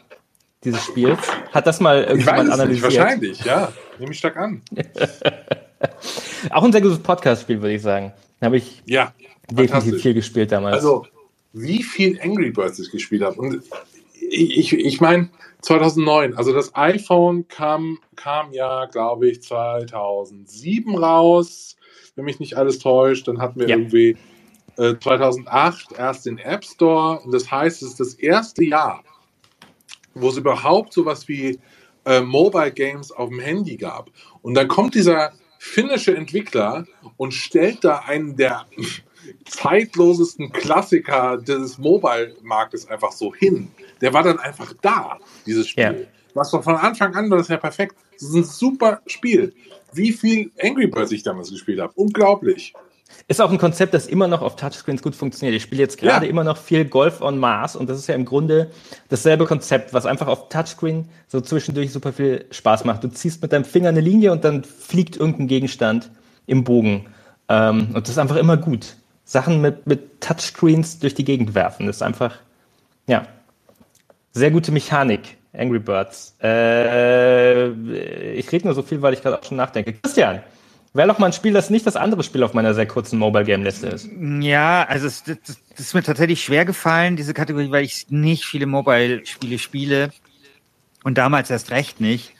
dieses 0.64 0.82
Spiels? 0.84 1.18
Hat 1.52 1.66
das 1.66 1.80
mal 1.80 2.02
irgendjemand 2.04 2.38
es 2.40 2.44
nicht, 2.46 2.54
analysiert? 2.54 2.82
wahrscheinlich, 2.84 3.44
ja. 3.44 3.72
Nehme 3.98 4.12
ich 4.12 4.18
stark 4.18 4.36
an. 4.36 4.62
Auch 6.50 6.62
ein 6.64 6.72
sehr 6.72 6.80
gutes 6.80 6.98
Podcast-Spiel, 7.00 7.60
würde 7.60 7.74
ich 7.74 7.82
sagen. 7.82 8.12
Da 8.40 8.46
habe 8.46 8.56
ich 8.56 8.82
Ja, 8.86 9.12
definitiv 9.50 10.00
viel 10.00 10.14
gespielt 10.14 10.52
damals. 10.52 10.76
Also, 10.76 11.06
wie 11.52 11.82
viel 11.82 12.18
Angry 12.22 12.50
Birds 12.50 12.78
ich 12.78 12.90
gespielt 12.90 13.22
habe. 13.22 13.36
Und 13.40 13.62
ich, 14.20 14.56
ich, 14.56 14.72
ich 14.72 15.00
meine, 15.00 15.28
2009, 15.62 16.34
also 16.34 16.52
das 16.52 16.74
iPhone 16.74 17.46
kam, 17.48 17.98
kam 18.16 18.52
ja, 18.52 18.86
glaube 18.86 19.28
ich, 19.28 19.42
2007 19.42 20.96
raus, 20.96 21.76
wenn 22.16 22.24
mich 22.24 22.40
nicht 22.40 22.56
alles 22.56 22.78
täuscht. 22.78 23.28
Dann 23.28 23.40
hatten 23.40 23.60
wir 23.60 23.68
Ja. 23.68 23.76
irgendwie 23.76 24.16
äh, 24.76 24.94
2008 24.98 25.92
erst 25.96 26.26
den 26.26 26.38
App 26.38 26.64
Store. 26.64 27.20
Und 27.20 27.32
das 27.32 27.50
heißt, 27.50 27.82
es 27.82 27.90
ist 27.90 28.00
das 28.00 28.14
erste 28.14 28.64
Jahr, 28.64 29.02
wo 30.14 30.28
es 30.28 30.36
überhaupt 30.36 30.92
sowas 30.92 31.28
wie 31.28 31.58
äh, 32.04 32.20
Mobile 32.20 32.72
Games 32.72 33.12
auf 33.12 33.28
dem 33.28 33.40
Handy 33.40 33.76
gab. 33.76 34.10
Und 34.42 34.54
dann 34.54 34.68
kommt 34.68 34.94
dieser 34.94 35.32
finnische 35.58 36.16
Entwickler 36.16 36.86
und 37.16 37.34
stellt 37.34 37.84
da 37.84 37.98
einen 37.98 38.36
der 38.36 38.66
zeitlosesten 39.44 40.52
Klassiker 40.52 41.36
des 41.36 41.78
Mobile-Marktes 41.78 42.88
einfach 42.88 43.12
so 43.12 43.34
hin. 43.34 43.70
Der 44.00 44.14
war 44.14 44.22
dann 44.22 44.38
einfach 44.38 44.72
da, 44.80 45.18
dieses 45.46 45.68
Spiel. 45.68 45.84
Ja. 45.84 45.94
Was 46.34 46.50
doch 46.50 46.62
von 46.62 46.76
Anfang 46.76 47.14
an 47.14 47.28
war 47.30 47.38
das 47.38 47.48
ja 47.48 47.56
perfekt. 47.56 47.96
Das 48.12 48.28
ist 48.28 48.34
ein 48.34 48.44
super 48.44 49.02
Spiel. 49.06 49.52
Wie 49.92 50.12
viel 50.12 50.50
Angry 50.62 50.86
Birds 50.86 51.12
ich 51.12 51.22
damals 51.22 51.50
gespielt 51.50 51.80
habe. 51.80 51.92
Unglaublich. 51.96 52.72
Ist 53.28 53.40
auch 53.40 53.50
ein 53.50 53.58
Konzept, 53.58 53.94
das 53.94 54.06
immer 54.06 54.26
noch 54.26 54.42
auf 54.42 54.56
Touchscreens 54.56 55.02
gut 55.02 55.14
funktioniert. 55.14 55.54
Ich 55.56 55.62
spiele 55.62 55.80
jetzt 55.80 55.98
gerade 55.98 56.26
Ja. 56.26 56.30
immer 56.30 56.42
noch 56.44 56.56
viel 56.56 56.84
Golf 56.84 57.20
on 57.20 57.38
Mars 57.38 57.76
und 57.76 57.88
das 57.88 57.98
ist 57.98 58.06
ja 58.08 58.14
im 58.14 58.24
Grunde 58.24 58.70
dasselbe 59.08 59.46
Konzept, 59.46 59.92
was 59.94 60.06
einfach 60.06 60.26
auf 60.26 60.48
Touchscreen 60.48 61.08
so 61.28 61.40
zwischendurch 61.40 61.92
super 61.92 62.12
viel 62.12 62.46
Spaß 62.50 62.84
macht. 62.84 63.04
Du 63.04 63.08
ziehst 63.08 63.40
mit 63.42 63.52
deinem 63.52 63.64
Finger 63.64 63.90
eine 63.90 64.00
Linie 64.00 64.32
und 64.32 64.44
dann 64.44 64.64
fliegt 64.64 65.16
irgendein 65.16 65.46
Gegenstand 65.48 66.10
im 66.46 66.64
Bogen. 66.64 67.06
Ähm, 67.48 67.88
und 67.94 68.06
das 68.06 68.10
ist 68.10 68.18
einfach 68.18 68.36
immer 68.36 68.56
gut. 68.56 68.96
Sachen 69.24 69.60
mit, 69.60 69.86
mit 69.86 70.20
Touchscreens 70.20 70.98
durch 70.98 71.14
die 71.14 71.24
Gegend 71.24 71.54
werfen. 71.54 71.86
Das 71.86 71.96
ist 71.96 72.02
einfach, 72.02 72.36
ja, 73.06 73.26
sehr 74.32 74.50
gute 74.50 74.72
Mechanik. 74.72 75.36
Angry 75.52 75.78
Birds. 75.80 76.36
Äh, 76.42 77.68
ich 78.34 78.50
rede 78.52 78.66
nur 78.66 78.74
so 78.74 78.82
viel, 78.82 79.02
weil 79.02 79.14
ich 79.14 79.22
gerade 79.22 79.38
auch 79.38 79.44
schon 79.44 79.56
nachdenke. 79.56 79.94
Christian, 79.94 80.40
wäre 80.92 81.08
doch 81.08 81.18
mal 81.18 81.26
ein 81.26 81.32
Spiel, 81.32 81.52
das 81.52 81.70
nicht 81.70 81.86
das 81.86 81.96
andere 81.96 82.22
Spiel 82.22 82.42
auf 82.42 82.54
meiner 82.54 82.74
sehr 82.74 82.86
kurzen 82.86 83.18
Mobile 83.18 83.44
Game 83.44 83.62
Liste 83.62 83.88
ist. 83.88 84.08
Ja, 84.40 84.84
also 84.84 85.06
es, 85.06 85.22
das, 85.22 85.38
das 85.44 85.58
ist 85.78 85.94
mir 85.94 86.02
tatsächlich 86.02 86.42
schwer 86.42 86.64
gefallen, 86.64 87.16
diese 87.16 87.34
Kategorie, 87.34 87.70
weil 87.70 87.84
ich 87.84 88.10
nicht 88.10 88.44
viele 88.44 88.66
Mobile-Spiele 88.66 89.58
spiele 89.58 90.10
und 91.04 91.18
damals 91.18 91.50
erst 91.50 91.70
recht 91.70 92.00
nicht. 92.00 92.34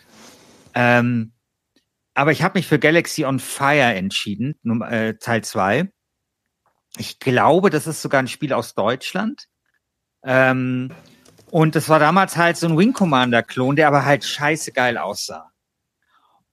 Ähm, 0.74 1.32
aber 2.14 2.32
ich 2.32 2.42
habe 2.42 2.58
mich 2.58 2.66
für 2.66 2.78
Galaxy 2.78 3.24
on 3.24 3.38
Fire 3.38 3.94
entschieden, 3.94 4.54
äh, 4.82 5.14
Teil 5.14 5.42
2. 5.42 5.88
Ich 6.98 7.20
glaube, 7.20 7.70
das 7.70 7.86
ist 7.86 8.02
sogar 8.02 8.20
ein 8.20 8.28
Spiel 8.28 8.52
aus 8.52 8.74
Deutschland. 8.74 9.46
Ähm, 10.24 10.92
und 11.50 11.74
das 11.74 11.88
war 11.88 11.98
damals 11.98 12.36
halt 12.36 12.56
so 12.56 12.66
ein 12.66 12.76
Wing 12.76 12.92
Commander-Klon, 12.92 13.76
der 13.76 13.88
aber 13.88 14.04
halt 14.04 14.24
scheiße 14.24 14.72
geil 14.72 14.98
aussah. 14.98 15.49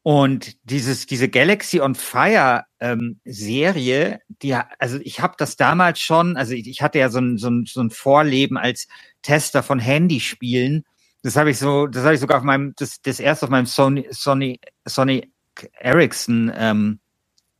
Und 0.07 0.55
dieses, 0.63 1.05
diese 1.05 1.27
Galaxy 1.27 1.81
on 1.81 1.93
Fire 1.93 2.63
ähm, 2.79 3.19
Serie, 3.25 4.21
die, 4.41 4.55
also 4.79 4.99
ich 5.01 5.19
habe 5.19 5.33
das 5.37 5.57
damals 5.57 5.99
schon, 5.99 6.37
also 6.37 6.53
ich, 6.53 6.65
ich 6.65 6.81
hatte 6.81 6.97
ja 6.97 7.09
so 7.09 7.19
ein, 7.19 7.37
so, 7.37 7.49
ein, 7.49 7.65
so 7.65 7.81
ein 7.81 7.89
Vorleben 7.89 8.57
als 8.57 8.87
Tester 9.21 9.63
von 9.63 9.79
Handyspielen. 9.79 10.85
Das 11.23 11.35
habe 11.35 11.51
ich 11.51 11.59
so, 11.59 11.87
das 11.87 12.05
habe 12.05 12.13
ich 12.13 12.21
sogar 12.21 12.37
auf 12.37 12.45
meinem, 12.45 12.73
das, 12.77 13.01
das 13.01 13.19
erste 13.19 13.47
auf 13.47 13.49
meinem 13.49 13.65
Sony, 13.65 14.07
Sony, 14.09 14.61
Sony 14.85 15.29
Ericsson 15.77 16.53
ähm, 16.55 16.99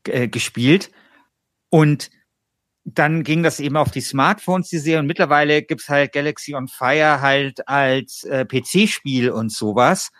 äh, 0.04 0.26
gespielt. 0.26 0.90
Und 1.68 2.08
dann 2.86 3.24
ging 3.24 3.42
das 3.42 3.60
eben 3.60 3.76
auf 3.76 3.90
die 3.90 4.00
Smartphones, 4.00 4.70
die 4.70 4.78
Serie. 4.78 5.00
Und 5.00 5.06
mittlerweile 5.06 5.60
gibt's 5.60 5.90
halt 5.90 6.14
Galaxy 6.14 6.54
on 6.54 6.66
Fire 6.66 7.20
halt 7.20 7.68
als 7.68 8.24
äh, 8.24 8.46
PC-Spiel 8.46 9.32
und 9.32 9.52
sowas. 9.52 10.12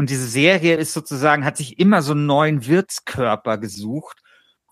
Und 0.00 0.08
diese 0.08 0.26
Serie 0.26 0.76
ist 0.76 0.94
sozusagen, 0.94 1.44
hat 1.44 1.58
sich 1.58 1.78
immer 1.78 2.00
so 2.00 2.12
einen 2.12 2.24
neuen 2.24 2.66
Wirtskörper 2.66 3.58
gesucht 3.58 4.22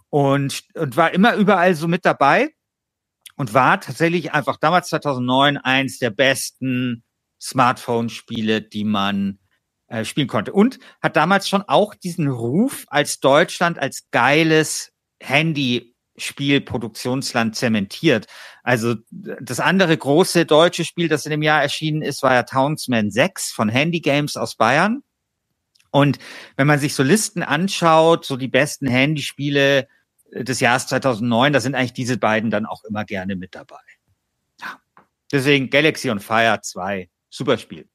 und, 0.09 0.63
und 0.73 0.97
war 0.97 1.13
immer 1.13 1.35
überall 1.35 1.75
so 1.75 1.87
mit 1.87 2.07
dabei 2.07 2.49
und 3.37 3.53
war 3.53 3.79
tatsächlich 3.79 4.33
einfach 4.33 4.57
damals 4.57 4.89
2009 4.89 5.59
eins 5.59 5.99
der 5.99 6.09
besten 6.09 7.05
Smartphone-Spiele, 7.39 8.63
die 8.63 8.85
man 8.85 9.39
äh, 9.89 10.07
spielen 10.07 10.29
konnte. 10.29 10.55
Und 10.55 10.79
hat 11.03 11.17
damals 11.17 11.47
schon 11.47 11.61
auch 11.61 11.95
diesen 11.95 12.29
Ruf 12.29 12.87
als 12.89 13.21
Deutschland 13.21 13.79
als 13.79 14.09
geiles 14.11 14.95
Handy-Spielproduktionsland 15.21 17.55
zementiert. 17.55 18.29
Also 18.63 18.95
das 19.11 19.61
andere 19.61 19.95
große 19.95 20.47
deutsche 20.47 20.87
Spiel, 20.87 21.09
das 21.09 21.27
in 21.27 21.33
dem 21.33 21.43
Jahr 21.43 21.61
erschienen 21.61 22.01
ist, 22.01 22.23
war 22.23 22.33
ja 22.33 22.45
Townsman 22.45 23.11
6 23.11 23.53
von 23.53 23.69
Handy 23.69 24.01
Games 24.01 24.39
aus 24.39 24.57
Bayern. 24.57 25.03
Und 25.99 26.19
wenn 26.57 26.69
man 26.69 26.79
sich 26.79 26.95
so 26.95 27.03
Listen 27.03 27.43
anschaut, 27.43 28.25
so 28.25 28.37
die 28.37 28.47
besten 28.47 28.87
Handyspiele 28.87 29.89
äh, 30.31 30.45
des 30.45 30.61
Jahres 30.61 30.87
2009, 30.87 31.53
da 31.53 31.61
sind 31.61 31.75
eigentlich 31.75 31.93
diese 31.93 32.19
beiden 32.19 32.51
dann 32.51 32.67
auch 32.67 32.85
immer 32.85 33.05
gerne 33.05 33.35
mit 33.35 33.55
dabei. 33.57 33.81
Ja. 34.61 34.79
Deswegen 35.33 35.71
Galaxy 35.71 36.11
on 36.11 36.21
Fire 36.21 36.61
2, 36.63 37.09
super 37.31 37.59
Spiel. 37.59 37.89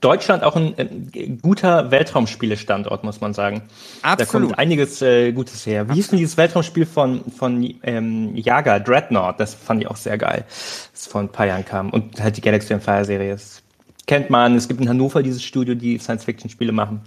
Deutschland 0.00 0.42
auch 0.42 0.56
ein 0.56 0.74
äh, 0.76 1.28
guter 1.40 1.92
Weltraumspielestandort, 1.92 3.04
muss 3.04 3.20
man 3.20 3.34
sagen. 3.34 3.62
Da 4.02 4.14
Absolut. 4.14 4.48
kommt 4.48 4.58
einiges 4.58 5.00
äh, 5.00 5.32
Gutes 5.32 5.64
her. 5.64 5.88
Wie 5.88 5.94
hieß 5.94 6.08
denn 6.08 6.18
dieses 6.18 6.36
Weltraumspiel 6.36 6.86
von, 6.86 7.22
von 7.30 7.74
ähm, 7.84 8.34
Jager, 8.34 8.80
Dreadnought? 8.80 9.38
Das 9.38 9.54
fand 9.54 9.80
ich 9.80 9.88
auch 9.88 9.96
sehr 9.96 10.18
geil, 10.18 10.44
das 10.92 11.06
vor 11.06 11.20
ein 11.20 11.30
paar 11.30 11.46
Jahren 11.46 11.64
kam. 11.64 11.90
Und 11.90 12.20
halt 12.20 12.36
die 12.36 12.40
Galaxy 12.40 12.78
Fire 12.80 13.04
Serie. 13.04 13.32
Das 13.32 13.62
kennt 14.08 14.30
man. 14.30 14.56
Es 14.56 14.66
gibt 14.66 14.80
in 14.80 14.88
Hannover 14.88 15.22
dieses 15.22 15.44
Studio, 15.44 15.76
die 15.76 15.98
Science-Fiction-Spiele 15.98 16.72
machen. 16.72 17.02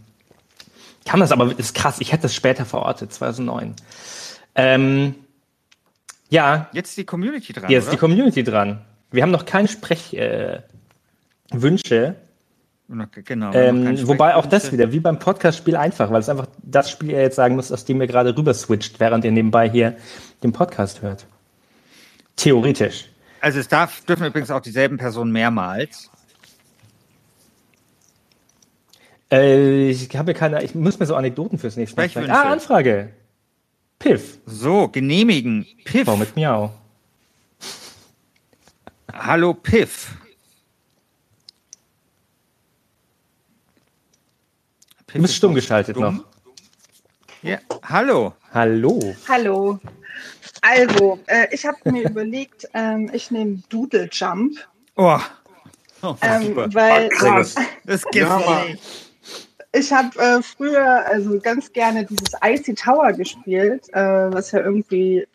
Kann 1.05 1.19
das 1.19 1.33
aber, 1.33 1.57
ist 1.59 1.75
krass. 1.75 1.97
Ich 1.99 2.13
hätte 2.13 2.23
das 2.23 2.35
später 2.35 2.63
verortet, 2.63 3.11
2009. 3.11 3.75
Ähm, 4.55 5.15
ja, 6.29 6.69
Jetzt 6.71 6.95
die 6.95 7.03
Community 7.03 7.51
dran. 7.51 7.69
Jetzt 7.69 7.85
oder? 7.85 7.91
die 7.91 7.97
Community 7.97 8.43
dran. 8.43 8.81
Wir 9.11 9.23
haben 9.23 9.31
noch 9.31 9.45
keine 9.45 9.67
Sprechwünsche. 9.67 10.63
Äh. 11.89 12.13
Genau. 13.23 13.53
Ähm, 13.53 14.05
wobei 14.05 14.35
auch 14.35 14.45
das 14.45 14.73
wieder, 14.73 14.91
wie 14.91 14.99
beim 14.99 15.17
Podcast-Spiel 15.17 15.77
einfach, 15.77 16.11
weil 16.11 16.19
es 16.19 16.27
einfach 16.27 16.47
das 16.61 16.91
Spiel 16.91 17.11
ihr 17.11 17.21
jetzt 17.21 17.37
sagen 17.37 17.55
muss, 17.55 17.71
aus 17.71 17.85
dem 17.85 18.01
ihr 18.01 18.07
gerade 18.07 18.35
rüber 18.35 18.53
switcht, 18.53 18.99
während 18.99 19.23
ihr 19.23 19.31
nebenbei 19.31 19.69
hier 19.69 19.95
den 20.43 20.51
Podcast 20.51 21.01
hört. 21.01 21.25
Theoretisch. 22.35 23.05
Also 23.39 23.59
es 23.59 23.69
darf, 23.69 24.03
dürfen 24.03 24.25
übrigens 24.25 24.51
auch 24.51 24.59
dieselben 24.59 24.97
Personen 24.97 25.31
mehrmals. 25.31 26.11
Äh, 29.32 29.89
ich 29.89 30.15
habe 30.15 30.34
keine, 30.34 30.61
ich 30.63 30.75
muss 30.75 30.99
mir 30.99 31.05
so 31.05 31.15
Anekdoten 31.15 31.57
fürs 31.57 31.77
nächste 31.77 31.95
Mal 31.95 32.09
sagen. 32.09 32.29
Ah, 32.29 32.51
Anfrage. 32.51 33.13
Piff. 33.97 34.39
So, 34.45 34.88
genehmigen. 34.88 35.65
Piff. 35.86 36.07
Warum 36.07 36.19
mit 36.19 36.36
Miau? 36.36 36.73
Hallo 39.13 39.53
Piff. 39.53 40.15
Piff 45.07 45.15
du 45.15 45.21
bist 45.21 45.36
stumm 45.36 45.53
geschaltet 45.53 45.95
stumm. 45.95 46.17
noch. 46.17 46.25
Ja, 47.43 47.59
hallo. 47.84 48.34
Hallo. 48.53 49.15
Hallo. 49.27 49.79
Also, 50.61 51.19
äh, 51.27 51.47
ich 51.51 51.65
habe 51.65 51.77
mir 51.91 52.03
überlegt, 52.09 52.67
ähm, 52.73 53.09
ich 53.13 53.32
nehme 53.32 53.61
Doodle 53.69 54.09
Jump. 54.11 54.57
Oh. 54.95 55.19
oh 56.01 56.15
ähm, 56.21 56.55
weil 56.73 57.09
das, 57.19 57.55
das 57.86 58.03
gibt's 58.05 58.29
ja, 58.29 58.65
nicht. 58.65 59.11
Ich 59.74 59.91
habe 59.93 60.17
äh, 60.19 60.41
früher 60.41 61.05
also 61.07 61.39
ganz 61.39 61.72
gerne 61.72 62.05
dieses 62.05 62.34
Icy 62.43 62.76
Tower 62.76 63.13
gespielt, 63.13 63.88
äh, 63.93 64.34
was 64.34 64.51
ja 64.51 64.59
irgendwie 64.59 65.28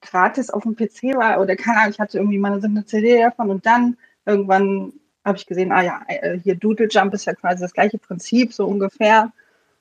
gratis 0.00 0.50
auf 0.50 0.62
dem 0.62 0.76
PC 0.76 1.14
war 1.16 1.40
oder 1.40 1.56
keine 1.56 1.78
Ahnung, 1.80 1.90
ich 1.90 2.00
hatte 2.00 2.18
irgendwie 2.18 2.38
mal 2.38 2.60
so 2.60 2.68
eine 2.68 2.86
CD 2.86 3.20
davon 3.20 3.50
und 3.50 3.66
dann 3.66 3.96
irgendwann 4.24 4.92
habe 5.26 5.38
ich 5.38 5.46
gesehen, 5.46 5.72
ah 5.72 5.82
ja, 5.82 6.02
äh, 6.06 6.38
hier 6.38 6.54
Doodle 6.54 6.88
Jump 6.88 7.12
ist 7.12 7.24
ja 7.24 7.34
quasi 7.34 7.60
das 7.60 7.72
gleiche 7.72 7.98
Prinzip, 7.98 8.52
so 8.52 8.64
ungefähr. 8.66 9.32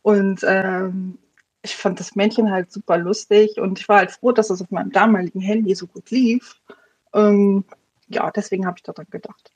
Und 0.02 0.42
ähm, 0.44 1.20
ich 1.62 1.76
fand 1.76 2.00
das 2.00 2.16
Männchen 2.16 2.52
halt 2.52 2.72
super 2.72 2.98
lustig 2.98 3.60
und 3.60 3.80
ich 3.80 3.88
war 3.88 3.98
halt 4.00 4.12
froh, 4.12 4.32
dass 4.32 4.50
es 4.50 4.62
auf 4.62 4.72
meinem 4.72 4.92
damaligen 4.92 5.42
Handy 5.42 5.76
so 5.76 5.86
gut 5.86 6.10
lief. 6.10 6.60
Ähm, 7.14 7.64
ja, 8.08 8.30
deswegen 8.32 8.66
habe 8.66 8.78
ich 8.78 8.84
daran 8.84 9.06
gedacht. 9.10 9.52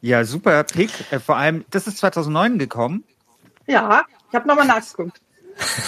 Ja, 0.00 0.24
super 0.24 0.62
Pick. 0.64 0.90
Äh, 1.10 1.18
vor 1.18 1.36
allem, 1.36 1.64
das 1.70 1.86
ist 1.86 1.98
2009 1.98 2.58
gekommen. 2.58 3.04
Ja, 3.66 4.04
ich 4.28 4.34
habe 4.34 4.48
nochmal 4.48 4.66
nachgeguckt. 4.66 5.20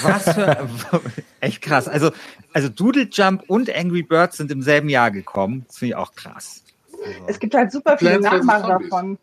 Was 0.02 0.24
für, 0.24 0.68
echt 1.40 1.62
krass. 1.62 1.88
Also, 1.88 2.12
also 2.52 2.68
Doodle 2.68 3.08
Jump 3.10 3.44
und 3.48 3.74
Angry 3.74 4.02
Birds 4.02 4.36
sind 4.36 4.50
im 4.50 4.62
selben 4.62 4.88
Jahr 4.88 5.10
gekommen. 5.10 5.64
Das 5.66 5.78
finde 5.78 5.90
ich 5.90 5.96
auch 5.96 6.14
krass. 6.14 6.62
Also. 6.92 7.20
Es 7.26 7.38
gibt 7.38 7.54
halt 7.54 7.72
super 7.72 7.98
viele 7.98 8.20
Nachmacher 8.20 8.78
davon. 8.80 9.18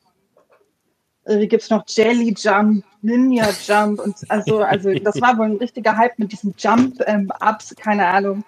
Äh, 1.25 1.39
wie 1.39 1.47
gibt 1.47 1.63
es 1.63 1.69
noch 1.69 1.83
Jelly 1.87 2.33
Jump, 2.37 2.83
Ninja 3.01 3.49
Jump 3.65 3.99
und 3.99 4.15
also, 4.29 4.61
also 4.61 4.93
das 4.93 5.21
war 5.21 5.37
wohl 5.37 5.45
ein 5.45 5.57
richtiger 5.57 5.95
Hype 5.95 6.19
mit 6.19 6.31
diesen 6.31 6.53
Jump-Ups, 6.57 7.71
ähm, 7.71 7.77
keine 7.77 8.07
Ahnung. 8.07 8.43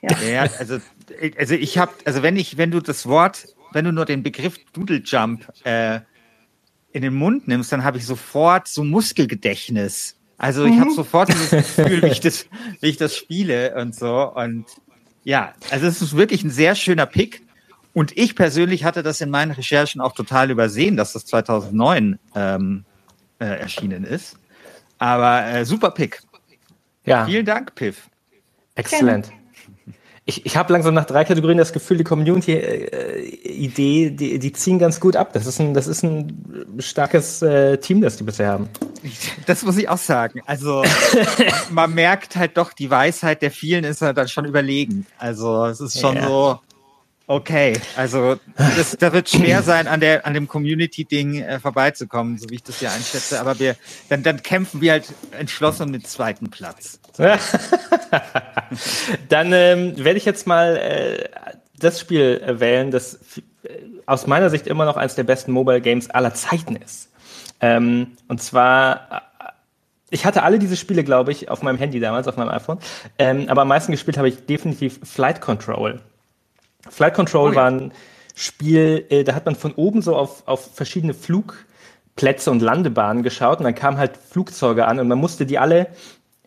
Ja. 0.00 0.18
ja, 0.18 0.40
also, 0.58 0.80
also 1.38 1.54
ich 1.54 1.78
habe, 1.78 1.92
also 2.04 2.22
wenn 2.24 2.36
ich, 2.36 2.58
wenn 2.58 2.72
du 2.72 2.80
das 2.80 3.06
Wort, 3.06 3.46
wenn 3.72 3.84
du 3.84 3.92
nur 3.92 4.04
den 4.04 4.24
Begriff 4.24 4.58
Doodle 4.72 5.02
Jump 5.04 5.46
äh, 5.62 6.00
in 6.92 7.02
den 7.02 7.14
Mund 7.14 7.48
nimmst, 7.48 7.72
dann 7.72 7.84
habe 7.84 7.98
ich 7.98 8.06
sofort 8.06 8.68
so 8.68 8.84
Muskelgedächtnis. 8.84 10.16
Also 10.38 10.64
ich 10.64 10.72
mhm. 10.72 10.80
habe 10.80 10.90
sofort 10.92 11.28
dieses 11.28 11.50
Gefühl, 11.50 12.02
wie 12.02 12.08
ich, 12.08 12.20
das, 12.20 12.46
wie 12.80 12.88
ich 12.88 12.96
das 12.96 13.16
spiele 13.16 13.74
und 13.76 13.94
so. 13.94 14.32
Und 14.34 14.66
ja, 15.24 15.54
also 15.70 15.86
es 15.86 16.02
ist 16.02 16.16
wirklich 16.16 16.42
ein 16.44 16.50
sehr 16.50 16.74
schöner 16.74 17.06
Pick. 17.06 17.42
Und 17.94 18.16
ich 18.16 18.34
persönlich 18.34 18.84
hatte 18.84 19.02
das 19.02 19.20
in 19.20 19.30
meinen 19.30 19.52
Recherchen 19.52 20.00
auch 20.00 20.12
total 20.12 20.50
übersehen, 20.50 20.96
dass 20.96 21.12
das 21.12 21.26
2009 21.26 22.18
ähm, 22.34 22.84
äh, 23.38 23.44
erschienen 23.44 24.04
ist. 24.04 24.36
Aber 24.98 25.46
äh, 25.46 25.64
super 25.64 25.90
Pick. 25.90 26.22
Ja. 27.04 27.26
Vielen 27.26 27.44
Dank, 27.44 27.74
Piff. 27.74 28.08
Exzellent. 28.74 29.30
Ich, 30.24 30.46
ich 30.46 30.56
habe 30.56 30.72
langsam 30.72 30.94
nach 30.94 31.04
drei 31.04 31.24
Kategorien 31.24 31.58
das 31.58 31.72
Gefühl, 31.72 31.98
die 31.98 32.04
Community-Idee, 32.04 34.10
die, 34.10 34.38
die 34.38 34.52
ziehen 34.52 34.78
ganz 34.78 35.00
gut 35.00 35.16
ab. 35.16 35.32
Das 35.32 35.46
ist 35.46 35.58
ein, 35.58 35.74
das 35.74 35.88
ist 35.88 36.04
ein 36.04 36.76
starkes 36.78 37.42
äh, 37.42 37.78
Team, 37.78 38.00
das 38.00 38.18
die 38.18 38.24
bisher 38.24 38.48
haben. 38.48 38.68
Das 39.46 39.64
muss 39.64 39.76
ich 39.76 39.88
auch 39.88 39.98
sagen. 39.98 40.40
Also 40.46 40.84
man 41.70 41.92
merkt 41.92 42.36
halt 42.36 42.56
doch, 42.56 42.72
die 42.72 42.88
Weisheit 42.88 43.42
der 43.42 43.50
vielen 43.50 43.82
ist 43.82 44.00
halt 44.00 44.16
dann 44.16 44.28
schon 44.28 44.44
überlegen. 44.44 45.06
Also 45.18 45.66
es 45.66 45.80
ist 45.80 46.00
schon 46.00 46.14
ja. 46.14 46.28
so, 46.28 46.60
okay, 47.26 47.80
also 47.96 48.36
das, 48.56 48.96
da 48.96 49.12
wird 49.12 49.28
schwer 49.28 49.62
sein, 49.64 49.88
an, 49.88 49.98
der, 49.98 50.24
an 50.24 50.34
dem 50.34 50.46
Community-Ding 50.46 51.42
äh, 51.42 51.58
vorbeizukommen, 51.58 52.38
so 52.38 52.48
wie 52.50 52.54
ich 52.54 52.62
das 52.62 52.78
hier 52.78 52.92
einschätze. 52.92 53.40
Aber 53.40 53.58
wir, 53.58 53.74
dann, 54.08 54.22
dann 54.22 54.40
kämpfen 54.40 54.80
wir 54.80 54.92
halt 54.92 55.06
entschlossen 55.36 55.82
um 55.82 55.92
den 55.92 56.04
zweiten 56.04 56.48
Platz. 56.48 57.00
Dann 59.28 59.52
ähm, 59.52 60.02
werde 60.02 60.16
ich 60.16 60.24
jetzt 60.24 60.46
mal 60.46 60.76
äh, 60.76 61.28
das 61.78 62.00
Spiel 62.00 62.42
äh, 62.44 62.60
wählen, 62.60 62.90
das 62.90 63.20
äh, 63.64 63.68
aus 64.06 64.26
meiner 64.26 64.50
Sicht 64.50 64.66
immer 64.66 64.84
noch 64.84 64.96
eines 64.96 65.14
der 65.14 65.24
besten 65.24 65.52
Mobile 65.52 65.80
Games 65.80 66.10
aller 66.10 66.34
Zeiten 66.34 66.76
ist. 66.76 67.10
Ähm, 67.60 68.16
und 68.28 68.42
zwar, 68.42 69.22
äh, 69.40 69.52
ich 70.10 70.24
hatte 70.24 70.42
alle 70.42 70.58
diese 70.58 70.76
Spiele, 70.76 71.04
glaube 71.04 71.32
ich, 71.32 71.50
auf 71.50 71.62
meinem 71.62 71.78
Handy 71.78 72.00
damals, 72.00 72.28
auf 72.28 72.36
meinem 72.36 72.50
iPhone. 72.50 72.78
Ähm, 73.18 73.48
aber 73.48 73.62
am 73.62 73.68
meisten 73.68 73.92
gespielt 73.92 74.16
habe 74.16 74.28
ich 74.28 74.46
definitiv 74.46 75.00
Flight 75.04 75.40
Control. 75.40 76.00
Flight 76.88 77.14
Control 77.14 77.48
oh 77.48 77.52
ja. 77.52 77.56
war 77.56 77.70
ein 77.70 77.92
Spiel, 78.34 79.06
äh, 79.10 79.24
da 79.24 79.34
hat 79.34 79.46
man 79.46 79.54
von 79.54 79.72
oben 79.74 80.02
so 80.02 80.16
auf, 80.16 80.42
auf 80.46 80.74
verschiedene 80.74 81.14
Flugplätze 81.14 82.50
und 82.50 82.62
Landebahnen 82.62 83.22
geschaut 83.22 83.58
und 83.58 83.64
dann 83.64 83.74
kamen 83.74 83.98
halt 83.98 84.16
Flugzeuge 84.16 84.86
an 84.86 84.98
und 84.98 85.08
man 85.08 85.18
musste 85.18 85.46
die 85.46 85.58
alle 85.58 85.88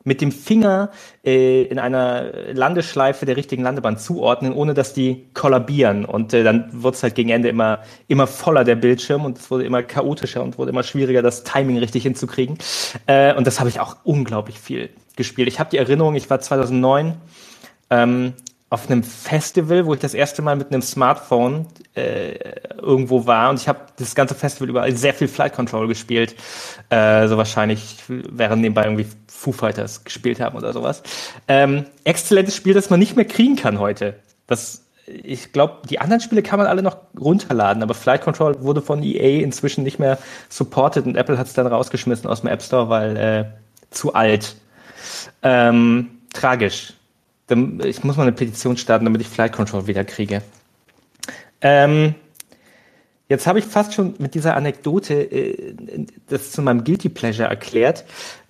mit 0.05 0.21
dem 0.21 0.31
Finger 0.31 0.91
äh, 1.25 1.63
in 1.63 1.79
einer 1.79 2.53
Landeschleife 2.53 3.25
der 3.25 3.35
richtigen 3.35 3.63
Landebahn 3.63 3.97
zuordnen, 3.97 4.53
ohne 4.53 4.73
dass 4.73 4.93
die 4.93 5.27
kollabieren. 5.33 6.05
Und 6.05 6.33
äh, 6.33 6.43
dann 6.43 6.69
wurde 6.71 6.95
es 6.95 7.03
halt 7.03 7.15
gegen 7.15 7.29
Ende 7.29 7.49
immer, 7.49 7.79
immer 8.07 8.27
voller 8.27 8.63
der 8.63 8.75
Bildschirm 8.75 9.25
und 9.25 9.39
es 9.39 9.51
wurde 9.51 9.65
immer 9.65 9.83
chaotischer 9.83 10.43
und 10.43 10.57
wurde 10.57 10.69
immer 10.69 10.83
schwieriger, 10.83 11.21
das 11.21 11.43
Timing 11.43 11.79
richtig 11.79 12.03
hinzukriegen. 12.03 12.57
Äh, 13.07 13.33
und 13.33 13.45
das 13.47 13.59
habe 13.59 13.67
ich 13.67 13.79
auch 13.79 13.97
unglaublich 14.03 14.59
viel 14.59 14.91
gespielt. 15.15 15.47
Ich 15.47 15.59
habe 15.59 15.71
die 15.71 15.77
Erinnerung, 15.77 16.15
ich 16.15 16.29
war 16.29 16.39
2009 16.39 17.15
ähm, 17.89 18.33
auf 18.69 18.89
einem 18.89 19.03
Festival, 19.03 19.85
wo 19.85 19.93
ich 19.93 19.99
das 19.99 20.13
erste 20.13 20.41
Mal 20.41 20.55
mit 20.55 20.71
einem 20.71 20.81
Smartphone 20.81 21.67
äh, 21.95 22.33
irgendwo 22.81 23.25
war 23.25 23.49
und 23.49 23.59
ich 23.59 23.67
habe 23.67 23.79
das 23.97 24.15
ganze 24.15 24.35
Festival 24.35 24.69
über 24.69 24.91
sehr 24.91 25.13
viel 25.13 25.27
Flight 25.27 25.53
Control 25.53 25.87
gespielt. 25.87 26.35
Äh, 26.89 27.27
so 27.27 27.37
wahrscheinlich 27.37 27.97
während 28.07 28.61
nebenbei 28.61 28.83
irgendwie 28.83 29.07
Foo 29.35 29.51
Fighters 29.51 30.03
gespielt 30.03 30.39
haben 30.39 30.57
oder 30.57 30.73
sowas. 30.73 31.03
Ähm, 31.47 31.85
exzellentes 32.03 32.55
Spiel, 32.55 32.73
das 32.73 32.89
man 32.89 32.99
nicht 32.99 33.15
mehr 33.15 33.25
kriegen 33.25 33.55
kann 33.55 33.79
heute. 33.79 34.15
Das, 34.47 34.85
ich 35.05 35.51
glaube, 35.51 35.87
die 35.89 35.99
anderen 35.99 36.21
Spiele 36.21 36.41
kann 36.41 36.57
man 36.57 36.67
alle 36.67 36.81
noch 36.81 36.97
runterladen, 37.19 37.83
aber 37.83 37.93
Flight 37.93 38.21
Control 38.21 38.61
wurde 38.63 38.81
von 38.81 39.03
EA 39.03 39.43
inzwischen 39.43 39.83
nicht 39.83 39.99
mehr 39.99 40.17
supported 40.49 41.05
und 41.05 41.17
Apple 41.17 41.37
hat 41.37 41.47
es 41.47 41.53
dann 41.53 41.67
rausgeschmissen 41.67 42.29
aus 42.29 42.41
dem 42.41 42.49
App 42.49 42.61
Store, 42.61 42.89
weil 42.89 43.17
äh, 43.17 43.45
zu 43.91 44.13
alt. 44.13 44.55
Ähm, 45.43 46.09
tragisch. 46.33 46.93
Ich 47.83 48.03
muss 48.03 48.17
mal 48.17 48.23
eine 48.23 48.31
Petition 48.31 48.77
starten, 48.77 49.05
damit 49.05 49.21
ich 49.21 49.27
Flight 49.27 49.53
Control 49.53 49.85
wieder 49.85 50.03
kriege. 50.03 50.41
Ähm, 51.61 52.15
jetzt 53.29 53.45
habe 53.45 53.59
ich 53.59 53.65
fast 53.65 53.93
schon 53.93 54.15
mit 54.17 54.33
dieser 54.33 54.55
Anekdote 54.55 55.13
äh, 55.13 55.75
das 56.27 56.51
zu 56.51 56.61
meinem 56.61 56.83
Guilty 56.83 57.09
Pleasure 57.09 57.47
erklärt. 57.47 58.05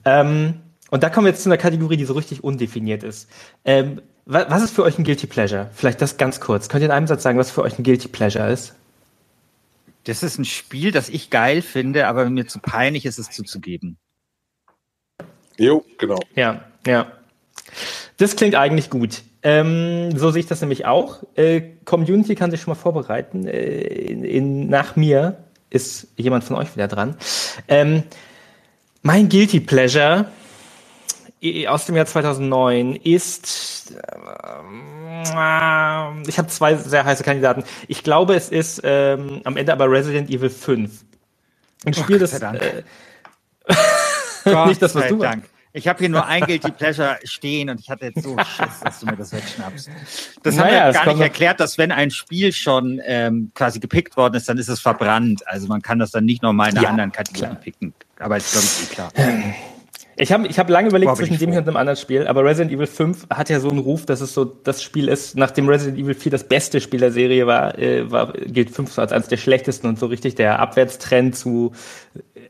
Ähm, 0.05 0.61
und 0.95 1.03
da 1.03 1.09
kommen 1.09 1.25
wir 1.25 1.31
jetzt 1.31 1.43
zu 1.43 1.49
einer 1.49 1.57
Kategorie, 1.57 1.97
die 1.97 2.05
so 2.05 2.13
richtig 2.13 2.41
undefiniert 2.41 3.03
ist. 3.03 3.27
Ähm, 3.65 4.01
was 4.23 4.63
ist 4.63 4.73
für 4.73 4.83
euch 4.83 4.97
ein 4.97 5.03
Guilty 5.03 5.27
Pleasure? 5.27 5.69
Vielleicht 5.73 6.01
das 6.01 6.15
ganz 6.15 6.39
kurz. 6.39 6.69
Könnt 6.69 6.83
ihr 6.83 6.85
in 6.85 6.91
einem 6.93 7.05
Satz 7.05 7.21
sagen, 7.21 7.37
was 7.37 7.51
für 7.51 7.63
euch 7.63 7.77
ein 7.77 7.83
Guilty 7.83 8.07
Pleasure 8.07 8.49
ist? 8.49 8.75
Das 10.05 10.23
ist 10.23 10.39
ein 10.39 10.45
Spiel, 10.45 10.93
das 10.93 11.09
ich 11.09 11.29
geil 11.29 11.61
finde, 11.61 12.07
aber 12.07 12.29
mir 12.29 12.47
zu 12.47 12.59
peinlich 12.59 13.05
ist, 13.05 13.19
es 13.19 13.29
zuzugeben. 13.29 13.97
Jo, 15.57 15.83
genau. 15.97 16.21
Ja, 16.33 16.63
ja. 16.87 17.11
Das 18.15 18.37
klingt 18.37 18.55
eigentlich 18.55 18.89
gut. 18.89 19.23
Ähm, 19.43 20.17
so 20.17 20.31
sehe 20.31 20.39
ich 20.39 20.47
das 20.47 20.61
nämlich 20.61 20.85
auch. 20.85 21.23
Äh, 21.35 21.59
Community 21.83 22.35
kann 22.35 22.51
sich 22.51 22.61
schon 22.61 22.71
mal 22.71 22.79
vorbereiten. 22.79 23.45
Äh, 23.47 23.81
in, 23.81 24.23
in, 24.23 24.69
nach 24.69 24.95
mir 24.95 25.43
ist 25.69 26.07
jemand 26.15 26.45
von 26.45 26.55
euch 26.55 26.73
wieder 26.73 26.87
dran. 26.87 27.17
Ähm, 27.67 28.03
mein 29.01 29.27
Guilty 29.27 29.59
Pleasure 29.59 30.29
aus 31.67 31.85
dem 31.85 31.95
Jahr 31.95 32.05
2009 32.05 32.95
ist, 32.95 33.91
äh, 33.91 33.97
ich 36.27 36.37
habe 36.37 36.47
zwei 36.47 36.75
sehr 36.75 37.05
heiße 37.05 37.23
Kandidaten. 37.23 37.63
Ich 37.87 38.03
glaube, 38.03 38.35
es 38.35 38.49
ist 38.49 38.81
ähm, 38.83 39.41
am 39.43 39.57
Ende 39.57 39.71
aber 39.71 39.89
Resident 39.89 40.29
Evil 40.29 40.49
5. 40.49 41.03
Ein 41.85 41.93
Spiel, 41.93 42.15
oh, 42.15 42.19
das... 42.19 42.33
Äh, 42.33 42.83
nicht 44.67 44.81
das, 44.81 44.95
was 44.95 45.07
du 45.07 45.17
Dank. 45.17 45.45
Ich 45.73 45.89
habe 45.89 45.99
hier 45.99 46.07
nur 46.07 46.25
ein 46.25 46.41
Guilty 46.43 46.71
Pleasure 46.77 47.19
stehen 47.25 47.69
und 47.69 47.81
ich 47.81 47.89
hatte 47.89 48.05
jetzt 48.05 48.23
so 48.23 48.37
Schiss, 48.37 48.79
dass 48.81 49.01
du 49.01 49.07
mir 49.07 49.17
das 49.17 49.33
wegschnappst. 49.33 49.89
Das 50.41 50.55
Naja, 50.55 50.85
haben 50.85 50.93
wir 50.93 50.93
gar 50.93 51.13
nicht 51.13 51.21
erklärt, 51.21 51.59
dass 51.59 51.77
wenn 51.77 51.91
ein 51.91 52.11
Spiel 52.11 52.53
schon 52.53 53.01
ähm, 53.03 53.51
quasi 53.53 53.79
gepickt 53.79 54.15
worden 54.15 54.35
ist, 54.35 54.47
dann 54.47 54.57
ist 54.57 54.69
es 54.69 54.79
verbrannt. 54.79 55.45
Also 55.47 55.67
man 55.67 55.81
kann 55.81 55.99
das 55.99 56.11
dann 56.11 56.23
nicht 56.23 56.41
nochmal 56.41 56.69
in 56.69 56.77
einer 56.77 56.83
Ja, 56.83 56.89
anderen 56.91 57.11
Kategorie 57.11 57.55
picken. 57.61 57.93
Aber 58.19 58.37
ist, 58.37 58.53
glaube 58.53 58.65
ich, 58.65 58.83
eh 58.83 58.93
klar. 58.93 59.11
Ich 60.17 60.31
habe 60.31 60.47
ich 60.47 60.57
hab 60.59 60.69
lange 60.69 60.89
überlegt 60.89 61.11
ich 61.11 61.17
zwischen 61.17 61.37
dem 61.37 61.51
hier 61.51 61.59
und 61.59 61.67
einem 61.67 61.77
anderen 61.77 61.97
Spiel, 61.97 62.27
aber 62.27 62.43
Resident 62.45 62.71
Evil 62.71 62.87
5 62.87 63.27
hat 63.29 63.49
ja 63.49 63.59
so 63.59 63.69
einen 63.69 63.79
Ruf, 63.79 64.05
dass 64.05 64.21
es 64.21 64.33
so 64.33 64.45
das 64.45 64.81
Spiel 64.81 65.09
ist, 65.09 65.35
nachdem 65.35 65.67
Resident 65.67 65.97
Evil 65.97 66.13
4 66.13 66.31
das 66.31 66.45
beste 66.45 66.79
Spiel 66.79 67.01
der 67.01 67.11
Serie 67.11 67.47
war, 67.47 67.77
äh, 67.77 68.09
war 68.09 68.31
gilt 68.33 68.69
5 68.69 68.93
so 68.93 69.01
als 69.01 69.11
eines 69.11 69.27
der 69.27 69.37
schlechtesten 69.37 69.87
und 69.87 69.99
so 69.99 70.05
richtig 70.05 70.35
der 70.35 70.59
Abwärtstrend 70.59 71.35
zu 71.35 71.73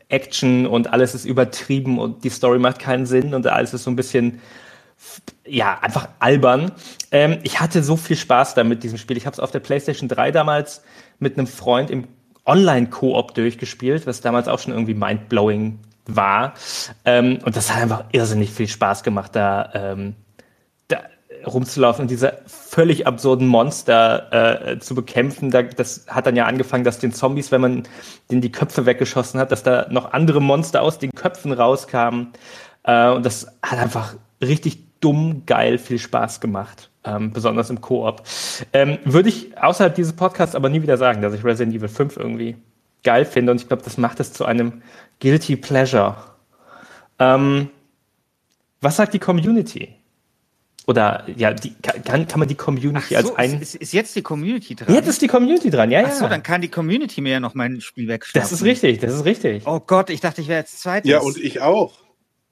Action 0.08 0.66
und 0.66 0.92
alles 0.92 1.14
ist 1.14 1.24
übertrieben 1.24 1.98
und 1.98 2.22
die 2.22 2.30
Story 2.30 2.60
macht 2.60 2.78
keinen 2.78 3.06
Sinn 3.06 3.34
und 3.34 3.46
alles 3.48 3.74
ist 3.74 3.84
so 3.84 3.90
ein 3.90 3.96
bisschen 3.96 4.40
ja, 5.44 5.78
einfach 5.80 6.08
albern. 6.20 6.72
Ähm, 7.10 7.38
ich 7.42 7.60
hatte 7.60 7.82
so 7.82 7.96
viel 7.96 8.16
Spaß 8.16 8.54
da 8.54 8.64
mit 8.64 8.82
diesem 8.82 8.98
Spiel. 8.98 9.16
Ich 9.16 9.26
habe 9.26 9.34
es 9.34 9.40
auf 9.40 9.50
der 9.50 9.60
PlayStation 9.60 10.08
3 10.08 10.30
damals 10.30 10.82
mit 11.18 11.36
einem 11.36 11.46
Freund 11.46 11.90
im 11.90 12.04
Online-Koop 12.44 13.34
durchgespielt, 13.34 14.06
was 14.06 14.20
damals 14.20 14.48
auch 14.48 14.58
schon 14.58 14.72
irgendwie 14.72 14.94
mindblowing 14.94 15.80
war. 16.06 16.54
Ähm, 17.04 17.38
und 17.44 17.56
das 17.56 17.72
hat 17.72 17.82
einfach 17.82 18.04
irrsinnig 18.12 18.50
viel 18.50 18.68
Spaß 18.68 19.02
gemacht, 19.02 19.34
da, 19.34 19.70
ähm, 19.74 20.14
da 20.88 21.00
rumzulaufen 21.46 22.02
und 22.02 22.10
diese 22.10 22.38
völlig 22.46 23.06
absurden 23.06 23.46
Monster 23.46 24.72
äh, 24.72 24.78
zu 24.78 24.94
bekämpfen. 24.94 25.50
Da, 25.50 25.62
das 25.62 26.06
hat 26.08 26.26
dann 26.26 26.36
ja 26.36 26.46
angefangen, 26.46 26.84
dass 26.84 26.98
den 26.98 27.12
Zombies, 27.12 27.52
wenn 27.52 27.60
man 27.60 27.82
denen 28.30 28.40
die 28.40 28.52
Köpfe 28.52 28.86
weggeschossen 28.86 29.40
hat, 29.40 29.52
dass 29.52 29.62
da 29.62 29.86
noch 29.90 30.12
andere 30.12 30.40
Monster 30.40 30.82
aus 30.82 30.98
den 30.98 31.10
Köpfen 31.12 31.52
rauskamen. 31.52 32.28
Äh, 32.84 33.10
und 33.10 33.26
das 33.26 33.46
hat 33.62 33.78
einfach 33.78 34.14
richtig 34.42 35.00
dumm, 35.00 35.42
geil, 35.46 35.78
viel 35.78 35.98
Spaß 35.98 36.40
gemacht. 36.40 36.90
Ähm, 37.04 37.32
besonders 37.32 37.70
im 37.70 37.80
Koop. 37.80 38.22
Ähm, 38.72 38.98
Würde 39.04 39.28
ich 39.28 39.56
außerhalb 39.56 39.94
dieses 39.94 40.14
Podcasts 40.14 40.56
aber 40.56 40.68
nie 40.68 40.82
wieder 40.82 40.96
sagen, 40.96 41.22
dass 41.22 41.34
ich 41.34 41.44
Resident 41.44 41.76
Evil 41.76 41.88
5 41.88 42.16
irgendwie 42.16 42.56
geil 43.04 43.24
finde. 43.24 43.52
Und 43.52 43.60
ich 43.60 43.68
glaube, 43.68 43.84
das 43.84 43.96
macht 43.96 44.18
es 44.18 44.32
zu 44.32 44.44
einem 44.44 44.82
Guilty 45.20 45.56
Pleasure. 45.56 46.16
Ähm, 47.18 47.70
was 48.80 48.96
sagt 48.96 49.14
die 49.14 49.18
Community? 49.18 49.94
Oder 50.86 51.24
ja, 51.34 51.52
die, 51.52 51.74
kann, 52.04 52.28
kann 52.28 52.38
man 52.38 52.46
die 52.48 52.54
Community 52.54 53.14
Ach 53.16 53.18
als 53.18 53.28
so, 53.28 53.34
ein. 53.34 53.60
ist, 53.60 53.74
ist 53.74 53.92
jetzt 53.92 54.14
die 54.14 54.22
Community 54.22 54.76
dran? 54.76 54.94
Jetzt 54.94 55.08
ist 55.08 55.20
die 55.20 55.26
Community 55.26 55.68
dran, 55.68 55.90
ja, 55.90 56.00
ja. 56.00 56.06
Ach 56.10 56.12
so, 56.12 56.28
dann 56.28 56.44
kann 56.44 56.60
die 56.60 56.68
Community 56.68 57.20
mir 57.20 57.32
ja 57.32 57.40
noch 57.40 57.54
mein 57.54 57.80
Spiel 57.80 58.06
wegschnappen. 58.06 58.40
das 58.48 58.52
ist 58.52 58.62
richtig, 58.64 59.00
das 59.00 59.12
ist 59.12 59.24
richtig. 59.24 59.66
Oh 59.66 59.80
Gott, 59.80 60.10
ich 60.10 60.20
dachte, 60.20 60.40
ich 60.42 60.48
wäre 60.48 60.60
jetzt 60.60 60.80
zweites. 60.80 61.10
Ja, 61.10 61.18
und 61.18 61.36
ich 61.38 61.60
auch. 61.60 61.98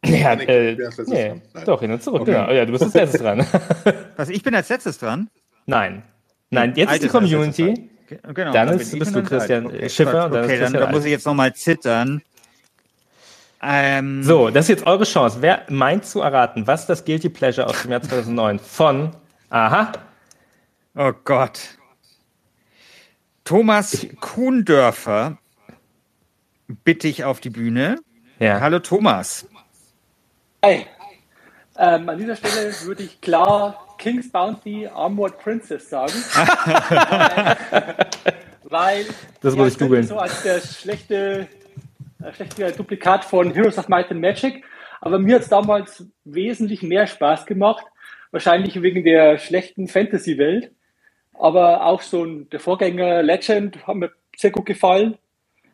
ja, 0.05 0.35
nee, 0.35 0.45
äh, 0.45 0.77
nee, 1.07 1.41
doch, 1.65 1.81
hin 1.81 1.93
und 1.93 2.03
zurück, 2.03 2.23
Okay. 2.23 2.33
genau. 2.33 2.51
Ja, 2.51 2.67
du 2.67 2.73
bist 2.73 2.83
als 2.85 2.95
letztes 2.95 3.21
dran. 3.21 3.47
Was, 4.17 4.29
ich 4.31 4.43
bin 4.43 4.55
als 4.55 4.69
letztes 4.69 4.99
dran? 4.99 5.31
Nein. 5.67 6.03
Nein, 6.51 6.71
jetzt 6.75 6.79
ist 6.79 6.85
die 6.85 6.89
Altes 6.89 7.05
als 7.05 7.12
Community. 7.12 7.89
Genau, 8.35 8.53
Dann 8.53 8.69
bin 8.71 8.81
ist- 8.81 8.99
bist 8.99 9.11
du 9.12 9.15
dann 9.15 9.25
Christian, 9.25 9.71
äh, 9.71 9.89
Schiffer, 9.89 10.29
dann 10.29 10.45
Okay, 10.45 10.59
dann, 10.59 10.73
dann 10.73 10.91
muss 10.91 11.05
ich 11.05 11.11
jetzt 11.12 11.25
nochmal 11.25 11.55
zittern. 11.55 12.21
Ähm, 13.67 14.23
So, 14.23 14.51
das 14.51 14.67
ist 14.67 14.69
jetzt 14.69 14.87
eure 14.87 15.05
Chance. 15.05 15.39
Wer 15.41 15.62
meint 15.69 16.05
zu 16.05 16.21
erraten, 16.21 16.67
was 16.67 16.87
das 16.87 17.05
Guilty 17.05 17.29
Pleasure 17.31 17.67
aus 17.67 17.83
dem 17.83 17.91
Jahr 17.93 18.03
2009 18.03 18.59
von, 18.59 19.11
aha, 19.51 19.93
Oh 20.97 21.12
Gott. 21.25 21.61
Thomas 23.45 24.07
Kuhndörfer 24.21 25.39
bitte 26.85 27.09
ich 27.09 27.25
auf 27.25 27.41
die 27.41 27.51
Bühne. 27.51 27.97
ja, 28.39 28.61
Hallo 28.61 28.79
Thomas. 28.79 29.47
Hi. 30.65 30.87
Ähm, 31.77 32.09
an 32.09 32.17
dieser 32.19 32.37
Stelle 32.37 32.73
würde 32.83 33.03
ich 33.03 33.21
klar 33.21 33.97
King's 33.99 34.31
Bounty 34.31 34.87
Armored 34.87 35.37
Princess 35.41 35.91
sagen. 35.91 36.12
weil, 38.62 39.05
Das 39.41 39.55
ja, 39.55 39.61
muss 39.61 39.73
ich 39.73 39.79
googeln. 39.79 40.07
So 40.07 40.17
als 40.19 40.43
der 40.43 40.61
schlechte, 40.61 41.49
äh, 42.25 42.33
schlechte 42.33 42.72
Duplikat 42.72 43.25
von 43.25 43.53
Heroes 43.53 43.79
of 43.79 43.89
Might 43.89 44.11
and 44.11 44.20
Magic. 44.20 44.64
Aber 45.01 45.18
mir 45.18 45.37
hat 45.37 45.43
es 45.43 45.49
damals 45.49 46.07
wesentlich 46.25 46.83
mehr 46.83 47.07
Spaß 47.07 47.47
gemacht. 47.47 47.85
Wahrscheinlich 48.31 48.81
wegen 48.83 49.05
der 49.05 49.39
schlechten 49.39 49.89
Fantasy-Welt. 49.89 50.72
Aber 51.35 51.85
auch 51.85 52.03
so 52.03 52.25
ein, 52.25 52.49
der 52.51 52.61
Vorgänger 52.61 53.22
Legend 53.22 53.87
hat 53.87 53.97
mir 53.97 54.11
sehr 54.37 54.51
gut 54.51 54.66
gefallen. 54.66 55.18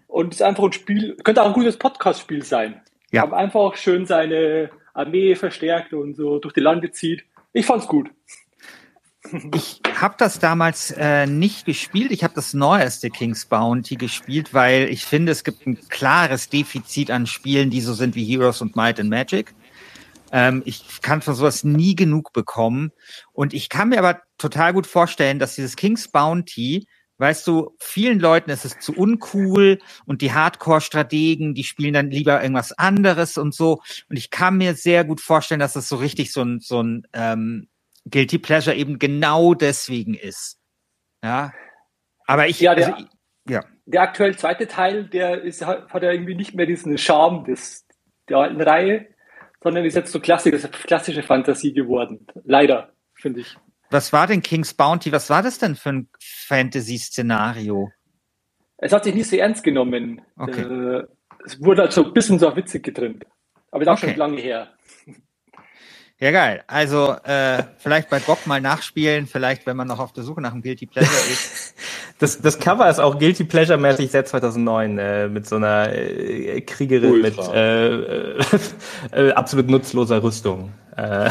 Und 0.06 0.34
ist 0.34 0.42
einfach 0.42 0.64
ein 0.64 0.72
Spiel, 0.72 1.16
könnte 1.22 1.42
auch 1.42 1.46
ein 1.46 1.52
gutes 1.52 1.78
Podcast-Spiel 1.78 2.42
sein. 2.42 2.80
Ja. 3.12 3.22
Haben 3.22 3.34
einfach 3.34 3.76
schön 3.76 4.06
seine 4.06 4.70
Armee 4.92 5.36
verstärkt 5.36 5.92
und 5.92 6.14
so 6.16 6.38
durch 6.40 6.54
die 6.54 6.60
Lande 6.60 6.90
zieht. 6.90 7.24
Ich 7.52 7.66
fand's 7.66 7.86
gut. 7.86 8.10
Ich 9.54 9.80
habe 10.00 10.14
das 10.18 10.38
damals 10.38 10.90
äh, 10.92 11.26
nicht 11.26 11.64
gespielt. 11.64 12.10
Ich 12.10 12.24
habe 12.24 12.34
das 12.34 12.54
neueste 12.54 13.10
King's 13.10 13.46
Bounty 13.46 13.96
gespielt, 13.96 14.54
weil 14.54 14.88
ich 14.88 15.04
finde, 15.04 15.32
es 15.32 15.44
gibt 15.44 15.66
ein 15.66 15.78
klares 15.88 16.48
Defizit 16.48 17.10
an 17.10 17.26
Spielen, 17.26 17.70
die 17.70 17.80
so 17.80 17.94
sind 17.94 18.14
wie 18.14 18.24
Heroes 18.24 18.60
und 18.60 18.76
Might 18.76 18.98
and 18.98 19.10
Magic. 19.10 19.54
Ähm, 20.32 20.62
ich 20.64 21.00
kann 21.02 21.22
von 21.22 21.34
sowas 21.34 21.64
nie 21.64 21.94
genug 21.94 22.32
bekommen. 22.32 22.92
Und 23.32 23.54
ich 23.54 23.68
kann 23.68 23.90
mir 23.90 23.98
aber 23.98 24.20
total 24.38 24.72
gut 24.72 24.86
vorstellen, 24.86 25.38
dass 25.38 25.54
dieses 25.54 25.76
King's 25.76 26.08
Bounty, 26.08 26.86
weißt 27.18 27.46
du, 27.46 27.76
vielen 27.78 28.18
Leuten 28.18 28.50
ist 28.50 28.64
es 28.64 28.78
zu 28.78 28.94
uncool 28.94 29.78
und 30.06 30.22
die 30.22 30.32
Hardcore-Strategen, 30.32 31.54
die 31.54 31.64
spielen 31.64 31.92
dann 31.92 32.10
lieber 32.10 32.42
irgendwas 32.42 32.72
anderes 32.72 33.36
und 33.38 33.54
so. 33.54 33.80
Und 34.08 34.16
ich 34.16 34.30
kann 34.30 34.56
mir 34.56 34.74
sehr 34.74 35.04
gut 35.04 35.20
vorstellen, 35.20 35.60
dass 35.60 35.76
es 35.76 35.88
so 35.88 35.96
richtig 35.96 36.32
so 36.32 36.42
ein, 36.42 36.60
so 36.60 36.82
ein 36.82 37.06
ähm, 37.12 37.68
Guilty 38.10 38.38
Pleasure 38.38 38.76
eben 38.76 38.98
genau 38.98 39.54
deswegen 39.54 40.14
ist. 40.14 40.58
Ja. 41.24 41.52
Aber 42.26 42.48
ich, 42.48 42.60
Ja, 42.60 42.74
der- 42.74 42.94
also, 42.94 43.06
ja. 43.48 43.64
Der 43.86 44.02
aktuell 44.02 44.36
zweite 44.38 44.68
Teil, 44.68 45.04
der 45.08 45.42
ist, 45.42 45.64
hat 45.66 45.92
hat 45.92 46.02
ja 46.02 46.12
irgendwie 46.12 46.34
nicht 46.36 46.54
mehr 46.54 46.66
diesen 46.66 46.96
Charme 46.96 47.44
des, 47.44 47.86
der 48.28 48.38
alten 48.38 48.60
Reihe, 48.60 49.06
sondern 49.62 49.84
ist 49.84 49.96
jetzt 49.96 50.12
so 50.12 50.20
klassisch, 50.20 50.52
das 50.62 50.70
klassische 50.70 51.22
Fantasie 51.24 51.72
geworden. 51.72 52.26
Leider, 52.44 52.92
finde 53.14 53.40
ich. 53.40 53.56
Was 53.90 54.12
war 54.12 54.28
denn 54.28 54.42
King's 54.42 54.74
Bounty? 54.74 55.10
Was 55.10 55.28
war 55.30 55.42
das 55.42 55.58
denn 55.58 55.74
für 55.74 55.88
ein 55.90 56.08
Fantasy-Szenario? 56.20 57.90
Es 58.78 58.92
hat 58.92 59.04
sich 59.04 59.14
nicht 59.14 59.28
so 59.28 59.36
ernst 59.36 59.62
genommen. 59.64 60.22
Okay. 60.36 60.62
Äh, 60.62 61.04
es 61.44 61.60
wurde 61.62 61.82
halt 61.82 61.92
so 61.92 62.04
ein 62.04 62.12
bisschen 62.12 62.38
so 62.38 62.54
Witzig 62.56 62.82
getrimmt. 62.84 63.24
Aber 63.70 63.82
ist 63.82 63.88
auch 63.88 63.94
Okay. 63.98 64.08
schon 64.10 64.16
lange 64.16 64.40
her. 64.40 64.72
Ja, 66.20 66.32
geil. 66.32 66.62
Also 66.66 67.16
äh, 67.24 67.62
vielleicht 67.78 68.10
bei 68.10 68.18
Bock 68.18 68.46
mal 68.46 68.60
nachspielen, 68.60 69.26
vielleicht, 69.26 69.64
wenn 69.66 69.74
man 69.74 69.88
noch 69.88 69.98
auf 69.98 70.12
der 70.12 70.22
Suche 70.22 70.42
nach 70.42 70.52
einem 70.52 70.60
Guilty 70.60 70.84
Pleasure 70.84 71.16
ist. 71.32 71.74
das, 72.18 72.42
das 72.42 72.58
Cover 72.58 72.90
ist 72.90 72.98
auch 72.98 73.18
Guilty 73.18 73.44
Pleasure-mäßig 73.44 74.10
seit 74.10 74.28
2009 74.28 74.98
äh, 74.98 75.28
mit 75.28 75.48
so 75.48 75.56
einer 75.56 75.90
äh, 75.90 76.60
Kriegerin 76.60 77.22
mit 77.22 77.38
Ultra. 77.38 77.54
äh, 77.54 77.88
äh, 77.94 78.38
äh, 79.12 79.32
absolut 79.32 79.70
nutzloser 79.70 80.22
Rüstung. 80.22 80.70
Äh. 80.96 81.30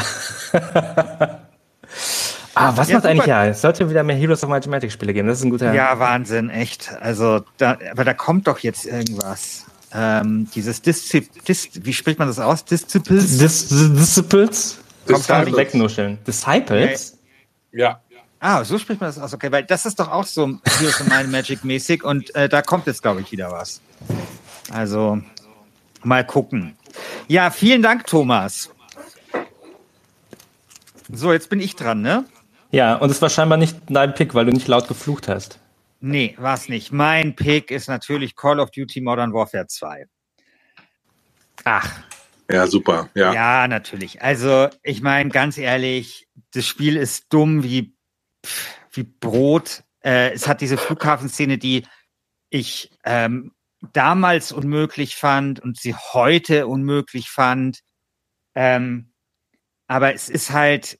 ah, 2.54 2.72
was 2.74 2.88
Ja, 2.88 2.96
macht 2.96 3.06
eigentlich 3.06 3.22
super. 3.22 3.28
ja? 3.28 3.46
Es 3.46 3.60
sollte 3.60 3.88
wieder 3.88 4.02
mehr 4.02 4.16
Heroes 4.16 4.42
of 4.42 4.50
Might 4.50 4.66
Magic 4.66 4.90
Spiele 4.90 5.14
geben. 5.14 5.28
Das 5.28 5.38
ist 5.38 5.44
ein 5.44 5.50
guter. 5.50 5.72
Ja, 5.72 6.00
Wahnsinn, 6.00 6.50
echt. 6.50 6.92
Also, 7.00 7.42
da, 7.58 7.78
aber 7.92 8.02
da 8.02 8.12
kommt 8.12 8.48
doch 8.48 8.58
jetzt 8.58 8.86
irgendwas. 8.86 9.66
Ähm, 9.92 10.48
dieses 10.54 10.82
Diszi 10.82 11.28
Dis 11.46 11.68
wie 11.74 11.92
spricht 11.92 12.18
man 12.18 12.28
das 12.28 12.38
aus? 12.38 12.64
Disciples? 12.64 13.38
Dis 13.38 13.68
Disciples? 13.68 14.78
Kommt 15.06 15.18
Disciples. 15.18 15.56
wegnuscheln. 15.56 16.18
Disciples? 16.26 17.18
Ja. 17.72 18.00
Ah, 18.42 18.64
so 18.64 18.78
spricht 18.78 19.00
man 19.00 19.10
das 19.10 19.18
aus. 19.18 19.34
Okay, 19.34 19.52
weil 19.52 19.64
das 19.64 19.84
ist 19.84 20.00
doch 20.00 20.10
auch 20.10 20.24
so 20.24 20.58
Heroes 20.64 21.00
of 21.00 21.12
and 21.12 21.30
Magic 21.30 21.62
mäßig 21.62 22.02
und 22.02 22.34
äh, 22.34 22.48
da 22.48 22.62
kommt 22.62 22.86
jetzt, 22.86 23.02
glaube 23.02 23.20
ich, 23.20 23.30
wieder 23.32 23.52
was. 23.52 23.82
Also, 24.72 25.20
mal 26.02 26.24
gucken. 26.24 26.74
Ja, 27.28 27.50
vielen 27.50 27.82
Dank, 27.82 28.06
Thomas. 28.06 28.70
So, 31.12 31.32
jetzt 31.32 31.50
bin 31.50 31.60
ich 31.60 31.76
dran, 31.76 32.00
ne? 32.00 32.24
Ja, 32.70 32.96
und 32.96 33.10
es 33.10 33.20
war 33.20 33.28
scheinbar 33.28 33.58
nicht 33.58 33.76
dein 33.88 34.14
Pick, 34.14 34.34
weil 34.34 34.46
du 34.46 34.52
nicht 34.52 34.68
laut 34.68 34.88
geflucht 34.88 35.28
hast. 35.28 35.59
Nee, 36.00 36.34
war's 36.38 36.68
nicht. 36.68 36.92
Mein 36.92 37.36
Pick 37.36 37.70
ist 37.70 37.88
natürlich 37.88 38.34
Call 38.34 38.58
of 38.58 38.70
Duty 38.70 39.02
Modern 39.02 39.34
Warfare 39.34 39.66
2. 39.66 40.06
Ach, 41.64 42.00
Ja, 42.50 42.66
super. 42.66 43.10
Ja. 43.14 43.32
Ja, 43.32 43.68
natürlich. 43.68 44.22
Also, 44.22 44.68
ich 44.82 45.02
meine, 45.02 45.30
ganz 45.30 45.56
ehrlich, 45.56 46.26
das 46.52 46.66
Spiel 46.66 46.96
ist 46.96 47.26
dumm 47.32 47.62
wie, 47.62 47.94
wie 48.92 49.04
Brot. 49.04 49.84
Äh, 50.02 50.32
es 50.32 50.48
hat 50.48 50.60
diese 50.60 50.78
Flughafenszene, 50.78 51.58
die 51.58 51.86
ich 52.48 52.90
ähm, 53.04 53.52
damals 53.92 54.52
unmöglich 54.52 55.16
fand 55.16 55.60
und 55.60 55.78
sie 55.78 55.94
heute 55.94 56.66
unmöglich 56.66 57.28
fand. 57.30 57.80
Ähm, 58.54 59.12
aber 59.86 60.14
es 60.14 60.28
ist 60.28 60.50
halt, 60.50 60.99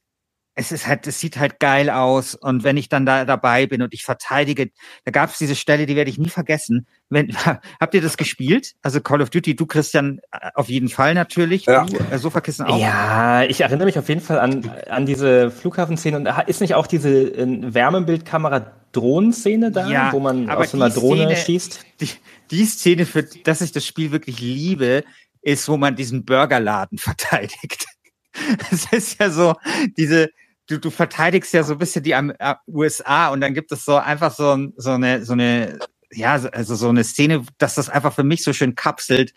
es 0.60 0.72
ist 0.72 0.86
halt, 0.86 1.06
es 1.06 1.18
sieht 1.18 1.38
halt 1.38 1.58
geil 1.58 1.88
aus. 1.88 2.34
Und 2.34 2.64
wenn 2.64 2.76
ich 2.76 2.90
dann 2.90 3.06
da 3.06 3.24
dabei 3.24 3.66
bin 3.66 3.80
und 3.80 3.94
ich 3.94 4.04
verteidige, 4.04 4.70
da 5.04 5.10
gab 5.10 5.30
es 5.30 5.38
diese 5.38 5.56
Stelle, 5.56 5.86
die 5.86 5.96
werde 5.96 6.10
ich 6.10 6.18
nie 6.18 6.28
vergessen. 6.28 6.86
Wenn, 7.08 7.34
habt 7.80 7.94
ihr 7.94 8.02
das 8.02 8.18
gespielt? 8.18 8.74
Also 8.82 9.00
Call 9.00 9.22
of 9.22 9.30
Duty, 9.30 9.56
du 9.56 9.64
Christian, 9.64 10.20
äh, 10.30 10.50
auf 10.54 10.68
jeden 10.68 10.90
Fall 10.90 11.14
natürlich. 11.14 11.64
Ja. 11.64 11.86
Du, 11.86 11.96
äh, 11.96 12.18
Sofakissen 12.18 12.66
auch. 12.66 12.78
Ja, 12.78 13.42
ich 13.44 13.62
erinnere 13.62 13.86
mich 13.86 13.98
auf 13.98 14.08
jeden 14.08 14.20
Fall 14.20 14.38
an, 14.38 14.70
an 14.88 15.06
diese 15.06 15.50
Flughafenszene. 15.50 16.18
Und 16.18 16.28
ist 16.46 16.60
nicht 16.60 16.74
auch 16.74 16.86
diese 16.86 17.08
äh, 17.10 17.74
Wärmebildkamera 17.74 18.72
Drohnenszene 18.92 19.70
da, 19.70 19.88
Ja, 19.88 20.12
wo 20.12 20.20
man 20.20 20.50
aber 20.50 20.62
aus 20.62 20.72
so 20.72 20.76
einer 20.76 20.90
Drohne 20.90 21.22
Szene- 21.22 21.36
schießt? 21.36 21.86
Die, 22.00 22.08
die 22.50 22.64
Szene, 22.66 23.06
für 23.06 23.22
dass 23.22 23.62
ich 23.62 23.72
das 23.72 23.86
Spiel 23.86 24.10
wirklich 24.10 24.40
liebe, 24.40 25.04
ist, 25.40 25.68
wo 25.68 25.78
man 25.78 25.96
diesen 25.96 26.26
Burgerladen 26.26 26.98
verteidigt. 26.98 27.86
Es 28.70 28.92
ist 28.92 29.18
ja 29.20 29.30
so, 29.30 29.54
diese, 29.96 30.28
du, 30.70 30.78
du 30.78 30.90
verteidigst 30.90 31.52
ja 31.52 31.62
so 31.64 31.72
ein 31.74 31.78
bisschen 31.78 32.02
die 32.04 32.12
äh, 32.12 32.54
USA 32.68 33.28
und 33.28 33.40
dann 33.40 33.54
gibt 33.54 33.72
es 33.72 33.84
so 33.84 33.96
einfach 33.96 34.32
so, 34.32 34.56
so 34.76 34.90
eine, 34.92 35.24
so 35.24 35.32
eine, 35.32 35.78
ja, 36.12 36.38
so- 36.38 36.50
also 36.50 36.74
so 36.76 36.88
eine 36.88 37.04
Szene, 37.04 37.44
dass 37.58 37.74
das 37.74 37.88
einfach 37.88 38.14
für 38.14 38.24
mich 38.24 38.44
so 38.44 38.52
schön 38.52 38.74
kapselt, 38.76 39.32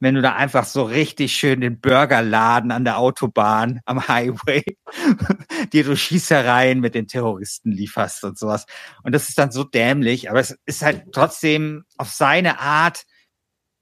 wenn 0.00 0.16
du 0.16 0.22
da 0.22 0.34
einfach 0.34 0.64
so 0.64 0.82
richtig 0.82 1.32
schön 1.34 1.60
den 1.60 1.80
Burgerladen 1.80 2.72
an 2.72 2.84
der 2.84 2.98
Autobahn 2.98 3.80
am 3.84 4.08
Highway 4.08 4.64
dir 5.72 5.84
du 5.84 5.96
Schießereien 5.96 6.80
mit 6.80 6.96
den 6.96 7.06
Terroristen 7.06 7.70
lieferst 7.70 8.24
und 8.24 8.36
sowas. 8.36 8.66
Und 9.04 9.14
das 9.14 9.28
ist 9.28 9.38
dann 9.38 9.52
so 9.52 9.62
dämlich, 9.62 10.28
aber 10.28 10.40
es 10.40 10.58
ist 10.66 10.82
halt 10.82 11.04
trotzdem 11.12 11.84
auf 11.98 12.10
seine 12.10 12.58
Art, 12.58 13.04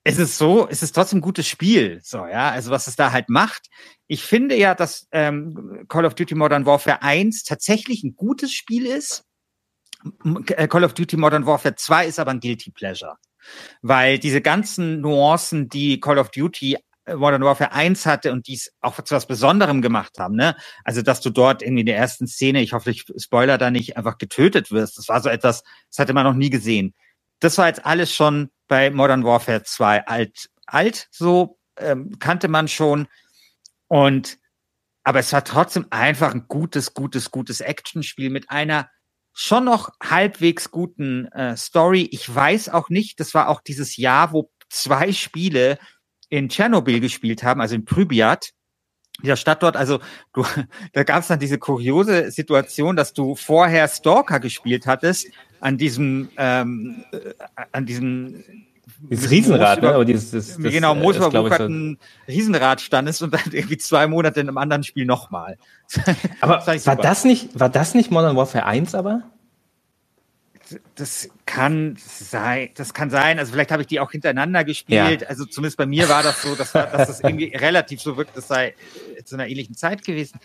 es 0.02 0.18
ist 0.18 0.38
so, 0.38 0.66
es 0.68 0.82
ist 0.82 0.92
trotzdem 0.92 1.18
ein 1.18 1.22
gutes 1.22 1.46
Spiel, 1.46 2.00
so, 2.02 2.26
ja, 2.26 2.50
also 2.50 2.70
was 2.70 2.86
es 2.86 2.96
da 2.96 3.12
halt 3.12 3.28
macht. 3.28 3.68
Ich 4.06 4.22
finde 4.22 4.56
ja, 4.56 4.74
dass 4.74 5.06
ähm, 5.12 5.84
Call 5.88 6.06
of 6.06 6.14
Duty 6.14 6.34
Modern 6.34 6.64
Warfare 6.64 7.02
1 7.02 7.44
tatsächlich 7.44 8.02
ein 8.02 8.16
gutes 8.16 8.52
Spiel 8.52 8.86
ist. 8.86 9.24
Äh, 10.56 10.68
Call 10.68 10.84
of 10.84 10.94
Duty 10.94 11.16
Modern 11.18 11.44
Warfare 11.44 11.74
2 11.74 12.06
ist 12.06 12.18
aber 12.18 12.30
ein 12.30 12.40
Guilty 12.40 12.70
Pleasure. 12.70 13.16
Weil 13.82 14.18
diese 14.18 14.40
ganzen 14.40 15.00
Nuancen, 15.00 15.68
die 15.68 16.00
Call 16.00 16.18
of 16.18 16.30
Duty 16.30 16.78
äh, 17.04 17.14
Modern 17.14 17.44
Warfare 17.44 17.72
1 17.72 18.06
hatte 18.06 18.32
und 18.32 18.46
dies 18.46 18.72
auch 18.80 18.98
zu 19.02 19.14
was 19.14 19.26
Besonderem 19.26 19.82
gemacht 19.82 20.18
haben, 20.18 20.34
ne? 20.34 20.56
Also, 20.82 21.02
dass 21.02 21.20
du 21.20 21.28
dort 21.28 21.62
irgendwie 21.62 21.80
in 21.80 21.86
der 21.86 21.98
ersten 21.98 22.26
Szene, 22.26 22.62
ich 22.62 22.72
hoffe, 22.72 22.90
ich 22.90 23.04
spoiler 23.18 23.58
da 23.58 23.70
nicht, 23.70 23.98
einfach 23.98 24.16
getötet 24.16 24.70
wirst. 24.70 24.96
Das 24.96 25.08
war 25.08 25.20
so 25.20 25.28
etwas, 25.28 25.62
das 25.90 25.98
hatte 25.98 26.14
man 26.14 26.24
noch 26.24 26.34
nie 26.34 26.50
gesehen. 26.50 26.94
Das 27.40 27.58
war 27.58 27.68
jetzt 27.68 27.84
alles 27.84 28.14
schon 28.14 28.50
bei 28.70 28.90
Modern 28.90 29.24
Warfare 29.24 29.64
2 29.64 30.06
alt, 30.06 30.48
alt, 30.64 31.08
so 31.10 31.58
ähm, 31.76 32.18
kannte 32.20 32.46
man 32.46 32.68
schon. 32.68 33.08
Und 33.88 34.38
aber 35.02 35.18
es 35.18 35.32
war 35.32 35.42
trotzdem 35.42 35.86
einfach 35.90 36.32
ein 36.32 36.46
gutes, 36.46 36.94
gutes, 36.94 37.32
gutes 37.32 37.60
Actionspiel 37.60 38.30
mit 38.30 38.48
einer 38.48 38.88
schon 39.32 39.64
noch 39.64 39.90
halbwegs 40.00 40.70
guten 40.70 41.26
äh, 41.32 41.56
Story. 41.56 42.08
Ich 42.12 42.32
weiß 42.32 42.68
auch 42.68 42.90
nicht, 42.90 43.18
das 43.18 43.34
war 43.34 43.48
auch 43.48 43.60
dieses 43.60 43.96
Jahr, 43.96 44.32
wo 44.32 44.52
zwei 44.68 45.10
Spiele 45.12 45.78
in 46.28 46.48
Tschernobyl 46.48 47.00
gespielt 47.00 47.42
haben, 47.42 47.60
also 47.60 47.74
in 47.74 47.84
Pripyat, 47.84 48.50
dieser 49.20 49.36
Stadt 49.36 49.64
dort. 49.64 49.76
Also 49.76 49.98
du, 50.32 50.44
da 50.92 51.02
gab 51.02 51.22
es 51.22 51.28
dann 51.28 51.40
diese 51.40 51.58
kuriose 51.58 52.30
Situation, 52.30 52.94
dass 52.94 53.14
du 53.14 53.34
vorher 53.34 53.88
Stalker 53.88 54.38
gespielt 54.38 54.86
hattest 54.86 55.26
an 55.60 55.78
diesem, 55.78 56.30
ähm, 56.36 57.04
äh, 57.12 57.32
an 57.72 57.86
diesem 57.86 58.42
Dieses 59.10 59.30
Riesenrad, 59.30 59.82
ne? 59.82 59.94
Aber 59.94 60.04
dieses, 60.04 60.30
das, 60.30 60.58
das, 60.58 60.72
genau, 60.72 60.94
ist, 61.10 61.30
glaub 61.30 61.46
ich, 61.50 61.56
so- 61.56 61.96
Riesenrad 62.28 62.80
standest 62.80 63.22
und 63.22 63.32
dann 63.32 63.40
irgendwie 63.52 63.78
zwei 63.78 64.06
Monate 64.06 64.40
in 64.40 64.48
einem 64.48 64.58
anderen 64.58 64.84
Spiel 64.84 65.06
nochmal. 65.06 65.56
Aber 66.40 66.74
ich 66.74 66.86
war 66.86 66.96
das 66.96 67.24
nicht, 67.24 67.58
war 67.58 67.68
das 67.68 67.94
nicht 67.94 68.10
Modern 68.10 68.36
Warfare 68.36 68.66
1 68.66 68.94
aber? 68.94 69.22
Das 70.94 71.28
kann 71.46 71.96
sein, 71.98 72.70
das 72.76 72.94
kann 72.94 73.10
sein. 73.10 73.40
Also 73.40 73.52
vielleicht 73.52 73.72
habe 73.72 73.82
ich 73.82 73.88
die 73.88 73.98
auch 73.98 74.12
hintereinander 74.12 74.62
gespielt. 74.62 75.22
Ja. 75.22 75.26
Also 75.26 75.44
zumindest 75.44 75.76
bei 75.78 75.86
mir 75.86 76.08
war 76.08 76.22
das 76.22 76.42
so, 76.42 76.54
dass, 76.54 76.70
dass 76.70 77.08
das 77.08 77.20
irgendwie 77.20 77.46
relativ 77.56 78.00
so 78.00 78.16
wirkt, 78.16 78.36
das 78.36 78.46
sei 78.46 78.74
zu 79.24 79.34
einer 79.34 79.48
ähnlichen 79.48 79.74
Zeit 79.74 80.04
gewesen. 80.04 80.38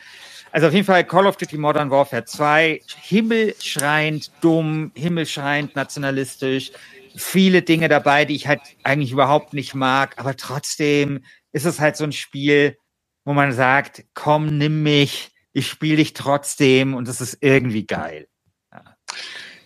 Also 0.56 0.68
auf 0.68 0.74
jeden 0.74 0.86
Fall 0.86 1.04
Call 1.04 1.28
of 1.28 1.36
Duty 1.36 1.58
Modern 1.58 1.92
Warfare 1.92 2.24
2, 2.24 2.80
himmelschreiend 3.02 4.32
dumm, 4.40 4.94
himmelschreiend 4.96 5.76
nationalistisch, 5.76 6.72
viele 7.14 7.62
Dinge 7.62 7.90
dabei, 7.90 8.24
die 8.24 8.36
ich 8.36 8.48
halt 8.48 8.62
eigentlich 8.82 9.12
überhaupt 9.12 9.54
nicht 9.54 9.76
mag, 9.76 10.18
aber 10.18 10.38
trotzdem 10.38 11.26
ist 11.52 11.66
es 11.66 11.82
halt 11.82 11.98
so 11.98 12.06
ein 12.06 12.14
Spiel, 12.14 12.78
wo 13.26 13.34
man 13.34 13.52
sagt, 13.52 14.06
komm, 14.14 14.58
nimm 14.58 14.82
mich, 14.82 15.32
ich 15.52 15.68
spiele 15.68 15.98
dich 15.98 16.14
trotzdem 16.14 16.94
und 16.94 17.10
es 17.10 17.20
ist 17.20 17.40
irgendwie 17.42 17.86
geil. 17.86 18.30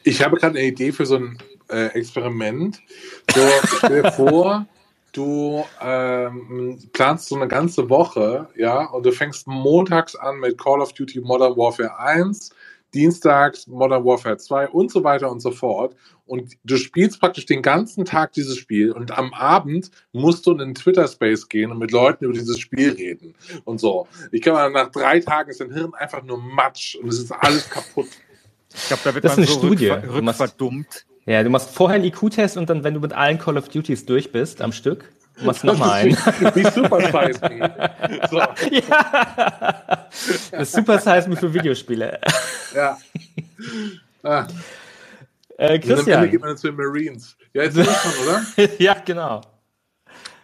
Ich 0.01 0.23
habe 0.23 0.37
gerade 0.37 0.57
eine 0.57 0.67
Idee 0.67 0.91
für 0.91 1.05
so 1.05 1.17
ein 1.17 1.37
äh, 1.69 1.89
Experiment. 1.89 2.79
So, 3.35 3.47
stell 3.77 4.01
dir 4.01 4.11
vor, 4.11 4.65
du 5.13 5.63
ähm, 5.81 6.79
planst 6.93 7.27
so 7.29 7.35
eine 7.35 7.47
ganze 7.47 7.89
Woche, 7.89 8.47
ja, 8.55 8.85
und 8.85 9.05
du 9.05 9.11
fängst 9.11 9.47
montags 9.47 10.15
an 10.15 10.39
mit 10.39 10.57
Call 10.57 10.81
of 10.81 10.93
Duty 10.93 11.21
Modern 11.21 11.55
Warfare 11.57 11.97
1, 11.99 12.51
dienstags 12.93 13.67
Modern 13.67 14.03
Warfare 14.03 14.37
2 14.37 14.69
und 14.69 14.91
so 14.91 15.03
weiter 15.03 15.29
und 15.31 15.41
so 15.41 15.51
fort. 15.51 15.95
Und 16.25 16.53
du 16.63 16.77
spielst 16.77 17.19
praktisch 17.19 17.45
den 17.45 17.61
ganzen 17.61 18.05
Tag 18.05 18.33
dieses 18.33 18.57
Spiel 18.57 18.91
und 18.91 19.17
am 19.17 19.33
Abend 19.33 19.89
musst 20.11 20.45
du 20.45 20.51
in 20.51 20.59
den 20.59 20.75
Twitter-Space 20.75 21.49
gehen 21.49 21.71
und 21.71 21.79
mit 21.79 21.91
Leuten 21.91 22.25
über 22.25 22.33
dieses 22.33 22.59
Spiel 22.59 22.91
reden 22.91 23.35
und 23.65 23.79
so. 23.79 24.07
Ich 24.31 24.41
kann 24.41 24.53
mal, 24.53 24.69
nach 24.71 24.91
drei 24.91 25.19
Tagen 25.19 25.49
ist 25.49 25.59
dein 25.61 25.73
Hirn 25.73 25.93
einfach 25.95 26.23
nur 26.23 26.37
Matsch 26.37 26.95
und 26.95 27.09
es 27.09 27.19
ist 27.19 27.31
alles 27.31 27.69
kaputt. 27.69 28.07
Ich 28.73 28.87
glaube, 28.87 29.01
da 29.03 29.15
wird 29.15 29.25
Das 29.25 29.31
ist 29.33 29.37
man 29.37 29.45
eine 29.45 29.53
so 29.53 29.59
Studie. 29.59 29.87
rückverdummt. 29.87 31.05
Ja, 31.29 31.43
du 31.43 31.51
machst 31.51 31.69
vorher 31.69 31.97
einen 31.97 32.05
IQ-Test 32.05 32.57
und 32.57 32.71
dann, 32.71 32.83
wenn 32.83 32.95
du 32.95 32.99
mit 32.99 33.13
allen 33.13 33.37
Call 33.37 33.55
of 33.55 33.69
Duties 33.69 34.03
durch 34.03 34.31
bist 34.31 34.63
am 34.63 34.71
Stück, 34.71 35.05
machst 35.43 35.61
du 35.61 35.67
nochmal 35.67 35.91
einen. 35.91 36.13
Ist 36.13 36.55
wie 36.55 36.63
Super 36.63 37.01
Size 37.01 37.39
Me. 37.47 38.27
So, 38.31 38.37
ja. 38.39 40.07
Das 40.49 40.71
Super 40.71 40.97
Size 40.97 41.29
Me 41.29 41.35
für 41.35 41.53
Videospiele. 41.53 42.19
ja. 42.73 42.97
Ah, 44.23 44.47
Äh, 45.57 45.77
Christian. 45.77 46.31
geht 46.31 46.41
man 46.41 46.57
zu 46.57 46.65
den 46.69 46.77
Marines. 46.77 47.37
Ja, 47.53 47.61
jetzt 47.61 47.77
ich 47.77 47.85
schon, 47.85 48.11
oder? 48.23 48.69
ja, 48.79 48.95
genau. 49.05 49.41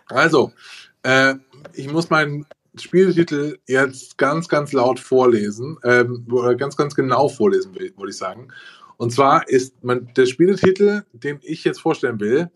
Also, 0.09 0.53
äh, 1.01 1.33
ich 1.73 1.91
muss 1.91 2.11
meinen 2.11 2.45
Spieltitel 2.79 3.57
jetzt 3.65 4.19
ganz, 4.19 4.47
ganz 4.47 4.71
laut 4.71 4.99
vorlesen, 4.99 5.79
ähm, 5.83 6.27
oder 6.31 6.53
ganz, 6.53 6.77
ganz 6.77 6.93
genau 6.93 7.27
vorlesen, 7.27 7.73
wollte 7.73 8.11
ich 8.11 8.17
sagen. 8.17 8.49
Und 8.97 9.11
zwar 9.11 9.47
ist 9.49 9.75
mein, 9.83 10.13
der 10.15 10.25
Spieletitel, 10.25 11.03
den 11.13 11.39
ich 11.41 11.63
jetzt 11.63 11.81
vorstellen 11.81 12.19
will, 12.19 12.49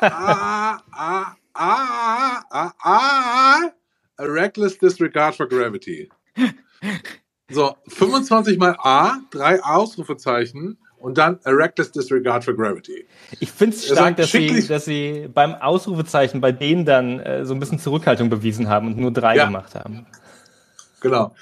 A, 0.00 0.82
A, 0.92 1.36
A, 1.54 2.42
A, 2.50 2.72
A 2.82 3.72
Reckless 4.18 4.78
Disregard 4.78 5.36
for 5.36 5.48
Gravity. 5.48 6.08
So, 7.50 7.76
25 7.88 8.58
mal 8.58 8.76
A, 8.82 9.18
drei 9.30 9.62
Ausrufezeichen 9.62 10.76
und 10.98 11.18
dann 11.18 11.38
A 11.44 11.50
Reckless 11.50 11.92
Disregard 11.92 12.44
for 12.44 12.54
Gravity. 12.54 13.06
Ich 13.40 13.50
finde 13.50 13.76
es 13.76 13.86
stark, 13.86 14.16
dass 14.16 14.32
sie, 14.32 14.66
dass 14.66 14.84
sie 14.84 15.28
beim 15.32 15.54
Ausrufezeichen 15.54 16.40
bei 16.40 16.52
denen 16.52 16.84
dann 16.84 17.20
äh, 17.20 17.46
so 17.46 17.54
ein 17.54 17.60
bisschen 17.60 17.78
Zurückhaltung 17.78 18.28
bewiesen 18.28 18.68
haben 18.68 18.88
und 18.88 18.98
nur 18.98 19.12
drei 19.12 19.36
ja. 19.36 19.46
gemacht 19.46 19.74
haben. 19.74 20.06
Genau. 21.00 21.34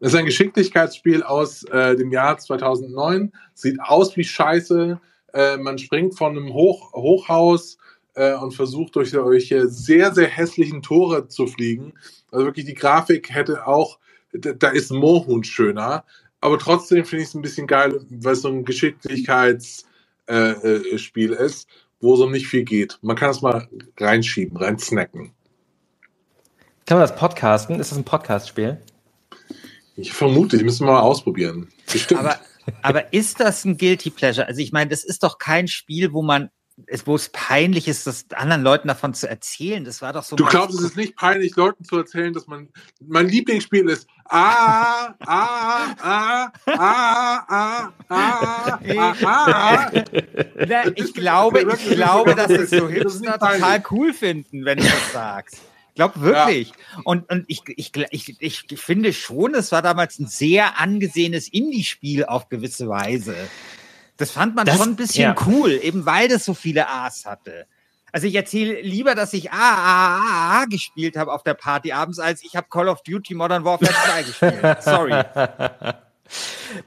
Das 0.00 0.14
ist 0.14 0.18
ein 0.18 0.24
Geschicklichkeitsspiel 0.24 1.22
aus 1.22 1.62
äh, 1.64 1.94
dem 1.94 2.10
Jahr 2.10 2.38
2009. 2.38 3.32
Sieht 3.54 3.78
aus 3.80 4.16
wie 4.16 4.24
Scheiße. 4.24 4.98
Äh, 5.34 5.56
man 5.58 5.78
springt 5.78 6.16
von 6.16 6.36
einem 6.36 6.54
Hoch 6.54 6.92
Hochhaus 6.94 7.76
äh, 8.14 8.34
und 8.34 8.52
versucht 8.52 8.96
durch 8.96 9.10
solche 9.10 9.68
sehr, 9.68 10.12
sehr 10.14 10.28
hässlichen 10.28 10.80
Tore 10.80 11.28
zu 11.28 11.46
fliegen. 11.46 11.92
Also 12.32 12.46
wirklich 12.46 12.64
die 12.64 12.74
Grafik 12.74 13.30
hätte 13.30 13.66
auch, 13.66 13.98
da 14.32 14.68
ist 14.68 14.90
Moorhuhn 14.90 15.44
schöner. 15.44 16.04
Aber 16.40 16.58
trotzdem 16.58 17.04
finde 17.04 17.22
ich 17.22 17.28
es 17.28 17.34
ein 17.34 17.42
bisschen 17.42 17.66
geil, 17.66 18.00
weil 18.08 18.32
es 18.32 18.40
so 18.40 18.48
ein 18.48 18.64
Geschicklichkeitsspiel 18.64 19.84
äh, 20.28 21.36
äh, 21.36 21.44
ist, 21.44 21.68
wo 22.00 22.16
so 22.16 22.28
nicht 22.28 22.46
viel 22.46 22.64
geht. 22.64 22.98
Man 23.02 23.16
kann 23.16 23.30
es 23.30 23.42
mal 23.42 23.68
reinschieben, 23.98 24.56
reinsnacken. 24.56 25.32
Kann 26.86 26.98
man 26.98 27.06
das 27.06 27.14
podcasten? 27.14 27.78
Ist 27.78 27.92
das 27.92 27.98
ein 27.98 28.04
Podcast-Spiel? 28.04 28.78
Ich 30.00 30.12
vermute, 30.12 30.58
die 30.58 30.64
müssen 30.64 30.86
wir 30.86 30.92
mal 30.92 31.00
ausprobieren. 31.00 31.68
Bestimmt. 31.92 32.20
Aber, 32.20 32.38
aber 32.82 33.12
ist 33.12 33.40
das 33.40 33.64
ein 33.64 33.76
Guilty 33.76 34.10
Pleasure? 34.10 34.46
Also 34.46 34.60
ich 34.60 34.72
meine, 34.72 34.90
das 34.90 35.04
ist 35.04 35.22
doch 35.22 35.38
kein 35.38 35.68
Spiel, 35.68 36.12
wo 36.12 36.22
man, 36.22 36.50
es- 36.86 37.06
wo 37.06 37.14
es 37.14 37.28
peinlich 37.30 37.88
ist, 37.88 38.06
das 38.06 38.24
anderen 38.34 38.62
Leuten 38.62 38.88
davon 38.88 39.12
zu 39.14 39.28
erzählen. 39.28 39.84
Das 39.84 40.00
war 40.02 40.12
doch 40.12 40.22
so. 40.22 40.36
Du 40.36 40.44
glaubst, 40.46 40.78
es 40.78 40.84
ist 40.84 40.96
nicht 40.96 41.16
peinlich, 41.16 41.54
Leuten 41.56 41.84
zu 41.84 41.96
erzählen, 41.98 42.32
dass 42.32 42.46
man 42.46 42.68
mein 43.06 43.28
Lieblingsspiel 43.28 43.88
ist. 43.88 44.06
Ah, 44.32 45.14
ah, 45.26 45.94
ah, 45.98 46.52
ah, 46.66 47.42
ah, 47.48 47.92
ah, 48.08 48.78
ah, 48.88 49.14
ah. 49.24 49.90
Na, 50.68 50.86
ich 50.94 51.12
glaube, 51.14 51.62
ich 51.62 51.90
glaube, 51.90 52.34
dass 52.36 52.50
es 52.50 52.70
so 52.70 52.88
Hipster 52.88 53.32
total 53.38 53.82
cool 53.90 54.12
finden, 54.14 54.64
wenn 54.64 54.78
du 54.78 54.84
das 54.84 55.12
sagst. 55.12 55.58
Ich 56.00 56.12
glaube 56.12 56.20
wirklich. 56.22 56.68
Ja. 56.68 57.02
Und, 57.04 57.30
und 57.30 57.44
ich, 57.46 57.62
ich, 57.76 57.92
ich, 58.10 58.36
ich 58.40 58.80
finde 58.80 59.12
schon, 59.12 59.54
es 59.54 59.70
war 59.70 59.82
damals 59.82 60.18
ein 60.18 60.26
sehr 60.26 60.80
angesehenes 60.80 61.46
Indie-Spiel 61.46 62.24
auf 62.24 62.48
gewisse 62.48 62.88
Weise. 62.88 63.36
Das 64.16 64.30
fand 64.30 64.54
man 64.54 64.64
das, 64.64 64.78
schon 64.78 64.88
ein 64.88 64.96
bisschen 64.96 65.34
ja. 65.34 65.36
cool, 65.46 65.72
eben 65.72 66.06
weil 66.06 66.28
das 66.28 66.46
so 66.46 66.54
viele 66.54 66.88
A's 66.88 67.26
hatte. 67.26 67.66
Also 68.12 68.26
ich 68.26 68.34
erzähle 68.34 68.80
lieber, 68.80 69.14
dass 69.14 69.34
ich 69.34 69.52
AAA 69.52 70.64
gespielt 70.70 71.18
habe 71.18 71.34
auf 71.34 71.42
der 71.42 71.52
Party 71.52 71.92
abends, 71.92 72.18
als 72.18 72.42
ich 72.42 72.56
habe 72.56 72.68
Call 72.70 72.88
of 72.88 73.02
Duty 73.02 73.34
Modern 73.34 73.64
Warfare 73.66 73.92
2 73.92 74.22
gespielt. 74.52 74.82
Sorry. 74.82 75.22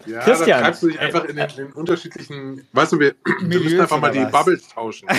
Ja, 0.05 0.21
Christian. 0.21 0.49
dann 0.49 0.61
treibst 0.63 0.83
du 0.83 0.87
dich 0.87 0.99
einfach 0.99 1.25
in 1.25 1.35
den, 1.35 1.49
in 1.49 1.55
den 1.55 1.73
unterschiedlichen, 1.73 2.67
weißt 2.71 2.93
du, 2.93 2.99
wir, 2.99 3.13
wir 3.41 3.59
müssen 3.59 3.79
einfach 3.79 3.99
mal 3.99 4.11
die 4.11 4.23
was? 4.23 4.31
Bubbles 4.31 4.67
tauschen. 4.69 5.07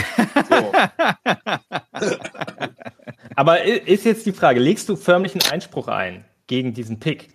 So. 0.48 0.72
Aber 3.36 3.62
ist 3.62 4.04
jetzt 4.04 4.26
die 4.26 4.32
Frage, 4.32 4.60
legst 4.60 4.88
du 4.88 4.96
förmlich 4.96 5.32
einen 5.32 5.52
Einspruch 5.52 5.88
ein 5.88 6.24
gegen 6.46 6.74
diesen 6.74 7.00
Pick? 7.00 7.28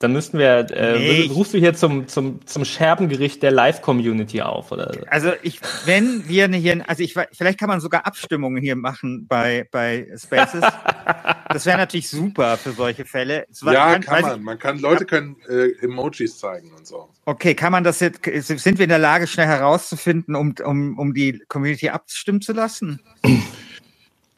Dann 0.00 0.12
müssten 0.12 0.38
wir, 0.38 0.70
äh, 0.70 0.98
nee. 0.98 1.30
rufst 1.32 1.54
du 1.54 1.58
hier 1.58 1.72
zum, 1.72 2.08
zum, 2.08 2.44
zum 2.44 2.64
Scherbengericht 2.64 3.42
der 3.42 3.52
Live-Community 3.52 4.42
auf, 4.42 4.70
oder? 4.72 4.92
Also 5.06 5.32
ich, 5.42 5.60
wenn 5.86 6.28
wir 6.28 6.48
hier, 6.48 6.86
also 6.86 7.02
ich, 7.02 7.14
vielleicht 7.14 7.58
kann 7.58 7.68
man 7.68 7.80
sogar 7.80 8.04
Abstimmungen 8.04 8.60
hier 8.60 8.76
machen 8.76 9.26
bei, 9.28 9.66
bei 9.70 10.08
Spaces. 10.16 10.62
das 11.48 11.64
wäre 11.64 11.78
natürlich 11.78 12.10
super 12.10 12.58
für 12.58 12.72
solche 12.72 13.06
Fälle. 13.06 13.46
War, 13.62 13.72
ja, 13.72 13.92
kann, 13.92 14.02
kann 14.02 14.22
man. 14.22 14.38
Ich, 14.40 14.44
man 14.44 14.58
kann, 14.58 14.78
Leute 14.78 15.06
können 15.06 15.36
äh, 15.48 15.70
Emojis 15.80 16.38
zeigen 16.38 16.72
und 16.76 16.86
so. 16.86 17.08
Okay, 17.24 17.54
kann 17.54 17.72
man 17.72 17.82
das 17.82 18.00
jetzt, 18.00 18.24
sind 18.24 18.78
wir 18.78 18.84
in 18.84 18.90
der 18.90 18.98
Lage, 18.98 19.26
schnell 19.26 19.46
herauszufinden, 19.46 20.34
um, 20.34 20.54
um, 20.64 20.98
um 20.98 21.14
die 21.14 21.38
Community 21.48 21.88
abstimmen 21.88 22.42
zu 22.42 22.52
lassen? 22.52 23.00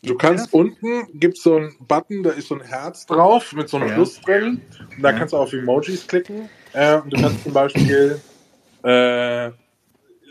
Du 0.07 0.15
kannst 0.17 0.53
ja. 0.53 0.61
unten, 0.61 1.19
gibt 1.19 1.37
es 1.37 1.43
so 1.43 1.57
einen 1.57 1.77
Button, 1.81 2.23
da 2.23 2.31
ist 2.31 2.49
so 2.49 2.55
ein 2.55 2.61
Herz 2.61 3.07
drauf 3.07 3.53
mit 3.53 3.69
so 3.69 3.77
einem 3.77 3.89
ja. 3.89 3.95
Plus 3.95 4.21
drin. 4.21 4.63
Und 4.97 5.03
da 5.03 5.11
ja. 5.11 5.19
kannst 5.19 5.33
du 5.33 5.37
auf 5.37 5.53
Emojis 5.53 6.07
klicken. 6.07 6.49
Äh, 6.73 6.99
und 6.99 7.13
du 7.13 7.21
kannst 7.21 7.43
zum 7.43 7.53
Beispiel 7.53 8.21
äh, 8.85 9.51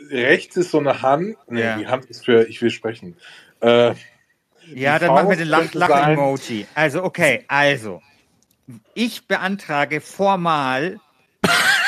rechts 0.09 0.55
ist 0.55 0.71
so 0.71 0.79
eine 0.79 1.01
Hand. 1.01 1.35
Nee, 1.49 1.61
ja. 1.61 1.77
die 1.77 1.87
Hand 1.87 2.05
ist 2.05 2.23
für 2.23 2.47
ich 2.47 2.61
will 2.61 2.69
sprechen. 2.69 3.17
Äh, 3.59 3.93
ja, 4.73 4.97
dann 4.97 5.09
machen 5.09 5.29
wir 5.29 5.37
den 5.37 5.47
Lach-Emoji. 5.47 6.65
Also, 6.73 7.03
okay, 7.03 7.43
also. 7.47 8.01
Ich 8.95 9.27
beantrage 9.27 10.01
formal 10.01 10.99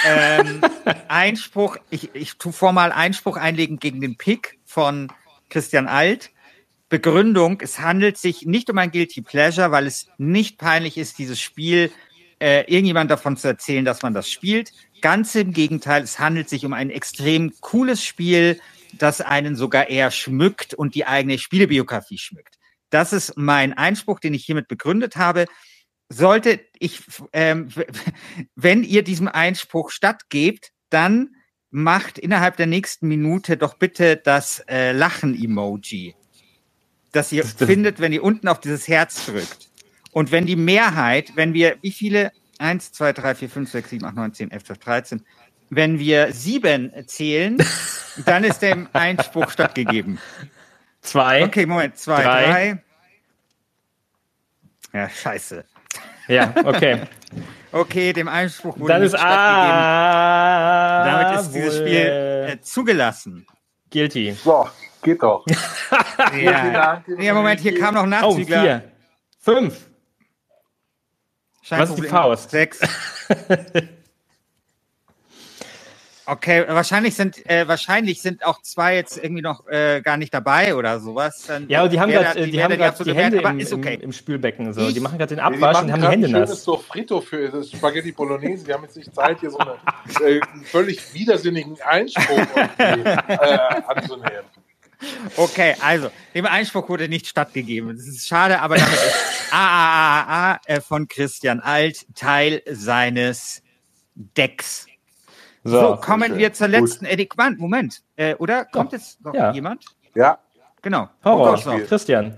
ähm, 0.05 0.61
Einspruch, 1.07 1.77
ich, 1.89 2.13
ich 2.13 2.38
tue 2.38 2.51
formal 2.51 2.91
Einspruch 2.91 3.38
einlegen 3.38 3.79
gegen 3.79 4.01
den 4.01 4.17
Pick 4.17 4.59
von 4.65 5.11
Christian 5.49 5.88
Alt 5.88 6.29
Begründung, 6.89 7.59
es 7.61 7.79
handelt 7.79 8.17
sich 8.17 8.45
nicht 8.45 8.69
um 8.69 8.77
ein 8.77 8.91
Guilty 8.91 9.21
Pleasure, 9.21 9.71
weil 9.71 9.88
es 9.88 10.07
nicht 10.17 10.57
peinlich 10.57 10.97
ist, 10.97 11.17
dieses 11.17 11.39
Spiel 11.39 11.91
äh, 12.39 12.61
irgendjemand 12.61 13.11
davon 13.11 13.35
zu 13.35 13.47
erzählen, 13.47 13.83
dass 13.83 14.03
man 14.03 14.13
das 14.13 14.29
spielt. 14.29 14.71
Ganz 15.01 15.35
im 15.35 15.51
Gegenteil, 15.51 16.03
es 16.03 16.19
handelt 16.19 16.47
sich 16.49 16.65
um 16.65 16.73
ein 16.73 16.89
extrem 16.89 17.51
cooles 17.59 18.03
Spiel, 18.03 18.59
das 18.93 19.19
einen 19.19 19.55
sogar 19.55 19.89
eher 19.89 20.11
schmückt 20.11 20.73
und 20.73 20.95
die 20.95 21.05
eigene 21.05 21.39
Spielebiografie 21.39 22.17
schmückt. 22.17 22.57
Das 22.89 23.11
ist 23.11 23.33
mein 23.35 23.73
Einspruch, 23.73 24.19
den 24.19 24.33
ich 24.33 24.45
hiermit 24.45 24.69
begründet 24.69 25.17
habe. 25.17 25.45
Sollte 26.09 26.61
ich, 26.79 27.01
ähm, 27.33 27.69
wenn 28.55 28.83
ihr 28.83 29.03
diesem 29.03 29.27
Einspruch 29.27 29.91
stattgebt, 29.91 30.71
dann 30.89 31.35
macht 31.69 32.17
innerhalb 32.17 32.55
der 32.55 32.67
nächsten 32.67 33.09
Minute 33.09 33.57
doch 33.57 33.73
bitte 33.73 34.15
das 34.15 34.63
äh, 34.69 34.93
Lachen-Emoji 34.93 36.15
das 37.18 37.32
ihr 37.32 37.43
das, 37.43 37.53
findet, 37.53 37.99
wenn 37.99 38.13
ihr 38.13 38.24
unten 38.24 38.47
auf 38.47 38.59
dieses 38.59 38.88
Herz 38.88 39.26
drückt. 39.26 39.70
Und 40.11 40.32
wenn 40.32 40.45
die 40.45 40.55
Mehrheit, 40.55 41.34
wenn 41.36 41.53
wir, 41.53 41.78
wie 41.82 41.91
viele? 41.91 42.32
Eins, 42.59 42.91
zwei, 42.91 43.13
drei, 43.13 43.36
vier, 43.36 43.49
fünf, 43.49 43.70
sechs, 43.70 43.91
sieben, 43.91 44.05
acht, 44.05 44.15
neun, 44.15 44.34
zehn, 44.34 44.49
elf, 44.49 44.63
zwölf, 44.63 44.80
dreizehn. 44.80 45.24
Wenn 45.70 45.99
wir 45.99 46.32
sieben 46.34 46.91
zählen, 47.05 47.57
dann 48.26 48.43
ist 48.43 48.61
dem 48.61 48.88
Einspruch 48.93 49.51
stattgegeben. 49.51 50.18
Zwei. 51.01 51.43
Okay, 51.45 51.65
Moment. 51.65 51.97
Zwei, 51.97 52.24
drei. 52.24 52.45
drei. 52.45 52.84
Ja, 54.93 55.09
scheiße. 55.09 55.65
Ja, 56.28 56.53
okay. 56.63 57.01
Okay, 57.70 58.13
dem 58.13 58.30
Einspruch 58.30 58.80
wurde 58.80 58.93
Dann 58.93 59.03
ist 59.03 59.11
stattgegeben. 59.11 59.38
Ah, 59.38 61.03
Damit 61.05 61.41
ist 61.41 61.51
dieses 61.51 61.78
Spiel 61.78 62.47
äh, 62.49 62.61
zugelassen. 62.61 63.45
Guilty. 63.91 64.32
So. 64.32 64.70
Geht 65.07 65.23
doch. 65.23 65.45
ja. 66.37 67.01
ja, 67.17 67.33
Moment, 67.33 67.61
hier 67.61 67.79
kam 67.79 67.93
noch 67.93 68.03
ein 68.03 68.09
Nachzügler. 68.09 68.57
Oh, 68.57 68.61
vier. 68.61 68.91
Fünf. 69.39 69.89
Was 71.69 71.91
ist 71.91 71.95
die 71.95 72.07
Faust? 72.07 72.51
Sechs. 72.51 72.81
Okay, 76.29 76.65
wahrscheinlich 76.67 77.15
sind 77.15 77.49
äh, 77.49 77.69
wahrscheinlich 77.69 78.21
sind 78.21 78.45
auch 78.45 78.61
zwei 78.61 78.95
jetzt 78.95 79.17
irgendwie 79.17 79.41
noch 79.41 79.65
äh, 79.69 80.01
gar 80.01 80.17
nicht 80.17 80.33
dabei 80.33 80.75
oder 80.75 80.99
sowas. 80.99 81.45
Dann 81.47 81.69
ja, 81.69 81.83
und 81.83 81.93
die 81.93 82.01
haben 82.01 82.11
gerade 82.11 82.43
die, 82.43 82.51
die, 82.51 82.61
haben 82.61 82.75
gerade 82.75 83.01
die 83.01 83.15
Hände 83.15 83.37
im, 83.37 83.79
okay. 83.79 83.93
im, 83.93 84.01
im, 84.01 84.11
Spülbecken 84.11 84.73
so. 84.73 84.89
Ich, 84.89 84.93
die 84.93 84.99
machen 84.99 85.17
gerade 85.17 85.33
den 85.33 85.39
Abwasch 85.39 85.81
und 85.81 85.89
haben 85.89 86.01
die 86.01 86.07
Hände 86.07 86.27
nass. 86.27 86.49
Das 86.49 86.59
ist 86.59 86.65
so 86.65 86.75
Frito 86.75 87.21
für 87.21 87.47
das 87.47 87.71
Spaghetti 87.71 88.11
Bolognese. 88.11 88.65
Die 88.65 88.73
haben 88.73 88.83
jetzt 88.83 88.97
nicht 88.97 89.15
Zeit 89.15 89.39
hier 89.39 89.51
so 89.51 89.57
einen 89.57 89.77
äh, 90.21 90.41
völlig 90.65 91.13
widersinnigen 91.13 91.77
Einspruch 91.81 92.45
äh, 92.77 93.15
anzunehmen. 93.87 94.43
Okay, 95.35 95.75
also, 95.81 96.09
dem 96.33 96.45
Einspruch 96.45 96.89
wurde 96.89 97.07
nicht 97.07 97.27
stattgegeben. 97.27 97.95
Das 97.95 98.07
ist 98.07 98.27
schade, 98.27 98.59
aber 98.59 98.77
damit 98.77 98.93
ist 98.93 99.53
AAAA 99.53 100.59
äh, 100.65 100.81
von 100.81 101.07
Christian 101.07 101.59
Alt 101.59 102.05
Teil 102.15 102.61
seines 102.65 103.61
Decks. 104.15 104.87
So, 105.63 105.79
so 105.79 105.95
kommen 105.97 106.29
schön. 106.29 106.37
wir 106.37 106.53
zur 106.53 106.67
letzten 106.69 107.05
Enigmant. 107.05 107.59
Moment, 107.59 108.01
äh, 108.15 108.35
oder? 108.35 108.65
Kommt 108.65 108.91
ja. 108.91 108.97
jetzt 108.97 109.23
noch 109.23 109.33
ja. 109.33 109.51
jemand? 109.51 109.85
Ja. 110.15 110.39
Genau. 110.81 111.09
Horror. 111.23 111.57
Christian. 111.81 112.37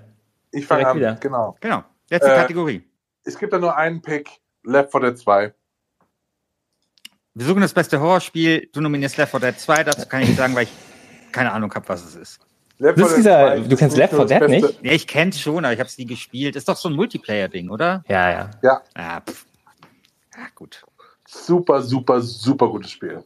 Ich 0.51 0.65
fange 0.65 0.87
an, 0.87 0.97
wieder. 0.97 1.15
genau. 1.15 1.55
Genau, 1.59 1.83
letzte 2.09 2.31
äh, 2.31 2.35
Kategorie. 2.35 2.83
Es 3.23 3.37
gibt 3.37 3.53
da 3.53 3.59
nur 3.59 3.75
einen 3.75 4.01
Pick, 4.01 4.29
Left 4.63 4.91
4 4.91 5.01
Dead 5.01 5.17
2. 5.17 5.53
Wir 7.35 7.45
suchen 7.45 7.61
das 7.61 7.73
beste 7.73 7.99
Horrorspiel. 8.01 8.69
Du 8.73 8.81
nominierst 8.81 9.17
Left 9.17 9.31
4 9.31 9.39
Dead 9.39 9.59
2. 9.59 9.83
Dazu 9.83 10.07
kann 10.07 10.23
ich 10.23 10.35
sagen, 10.35 10.55
weil 10.55 10.63
ich 10.63 10.71
keine 11.31 11.51
Ahnung 11.51 11.73
habe, 11.73 11.87
was 11.87 12.03
es 12.03 12.15
ist. 12.15 12.39
Left 12.79 13.17
dieser, 13.17 13.59
du 13.59 13.75
kennst 13.75 13.97
Left 13.97 14.13
4 14.13 14.25
Dead 14.25 14.49
nicht? 14.49 14.83
Ja, 14.83 14.91
ich 14.93 15.05
kenn's 15.05 15.39
schon, 15.39 15.65
aber 15.65 15.73
ich 15.73 15.79
habe 15.79 15.89
es 15.89 15.97
nie 15.97 16.05
gespielt. 16.05 16.55
Ist 16.55 16.69
doch 16.69 16.77
so 16.77 16.87
ein 16.87 16.95
Multiplayer-Ding, 16.95 17.69
oder? 17.69 18.03
Ja, 18.07 18.31
ja. 18.31 18.51
Ja. 18.61 18.81
Ja, 18.97 19.21
pff. 19.21 19.45
ja, 20.33 20.43
gut. 20.55 20.85
Super, 21.27 21.81
super, 21.81 22.21
super 22.21 22.69
gutes 22.69 22.91
Spiel. 22.91 23.23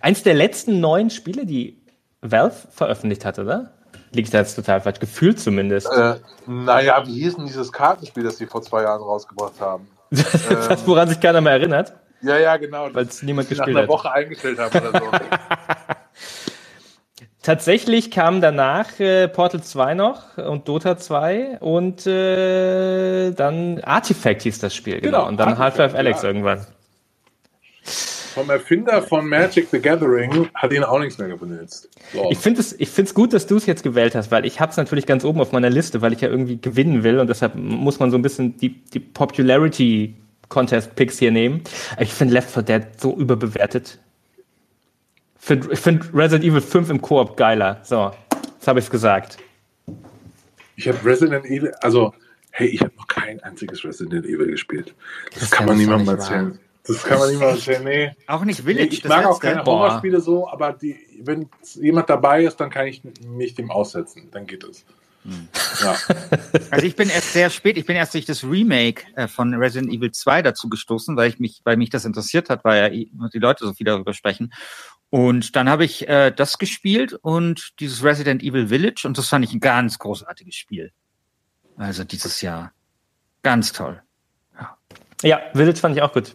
Eins 0.00 0.24
der 0.24 0.34
letzten 0.34 0.80
neuen 0.80 1.08
Spiele, 1.10 1.46
die 1.46 1.80
Valve 2.20 2.56
veröffentlicht 2.70 3.24
hat, 3.24 3.38
oder? 3.38 3.74
Liegt 4.12 4.34
da 4.34 4.38
jetzt 4.38 4.56
total 4.56 4.80
falsch, 4.80 4.98
gefühlt 4.98 5.40
zumindest. 5.40 5.88
Äh, 5.90 6.16
naja, 6.46 7.06
wie 7.06 7.22
hieß 7.22 7.36
denn 7.36 7.46
dieses 7.46 7.72
Kartenspiel, 7.72 8.24
das 8.24 8.38
sie 8.38 8.46
vor 8.46 8.62
zwei 8.62 8.82
Jahren 8.82 9.02
rausgebracht 9.02 9.60
haben? 9.60 9.88
das, 10.10 10.86
woran 10.86 11.08
sich 11.08 11.20
keiner 11.20 11.40
mehr 11.40 11.52
erinnert? 11.52 11.94
Ja, 12.20 12.38
ja, 12.38 12.56
genau. 12.56 12.88
Weil 12.92 13.06
es 13.06 13.22
niemand 13.22 13.48
gespielt 13.48 13.68
hat. 13.68 13.74
nach 13.74 13.80
einer 13.82 13.88
Woche 13.88 14.12
eingestellt 14.12 14.58
haben 14.58 14.78
oder 14.78 14.98
so. 14.98 15.06
Tatsächlich 17.42 18.12
kam 18.12 18.40
danach 18.40 19.00
äh, 19.00 19.26
Portal 19.26 19.64
2 19.64 19.94
noch 19.94 20.38
und 20.38 20.68
Dota 20.68 20.96
2 20.96 21.58
und 21.58 22.06
äh, 22.06 23.32
dann 23.32 23.80
Artifact 23.80 24.42
hieß 24.42 24.60
das 24.60 24.72
Spiel, 24.74 25.00
genau. 25.00 25.18
genau 25.18 25.28
und 25.28 25.40
dann 25.40 25.58
Half-Life 25.58 25.96
Alex 25.96 26.22
ja. 26.22 26.28
irgendwann. 26.28 26.64
Vom 27.82 28.48
Erfinder 28.48 29.02
von 29.02 29.28
Magic 29.28 29.68
the 29.72 29.80
Gathering 29.80 30.48
hat 30.54 30.72
ihn 30.72 30.84
auch 30.84 31.00
nichts 31.00 31.18
mehr 31.18 31.36
benutzt. 31.36 31.88
So. 32.12 32.28
Ich 32.30 32.38
finde 32.38 32.60
es 32.60 32.78
ich 32.78 32.88
find's 32.88 33.12
gut, 33.12 33.32
dass 33.32 33.48
du 33.48 33.56
es 33.56 33.66
jetzt 33.66 33.82
gewählt 33.82 34.14
hast, 34.14 34.30
weil 34.30 34.46
ich 34.46 34.60
habe 34.60 34.70
es 34.70 34.76
natürlich 34.76 35.04
ganz 35.04 35.24
oben 35.24 35.40
auf 35.40 35.50
meiner 35.50 35.68
Liste, 35.68 36.00
weil 36.00 36.12
ich 36.12 36.20
ja 36.20 36.28
irgendwie 36.28 36.60
gewinnen 36.60 37.02
will 37.02 37.18
und 37.18 37.28
deshalb 37.28 37.56
muss 37.56 37.98
man 37.98 38.12
so 38.12 38.16
ein 38.16 38.22
bisschen 38.22 38.56
die, 38.56 38.84
die 38.84 39.00
Popularity 39.00 40.14
Contest 40.48 40.94
Picks 40.94 41.18
hier 41.18 41.32
nehmen. 41.32 41.62
Ich 41.98 42.14
finde 42.14 42.34
Left 42.34 42.50
4 42.50 42.62
Dead 42.62 42.82
so 42.98 43.16
überbewertet. 43.16 43.98
Find, 45.44 45.72
ich 45.72 45.80
finde 45.80 46.06
Resident 46.14 46.44
Evil 46.44 46.60
5 46.60 46.88
im 46.90 47.02
Koop 47.02 47.36
geiler. 47.36 47.80
So, 47.82 48.12
jetzt 48.54 48.68
habe 48.68 48.78
ich 48.78 48.84
es 48.84 48.90
gesagt. 48.92 49.38
Ich 50.76 50.86
habe 50.86 51.04
Resident 51.04 51.44
Evil, 51.46 51.74
also, 51.80 52.14
hey, 52.52 52.68
ich 52.68 52.80
habe 52.80 52.92
noch 52.96 53.08
kein 53.08 53.42
einziges 53.42 53.84
Resident 53.84 54.24
Evil 54.24 54.46
gespielt. 54.46 54.94
Das, 55.32 55.40
das 55.40 55.50
kann 55.50 55.66
man 55.66 55.78
niemandem 55.78 56.10
erzählen. 56.10 56.60
Das 56.86 57.02
kann 57.02 57.18
man 57.18 57.30
niemandem 57.30 57.56
erzählen, 57.56 57.82
nee. 57.82 58.12
Auch 58.28 58.44
nicht 58.44 58.60
Village. 58.60 58.86
Nee, 58.86 58.94
ich 58.94 59.04
mag 59.04 59.26
auch 59.26 59.40
keine 59.40 59.64
Horrorspiele 59.64 60.20
so, 60.20 60.48
aber 60.48 60.74
die, 60.74 60.96
wenn 61.22 61.48
jemand 61.74 62.08
dabei 62.08 62.44
ist, 62.44 62.58
dann 62.58 62.70
kann 62.70 62.86
ich 62.86 63.02
mich 63.26 63.56
dem 63.56 63.72
aussetzen. 63.72 64.28
Dann 64.30 64.46
geht 64.46 64.62
es. 64.62 64.84
Hm. 65.24 65.48
Ja. 65.82 65.96
Also 66.70 66.86
ich 66.86 66.96
bin 66.96 67.10
erst 67.10 67.32
sehr 67.32 67.50
spät, 67.50 67.76
ich 67.76 67.84
bin 67.84 67.96
erst 67.96 68.14
durch 68.14 68.24
das 68.24 68.44
Remake 68.44 69.04
äh, 69.14 69.28
von 69.28 69.52
Resident 69.54 69.92
Evil 69.92 70.10
2 70.10 70.40
dazu 70.40 70.70
gestoßen, 70.70 71.16
weil 71.16 71.28
ich 71.28 71.38
mich, 71.38 71.60
weil 71.64 71.76
mich 71.76 71.90
das 71.90 72.06
interessiert 72.06 72.48
hat, 72.48 72.64
weil 72.64 72.82
ja 72.82 72.88
die 73.28 73.38
Leute 73.38 73.66
so 73.66 73.74
viel 73.74 73.84
darüber 73.84 74.14
sprechen. 74.14 74.52
Und 75.12 75.56
dann 75.56 75.68
habe 75.68 75.84
ich 75.84 76.08
äh, 76.08 76.30
das 76.30 76.56
gespielt 76.56 77.12
und 77.12 77.78
dieses 77.80 78.02
Resident 78.02 78.42
Evil 78.42 78.68
Village 78.68 79.02
und 79.04 79.18
das 79.18 79.28
fand 79.28 79.44
ich 79.44 79.52
ein 79.52 79.60
ganz 79.60 79.98
großartiges 79.98 80.54
Spiel. 80.54 80.90
Also 81.76 82.02
dieses 82.02 82.40
Jahr. 82.40 82.72
Ganz 83.42 83.74
toll. 83.74 84.00
Ja, 84.58 84.78
ja 85.22 85.40
Village 85.52 85.76
fand 85.76 85.96
ich 85.96 86.02
auch 86.02 86.14
gut. 86.14 86.34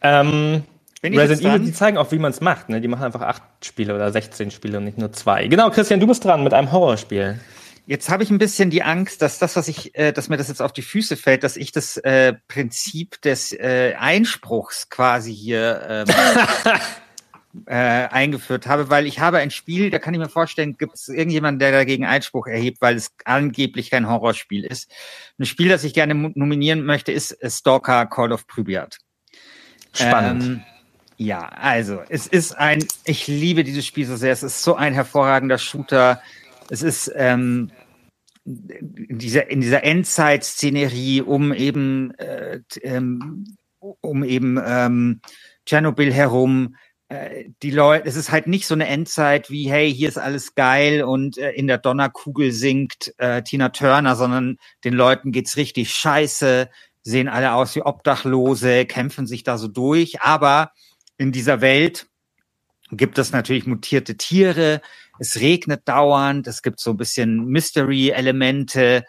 Ähm, 0.00 0.64
Resident 1.02 1.42
Evil, 1.42 1.66
die 1.66 1.74
zeigen 1.74 1.98
auch, 1.98 2.10
wie 2.10 2.18
man 2.18 2.30
es 2.30 2.40
macht. 2.40 2.70
Ne? 2.70 2.80
Die 2.80 2.88
machen 2.88 3.04
einfach 3.04 3.20
acht 3.20 3.42
Spiele 3.62 3.94
oder 3.94 4.10
16 4.10 4.50
Spiele 4.50 4.78
und 4.78 4.84
nicht 4.84 4.96
nur 4.96 5.12
zwei. 5.12 5.46
Genau, 5.46 5.68
Christian, 5.68 6.00
du 6.00 6.06
bist 6.06 6.24
dran 6.24 6.42
mit 6.42 6.54
einem 6.54 6.72
Horrorspiel. 6.72 7.38
Jetzt 7.86 8.08
habe 8.08 8.22
ich 8.22 8.30
ein 8.30 8.38
bisschen 8.38 8.70
die 8.70 8.82
Angst, 8.82 9.20
dass 9.20 9.38
das, 9.38 9.56
was 9.56 9.68
ich, 9.68 9.94
äh, 9.94 10.12
dass 10.12 10.30
mir 10.30 10.38
das 10.38 10.48
jetzt 10.48 10.62
auf 10.62 10.72
die 10.72 10.82
Füße 10.82 11.16
fällt, 11.16 11.44
dass 11.44 11.56
ich 11.56 11.70
das 11.70 11.98
äh, 11.98 12.32
Prinzip 12.48 13.20
des 13.20 13.52
äh, 13.52 13.94
Einspruchs 13.98 14.88
quasi 14.88 15.34
hier 15.34 16.06
ähm, 16.08 16.14
äh, 17.66 17.74
eingeführt 17.74 18.66
habe, 18.66 18.88
weil 18.88 19.06
ich 19.06 19.20
habe 19.20 19.38
ein 19.38 19.50
Spiel, 19.50 19.90
da 19.90 19.98
kann 19.98 20.14
ich 20.14 20.20
mir 20.20 20.30
vorstellen, 20.30 20.78
gibt 20.78 20.94
es 20.94 21.08
irgendjemanden, 21.08 21.58
der 21.58 21.72
dagegen 21.72 22.06
Einspruch 22.06 22.46
erhebt, 22.46 22.80
weil 22.80 22.96
es 22.96 23.12
angeblich 23.26 23.90
kein 23.90 24.08
Horrorspiel 24.08 24.64
ist. 24.64 24.90
Ein 25.38 25.44
Spiel, 25.44 25.68
das 25.68 25.84
ich 25.84 25.92
gerne 25.92 26.14
nominieren 26.14 26.84
möchte, 26.84 27.12
ist 27.12 27.36
Stalker 27.46 28.06
Call 28.06 28.32
of 28.32 28.46
Pripyat. 28.46 28.96
Spannend. 29.92 30.42
Ähm, 30.42 30.64
ja, 31.16 31.48
also 31.48 32.02
es 32.08 32.26
ist 32.26 32.56
ein, 32.56 32.84
ich 33.04 33.28
liebe 33.28 33.62
dieses 33.62 33.86
Spiel 33.86 34.06
so 34.06 34.16
sehr. 34.16 34.32
Es 34.32 34.42
ist 34.42 34.62
so 34.62 34.74
ein 34.74 34.94
hervorragender 34.94 35.58
Shooter. 35.58 36.20
Es 36.70 36.82
ist 36.82 37.12
ähm, 37.14 37.70
in 38.44 39.18
dieser, 39.18 39.48
in 39.50 39.60
dieser 39.60 39.84
Endzeit-Szenerie 39.84 41.22
um 41.22 41.52
eben 41.52 42.12
äh, 42.18 42.60
ähm, 42.82 43.56
um 44.00 44.24
eben 44.24 44.60
ähm, 44.64 45.20
Tschernobyl 45.66 46.12
herum. 46.12 46.76
Äh, 47.08 47.50
die 47.62 47.70
Leute, 47.70 48.08
es 48.08 48.16
ist 48.16 48.30
halt 48.30 48.46
nicht 48.46 48.66
so 48.66 48.74
eine 48.74 48.86
Endzeit 48.86 49.50
wie, 49.50 49.68
hey, 49.68 49.92
hier 49.92 50.08
ist 50.08 50.18
alles 50.18 50.54
geil 50.54 51.02
und 51.02 51.38
äh, 51.38 51.52
in 51.52 51.66
der 51.66 51.78
Donnerkugel 51.78 52.52
singt 52.52 53.14
äh, 53.18 53.42
Tina 53.42 53.70
Turner, 53.70 54.16
sondern 54.16 54.56
den 54.84 54.94
Leuten 54.94 55.32
geht's 55.32 55.56
richtig 55.56 55.92
scheiße, 55.92 56.68
sehen 57.02 57.28
alle 57.28 57.52
aus 57.52 57.74
wie 57.76 57.82
Obdachlose, 57.82 58.86
kämpfen 58.86 59.26
sich 59.26 59.42
da 59.42 59.58
so 59.58 59.68
durch, 59.68 60.22
aber 60.22 60.72
in 61.18 61.32
dieser 61.32 61.60
Welt 61.60 62.06
gibt 62.90 63.18
es 63.18 63.32
natürlich 63.32 63.66
mutierte 63.66 64.16
Tiere, 64.16 64.80
es 65.18 65.40
regnet 65.40 65.82
dauernd, 65.86 66.46
es 66.46 66.62
gibt 66.62 66.80
so 66.80 66.90
ein 66.90 66.96
bisschen 66.96 67.46
Mystery-Elemente 67.46 69.04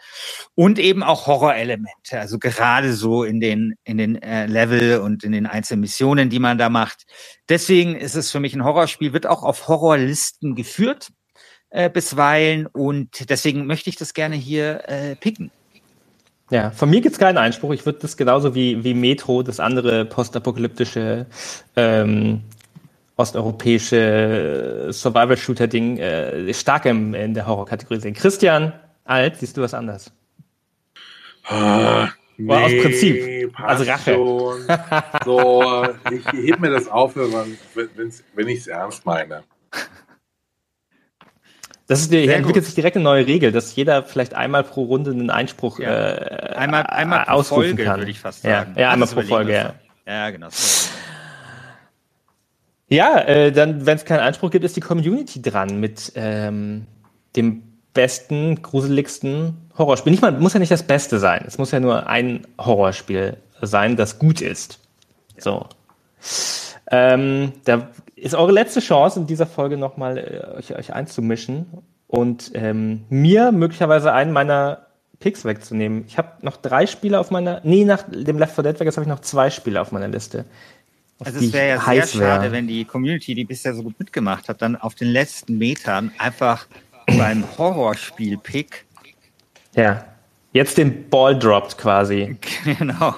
und 0.54 0.78
eben 0.78 1.02
auch 1.02 1.26
Horror-Elemente. 1.26 2.18
Also 2.18 2.38
gerade 2.38 2.92
so 2.92 3.24
in 3.24 3.40
den, 3.40 3.74
in 3.84 3.98
den 3.98 4.20
äh, 4.22 4.46
Level 4.46 5.00
und 5.00 5.24
in 5.24 5.32
den 5.32 5.46
einzelnen 5.46 5.80
Missionen, 5.80 6.30
die 6.30 6.38
man 6.38 6.58
da 6.58 6.68
macht. 6.68 7.06
Deswegen 7.48 7.96
ist 7.96 8.14
es 8.14 8.30
für 8.30 8.40
mich 8.40 8.54
ein 8.54 8.64
Horrorspiel, 8.64 9.12
wird 9.12 9.26
auch 9.26 9.42
auf 9.42 9.68
Horrorlisten 9.68 10.54
geführt 10.54 11.10
äh, 11.70 11.90
bisweilen 11.90 12.66
und 12.66 13.28
deswegen 13.28 13.66
möchte 13.66 13.90
ich 13.90 13.96
das 13.96 14.14
gerne 14.14 14.36
hier 14.36 14.88
äh, 14.88 15.16
picken. 15.16 15.50
Ja, 16.50 16.70
von 16.70 16.88
mir 16.88 17.00
gibt's 17.00 17.18
keinen 17.18 17.38
Einspruch. 17.38 17.72
Ich 17.72 17.84
würde 17.86 17.98
das 18.00 18.16
genauso 18.16 18.54
wie, 18.54 18.84
wie 18.84 18.94
Metro, 18.94 19.42
das 19.42 19.58
andere 19.58 20.04
postapokalyptische 20.04 21.26
ähm, 21.74 22.42
osteuropäische 23.16 24.88
Survival-Shooter-Ding 24.90 25.98
äh, 25.98 26.54
stark 26.54 26.84
im, 26.86 27.14
in 27.14 27.34
der 27.34 27.46
Horror-Kategorie 27.46 28.00
sehen. 28.00 28.14
Christian 28.14 28.72
Alt, 29.04 29.36
siehst 29.38 29.56
du 29.56 29.62
was 29.62 29.72
anders? 29.72 30.12
Ah, 31.44 32.08
nee, 32.36 32.52
aus 32.52 32.72
Prinzip, 32.82 33.60
also 33.60 33.84
Rache. 33.84 34.16
So, 35.24 35.86
ich 36.10 36.50
heb 36.50 36.58
mir 36.58 36.70
das 36.70 36.88
auf, 36.88 37.14
wenn, 37.14 37.56
wenn 38.34 38.48
ich 38.48 38.58
es 38.58 38.66
ernst 38.66 39.06
meine. 39.06 39.44
Das 41.86 42.00
ist, 42.00 42.12
die, 42.12 42.26
entwickelt 42.26 42.64
sich 42.64 42.74
direkt 42.74 42.96
eine 42.96 43.04
neue 43.04 43.28
Regel, 43.28 43.52
dass 43.52 43.76
jeder 43.76 44.02
vielleicht 44.02 44.34
einmal 44.34 44.64
pro 44.64 44.82
Runde 44.82 45.12
einen 45.12 45.30
Einspruch 45.30 45.78
ja. 45.78 46.14
äh, 46.14 46.56
einmal, 46.56 46.82
einmal 46.82 47.24
pro 47.24 47.44
Folge, 47.44 47.84
kann. 47.84 48.00
würde 48.00 48.10
ich 48.10 48.18
fast 48.18 48.42
sagen. 48.42 48.72
Ja, 48.74 48.82
ja 48.82 48.90
einmal 48.90 49.08
pro 49.08 49.22
Folge, 49.22 49.52
ja. 49.52 49.74
Ja, 50.04 50.30
genau. 50.30 50.48
Ja, 52.88 53.18
äh, 53.20 53.52
dann, 53.52 53.84
wenn 53.84 53.96
es 53.96 54.04
keinen 54.04 54.20
Einspruch 54.20 54.50
gibt, 54.50 54.64
ist 54.64 54.76
die 54.76 54.80
Community 54.80 55.42
dran 55.42 55.80
mit 55.80 56.12
ähm, 56.14 56.86
dem 57.34 57.62
besten, 57.94 58.62
gruseligsten 58.62 59.56
Horrorspiel. 59.76 60.10
Nicht 60.12 60.22
mal, 60.22 60.32
muss 60.32 60.52
ja 60.52 60.60
nicht 60.60 60.70
das 60.70 60.84
Beste 60.84 61.18
sein. 61.18 61.44
Es 61.46 61.58
muss 61.58 61.72
ja 61.72 61.80
nur 61.80 62.06
ein 62.06 62.46
Horrorspiel 62.58 63.38
sein, 63.60 63.96
das 63.96 64.18
gut 64.18 64.40
ist. 64.40 64.78
So. 65.38 65.66
Ähm, 66.90 67.52
da 67.64 67.88
ist 68.14 68.34
eure 68.34 68.52
letzte 68.52 68.80
Chance, 68.80 69.20
in 69.20 69.26
dieser 69.26 69.46
Folge 69.46 69.76
nochmal 69.76 70.18
äh, 70.18 70.56
euch, 70.58 70.76
euch 70.76 70.92
einzumischen 70.92 71.66
und 72.06 72.52
ähm, 72.54 73.04
mir 73.08 73.50
möglicherweise 73.50 74.12
einen 74.12 74.32
meiner 74.32 74.86
Picks 75.18 75.44
wegzunehmen. 75.44 76.04
Ich 76.06 76.18
habe 76.18 76.32
noch 76.42 76.56
drei 76.56 76.86
Spiele 76.86 77.18
auf 77.18 77.30
meiner, 77.30 77.60
nee, 77.64 77.84
nach 77.84 78.04
dem 78.08 78.38
Left 78.38 78.54
4 78.54 78.64
Dead 78.64 78.80
Vegas 78.80 78.96
habe 78.96 79.04
ich 79.04 79.08
noch 79.08 79.20
zwei 79.20 79.50
Spiele 79.50 79.80
auf 79.80 79.90
meiner 79.90 80.08
Liste. 80.08 80.44
Also 81.18 81.38
es 81.38 81.52
wäre 81.52 81.68
ja 81.68 81.80
sehr 81.80 82.06
schade, 82.06 82.44
wär. 82.44 82.52
wenn 82.52 82.66
die 82.66 82.84
Community, 82.84 83.34
die 83.34 83.44
bisher 83.44 83.74
so 83.74 83.82
gut 83.82 83.98
mitgemacht 83.98 84.48
hat, 84.48 84.60
dann 84.60 84.76
auf 84.76 84.94
den 84.94 85.08
letzten 85.08 85.56
Metern 85.56 86.12
einfach 86.18 86.66
beim 87.06 87.44
Horrorspiel-Pick. 87.56 88.84
Ja. 89.74 90.04
Jetzt 90.52 90.78
den 90.78 91.08
Ball 91.08 91.38
droppt 91.38 91.78
quasi. 91.78 92.36
Genau. 92.78 93.14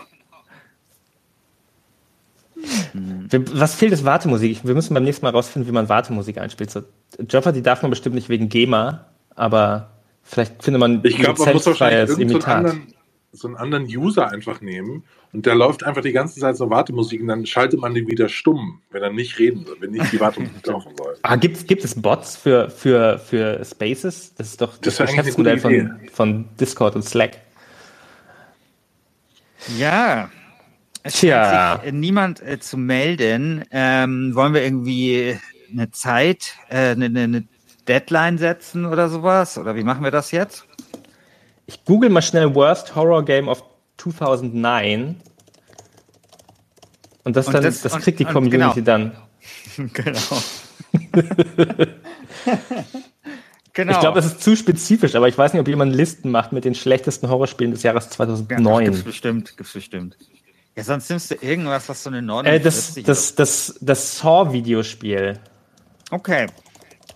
Was 3.32 3.74
fehlt 3.74 3.92
ist 3.92 4.04
Wartemusik. 4.04 4.60
Wir 4.64 4.74
müssen 4.74 4.92
beim 4.92 5.04
nächsten 5.04 5.24
Mal 5.24 5.30
rausfinden, 5.30 5.68
wie 5.68 5.72
man 5.72 5.88
Wartemusik 5.88 6.38
einspielt. 6.38 6.70
So, 6.70 6.82
die 7.18 7.62
darf 7.62 7.82
man 7.82 7.90
bestimmt 7.90 8.16
nicht 8.16 8.28
wegen 8.28 8.48
GEMA, 8.48 9.06
aber 9.36 9.90
vielleicht 10.24 10.62
findet 10.62 10.80
man 10.80 11.00
ich 11.04 11.16
glaube, 11.18 11.40
man 11.40 11.54
muss 11.54 11.66
wahrscheinlich 11.66 12.10
irgendeinen 12.10 12.40
so 12.40 12.46
anderen, 12.46 12.94
so 13.38 13.48
einen 13.48 13.56
anderen 13.56 13.84
User 13.84 14.30
einfach 14.30 14.60
nehmen 14.60 15.04
und 15.32 15.46
der 15.46 15.54
läuft 15.54 15.84
einfach 15.84 16.02
die 16.02 16.12
ganze 16.12 16.40
Zeit 16.40 16.56
so 16.56 16.70
Wartemusik 16.70 17.20
und 17.20 17.28
dann 17.28 17.46
schaltet 17.46 17.80
man 17.80 17.94
den 17.94 18.08
wieder 18.08 18.28
stumm, 18.28 18.80
wenn 18.90 19.02
er 19.02 19.10
nicht 19.10 19.38
reden 19.38 19.64
soll, 19.64 19.76
wenn 19.80 19.90
nicht 19.90 20.12
die 20.12 20.20
Wartemusik 20.20 20.66
laufen 20.66 20.92
soll. 20.96 21.16
Ah, 21.22 21.36
gibt, 21.36 21.66
gibt 21.68 21.84
es 21.84 22.00
Bots 22.00 22.36
für, 22.36 22.70
für, 22.70 23.18
für 23.18 23.64
Spaces? 23.64 24.34
Das 24.34 24.48
ist 24.48 24.60
doch 24.60 24.78
das, 24.78 24.96
das 24.96 25.08
Geschäftsmodell 25.08 25.58
von, 25.58 26.00
von 26.12 26.44
Discord 26.58 26.96
und 26.96 27.02
Slack. 27.02 27.38
Ja, 29.76 30.30
es 31.02 31.20
Tja. 31.20 31.80
sich 31.82 31.92
niemand 31.92 32.42
äh, 32.42 32.58
zu 32.58 32.76
melden. 32.76 33.64
Ähm, 33.70 34.34
wollen 34.34 34.54
wir 34.54 34.62
irgendwie 34.62 35.38
eine 35.72 35.90
Zeit, 35.90 36.54
äh, 36.68 36.90
eine, 36.90 37.06
eine 37.06 37.44
Deadline 37.86 38.38
setzen 38.38 38.86
oder 38.86 39.08
sowas? 39.08 39.58
Oder 39.58 39.74
wie 39.76 39.84
machen 39.84 40.04
wir 40.04 40.10
das 40.10 40.30
jetzt? 40.30 40.67
Ich 41.68 41.84
google 41.84 42.08
mal 42.08 42.22
schnell 42.22 42.54
Worst 42.54 42.96
Horror 42.96 43.22
Game 43.26 43.46
of 43.46 43.62
2009. 43.98 45.20
Und 47.24 47.36
das, 47.36 47.46
und 47.46 47.52
dann, 47.52 47.62
das, 47.62 47.82
das 47.82 47.98
kriegt 47.98 48.18
die 48.20 48.24
Community 48.24 48.80
genau. 48.80 48.84
dann. 48.86 49.12
genau. 49.92 50.18
genau. 53.74 53.92
Ich 53.92 54.00
glaube, 54.00 54.14
das 54.16 54.24
ist 54.24 54.42
zu 54.42 54.56
spezifisch, 54.56 55.14
aber 55.14 55.28
ich 55.28 55.36
weiß 55.36 55.52
nicht, 55.52 55.60
ob 55.60 55.68
jemand 55.68 55.94
Listen 55.94 56.30
macht 56.30 56.52
mit 56.52 56.64
den 56.64 56.74
schlechtesten 56.74 57.28
Horrorspielen 57.28 57.72
des 57.72 57.82
Jahres 57.82 58.08
2009. 58.08 58.64
Ja, 58.64 58.90
gibt's 58.90 59.04
bestimmt, 59.04 59.54
gibt's 59.58 59.74
bestimmt. 59.74 60.16
Ja, 60.74 60.84
sonst 60.84 61.10
nimmst 61.10 61.30
du 61.32 61.34
irgendwas, 61.34 61.86
was 61.90 62.02
so 62.02 62.08
eine 62.08 62.22
49 62.22 62.62
äh, 62.62 62.64
das, 62.64 62.94
das, 62.94 63.34
das, 63.34 63.78
das 63.82 64.18
Saw-Videospiel. 64.20 65.38
Okay. 66.10 66.46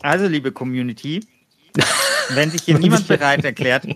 Also, 0.03 0.26
liebe 0.26 0.53
Community, 0.53 1.24
wenn 2.28 2.50
sich 2.50 2.64
hier 2.64 2.78
niemand 2.78 3.09
bereit 3.09 3.46
erklärt, 3.46 3.86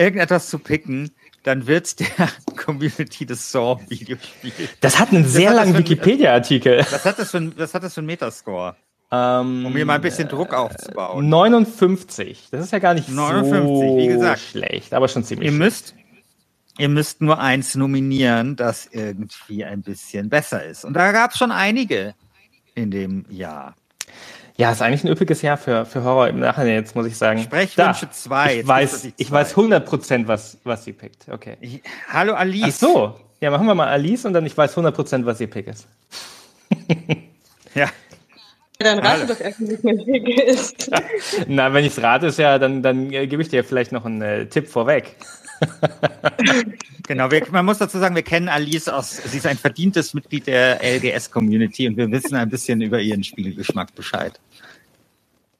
irgendetwas 0.00 0.48
zu 0.48 0.58
picken, 0.58 1.10
dann 1.42 1.66
wird 1.66 2.00
der 2.00 2.28
Community 2.56 3.26
des 3.26 3.52
Saw-Videospiel. 3.52 4.52
Das 4.80 4.98
hat 4.98 5.12
einen 5.12 5.26
sehr 5.26 5.52
langen 5.52 5.76
Wikipedia-Artikel. 5.76 6.78
Was 6.90 7.04
hat 7.04 7.18
das 7.18 7.30
für 7.30 7.38
ein, 7.38 7.52
was 7.56 7.74
hat 7.74 7.82
das 7.82 7.94
für 7.94 8.02
ein 8.02 8.06
Metascore? 8.06 8.76
Ähm, 9.12 9.66
um 9.66 9.72
mir 9.72 9.84
mal 9.84 9.96
ein 9.96 10.00
bisschen 10.00 10.28
Druck 10.28 10.54
aufzubauen. 10.54 11.28
59. 11.28 12.48
Das 12.50 12.64
ist 12.64 12.72
ja 12.72 12.78
gar 12.78 12.94
nicht 12.94 13.08
59, 13.08 13.68
so 13.68 13.96
wie 13.96 14.06
gesagt. 14.06 14.40
schlecht, 14.40 14.94
aber 14.94 15.08
schon 15.08 15.24
ziemlich 15.24 15.50
Ihr 15.50 15.56
müsst, 15.56 15.96
ihr 16.78 16.88
müsst 16.88 17.20
nur 17.20 17.40
eins 17.40 17.74
nominieren, 17.74 18.54
das 18.54 18.88
irgendwie 18.92 19.64
ein 19.64 19.82
bisschen 19.82 20.28
besser 20.28 20.64
ist. 20.64 20.84
Und 20.84 20.94
da 20.94 21.10
gab 21.10 21.32
es 21.32 21.38
schon 21.38 21.50
einige 21.50 22.14
in 22.76 22.92
dem 22.92 23.26
Jahr. 23.30 23.74
Ja, 24.60 24.72
ist 24.72 24.82
eigentlich 24.82 25.04
ein 25.04 25.08
üppiges 25.08 25.40
Jahr 25.40 25.56
für, 25.56 25.86
für 25.86 26.04
Horror 26.04 26.28
im 26.28 26.40
Nachhinein, 26.40 26.74
jetzt 26.74 26.94
muss 26.94 27.06
ich 27.06 27.16
sagen. 27.16 27.40
Sprechwünsche 27.40 28.10
2. 28.10 28.60
Ich 28.60 28.66
weiß, 28.66 29.08
ich 29.16 29.30
weiß 29.30 29.52
100 29.52 29.86
Prozent, 29.86 30.28
was, 30.28 30.58
was 30.64 30.84
sie 30.84 30.92
pickt. 30.92 31.28
Okay. 31.30 31.56
Ich, 31.62 31.80
hallo 32.12 32.34
Alice. 32.34 32.64
Ach 32.84 32.88
so. 32.88 33.20
Ja, 33.40 33.50
machen 33.50 33.66
wir 33.66 33.74
mal 33.74 33.88
Alice 33.88 34.26
und 34.26 34.34
dann 34.34 34.44
ich 34.44 34.54
weiß 34.54 34.72
100 34.72 34.94
Prozent, 34.94 35.24
was 35.24 35.40
ihr 35.40 35.46
Pick 35.46 35.66
ist. 35.66 35.88
ja. 37.74 37.88
Dann 38.78 38.98
rate 38.98 39.26
doch 39.28 39.40
erstmal, 39.40 39.72
was 39.72 39.82
mein 39.82 40.04
Pick 40.04 40.28
ist. 40.28 40.90
Na, 41.48 41.72
wenn 41.72 41.86
ich 41.86 41.96
es 41.96 42.02
rate, 42.02 42.26
ist 42.26 42.38
ja, 42.38 42.58
dann, 42.58 42.82
dann 42.82 43.10
äh, 43.14 43.26
gebe 43.26 43.40
ich 43.40 43.48
dir 43.48 43.64
vielleicht 43.64 43.92
noch 43.92 44.04
einen 44.04 44.20
äh, 44.20 44.44
Tipp 44.44 44.68
vorweg. 44.68 45.16
genau, 47.06 47.30
wir, 47.30 47.46
man 47.50 47.64
muss 47.64 47.78
dazu 47.78 47.98
sagen, 47.98 48.14
wir 48.14 48.22
kennen 48.22 48.50
Alice 48.50 48.88
aus, 48.88 49.16
sie 49.16 49.38
ist 49.38 49.46
ein 49.46 49.56
verdientes 49.56 50.12
Mitglied 50.12 50.46
der 50.46 50.80
LGS-Community 50.82 51.88
und 51.88 51.96
wir 51.96 52.10
wissen 52.10 52.34
ein 52.36 52.50
bisschen 52.50 52.82
über 52.82 53.00
ihren 53.00 53.24
Spielgeschmack 53.24 53.94
Bescheid. 53.94 54.38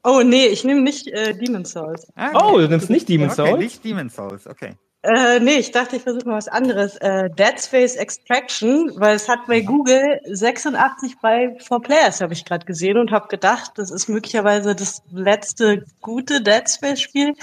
Oh 0.03 0.21
nee, 0.23 0.47
ich 0.47 0.63
nehme 0.63 0.81
nicht 0.81 1.07
äh, 1.07 1.33
Demon 1.33 1.65
Souls. 1.65 2.07
Ah, 2.15 2.29
okay. 2.33 2.43
Oh, 2.43 2.57
du 2.57 2.67
nimmst 2.67 2.89
nicht 2.89 3.07
Demon 3.07 3.29
Souls? 3.29 3.51
Okay, 3.51 3.63
nicht 3.63 3.83
Demon 3.83 4.09
Souls, 4.09 4.47
okay. 4.47 4.75
Äh, 5.03 5.39
nee, 5.39 5.55
ich 5.55 5.71
dachte, 5.71 5.95
ich 5.95 6.03
versuche 6.03 6.27
mal 6.27 6.37
was 6.37 6.47
anderes. 6.47 6.95
Äh, 6.97 7.29
Dead 7.31 7.59
Space 7.59 7.95
Extraction, 7.95 8.91
weil 8.97 9.15
es 9.15 9.27
hat 9.27 9.47
bei 9.47 9.61
Google 9.61 10.19
86 10.25 11.17
bei 11.21 11.57
4Players, 11.57 12.21
habe 12.21 12.33
ich 12.33 12.45
gerade 12.45 12.65
gesehen 12.65 12.97
und 12.97 13.11
habe 13.11 13.27
gedacht, 13.27 13.71
das 13.75 13.89
ist 13.89 14.09
möglicherweise 14.09 14.75
das 14.75 15.01
letzte 15.11 15.85
gute 16.01 16.41
Dead 16.41 16.69
Space 16.69 17.01
Spiel. 17.01 17.33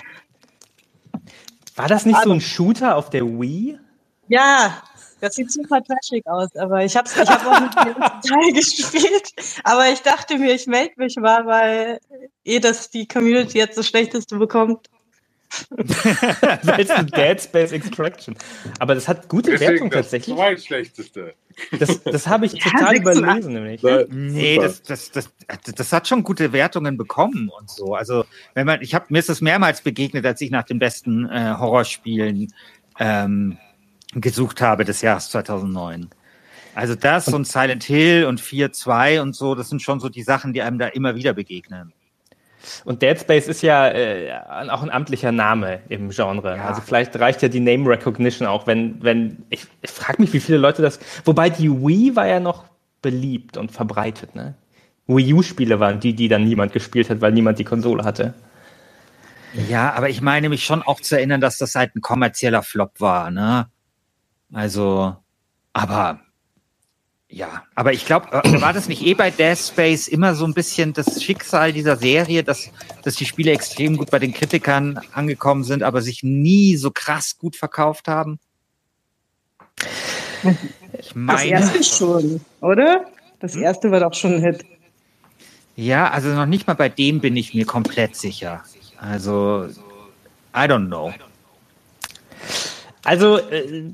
War 1.75 1.89
das 1.89 2.07
nicht 2.07 2.17
aber, 2.17 2.25
so 2.25 2.33
ein 2.33 2.41
Shooter 2.41 2.97
auf 2.97 3.11
der 3.11 3.25
Wii? 3.25 3.79
Ja, 4.29 4.83
das 5.21 5.35
sieht 5.35 5.53
super 5.53 5.83
trashig 5.83 6.27
aus, 6.27 6.55
aber 6.57 6.85
ich 6.85 6.97
habe 6.97 7.09
ich 7.09 7.29
hab 7.29 7.47
auch 7.47 7.61
nicht 7.61 7.75
Teil 8.29 8.53
gespielt. 8.53 9.61
Aber 9.65 9.89
ich 9.91 10.01
dachte 10.01 10.39
mir, 10.39 10.55
ich 10.55 10.67
melde 10.67 10.95
mich 10.97 11.17
mal, 11.17 11.47
weil 11.47 12.01
eh 12.45 12.61
das 12.61 12.91
die 12.91 13.07
Community 13.07 13.59
jetzt 13.59 13.79
das 13.79 13.89
Schlechteste 13.89 14.37
bekommt. 14.37 14.89
Ein 15.77 17.07
Dead 17.07 17.41
Space 17.41 17.73
Extraction. 17.73 18.37
Aber 18.79 18.95
das 18.95 19.09
hat 19.09 19.29
gute 19.29 19.53
Deswegen 19.53 19.73
Wertung 19.73 19.91
tatsächlich. 19.91 20.37
Das 20.37 20.45
zweitschlechteste. 20.45 21.35
Das, 21.79 22.03
das 22.03 22.27
habe 22.27 22.47
ich 22.47 22.53
total 22.63 22.95
ja, 22.95 23.01
überlesen, 23.01 23.55
nämlich. 23.55 23.83
Nee, 24.11 24.59
das, 24.59 24.83
das, 24.83 25.11
das, 25.11 25.31
das 25.75 25.93
hat 25.93 26.07
schon 26.07 26.23
gute 26.23 26.53
Wertungen 26.53 26.97
bekommen 26.97 27.51
und 27.59 27.71
so. 27.71 27.95
Also, 27.95 28.25
wenn 28.55 28.67
man, 28.67 28.83
ich 28.83 28.95
habe 28.95 29.07
mir 29.09 29.19
ist 29.19 29.29
das 29.29 29.41
mehrmals 29.41 29.81
begegnet, 29.81 30.27
als 30.27 30.41
ich 30.41 30.51
nach 30.51 30.65
den 30.65 30.79
besten 30.79 31.27
äh, 31.29 31.55
Horrorspielen 31.59 32.53
ähm, 32.99 33.59
gesucht 34.21 34.61
habe 34.61 34.85
des 34.85 35.03
Jahres 35.03 35.31
2009. 35.31 36.11
Also 36.75 36.95
das 36.95 37.29
und 37.29 37.47
Silent 37.47 37.83
Hill 37.85 38.27
und 38.27 38.41
4.2 38.41 39.21
und 39.21 39.35
so, 39.35 39.55
das 39.55 39.69
sind 39.69 39.83
schon 39.83 40.01
so 40.01 40.09
die 40.09 40.23
Sachen, 40.23 40.53
die 40.53 40.63
einem 40.63 40.79
da 40.79 40.87
immer 40.87 41.17
wieder 41.17 41.33
begegnen. 41.33 41.93
Und 42.85 43.03
Dead 43.03 43.19
Space 43.19 43.49
ist 43.49 43.63
ja 43.63 43.89
äh, 43.89 44.33
auch 44.71 44.83
ein 44.83 44.91
amtlicher 44.91 45.33
Name 45.33 45.81
im 45.89 46.11
Genre. 46.11 46.57
Ja. 46.57 46.65
Also 46.67 46.81
vielleicht 46.81 47.19
reicht 47.19 47.43
ja 47.43 47.49
die 47.49 47.61
Name 47.61 47.89
Recognition 47.89 48.47
auch, 48.47 48.67
wenn, 48.67 49.03
wenn, 49.03 49.45
ich, 49.51 49.67
ich 49.83 49.91
frage 49.91 50.21
mich, 50.21 50.33
wie 50.33 50.41
viele 50.41 50.59
Leute 50.59 50.83
das, 50.83 50.99
wobei 51.25 51.51
die 51.51 51.71
Wii 51.71 52.17
war 52.17 52.27
ja 52.27 52.41
noch 52.41 52.65
beliebt 53.03 53.57
und 53.57 53.71
verbreitet, 53.71 54.35
ne? 54.35 54.55
Wii 55.07 55.35
U-Spiele 55.35 55.81
waren 55.81 56.01
die, 56.01 56.13
die 56.13 56.29
dann 56.29 56.45
niemand 56.45 56.73
gespielt 56.73 57.09
hat, 57.09 57.21
weil 57.21 57.33
niemand 57.33 57.59
die 57.59 57.65
Konsole 57.65 58.05
hatte. 58.05 58.35
Ja, 59.69 59.95
aber 59.95 60.11
ich 60.11 60.21
meine 60.21 60.51
mich 60.51 60.65
schon 60.65 60.83
auch 60.83 61.01
zu 61.01 61.17
erinnern, 61.17 61.41
dass 61.41 61.57
das 61.57 61.75
halt 61.75 61.97
ein 61.97 62.03
kommerzieller 62.03 62.63
Flop 62.63 63.01
war, 63.01 63.31
ne? 63.31 63.69
Also, 64.53 65.17
aber 65.73 66.21
ja, 67.31 67.65
aber 67.75 67.93
ich 67.93 68.07
glaube, 68.07 68.29
äh, 68.33 68.61
war 68.61 68.73
das 68.73 68.89
nicht 68.89 69.03
eh 69.05 69.13
bei 69.13 69.31
Death 69.31 69.59
Space 69.59 70.09
immer 70.09 70.35
so 70.35 70.47
ein 70.47 70.55
bisschen 70.55 70.95
das 70.95 71.23
Schicksal 71.23 71.75
dieser 71.75 71.97
Serie, 71.97 72.43
dass, 72.43 72.71
dass 73.03 73.17
die 73.17 73.27
Spiele 73.27 73.53
extrem 73.53 73.99
gut 73.99 74.11
bei 74.11 74.19
den 74.19 74.33
Kritikern 74.33 74.99
angekommen 75.13 75.63
sind, 75.63 75.83
aber 75.83 76.01
sich 76.01 76.23
nie 76.23 76.77
so 76.77 76.91
krass 76.91 77.37
gut 77.37 77.55
verkauft 77.55 78.09
haben? 78.09 78.39
Ich 80.99 81.15
meine, 81.15 81.39
das 81.39 81.73
erste 81.73 81.85
schon, 81.85 82.41
oder? 82.63 83.05
Das 83.41 83.55
hm? 83.55 83.63
erste 83.63 83.91
war 83.91 84.01
doch 84.01 84.15
schon 84.15 84.37
ein 84.37 84.41
Hit. 84.41 84.65
Ja, 85.77 86.11
also 86.11 86.31
noch 86.31 86.47
nicht 86.47 86.67
mal 86.67 86.75
bei 86.75 86.89
dem 86.89 87.21
bin 87.21 87.37
ich 87.37 87.53
mir 87.53 87.67
komplett 87.67 88.17
sicher. 88.17 88.65
Also, 88.97 89.69
I 90.55 90.61
don't 90.61 90.87
know. 90.87 91.13
Also, 93.05 93.39
äh, 93.39 93.93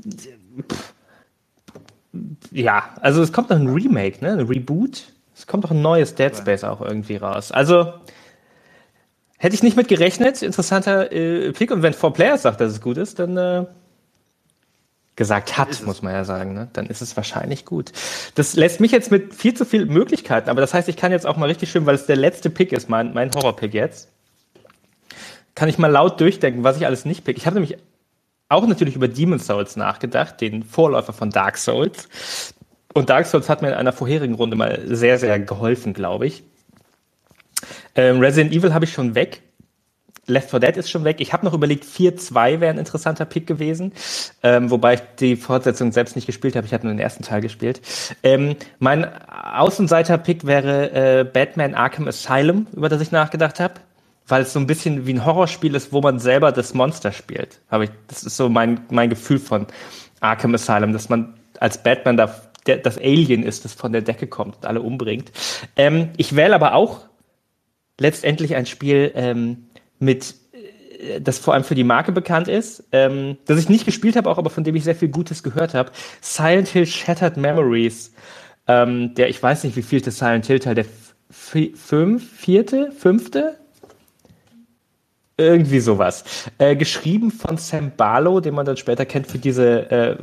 ja, 2.51 2.95
also 3.01 3.23
es 3.23 3.33
kommt 3.33 3.51
noch 3.51 3.57
ein 3.57 3.69
Remake, 3.69 4.25
ne? 4.25 4.33
Ein 4.33 4.47
Reboot. 4.47 5.05
Es 5.35 5.47
kommt 5.47 5.65
doch 5.65 5.73
ein 5.73 5.83
neues 5.83 6.15
Dead 6.15 6.35
Space 6.37 6.63
auch 6.63 6.81
irgendwie 6.81 7.17
raus. 7.17 7.51
Also 7.51 7.93
hätte 9.39 9.55
ich 9.55 9.63
nicht 9.63 9.77
mit 9.77 9.89
gerechnet. 9.89 10.43
Interessanter 10.43 11.11
äh, 11.13 11.53
Pick. 11.53 11.71
Und 11.71 11.83
wenn 11.83 11.93
Four 11.93 12.13
Players 12.13 12.43
sagt, 12.43 12.61
dass 12.61 12.73
es 12.73 12.81
gut 12.81 12.97
ist, 12.97 13.19
dann 13.19 13.37
äh, 13.37 13.67
gesagt 15.17 15.59
hat, 15.59 15.83
muss 15.85 16.03
man 16.03 16.13
ja 16.13 16.25
sagen, 16.25 16.55
ne? 16.55 16.69
dann 16.73 16.87
ist 16.87 17.03
es 17.03 17.17
wahrscheinlich 17.17 17.65
gut. 17.65 17.93
Das 18.35 18.55
lässt 18.55 18.81
mich 18.81 18.93
jetzt 18.93 19.11
mit 19.11 19.35
viel 19.35 19.55
zu 19.55 19.65
vielen 19.65 19.89
Möglichkeiten, 19.89 20.51
aber 20.51 20.61
das 20.61 20.75
heißt, 20.75 20.89
ich 20.89 20.97
kann 20.97 21.13
jetzt 21.13 21.27
auch 21.27 21.37
mal 21.37 21.47
richtig 21.47 21.71
schön, 21.71 21.87
weil 21.87 21.95
es 21.95 22.07
der 22.07 22.17
letzte 22.17 22.51
Pick 22.51 22.73
ist, 22.73 22.89
mein, 22.89 23.15
mein 23.15 23.31
Horror-Pick 23.33 23.75
jetzt, 23.75 24.09
kann 25.55 25.69
ich 25.69 25.79
mal 25.79 25.89
laut 25.89 26.21
durchdenken, 26.21 26.65
was 26.65 26.77
ich 26.77 26.87
alles 26.87 27.05
nicht 27.05 27.25
pick. 27.25 27.37
Ich 27.37 27.47
habe 27.47 27.55
nämlich 27.55 27.79
auch 28.49 28.67
natürlich 28.67 28.97
über 28.97 29.09
Demon's 29.09 29.47
Souls 29.47 29.77
nachgedacht, 29.77 30.41
den 30.41 30.63
Vorläufer 30.63 31.13
von 31.13 31.31
Dark 31.31 31.57
Souls. 31.57 32.09
Und 32.93 33.11
Dark 33.11 33.27
Souls 33.27 33.49
hat 33.49 33.63
mir 33.63 33.69
in 33.69 33.75
einer 33.75 33.93
vorherigen 33.93 34.35
Runde 34.35 34.57
mal 34.57 34.83
sehr, 34.87 35.19
sehr 35.19 35.41
geholfen, 35.41 35.95
glaube 35.95 36.27
ich. 36.27 36.45
Ähm, 37.95 38.21
Resident 38.21 38.53
Evil 38.53 38.75
habe 38.75 38.85
ich 38.85 38.93
schon 38.93 39.15
weg. 39.15 39.43
Left 40.27 40.51
4 40.51 40.61
Dead 40.61 40.77
ist 40.77 40.91
schon 40.91 41.05
weg. 41.05 41.17
Ich 41.21 41.33
habe 41.33 41.45
noch 41.45 41.53
überlegt, 41.53 41.85
4-2 41.85 42.61
wäre 42.61 42.73
ein 42.73 42.79
interessanter 42.79 43.27
Pick 43.27 43.47
gewesen, 43.47 43.93
ähm, 44.43 44.71
wobei 44.71 44.95
ich 44.95 45.01
die 45.21 45.37
Fortsetzung 45.37 45.93
selbst 45.93 46.17
nicht 46.17 46.27
gespielt 46.27 46.57
habe. 46.57 46.67
Ich 46.67 46.73
habe 46.73 46.87
nur 46.87 46.95
den 46.95 47.01
ersten 47.01 47.25
Teil 47.25 47.43
gespielt. 47.43 47.83
Ähm, 48.23 48.57
mein 48.79 49.05
Außenseiter-Pick 49.29 50.47
wäre 50.47 51.21
äh, 51.21 51.25
Batman 51.25 51.75
Arkham 51.75 52.09
Asylum, 52.09 52.67
über 52.73 52.89
das 52.89 53.03
ich 53.03 53.13
nachgedacht 53.13 53.61
habe 53.61 53.75
weil 54.27 54.43
es 54.43 54.53
so 54.53 54.59
ein 54.59 54.67
bisschen 54.67 55.07
wie 55.07 55.15
ein 55.15 55.25
Horrorspiel 55.25 55.75
ist, 55.75 55.93
wo 55.93 56.01
man 56.01 56.19
selber 56.19 56.53
das 56.53 56.75
Monster 56.75 57.13
spielt. 57.13 57.61
Habe 57.71 57.85
ich, 57.85 57.91
das 58.09 58.23
ist 58.23 58.37
so 58.37 58.49
mein, 58.49 58.81
mein 58.91 59.11
Gefühl 59.11 59.39
von 59.39 59.67
Arkham 60.21 60.55
Asylum, 60.55 60.93
dass 60.93 61.09
man 61.09 61.35
als 61.61 61.83
Batman 61.83 62.17
da 62.17 62.35
der, 62.67 62.79
das 62.79 62.99
Alien 62.99 63.43
ist, 63.43 63.65
das 63.65 63.75
von 63.75 63.93
der 63.93 64.03
Decke 64.03 64.27
kommt 64.27 64.57
und 64.57 64.67
alle 64.67 64.81
umbringt. 64.81 65.33
Ähm, 65.77 66.11
ich 66.17 66.35
wähle 66.35 66.55
aber 66.55 66.75
auch 66.75 67.01
letztendlich 68.01 68.55
ein 68.55 68.67
Spiel 68.67 69.13
ähm, 69.15 69.67
mit 69.99 70.35
äh, 70.99 71.21
das 71.21 71.39
vor 71.39 71.55
allem 71.55 71.65
für 71.65 71.75
die 71.75 71.85
Marke 71.85 72.13
bekannt 72.13 72.49
ist, 72.49 72.85
ähm, 72.93 73.37
das 73.45 73.59
ich 73.59 73.69
nicht 73.69 73.85
gespielt 73.85 74.17
habe, 74.17 74.31
auch 74.31 74.39
aber 74.39 74.51
von 74.51 74.65
dem 74.65 74.77
ich 74.77 74.85
sehr 74.85 74.97
viel 74.97 75.09
Gutes 75.09 75.43
gehört 75.43 75.75
habe. 75.75 75.91
Silent 76.21 76.69
Hill 76.69 76.87
Shattered 76.87 77.37
Memories. 77.37 78.13
Ähm, 78.67 79.15
der, 79.15 79.29
ich 79.29 79.43
weiß 79.43 79.65
nicht, 79.65 79.77
wie 79.77 79.83
viel 79.83 80.01
das 80.01 80.19
Silent 80.19 80.47
Hill 80.47 80.59
Teil, 80.59 80.75
der 80.75 80.87
fünf, 81.31 82.31
vierte, 82.39 82.93
fünfte, 82.93 83.59
irgendwie 85.37 85.81
sowas. 85.81 86.25
Äh, 86.59 86.77
geschrieben 86.77 87.31
von 87.31 87.57
Sam 87.57 87.93
Barlow, 87.97 88.41
den 88.41 88.55
man 88.55 88.67
dann 88.67 88.77
später 88.77 89.05
kennt 89.05 89.27
für 89.27 89.39
diese 89.39 89.91
äh, 89.91 90.17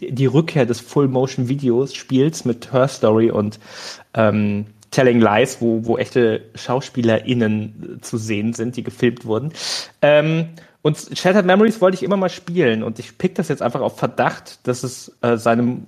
die 0.00 0.26
Rückkehr 0.26 0.66
des 0.66 0.80
Full-Motion-Videos, 0.80 1.94
Spiels 1.94 2.44
mit 2.44 2.72
Her 2.72 2.88
Story 2.88 3.30
und 3.30 3.60
ähm, 4.14 4.66
Telling 4.90 5.20
Lies, 5.20 5.58
wo, 5.60 5.84
wo 5.84 5.96
echte 5.96 6.42
SchauspielerInnen 6.54 7.98
zu 8.02 8.18
sehen 8.18 8.52
sind, 8.52 8.76
die 8.76 8.82
gefilmt 8.82 9.24
wurden. 9.24 9.52
Ähm, 10.02 10.50
und 10.82 10.98
Shattered 11.14 11.46
Memories 11.46 11.80
wollte 11.80 11.94
ich 11.94 12.02
immer 12.02 12.16
mal 12.16 12.28
spielen 12.28 12.82
und 12.82 12.98
ich 12.98 13.16
pick 13.16 13.34
das 13.36 13.48
jetzt 13.48 13.62
einfach 13.62 13.80
auf 13.80 13.98
Verdacht, 13.98 14.66
dass 14.66 14.82
es 14.82 15.16
äh, 15.22 15.36
seinem 15.36 15.86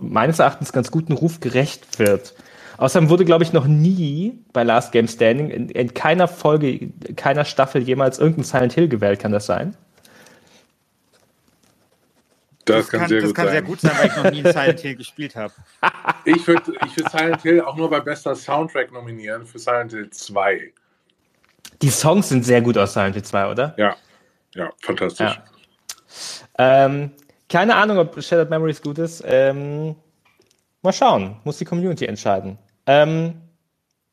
meines 0.00 0.40
Erachtens 0.40 0.72
ganz 0.72 0.90
guten 0.90 1.12
Ruf 1.12 1.40
gerecht 1.40 1.98
wird. 1.98 2.34
Außerdem 2.78 3.08
wurde, 3.08 3.24
glaube 3.24 3.44
ich, 3.44 3.52
noch 3.52 3.66
nie 3.66 4.38
bei 4.52 4.62
Last 4.62 4.92
Game 4.92 5.08
Standing 5.08 5.50
in, 5.50 5.68
in, 5.68 5.94
keiner 5.94 6.28
Folge, 6.28 6.90
keiner 7.16 7.44
Staffel 7.44 7.82
jemals 7.82 8.18
irgendein 8.18 8.44
Silent 8.44 8.72
Hill 8.72 8.88
gewählt. 8.88 9.20
Kann 9.20 9.32
das 9.32 9.46
sein? 9.46 9.76
Das, 12.64 12.76
das 12.76 12.88
kann, 12.88 13.08
sehr, 13.08 13.20
das 13.20 13.28
gut 13.28 13.36
kann 13.36 13.48
sehr 13.48 13.62
gut 13.62 13.80
sein, 13.80 13.92
weil 13.98 14.06
ich 14.06 14.16
noch 14.16 14.30
nie 14.30 14.52
Silent 14.52 14.80
Hill 14.80 14.96
gespielt 14.96 15.36
habe. 15.36 15.52
Ich 16.24 16.46
würde 16.46 16.72
ich 16.86 16.96
würd 16.96 17.10
Silent 17.10 17.42
Hill 17.42 17.60
auch 17.62 17.76
nur 17.76 17.90
bei 17.90 17.98
bester 17.98 18.36
Soundtrack 18.36 18.92
nominieren 18.92 19.44
für 19.44 19.58
Silent 19.58 19.90
Hill 19.90 20.08
2. 20.10 20.72
Die 21.82 21.90
Songs 21.90 22.28
sind 22.28 22.44
sehr 22.44 22.60
gut 22.60 22.78
aus 22.78 22.94
Silent 22.94 23.16
Hill 23.16 23.24
2, 23.24 23.50
oder? 23.50 23.74
Ja, 23.76 23.96
ja, 24.54 24.70
fantastisch. 24.80 25.40
Ja. 26.58 26.84
Ähm, 26.84 27.10
keine 27.48 27.74
Ahnung, 27.74 27.98
ob 27.98 28.22
Shattered 28.22 28.50
Memories 28.50 28.80
gut 28.80 28.98
ist. 28.98 29.24
Ähm, 29.26 29.96
mal 30.82 30.92
schauen, 30.92 31.36
muss 31.42 31.58
die 31.58 31.64
Community 31.64 32.06
entscheiden. 32.06 32.56
Ähm, 32.86 33.34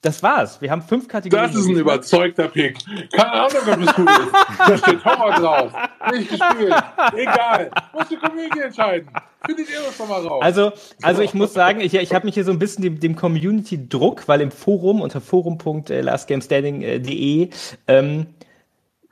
das 0.02 0.24
war's. 0.24 0.62
Wir 0.62 0.72
haben 0.72 0.82
fünf 0.82 1.10
Kategorien. 1.10 1.52
Das 1.52 1.60
ist 1.60 1.68
ein 1.68 1.76
überzeugter 1.76 2.48
Pick. 2.48 2.78
Keine 3.12 3.34
Ahnung, 3.34 3.58
ob 3.70 3.82
es 3.82 3.94
gut 3.96 4.10
ist. 4.10 4.32
Da 4.58 4.78
steht 4.78 5.04
Horror 5.04 5.34
drauf. 5.34 5.74
Nicht 6.12 6.30
gespielt. 6.30 6.74
Egal. 7.16 7.70
Muss 7.91 8.08
die 8.08 8.16
Community 8.16 8.62
entscheiden. 8.62 9.10
Findet 9.46 9.70
ihr 9.70 9.82
das 9.86 9.98
schon 9.98 10.08
mal 10.08 10.26
raus. 10.26 10.41
Also, 10.41 10.72
also 11.02 11.22
ich 11.22 11.34
muss 11.34 11.54
sagen, 11.54 11.82
ich, 11.82 11.94
ich 11.94 12.14
habe 12.14 12.26
mich 12.26 12.36
hier 12.36 12.46
so 12.46 12.52
ein 12.52 12.60
bisschen 12.60 12.84
dem, 12.84 13.02
dem 13.02 13.18
Community-Druck, 13.18 14.30
weil 14.30 14.40
im 14.40 14.52
Forum 14.52 15.02
unter 15.02 15.20
forum.lastgamestanding.de 15.20 17.50
ähm, 17.88 18.28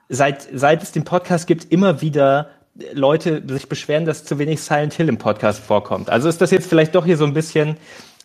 seit, 0.08 0.48
seit 0.54 0.84
es 0.84 0.94
den 0.94 1.04
Podcast 1.04 1.48
gibt, 1.48 1.70
immer 1.70 2.02
wieder 2.02 2.52
Leute 2.94 3.44
sich 3.46 3.68
beschweren, 3.68 4.06
dass 4.06 4.24
zu 4.24 4.40
wenig 4.40 4.62
Silent 4.62 4.94
Hill 4.94 5.10
im 5.10 5.18
Podcast 5.18 5.62
vorkommt. 5.62 6.10
Also 6.10 6.30
ist 6.30 6.40
das 6.40 6.52
jetzt 6.52 6.70
vielleicht 6.70 6.96
doch 6.96 7.04
hier 7.06 7.18
so 7.18 7.26
ein 7.26 7.34
bisschen 7.34 7.76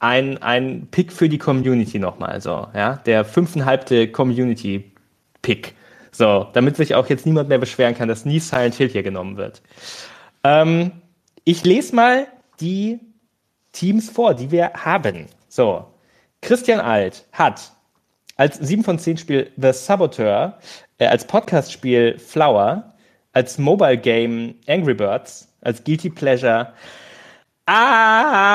ein, 0.03 0.43
ein 0.43 0.89
Pick 0.91 1.13
für 1.13 1.29
die 1.29 1.39
Community 1.39 1.99
nochmal, 1.99 2.41
so, 2.41 2.67
ja, 2.75 2.97
der 3.07 3.25
fünfeinhalbte 3.25 4.09
Community-Pick. 4.09 5.75
So, 6.11 6.49
damit 6.53 6.77
sich 6.77 6.95
auch 6.95 7.09
jetzt 7.09 7.25
niemand 7.25 7.49
mehr 7.49 7.59
beschweren 7.59 7.95
kann, 7.95 8.09
dass 8.09 8.25
nie 8.25 8.41
Silent 8.41 8.75
Hill 8.75 8.89
hier 8.89 9.05
genommen 9.05 9.37
wird. 9.37 9.63
Ähm, 10.45 10.91
ich 11.45 11.65
lese 11.65 11.95
mal 11.95 12.27
die 12.61 12.99
Teams 13.71 14.11
vor, 14.11 14.35
die 14.35 14.51
wir 14.51 14.73
haben. 14.75 15.27
So, 15.49 15.87
Christian 16.43 16.81
Alt 16.81 17.25
hat 17.33 17.73
als 18.37 18.59
7 18.59 18.83
von 18.83 18.99
10 18.99 19.19
Spiel 19.19 19.51
The 19.57 19.73
Saboteur, 19.73 20.59
äh, 20.99 21.07
als 21.07 21.27
Podcast-Spiel 21.27 22.19
Flower, 22.19 22.93
als 23.33 23.57
Mobile 23.57 23.99
Game 23.99 24.57
Angry 24.67 24.95
Birds, 24.95 25.49
als 25.61 25.83
Guilty 25.85 26.11
Pleasure 26.11 26.73
Ah! 27.67 28.53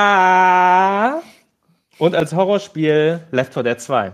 Und 1.98 2.15
als 2.15 2.34
Horrorspiel 2.34 3.22
Left 3.32 3.53
4 3.53 3.64
Dead 3.64 3.82
2. 3.82 4.14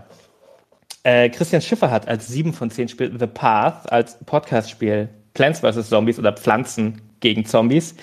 Äh, 1.02 1.28
Christian 1.28 1.60
Schiffer 1.60 1.90
hat 1.90 2.08
als 2.08 2.28
7 2.28 2.54
von 2.54 2.70
10 2.70 2.88
Spiel 2.88 3.14
The 3.18 3.26
Path, 3.26 3.92
als 3.92 4.16
Podcast-Spiel 4.24 5.08
Plants 5.34 5.60
vs. 5.60 5.90
Zombies 5.90 6.18
oder 6.18 6.32
Pflanzen 6.32 7.02
gegen 7.20 7.44
Zombies, 7.44 7.94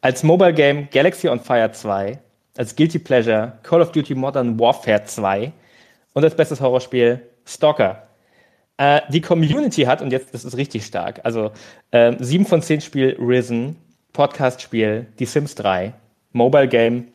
als 0.00 0.24
Mobile 0.24 0.52
Game 0.52 0.88
Galaxy 0.90 1.28
on 1.28 1.38
Fire 1.38 1.70
2, 1.70 2.18
als 2.56 2.74
Guilty 2.74 2.98
Pleasure 2.98 3.58
Call 3.62 3.80
of 3.80 3.92
Duty 3.92 4.16
Modern 4.16 4.58
Warfare 4.58 5.04
2 5.04 5.52
und 6.14 6.24
als 6.24 6.34
bestes 6.34 6.60
Horrorspiel 6.60 7.22
Stalker. 7.46 8.08
Äh, 8.76 9.02
die 9.08 9.20
Community 9.20 9.82
hat, 9.82 10.02
und 10.02 10.10
jetzt 10.10 10.34
das 10.34 10.44
ist 10.44 10.56
richtig 10.56 10.84
stark, 10.84 11.20
also 11.22 11.52
äh, 11.92 12.16
7 12.18 12.44
von 12.44 12.60
10 12.60 12.80
Spiel 12.80 13.16
Risen, 13.20 13.76
Podcast-Spiel 14.12 15.06
Die 15.20 15.26
Sims 15.26 15.54
3, 15.54 15.92
Mobile 16.32 16.66
Game, 16.66 17.08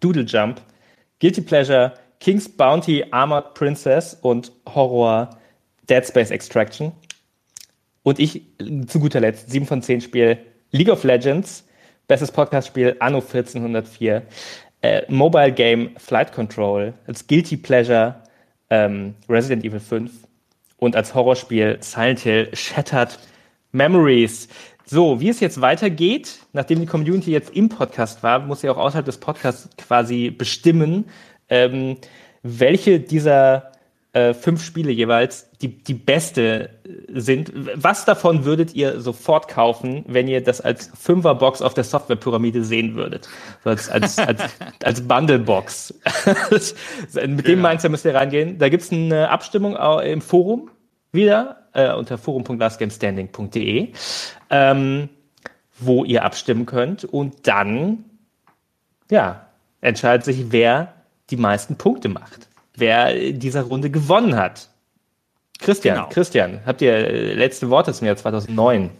Doodle 0.00 0.24
Jump, 0.24 0.62
Guilty 1.20 1.42
Pleasure, 1.42 1.94
King's 2.18 2.48
Bounty, 2.48 3.04
Armored 3.12 3.54
Princess 3.54 4.14
und 4.20 4.52
Horror 4.66 5.30
Dead 5.88 6.04
Space 6.06 6.30
Extraction. 6.30 6.92
Und 8.02 8.18
ich 8.18 8.42
zu 8.86 9.00
guter 9.00 9.20
Letzt 9.20 9.50
7 9.50 9.66
von 9.66 9.82
10 9.82 10.00
Spiel 10.00 10.38
League 10.72 10.88
of 10.88 11.04
Legends, 11.04 11.64
bestes 12.08 12.30
Podcast-Spiel 12.30 12.96
Anno 13.00 13.18
1404, 13.18 14.22
äh, 14.82 15.02
Mobile 15.08 15.52
Game 15.52 15.90
Flight 15.98 16.32
Control, 16.32 16.94
als 17.06 17.26
Guilty 17.26 17.56
Pleasure 17.56 18.16
ähm, 18.70 19.14
Resident 19.28 19.64
Evil 19.64 19.80
5 19.80 20.10
und 20.78 20.96
als 20.96 21.14
Horrorspiel 21.14 21.78
Silent 21.80 22.20
Hill 22.20 22.48
Shattered 22.54 23.18
Memories. 23.72 24.48
So, 24.92 25.20
wie 25.20 25.28
es 25.28 25.38
jetzt 25.38 25.60
weitergeht, 25.60 26.40
nachdem 26.52 26.80
die 26.80 26.86
Community 26.86 27.30
jetzt 27.30 27.54
im 27.54 27.68
Podcast 27.68 28.24
war, 28.24 28.40
muss 28.40 28.62
sie 28.62 28.68
auch 28.68 28.76
außerhalb 28.76 29.06
des 29.06 29.18
Podcasts 29.18 29.68
quasi 29.78 30.30
bestimmen, 30.30 31.04
ähm, 31.48 31.96
welche 32.42 32.98
dieser 32.98 33.70
äh, 34.14 34.34
fünf 34.34 34.64
Spiele 34.64 34.90
jeweils 34.90 35.48
die, 35.62 35.68
die 35.68 35.94
beste 35.94 36.70
sind. 37.06 37.52
Was 37.76 38.04
davon 38.04 38.44
würdet 38.44 38.74
ihr 38.74 39.00
sofort 39.00 39.46
kaufen, 39.46 40.04
wenn 40.08 40.26
ihr 40.26 40.42
das 40.42 40.60
als 40.60 40.90
Fünferbox 41.00 41.62
auf 41.62 41.74
der 41.74 41.84
Softwarepyramide 41.84 42.64
sehen 42.64 42.96
würdet? 42.96 43.28
So 43.62 43.70
als, 43.70 43.88
als, 43.88 44.18
als, 44.18 44.42
als 44.82 45.06
Bundlebox. 45.06 45.94
Mit 47.14 47.46
dem 47.46 47.62
ja. 47.62 47.68
Mindset 47.68 47.92
müsst 47.92 48.04
ihr 48.04 48.16
reingehen. 48.16 48.58
Da 48.58 48.68
gibt's 48.68 48.90
eine 48.90 49.30
Abstimmung 49.30 49.76
im 50.02 50.20
Forum 50.20 50.68
wieder 51.12 51.68
äh, 51.72 51.92
unter 51.92 52.18
forum.lastgamestanding.de, 52.18 53.92
ähm, 54.50 55.08
wo 55.78 56.04
ihr 56.04 56.24
abstimmen 56.24 56.66
könnt 56.66 57.04
und 57.04 57.46
dann 57.46 58.04
ja, 59.10 59.46
entscheidet 59.80 60.24
sich, 60.24 60.52
wer 60.52 60.94
die 61.30 61.36
meisten 61.36 61.76
Punkte 61.76 62.08
macht, 62.08 62.48
wer 62.74 63.14
in 63.14 63.38
dieser 63.38 63.62
Runde 63.62 63.90
gewonnen 63.90 64.36
hat. 64.36 64.68
Christian, 65.58 65.96
genau. 65.96 66.08
Christian, 66.08 66.60
habt 66.64 66.80
ihr 66.80 66.92
äh, 66.92 67.34
letzte 67.34 67.68
Worte 67.70 67.92
zum 67.92 68.06
Jahr 68.06 68.16
2009? 68.16 68.90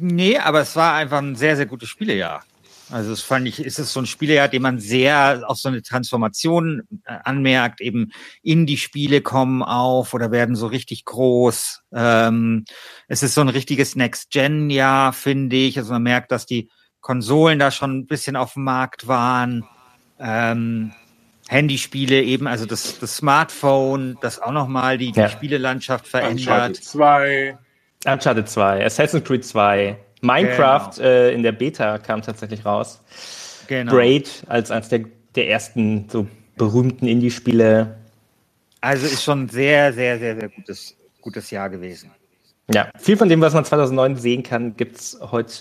Nee, 0.00 0.38
aber 0.38 0.60
es 0.60 0.76
war 0.76 0.94
einfach 0.94 1.18
ein 1.18 1.34
sehr, 1.34 1.56
sehr 1.56 1.66
gutes 1.66 1.88
Spielejahr. 1.88 2.42
Also 2.90 3.10
das 3.10 3.20
fand 3.20 3.46
ich, 3.46 3.60
ist 3.60 3.78
es 3.78 3.92
so 3.92 4.00
ein 4.00 4.06
Spielejahr, 4.06 4.48
dem 4.48 4.62
man 4.62 4.78
sehr 4.78 5.42
auf 5.46 5.58
so 5.58 5.68
eine 5.68 5.82
Transformation 5.82 6.82
äh, 7.04 7.18
anmerkt, 7.24 7.80
eben 7.80 8.12
in 8.42 8.66
die 8.66 8.78
Spiele 8.78 9.20
kommen 9.20 9.62
auf 9.62 10.14
oder 10.14 10.30
werden 10.30 10.56
so 10.56 10.66
richtig 10.66 11.04
groß. 11.04 11.82
Ähm, 11.92 12.64
es 13.06 13.22
ist 13.22 13.34
so 13.34 13.42
ein 13.42 13.48
richtiges 13.48 13.94
Next-Gen-Jahr, 13.94 15.12
finde 15.12 15.56
ich. 15.56 15.78
Also 15.78 15.92
man 15.92 16.02
merkt, 16.02 16.32
dass 16.32 16.46
die 16.46 16.70
Konsolen 17.00 17.58
da 17.58 17.70
schon 17.70 17.98
ein 17.98 18.06
bisschen 18.06 18.36
auf 18.36 18.54
dem 18.54 18.64
Markt 18.64 19.06
waren. 19.06 19.64
Ähm, 20.18 20.92
Handyspiele 21.48 22.22
eben, 22.22 22.46
also 22.46 22.66
das, 22.66 22.98
das 22.98 23.16
Smartphone, 23.16 24.18
das 24.20 24.40
auch 24.40 24.52
nochmal 24.52 24.98
die, 24.98 25.12
die 25.12 25.20
ja. 25.20 25.28
Spielelandschaft 25.28 26.06
verändert. 26.06 26.40
Uncharted 26.40 26.84
2. 26.84 27.58
Uncharted 28.04 28.48
2, 28.48 28.84
Assassin's 28.84 29.24
Creed 29.24 29.44
2, 29.44 29.98
Minecraft 30.20 30.90
genau. 30.96 31.08
äh, 31.08 31.34
in 31.34 31.42
der 31.42 31.52
Beta 31.52 31.98
kam 31.98 32.22
tatsächlich 32.22 32.64
raus. 32.64 33.00
Genau. 33.66 33.92
Braid 33.92 34.44
als 34.48 34.70
eines 34.70 34.88
der, 34.88 35.04
der 35.34 35.48
ersten 35.48 36.08
so 36.08 36.26
berühmten 36.56 37.06
Indie-Spiele. 37.06 37.96
Also 38.80 39.06
ist 39.06 39.22
schon 39.22 39.48
sehr, 39.48 39.92
sehr, 39.92 40.18
sehr, 40.18 40.36
sehr 40.36 40.48
gutes, 40.48 40.96
gutes 41.20 41.50
Jahr 41.50 41.68
gewesen. 41.68 42.10
Ja, 42.72 42.90
viel 42.98 43.16
von 43.16 43.28
dem, 43.28 43.40
was 43.40 43.54
man 43.54 43.64
2009 43.64 44.16
sehen 44.16 44.42
kann, 44.42 44.76
gibt 44.76 44.96
es 44.96 45.18
heute 45.20 45.52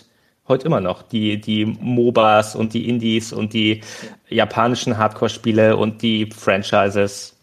heute 0.47 0.65
immer 0.65 0.79
noch. 0.79 1.01
Die, 1.03 1.39
die 1.39 1.65
MOBAs 1.65 2.55
und 2.55 2.73
die 2.73 2.87
Indies 2.87 3.33
und 3.33 3.53
die 3.53 3.81
japanischen 4.29 4.97
Hardcore-Spiele 4.97 5.75
und 5.75 6.01
die 6.01 6.29
Franchises. 6.31 7.35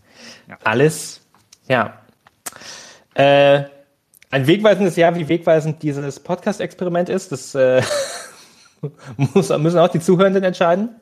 Ja. 0.48 0.58
Alles, 0.64 1.20
ja. 1.68 1.98
Äh, 3.14 3.64
ein 4.34 4.48
wegweisendes 4.48 4.96
Jahr, 4.96 5.14
wie 5.14 5.28
wegweisend 5.28 5.80
dieses 5.84 6.18
Podcast-Experiment 6.18 7.08
ist, 7.08 7.30
das 7.30 7.54
äh, 7.54 7.80
muss, 9.16 9.48
müssen 9.50 9.78
auch 9.78 9.86
die 9.88 10.00
Zuhörenden 10.00 10.42
entscheiden. 10.42 10.96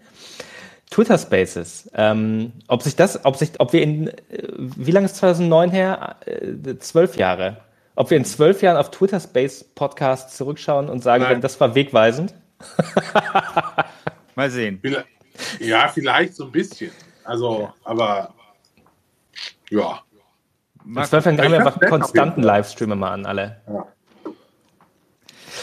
Twitter 0.91 1.17
Spaces. 1.17 1.91
Ähm, 1.95 2.53
ob 2.69 2.83
sich 2.83 2.95
das, 2.95 3.25
ob 3.25 3.37
sich, 3.37 3.59
ob 3.59 3.73
wir 3.73 3.83
in, 3.83 4.09
äh, 4.09 4.15
wie 4.59 4.91
lange 4.91 5.07
ist 5.07 5.17
2009 5.17 5.71
her? 5.71 6.17
Äh, 6.27 6.77
zwölf 6.81 7.17
Jahre. 7.17 7.57
Ob 7.95 8.11
wir 8.11 8.19
in 8.19 8.27
zwölf 8.27 8.61
Jahren 8.61 8.77
auf 8.77 8.91
Twitter 8.91 9.19
Space 9.19 9.65
Podcasts 9.65 10.37
zurückschauen 10.37 10.91
und 10.91 11.03
sagen, 11.03 11.25
Nein. 11.25 11.41
das 11.41 11.59
war 11.59 11.75
wegweisend? 11.75 12.35
Mal 14.35 14.51
sehen. 14.51 14.79
Ja, 15.59 15.89
vielleicht 15.89 16.35
so 16.35 16.45
ein 16.45 16.53
bisschen. 16.53 16.91
Also, 17.25 17.73
aber 17.83 18.35
ja. 19.71 20.03
Jahren 21.27 21.37
gehen 21.37 21.53
wir 21.53 21.59
einfach 21.59 21.81
konstanten 21.89 22.43
Livestream 22.43 22.93
immer 22.93 23.11
an 23.11 23.27
alle. 23.27 23.63
Ja. 23.69 23.92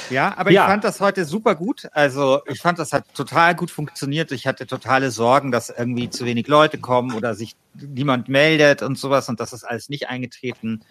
Ja, 0.09 0.33
aber 0.37 0.51
ja. 0.51 0.63
ich 0.63 0.69
fand 0.69 0.83
das 0.83 0.99
heute 0.99 1.25
super 1.25 1.55
gut. 1.55 1.87
Also 1.91 2.41
ich 2.47 2.59
fand, 2.59 2.79
das 2.79 2.93
hat 2.93 3.05
total 3.13 3.55
gut 3.55 3.71
funktioniert. 3.71 4.31
Ich 4.31 4.47
hatte 4.47 4.67
totale 4.67 5.11
Sorgen, 5.11 5.51
dass 5.51 5.69
irgendwie 5.69 6.09
zu 6.09 6.25
wenig 6.25 6.47
Leute 6.47 6.77
kommen 6.77 7.13
oder 7.13 7.35
sich 7.35 7.55
niemand 7.73 8.27
meldet 8.29 8.81
und 8.81 8.97
sowas 8.97 9.29
und 9.29 9.39
das 9.39 9.53
ist 9.53 9.63
alles 9.63 9.89
nicht 9.89 10.09
eingetreten. 10.09 10.81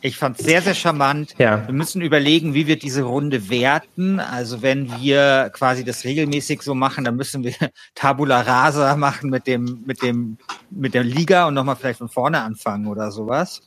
Ich 0.00 0.16
fand 0.16 0.38
es 0.38 0.46
sehr, 0.46 0.62
sehr 0.62 0.74
charmant. 0.74 1.34
Ja. 1.38 1.66
Wir 1.66 1.74
müssen 1.74 2.00
überlegen, 2.02 2.54
wie 2.54 2.66
wir 2.66 2.78
diese 2.78 3.02
Runde 3.02 3.50
werten. 3.50 4.20
Also 4.20 4.62
wenn 4.62 4.98
wir 5.00 5.50
quasi 5.52 5.84
das 5.84 6.04
regelmäßig 6.04 6.62
so 6.62 6.74
machen, 6.74 7.04
dann 7.04 7.16
müssen 7.16 7.44
wir 7.44 7.54
Tabula 7.94 8.40
Rasa 8.40 8.96
machen 8.96 9.30
mit 9.30 9.46
dem, 9.46 9.82
mit 9.86 10.02
dem, 10.02 10.38
mit 10.70 10.94
der 10.94 11.04
Liga 11.04 11.46
und 11.46 11.54
nochmal 11.54 11.76
vielleicht 11.76 11.98
von 11.98 12.08
vorne 12.08 12.40
anfangen 12.42 12.86
oder 12.86 13.10
sowas. 13.10 13.62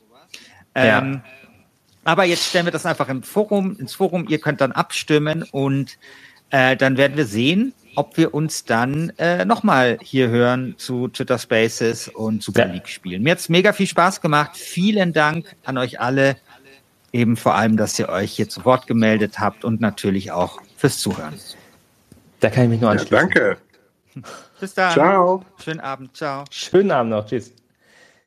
Ja. 0.76 1.00
Ähm, 1.00 1.22
aber 2.04 2.26
jetzt 2.26 2.44
stellen 2.44 2.66
wir 2.66 2.72
das 2.72 2.86
einfach 2.86 3.10
im 3.10 3.24
Forum, 3.24 3.78
ins 3.80 3.96
Forum. 3.96 4.26
Ihr 4.28 4.40
könnt 4.40 4.62
dann 4.62 4.72
abstimmen 4.72 5.44
und 5.52 5.98
äh, 6.50 6.76
dann 6.76 6.98
werden 6.98 7.18
wir 7.18 7.26
sehen, 7.26 7.74
ob 7.96 8.18
wir 8.18 8.34
uns 8.34 8.66
dann 8.66 9.12
äh, 9.18 9.46
nochmal 9.46 9.98
hier 10.02 10.30
hören 10.30 10.76
zu 10.78 11.08
Twitter 11.08 11.38
Spaces 11.38 12.08
und 12.08 12.44
Super 12.44 12.66
League 12.66 12.88
spielen. 12.88 13.24
Mir 13.24 13.32
hat's 13.32 13.50
mega 13.50 13.74
viel 13.74 13.88
Spaß 13.88 14.22
gemacht. 14.22 14.58
Vielen 14.58 15.14
Dank 15.14 15.56
an 15.64 15.78
euch 15.78 16.00
alle. 16.00 16.38
Eben 17.12 17.38
vor 17.38 17.56
allem, 17.56 17.78
dass 17.78 17.98
ihr 18.00 18.10
euch 18.10 18.32
hier 18.32 18.50
zu 18.50 18.66
Wort 18.66 18.88
gemeldet 18.88 19.40
habt 19.40 19.64
und 19.64 19.80
natürlich 19.82 20.32
auch 20.32 20.60
fürs 20.78 20.98
Zuhören. 20.98 21.36
Da 22.40 22.50
kann 22.50 22.64
ich 22.64 22.70
mich 22.72 22.82
nur 22.82 22.90
anschließen. 22.90 23.16
Ja, 23.16 23.22
danke. 23.22 23.58
Bis 24.60 24.74
dann. 24.74 24.94
Ciao. 24.94 25.46
Schönen 25.64 25.80
Abend. 25.80 26.18
Ciao. 26.18 26.44
Schönen 26.50 26.92
Abend 26.92 27.12
noch. 27.12 27.26
Tschüss. 27.26 27.54